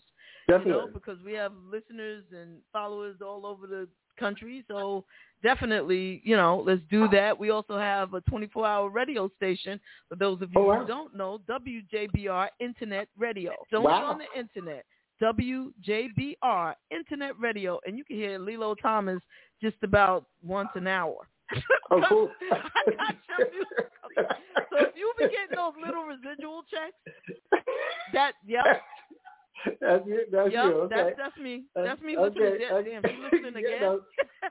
Definitely. 0.48 0.72
You 0.72 0.78
know, 0.78 0.92
because 0.92 1.18
we 1.24 1.32
have 1.34 1.52
listeners 1.70 2.24
and 2.32 2.58
followers 2.72 3.16
all 3.24 3.46
over 3.46 3.66
the 3.66 3.88
country. 4.18 4.64
So 4.68 5.04
definitely, 5.42 6.20
you 6.24 6.36
know, 6.36 6.62
let's 6.66 6.82
do 6.90 7.08
that. 7.08 7.38
We 7.38 7.50
also 7.50 7.78
have 7.78 8.14
a 8.14 8.20
24-hour 8.22 8.88
radio 8.90 9.30
station 9.36 9.80
for 10.08 10.16
those 10.16 10.40
of 10.42 10.50
you 10.52 10.60
Oh, 10.60 10.64
wow. 10.68 10.80
who 10.80 10.86
don't 10.86 11.16
know, 11.16 11.40
WJBR 11.48 12.48
Internet 12.60 13.08
Radio. 13.18 13.52
It's 13.62 13.72
Wow. 13.72 14.04
on 14.12 14.18
the 14.18 14.38
internet. 14.38 14.84
WJBR 15.22 16.74
Internet 16.90 17.38
Radio, 17.40 17.80
and 17.86 17.96
you 17.96 18.04
can 18.04 18.16
hear 18.16 18.38
Lillo 18.38 18.74
Thomas 18.74 19.20
just 19.62 19.76
about 19.82 20.26
once 20.42 20.68
an 20.74 20.86
hour. 20.86 21.16
Oh, 21.90 22.02
cool. 22.08 22.30
I 22.50 22.56
got 22.90 23.14
your 23.38 23.50
music. 23.52 23.90
So 24.70 24.76
if 24.86 24.96
you 24.96 25.12
be 25.18 25.24
getting 25.24 25.54
those 25.54 25.74
little 25.84 26.04
residual 26.04 26.62
checks, 26.68 26.96
that 28.14 28.32
yep, 28.46 28.64
That's 29.80 30.04
it. 30.06 30.30
That's 30.32 30.52
yep, 30.52 30.64
you. 30.64 30.72
Okay. 30.82 30.96
that's 30.96 31.16
that's 31.16 31.36
me. 31.38 31.64
Uh, 31.76 31.82
That's 31.84 32.00
me 32.02 32.16
okay, 32.16 32.28
listening. 32.28 32.60
Yeah, 32.60 32.74
okay. 32.76 32.90
Damn, 32.90 33.02
you 33.16 33.22
listening 33.22 33.54
You 33.62 33.68
again? 33.68 33.80
know, 33.80 34.00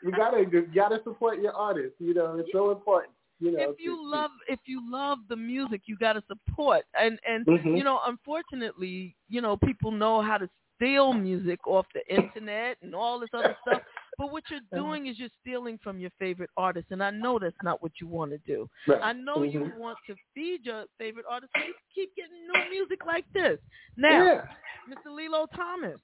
we 0.03 0.11
gotta 0.11 0.39
you 0.39 0.67
gotta 0.73 0.99
support 1.03 1.39
your 1.41 1.53
artists. 1.53 1.95
You 1.99 2.13
know, 2.13 2.37
it's 2.39 2.49
so 2.51 2.71
important. 2.71 3.13
You 3.39 3.51
know, 3.51 3.71
if 3.71 3.79
you 3.79 3.97
love 4.03 4.31
if 4.47 4.59
you 4.65 4.81
love 4.89 5.19
the 5.29 5.35
music, 5.35 5.81
you 5.85 5.97
got 5.97 6.13
to 6.13 6.23
support. 6.27 6.83
And 6.99 7.19
and 7.27 7.45
Mhm. 7.45 7.77
you 7.77 7.83
know, 7.83 7.99
unfortunately, 8.05 9.15
you 9.29 9.41
know, 9.41 9.57
people 9.57 9.91
know 9.91 10.21
how 10.21 10.37
to 10.37 10.49
steal 10.75 11.13
music 11.13 11.65
off 11.67 11.85
the 11.93 12.01
internet 12.13 12.77
and 12.81 12.95
all 12.95 13.19
this 13.19 13.29
other 13.33 13.55
stuff. 13.61 13.81
But 14.17 14.31
what 14.31 14.43
you're 14.49 14.59
doing 14.73 15.07
is 15.07 15.17
you're 15.17 15.29
stealing 15.41 15.79
from 15.83 15.99
your 15.99 16.11
favorite 16.19 16.49
artist, 16.55 16.87
and 16.91 17.03
I 17.03 17.09
know 17.09 17.39
that's 17.39 17.55
not 17.63 17.81
what 17.81 17.93
you 17.99 18.07
want 18.07 18.31
to 18.31 18.37
do. 18.39 18.69
Right. 18.87 19.01
I 19.01 19.13
know 19.13 19.41
you 19.43 19.61
Mhm. 19.61 19.77
want 19.77 19.97
to 20.07 20.15
feed 20.33 20.65
your 20.65 20.85
favorite 20.97 21.25
artist, 21.27 21.51
so 21.55 21.61
you 21.61 21.73
keep 21.93 22.15
getting 22.15 22.45
new 22.47 22.69
music 22.69 23.05
like 23.05 23.25
this. 23.33 23.59
Now, 23.97 24.23
Yeah. 24.23 24.47
Mr. 24.87 25.09
Lillo 25.11 25.47
Thomas, 25.47 25.99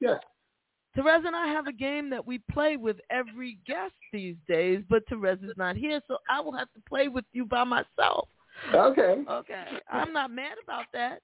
Yes. 0.00 0.22
Terez 0.96 1.24
and 1.26 1.34
I 1.36 1.46
have 1.48 1.66
a 1.66 1.72
game 1.72 2.08
that 2.10 2.24
we 2.26 2.38
play 2.50 2.76
with 2.76 3.00
every 3.10 3.54
guest 3.66 3.94
these 4.12 4.36
days, 4.46 4.84
but 4.88 5.06
Terez 5.06 5.42
is 5.42 5.56
not 5.56 5.76
here, 5.76 6.00
so 6.06 6.18
I 6.28 6.40
will 6.40 6.52
have 6.52 6.72
to 6.74 6.80
play 6.82 7.08
with 7.08 7.24
you 7.32 7.44
by 7.44 7.64
myself. 7.64 8.28
Okay. 8.72 9.24
Okay. 9.28 9.80
I'm 9.88 10.12
not 10.12 10.30
mad 10.30 10.58
about 10.62 10.86
that. 10.92 11.22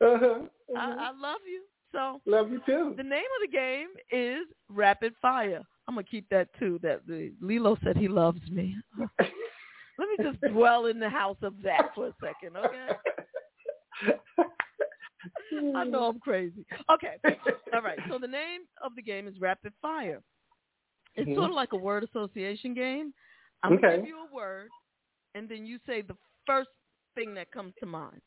Uh-huh. 0.00 0.46
I, 0.76 1.08
I 1.08 1.10
love 1.12 1.40
you. 1.46 1.62
So 1.96 2.20
love 2.26 2.50
you 2.52 2.60
too. 2.66 2.92
The 2.96 3.02
name 3.02 3.24
of 3.36 3.50
the 3.50 3.56
game 3.56 3.88
is 4.12 4.46
Rapid 4.68 5.14
Fire. 5.22 5.62
I'm 5.88 5.94
gonna 5.94 6.04
keep 6.04 6.28
that 6.30 6.48
too. 6.58 6.78
That 6.82 7.06
the 7.06 7.32
Lillo 7.40 7.78
said 7.82 7.96
he 7.96 8.06
loves 8.06 8.42
me. 8.50 8.76
Let 8.98 10.08
me 10.10 10.16
just 10.22 10.38
dwell 10.52 10.86
in 10.86 11.00
the 11.00 11.08
house 11.08 11.38
of 11.42 11.54
that 11.62 11.86
for 11.94 12.08
a 12.08 12.14
second, 12.22 12.54
okay? 12.58 12.88
I 15.74 15.84
know 15.84 16.04
I'm 16.04 16.20
crazy. 16.20 16.66
Okay. 16.92 17.16
All 17.72 17.80
right. 17.80 17.98
So 18.10 18.18
the 18.18 18.26
name 18.28 18.60
of 18.84 18.94
the 18.94 19.00
game 19.00 19.26
is 19.26 19.40
Rapid 19.40 19.72
Fire. 19.80 20.22
It's 21.14 21.30
Mhm. 21.30 21.34
sort 21.34 21.50
of 21.50 21.56
like 21.56 21.72
a 21.72 21.78
word 21.78 22.04
association 22.04 22.74
game. 22.74 23.14
I'm 23.62 23.76
gonna 23.76 23.96
give 23.96 24.06
you 24.06 24.20
a 24.20 24.34
word, 24.34 24.68
and 25.34 25.48
then 25.48 25.64
you 25.64 25.78
say 25.86 26.02
the 26.02 26.16
first 26.46 26.68
thing 27.14 27.32
that 27.34 27.50
comes 27.52 27.74
to 27.76 27.86
mind. 27.86 28.20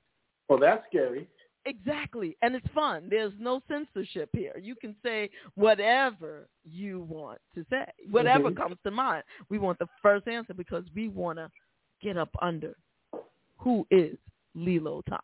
Well, 0.47 0.57
that's 0.57 0.83
scary. 0.87 1.29
Exactly. 1.65 2.37
And 2.41 2.55
it's 2.55 2.67
fun. 2.73 3.07
There's 3.09 3.33
no 3.39 3.61
censorship 3.67 4.29
here. 4.33 4.57
You 4.59 4.75
can 4.75 4.95
say 5.03 5.29
whatever 5.55 6.47
you 6.63 7.01
want 7.01 7.39
to 7.55 7.65
say, 7.69 7.85
whatever 8.09 8.49
Mhm. 8.49 8.57
comes 8.57 8.77
to 8.83 8.91
mind. 8.91 9.23
We 9.49 9.59
want 9.59 9.77
the 9.79 9.87
first 10.01 10.27
answer 10.27 10.53
because 10.53 10.85
we 10.95 11.09
want 11.09 11.37
to 11.37 11.51
get 12.01 12.17
up 12.17 12.29
under 12.41 12.75
who 13.57 13.85
is 13.91 14.17
Lillo 14.55 15.01
Thomas. 15.03 15.23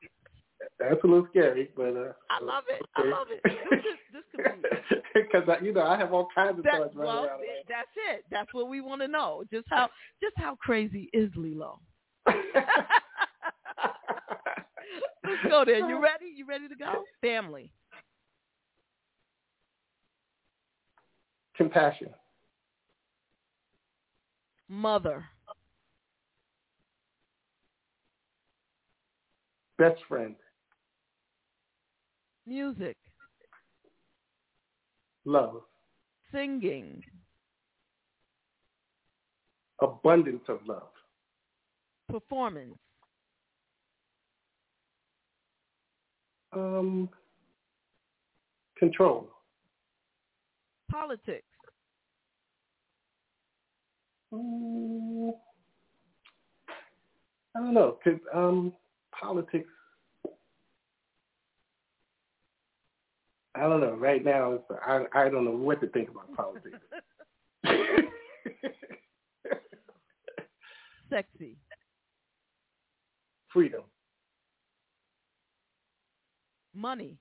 That's 0.80 1.02
a 1.03 1.07
little 1.07 1.28
scary, 1.30 1.72
but 1.76 1.95
uh, 1.95 2.14
I 2.30 2.44
love 2.44 2.64
it. 2.70 2.82
I 2.95 3.03
love 3.03 3.28
it. 3.30 3.41
This, 3.44 4.24
this 4.34 4.99
because 5.14 5.44
you 5.64 5.74
know 5.74 5.84
I 5.84 5.98
have 5.98 6.12
all 6.14 6.28
kinds 6.36 6.57
of 6.57 6.64
that, 6.66 6.72
thoughts 6.74 6.95
running 6.95 7.14
well, 7.14 7.26
around. 7.26 7.40
th- 7.40 7.66
that's 7.70 7.90
it. 8.10 8.26
That's 8.30 8.53
what 8.53 8.68
we 8.68 8.82
want 8.82 9.02
to 9.02 9.07
know. 9.07 9.44
Just 9.52 9.68
how 9.70 9.90
just 10.22 10.34
how 10.38 10.56
crazy 10.56 11.10
is 11.14 11.30
Lillo? 11.36 11.80
Let's 15.24 15.44
go 15.49 15.64
there. 15.66 15.80
You 15.88 16.02
ready? 16.02 16.26
You 16.36 16.45
ready 16.45 16.68
to 16.68 16.76
go? 16.76 17.03
Family, 17.22 17.72
Compassion, 21.56 22.10
mother, 24.68 25.24
best 29.78 30.02
friend, 30.10 30.36
music, 32.45 32.98
love, 35.24 35.62
singing, 36.34 37.02
abundance 39.82 40.44
of 40.49 40.60
love, 40.68 40.90
performance, 42.10 42.76
um, 46.56 47.10
control, 48.77 49.30
politics, 50.91 51.44
Mm, 54.34 55.32
I 57.56 57.60
don't 57.60 57.73
know, 57.73 57.98
'cause 58.03 58.19
um, 58.34 58.73
politics. 59.18 59.69
I 63.53 63.61
don't 63.61 63.80
know. 63.80 63.94
Right 63.94 64.26
now, 64.26 64.53
it's, 64.53 64.64
I 64.86 65.06
I 65.14 65.30
don't 65.30 65.45
know 65.45 65.52
what 65.56 65.80
to 65.82 65.88
think 65.88 66.10
about 66.10 66.34
politics. 66.34 66.80
sexy, 71.10 71.56
Freedom, 73.53 73.84
money, 76.76 77.18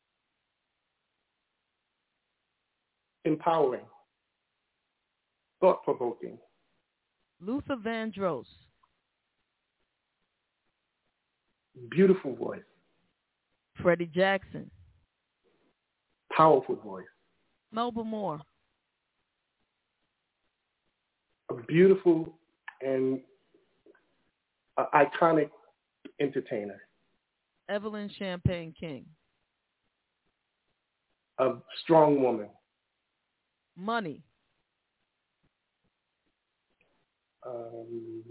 empowering, 3.24 3.84
thought 5.60 5.82
provoking, 5.84 6.38
Luther 7.40 7.76
Vandross, 7.76 8.46
beautiful 11.90 12.34
voice, 12.36 12.60
Freddie 13.80 14.10
Jackson, 14.14 14.70
powerful 16.36 16.76
voice, 16.76 17.04
Melba 17.72 18.04
Moore, 18.04 18.40
a 21.50 21.54
beautiful 21.66 22.38
and 22.80 23.20
uh, 24.76 24.86
iconic 24.94 25.50
entertainer, 26.20 26.80
Evelyn 27.68 28.10
Champagne 28.18 28.74
King, 28.78 29.04
a 31.38 31.54
strong 31.82 32.22
woman, 32.22 32.48
money, 33.76 34.22
um, 37.46 38.22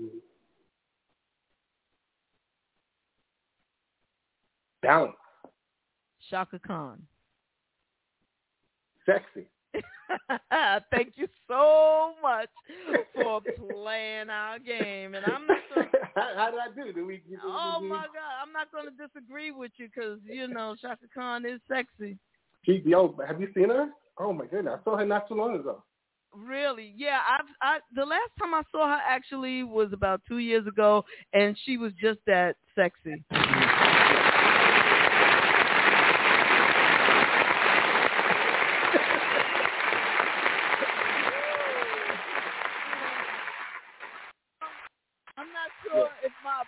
balance, 4.82 5.14
Chaka 6.30 6.60
Khan. 6.60 7.02
sexy. 9.06 9.48
Thank 10.92 11.14
you 11.16 11.28
so 11.48 12.14
much 12.22 12.50
for 13.16 13.42
playing 13.58 14.30
our 14.30 14.60
game, 14.60 15.16
and 15.16 15.26
I'm 15.26 15.48
not 15.48 15.58
gonna, 15.74 15.88
how, 16.16 16.30
how 16.36 16.52
did 16.52 16.60
I 16.60 16.68
do? 16.76 16.94
Did 16.94 17.06
we? 17.06 17.18
Did, 17.18 17.40
oh 17.44 17.80
did, 17.82 17.90
my 17.90 18.06
God, 18.06 18.34
I'm 18.42 18.54
not 18.54 18.72
going 18.72 18.86
to 18.86 19.08
disagree 19.08 19.52
with 19.52 19.72
you 19.78 19.88
because 19.94 20.20
you 20.26 20.48
know 20.48 20.76
Chaka 20.80 21.06
Khan 21.14 21.46
is 21.46 21.60
sexy. 21.68 22.18
She, 22.66 22.82
oh, 22.86 22.90
yo, 22.90 23.18
have 23.28 23.42
you 23.42 23.48
seen 23.54 23.70
her? 23.70 23.90
Oh 24.18 24.34
my 24.34 24.46
goodness, 24.46 24.80
I 24.80 24.84
saw 24.84 24.98
her 24.98 25.06
not 25.06 25.28
too 25.28 25.36
long 25.36 25.56
ago. 25.56 25.84
Really? 26.36 26.94
Yeah, 26.96 27.20
I've 27.30 27.46
I 27.62 27.80
the 27.96 28.06
last 28.06 28.32
time 28.40 28.54
I 28.54 28.64
saw 28.72 28.88
her 28.88 29.02
actually 29.08 29.64
was 29.64 29.94
about 29.94 30.22
two 30.28 30.40
years 30.40 30.66
ago, 30.66 31.04
and 31.34 31.58
she 31.64 31.78
was 31.78 31.92
just 32.02 32.20
that 32.26 32.56
sexy. 32.76 33.24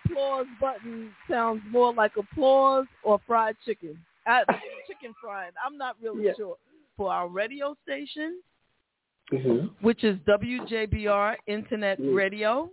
applause 0.05 0.45
button 0.59 1.11
sounds 1.29 1.61
more 1.69 1.93
like 1.93 2.11
applause 2.17 2.85
or 3.03 3.19
fried 3.25 3.55
chicken. 3.65 3.97
Uh, 4.25 4.39
chicken 4.87 5.13
frying. 5.21 5.51
I'm 5.65 5.77
not 5.77 5.95
really 6.01 6.25
Yeah. 6.25 6.33
sure. 6.37 6.57
For 6.97 7.11
our 7.11 7.27
radio 7.27 7.75
station, 7.83 8.41
Mm-hmm. 9.31 9.67
which 9.81 10.03
is 10.03 10.17
WJBR 10.27 11.35
Internet 11.47 11.99
Mm. 11.99 12.15
Radio, 12.15 12.69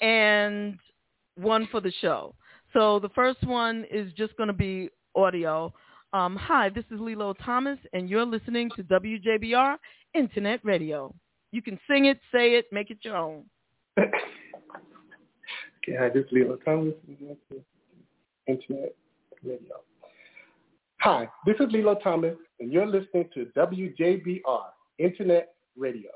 and 0.00 0.78
one 1.36 1.66
for 1.70 1.80
the 1.80 1.90
show. 2.00 2.34
So 2.72 3.00
the 3.00 3.08
first 3.10 3.42
one 3.44 3.84
is 3.90 4.12
just 4.12 4.36
going 4.36 4.46
to 4.46 4.52
be 4.52 4.88
audio. 5.16 5.72
Um, 6.12 6.36
hi, 6.36 6.68
this 6.68 6.84
is 6.92 7.00
Lillo 7.00 7.34
Thomas, 7.44 7.78
and 7.92 8.08
you're 8.08 8.24
listening 8.24 8.70
to 8.76 8.84
WJBR 8.84 9.76
Internet 10.14 10.60
Radio. 10.64 11.12
You 11.52 11.60
can 11.62 11.78
sing 11.88 12.04
it, 12.06 12.20
say 12.32 12.54
it, 12.54 12.66
make 12.72 12.90
it 12.90 12.98
your 13.02 13.16
own. 13.16 13.44
Okay, 15.82 15.96
hi, 15.98 16.10
this 16.10 16.26
is 16.26 16.30
Lillo 16.30 16.56
Thomas, 16.56 16.92
Internet 18.46 18.94
Radio. 19.44 19.76
Hi, 21.00 21.28
this 21.46 21.56
is 21.60 21.66
Lillo 21.70 21.94
Thomas, 22.02 22.36
and 22.60 22.72
you're 22.72 22.86
listening 22.86 23.28
to 23.34 23.46
WJBR 23.56 24.64
Internet 24.98 25.54
Radio. 25.76 26.10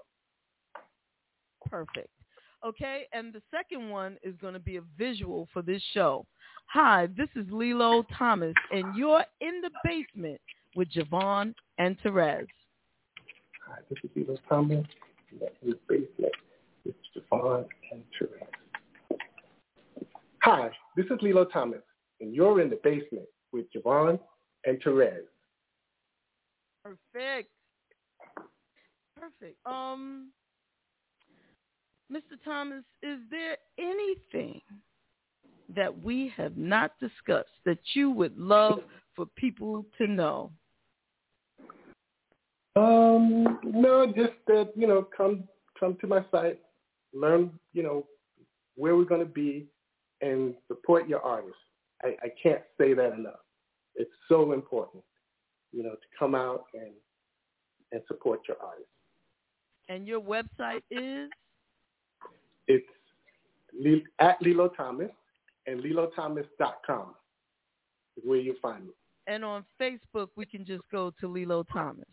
Perfect. 1.67 2.09
Okay, 2.65 3.07
and 3.13 3.33
the 3.33 3.43
second 3.51 3.89
one 3.91 4.17
is 4.23 4.35
going 4.41 4.55
to 4.55 4.61
be 4.61 4.77
a 4.77 4.83
visual 4.99 5.49
for 5.53 5.63
this 5.63 5.83
show. 5.93 6.27
Hi, 6.67 7.09
this 7.17 7.29
is 7.37 7.47
Lillo 7.51 8.05
Thomas, 8.17 8.55
and 8.71 8.97
you're 8.97 9.25
in 9.41 9.61
the 9.61 9.71
basement 9.85 10.41
with 10.75 10.89
JaVonne 10.91 11.55
and 11.79 11.97
Terez. 12.01 12.47
Hi, 13.69 13.79
this 13.89 13.99
is 14.03 14.11
Lillo 14.17 14.39
Thomas, 14.49 14.85
and 15.31 15.41
that's 15.41 15.55
in 15.63 15.71
the 15.71 15.79
basement 15.89 16.33
with 16.85 16.95
Stefan 17.11 17.65
and 17.93 18.03
Terez. 18.21 19.19
Hi, 20.43 20.71
this 20.95 21.07
is 21.07 21.19
Lilo 21.23 21.47
Thomas, 21.47 21.81
and 22.21 22.35
you're 22.35 22.61
in 22.61 22.71
the 22.71 22.81
basement 22.83 23.27
with 23.53 23.67
JaVonne 23.73 24.19
and 24.65 24.83
Terez. 24.83 25.25
Perfect. 26.85 27.51
Perfect. 29.19 29.57
Um, 29.67 30.31
Mr. 32.13 32.37
Thomas, 32.45 32.85
is 33.03 33.19
there 33.31 33.57
anything 33.79 34.61
that 35.75 36.03
we 36.03 36.33
have 36.37 36.57
not 36.57 36.93
discussed 37.01 37.49
that 37.65 37.79
you 37.95 38.11
would 38.11 38.37
love 38.39 38.81
for 39.17 39.27
people 39.37 39.87
to 39.99 40.07
know? 40.07 40.51
Um, 42.77 43.61
no, 43.63 44.07
just 44.07 44.33
that 44.49 44.73
you 44.77 44.87
know, 44.87 45.07
come 45.17 45.45
come 45.79 45.97
to 46.01 46.07
my 46.07 46.25
site, 46.31 46.59
learn 47.13 47.53
you 47.73 47.83
know 47.83 48.05
where 48.77 48.97
we're 48.97 49.05
going 49.05 49.21
to 49.21 49.33
be, 49.33 49.67
and 50.21 50.55
support 50.67 51.09
your 51.09 51.21
artists. 51.21 51.57
I, 52.05 52.17
I 52.23 52.29
can't 52.43 52.63
say 52.79 52.95
that 52.95 53.13
enough. 53.15 53.41
It's 53.97 54.11
so 54.29 54.53
important, 54.53 55.03
you 55.73 55.83
know, 55.83 55.93
to 55.93 56.07
come 56.19 56.35
out 56.35 56.65
and 56.75 56.93
and 57.93 58.03
support 58.09 58.41
your 58.49 58.57
artists. 58.61 58.91
And 59.89 60.07
your 60.07 60.21
website 60.21 60.83
is? 60.91 61.31
It's 62.67 62.87
at 64.19 64.43
Lillo 64.43 64.69
Thomas 64.69 65.11
and 65.67 65.81
lillothomas.com 65.81 67.15
is 68.17 68.25
where 68.25 68.39
you 68.39 68.55
find 68.61 68.87
me. 68.87 68.93
And 69.27 69.45
on 69.45 69.65
Facebook, 69.81 70.29
we 70.37 70.47
can 70.47 70.65
just 70.65 70.83
go 70.91 71.13
to 71.21 71.29
Lillo 71.29 71.65
Thomas. 71.73 72.07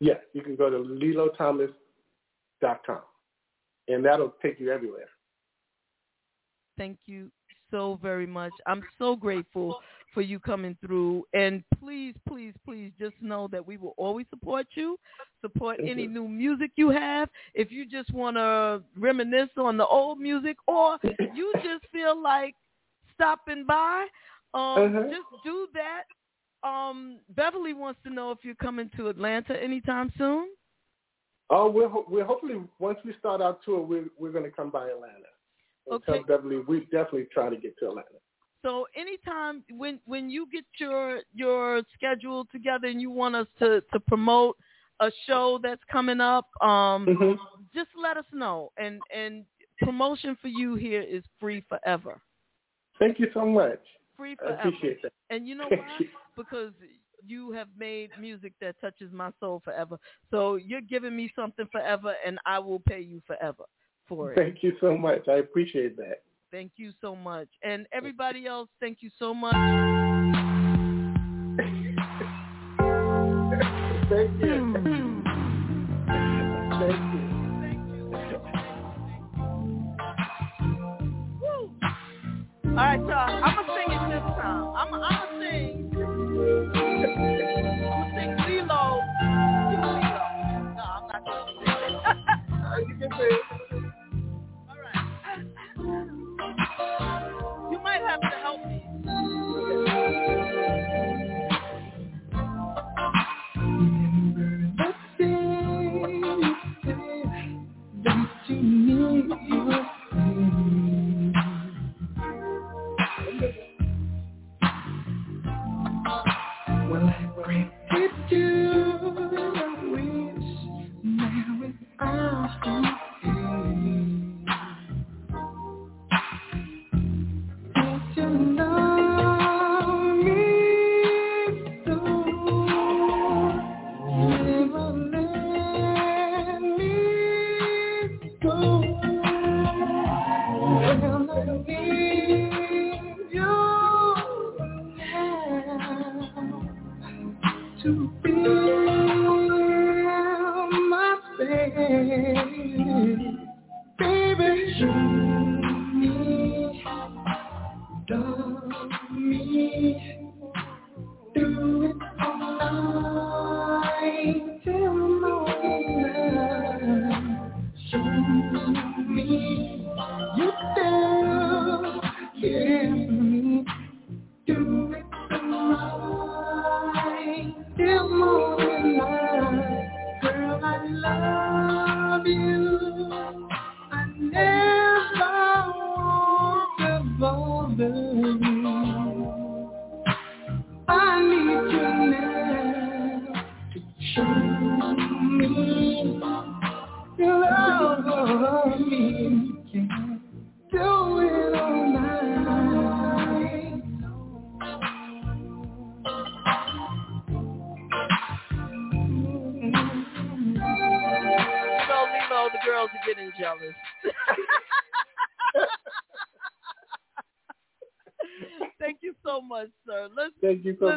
Yes, 0.00 0.18
you 0.32 0.42
can 0.42 0.56
go 0.56 0.68
to 0.68 0.78
lillothomas.com, 0.78 3.00
and 3.88 4.04
that'll 4.04 4.34
take 4.42 4.58
you 4.58 4.72
everywhere. 4.72 5.08
Thank 6.76 6.98
you 7.06 7.30
so 7.72 7.98
very 8.00 8.26
much. 8.26 8.52
I'm 8.68 8.82
so 8.98 9.16
grateful 9.16 9.80
for 10.14 10.20
you 10.20 10.38
coming 10.38 10.76
through. 10.86 11.24
And 11.32 11.64
please, 11.80 12.14
please, 12.28 12.54
please 12.64 12.92
just 13.00 13.14
know 13.20 13.48
that 13.50 13.66
we 13.66 13.78
will 13.78 13.94
always 13.96 14.26
support 14.30 14.66
you, 14.74 14.96
support 15.40 15.78
Thank 15.78 15.90
any 15.90 16.02
you. 16.02 16.08
new 16.10 16.28
music 16.28 16.70
you 16.76 16.90
have. 16.90 17.28
If 17.54 17.72
you 17.72 17.84
just 17.86 18.12
want 18.12 18.36
to 18.36 18.82
reminisce 18.96 19.50
on 19.56 19.76
the 19.76 19.86
old 19.86 20.20
music 20.20 20.56
or 20.68 20.98
you 21.34 21.52
just 21.56 21.84
feel 21.90 22.20
like 22.22 22.54
stopping 23.14 23.64
by, 23.66 24.06
um, 24.54 24.60
Uh-huh. 24.94 25.08
just 25.10 25.42
do 25.42 25.66
that. 25.74 26.04
Um, 26.62 27.18
Beverly 27.30 27.72
wants 27.72 28.00
to 28.04 28.10
know 28.10 28.30
if 28.30 28.38
you're 28.44 28.54
coming 28.56 28.88
to 28.96 29.08
Atlanta 29.08 29.60
anytime 29.60 30.12
soon. 30.16 30.48
Oh, 31.50 31.68
we're 31.68 31.88
ho- 31.88 32.06
we're 32.08 32.24
hopefully 32.24 32.62
once 32.78 32.98
we 33.04 33.12
start 33.18 33.40
our 33.40 33.56
tour, 33.64 33.80
we're 33.82 34.08
we're 34.18 34.30
going 34.30 34.44
to 34.44 34.50
come 34.50 34.70
by 34.70 34.86
Atlanta. 34.88 35.31
Okay. 35.90 36.22
Tell 36.26 36.40
we 36.68 36.80
definitely 36.80 37.26
try 37.32 37.48
to 37.50 37.56
get 37.56 37.76
to 37.78 37.88
Atlanta. 37.88 38.08
So 38.62 38.86
anytime 38.94 39.64
when 39.76 39.98
when 40.06 40.30
you 40.30 40.46
get 40.52 40.64
your 40.78 41.20
your 41.34 41.82
schedule 41.94 42.46
together 42.52 42.86
and 42.86 43.00
you 43.00 43.10
want 43.10 43.34
us 43.34 43.48
to 43.58 43.80
to 43.92 44.00
promote 44.00 44.56
a 45.00 45.10
show 45.26 45.58
that's 45.62 45.82
coming 45.90 46.20
up, 46.20 46.46
um, 46.62 47.06
Mhm. 47.06 47.38
just 47.74 47.90
let 47.96 48.16
us 48.16 48.26
know. 48.32 48.70
And 48.76 49.02
and 49.12 49.44
promotion 49.78 50.36
for 50.36 50.48
you 50.48 50.76
here 50.76 51.02
is 51.02 51.24
free 51.40 51.60
forever. 51.62 52.20
Thank 52.98 53.18
you 53.18 53.30
so 53.32 53.44
much. 53.44 53.80
Free 54.16 54.32
I 54.32 54.44
forever. 54.44 54.68
appreciate 54.68 55.02
that. 55.02 55.12
And 55.30 55.48
you 55.48 55.56
know 55.56 55.68
why? 55.68 56.08
Because 56.36 56.72
you 57.24 57.50
have 57.52 57.68
made 57.76 58.10
music 58.18 58.52
that 58.60 58.80
touches 58.80 59.12
my 59.12 59.32
soul 59.40 59.60
forever. 59.64 59.98
So 60.30 60.56
you're 60.56 60.80
giving 60.80 61.16
me 61.16 61.32
something 61.34 61.66
forever, 61.72 62.14
and 62.24 62.38
I 62.46 62.58
will 62.60 62.80
pay 62.80 63.00
you 63.00 63.20
forever 63.26 63.64
for 64.16 64.32
it. 64.32 64.36
Thank 64.36 64.62
you 64.62 64.72
so 64.80 64.96
much. 64.96 65.28
I 65.28 65.34
appreciate 65.34 65.96
that. 65.96 66.22
Thank 66.50 66.72
you 66.76 66.92
so 67.00 67.16
much. 67.16 67.48
And 67.62 67.86
everybody 67.92 68.46
else, 68.46 68.68
thank 68.80 68.98
you 69.00 69.10
so 69.18 69.32
much. 69.32 69.54
Thank 74.10 74.42
you. 74.42 74.74
Hmm. 74.74 75.22
Thank 76.78 77.14
you. 77.14 77.32
All 82.72 82.78
right, 82.78 83.00
y'all. 83.00 83.44
I'm 83.44 83.54
gonna 83.54 83.68
sing 83.76 83.91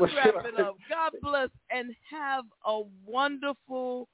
let's 0.01 0.13
wrap 0.15 0.45
it 0.45 0.59
up. 0.59 0.77
God 0.89 1.13
bless 1.21 1.49
and 1.71 1.93
have 2.09 2.45
a 2.65 2.81
wonderful, 3.05 4.07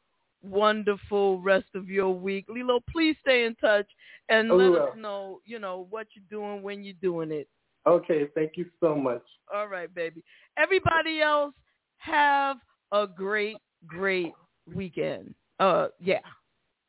wonderful 0.43 1.41
rest 1.41 1.67
of 1.75 1.89
your 1.89 2.11
week. 2.11 2.45
Lillo, 2.49 2.79
please 2.91 3.15
stay 3.21 3.45
in 3.45 3.55
touch 3.55 3.87
and 4.29 4.49
let 4.49 4.71
will. 4.71 4.83
us 4.83 4.89
know, 4.97 5.39
you 5.45 5.59
know, 5.59 5.87
what 5.89 6.07
you're 6.13 6.25
doing 6.29 6.63
when 6.63 6.83
you're 6.83 6.93
doing 7.01 7.31
it. 7.31 7.47
Okay, 7.87 8.27
thank 8.35 8.51
you 8.57 8.65
so 8.79 8.95
much. 8.95 9.23
All 9.53 9.67
right, 9.67 9.93
baby. 9.93 10.23
Everybody 10.57 11.21
else, 11.21 11.53
have 12.01 12.57
a 12.91 13.05
great, 13.07 13.57
great 13.85 14.33
weekend. 14.73 15.33
Uh, 15.59 15.87
yeah. 15.99 16.19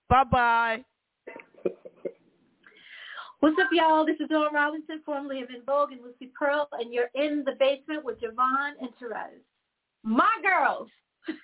Bye 0.09 0.25
bye. 0.31 0.85
What's 3.43 3.59
up, 3.61 3.71
y'all? 3.73 4.07
This 4.07 4.15
is 4.21 4.29
Dawn 4.29 4.55
Robinson, 4.55 5.03
formerly 5.05 5.43
of 5.43 5.49
En 5.51 5.63
Vogue 5.67 5.91
and 5.91 6.01
Lucy 6.01 6.31
Pearl, 6.33 6.69
and 6.75 6.95
you're 6.95 7.11
in 7.17 7.43
the 7.45 7.57
basement 7.59 8.05
with 8.05 8.21
JaVonne 8.21 8.75
and 8.81 8.91
Terez. 9.03 9.43
My 10.05 10.31
girls. 10.45 10.89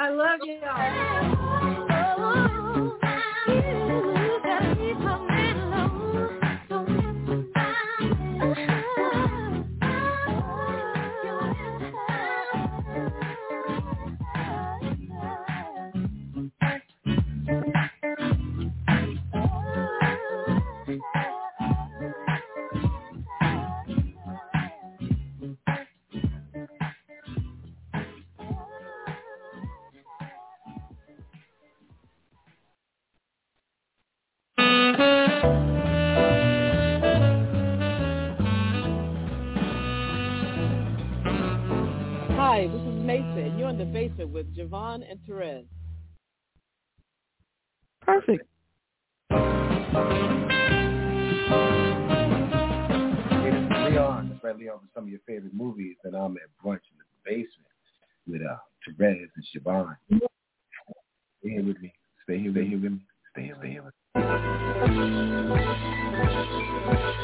I 0.00 0.08
love 0.08 0.40
y'all. 0.42 1.83
You're 44.16 44.26
in 44.26 44.32
the 44.32 44.34
basement 44.34 44.34
with 44.34 44.56
JaVonne 44.56 45.02
and 45.10 45.18
Terez. 45.28 45.64
Perfect. 48.00 48.46
Hey, 49.30 49.36
Leon. 53.90 54.28
That's 54.30 54.44
right, 54.44 54.58
Leon, 54.58 54.78
for 54.78 54.88
some 54.94 55.04
of 55.04 55.10
your 55.10 55.20
favorite 55.26 55.54
movies. 55.54 55.96
And 56.04 56.14
I'm 56.14 56.36
at 56.36 56.42
brunch 56.64 56.80
in 56.90 56.98
the 56.98 57.04
basement 57.24 57.68
with 58.26 58.42
uh, 58.42 58.56
Terez 58.88 59.28
and 59.34 59.44
Siobhan. 59.54 59.96
Stay 61.40 61.50
here 61.50 61.64
with 61.64 61.80
me. 61.80 61.92
Stay 62.24 62.38
here, 62.38 62.52
stay 62.52 62.66
here 62.66 62.78
with 62.78 62.92
me. 62.92 63.06
Stay 63.32 63.42
here, 63.44 63.56
stay 63.58 63.70
here 63.70 63.82
with 63.82 63.94
me. 67.18 67.23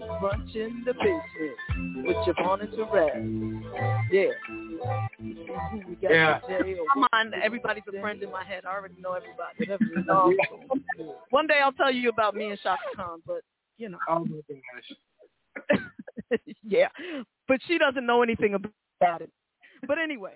Brunch 0.00 0.54
in 0.54 0.82
the 0.84 0.94
basement 0.94 2.06
with 2.06 2.16
JaVonne 2.26 2.62
and 2.62 2.72
Terez. 2.72 4.10
Yeah. 4.10 4.28
We 5.20 5.96
got 5.96 6.10
Yeah. 6.10 6.40
Come 6.94 7.06
on, 7.12 7.32
everybody's 7.42 7.84
a 7.88 8.00
friend 8.00 8.22
in 8.22 8.30
my 8.30 8.44
head. 8.44 8.64
I 8.64 8.74
already 8.74 8.94
know 9.00 9.12
everybody. 9.14 10.08
Um, 10.08 10.36
one 11.30 11.46
day 11.46 11.60
I'll 11.62 11.72
tell 11.72 11.92
you 11.92 12.08
about 12.08 12.34
me 12.34 12.50
and 12.50 12.58
Chaka 12.60 12.80
Khan, 12.96 13.22
but 13.26 13.42
you 13.76 13.88
know. 13.88 13.98
Oh 14.08 14.24
my 14.24 14.40
gosh. 14.48 15.78
yeah, 16.62 16.88
but 17.46 17.60
she 17.66 17.78
doesn't 17.78 18.06
know 18.06 18.22
anything 18.22 18.54
about 18.54 19.22
it. 19.22 19.30
But 19.86 19.98
anyway, 19.98 20.32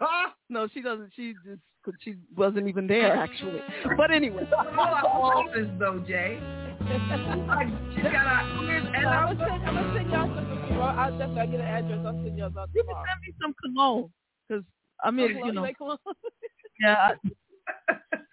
no, 0.48 0.68
she 0.72 0.80
doesn't. 0.80 1.12
She 1.14 1.34
just 1.44 1.60
she 2.00 2.14
wasn't 2.36 2.68
even 2.68 2.86
there 2.86 3.14
actually. 3.14 3.60
But 3.96 4.10
anyway, 4.10 4.48
all 4.52 4.78
our 4.78 5.06
office 5.06 5.68
though, 5.78 6.02
Jay. 6.06 6.40
She 6.80 8.02
got 8.02 8.10
a 8.10 8.54
and 8.94 9.06
I'm 9.06 9.36
gonna 9.36 9.48
send, 9.48 9.64
I'm 9.66 9.74
gonna 9.74 9.94
send 9.96 10.10
y'all 10.10 10.34
some 10.34 10.68
tomorrow. 10.68 10.96
I'll 10.96 11.18
definitely 11.18 11.52
get 11.52 11.60
an 11.60 11.66
address. 11.66 11.98
I'll 12.06 12.12
send 12.12 12.38
y'all 12.38 12.52
some 12.54 12.68
you 12.74 12.84
can 12.84 12.94
send 12.94 13.20
me 13.26 13.34
some 13.40 13.54
cologne 13.62 14.10
because 14.48 14.64
I 15.02 15.10
mean, 15.10 15.32
Cologne, 15.32 15.46
you 15.46 15.52
know, 15.52 15.62
like 15.62 15.78
cologne? 15.78 15.98
yeah. 16.80 17.12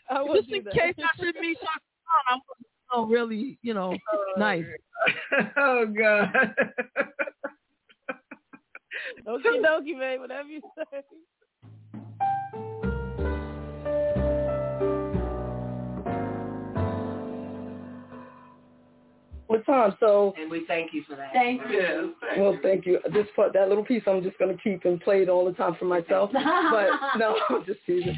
I 0.10 0.22
will 0.22 0.42
just 0.42 0.50
in 0.50 0.64
that. 0.66 0.74
case 0.74 0.96
I 0.98 1.24
should 1.24 1.36
meet 1.36 1.58
Chaka 1.60 1.80
Khan, 2.08 2.24
I'm 2.30 2.40
so 2.92 3.06
really, 3.06 3.58
you 3.62 3.74
know, 3.74 3.96
oh, 4.14 4.34
nice. 4.38 4.66
oh 5.58 5.86
God. 5.86 6.54
Okie 9.28 9.62
dokie, 9.64 9.98
babe. 9.98 10.20
Whatever 10.20 10.50
you 10.50 10.62
say. 10.76 11.02
What 19.52 19.66
time? 19.66 19.98
So 20.00 20.34
And 20.38 20.50
we 20.50 20.66
thank 20.66 20.94
you 20.94 21.04
for 21.04 21.18
that. 21.18 21.34
Thank 21.34 21.62
you. 21.70 22.14
well, 22.38 22.58
thank 22.64 22.86
you. 22.86 23.00
This 23.12 23.28
part, 23.36 23.52
that 23.52 23.68
little 23.68 23.84
piece, 23.84 24.02
I'm 24.08 24.24
just 24.24 24.40
gonna 24.40 24.56
keep 24.64 24.86
and 24.86 25.00
play 25.02 25.22
it 25.24 25.28
all 25.28 25.44
the 25.44 25.52
time 25.52 25.76
for 25.78 25.84
myself. 25.84 26.32
but 26.34 26.88
no, 27.18 27.36
I'm 27.50 27.66
just 27.66 27.80
teasing. 27.86 28.18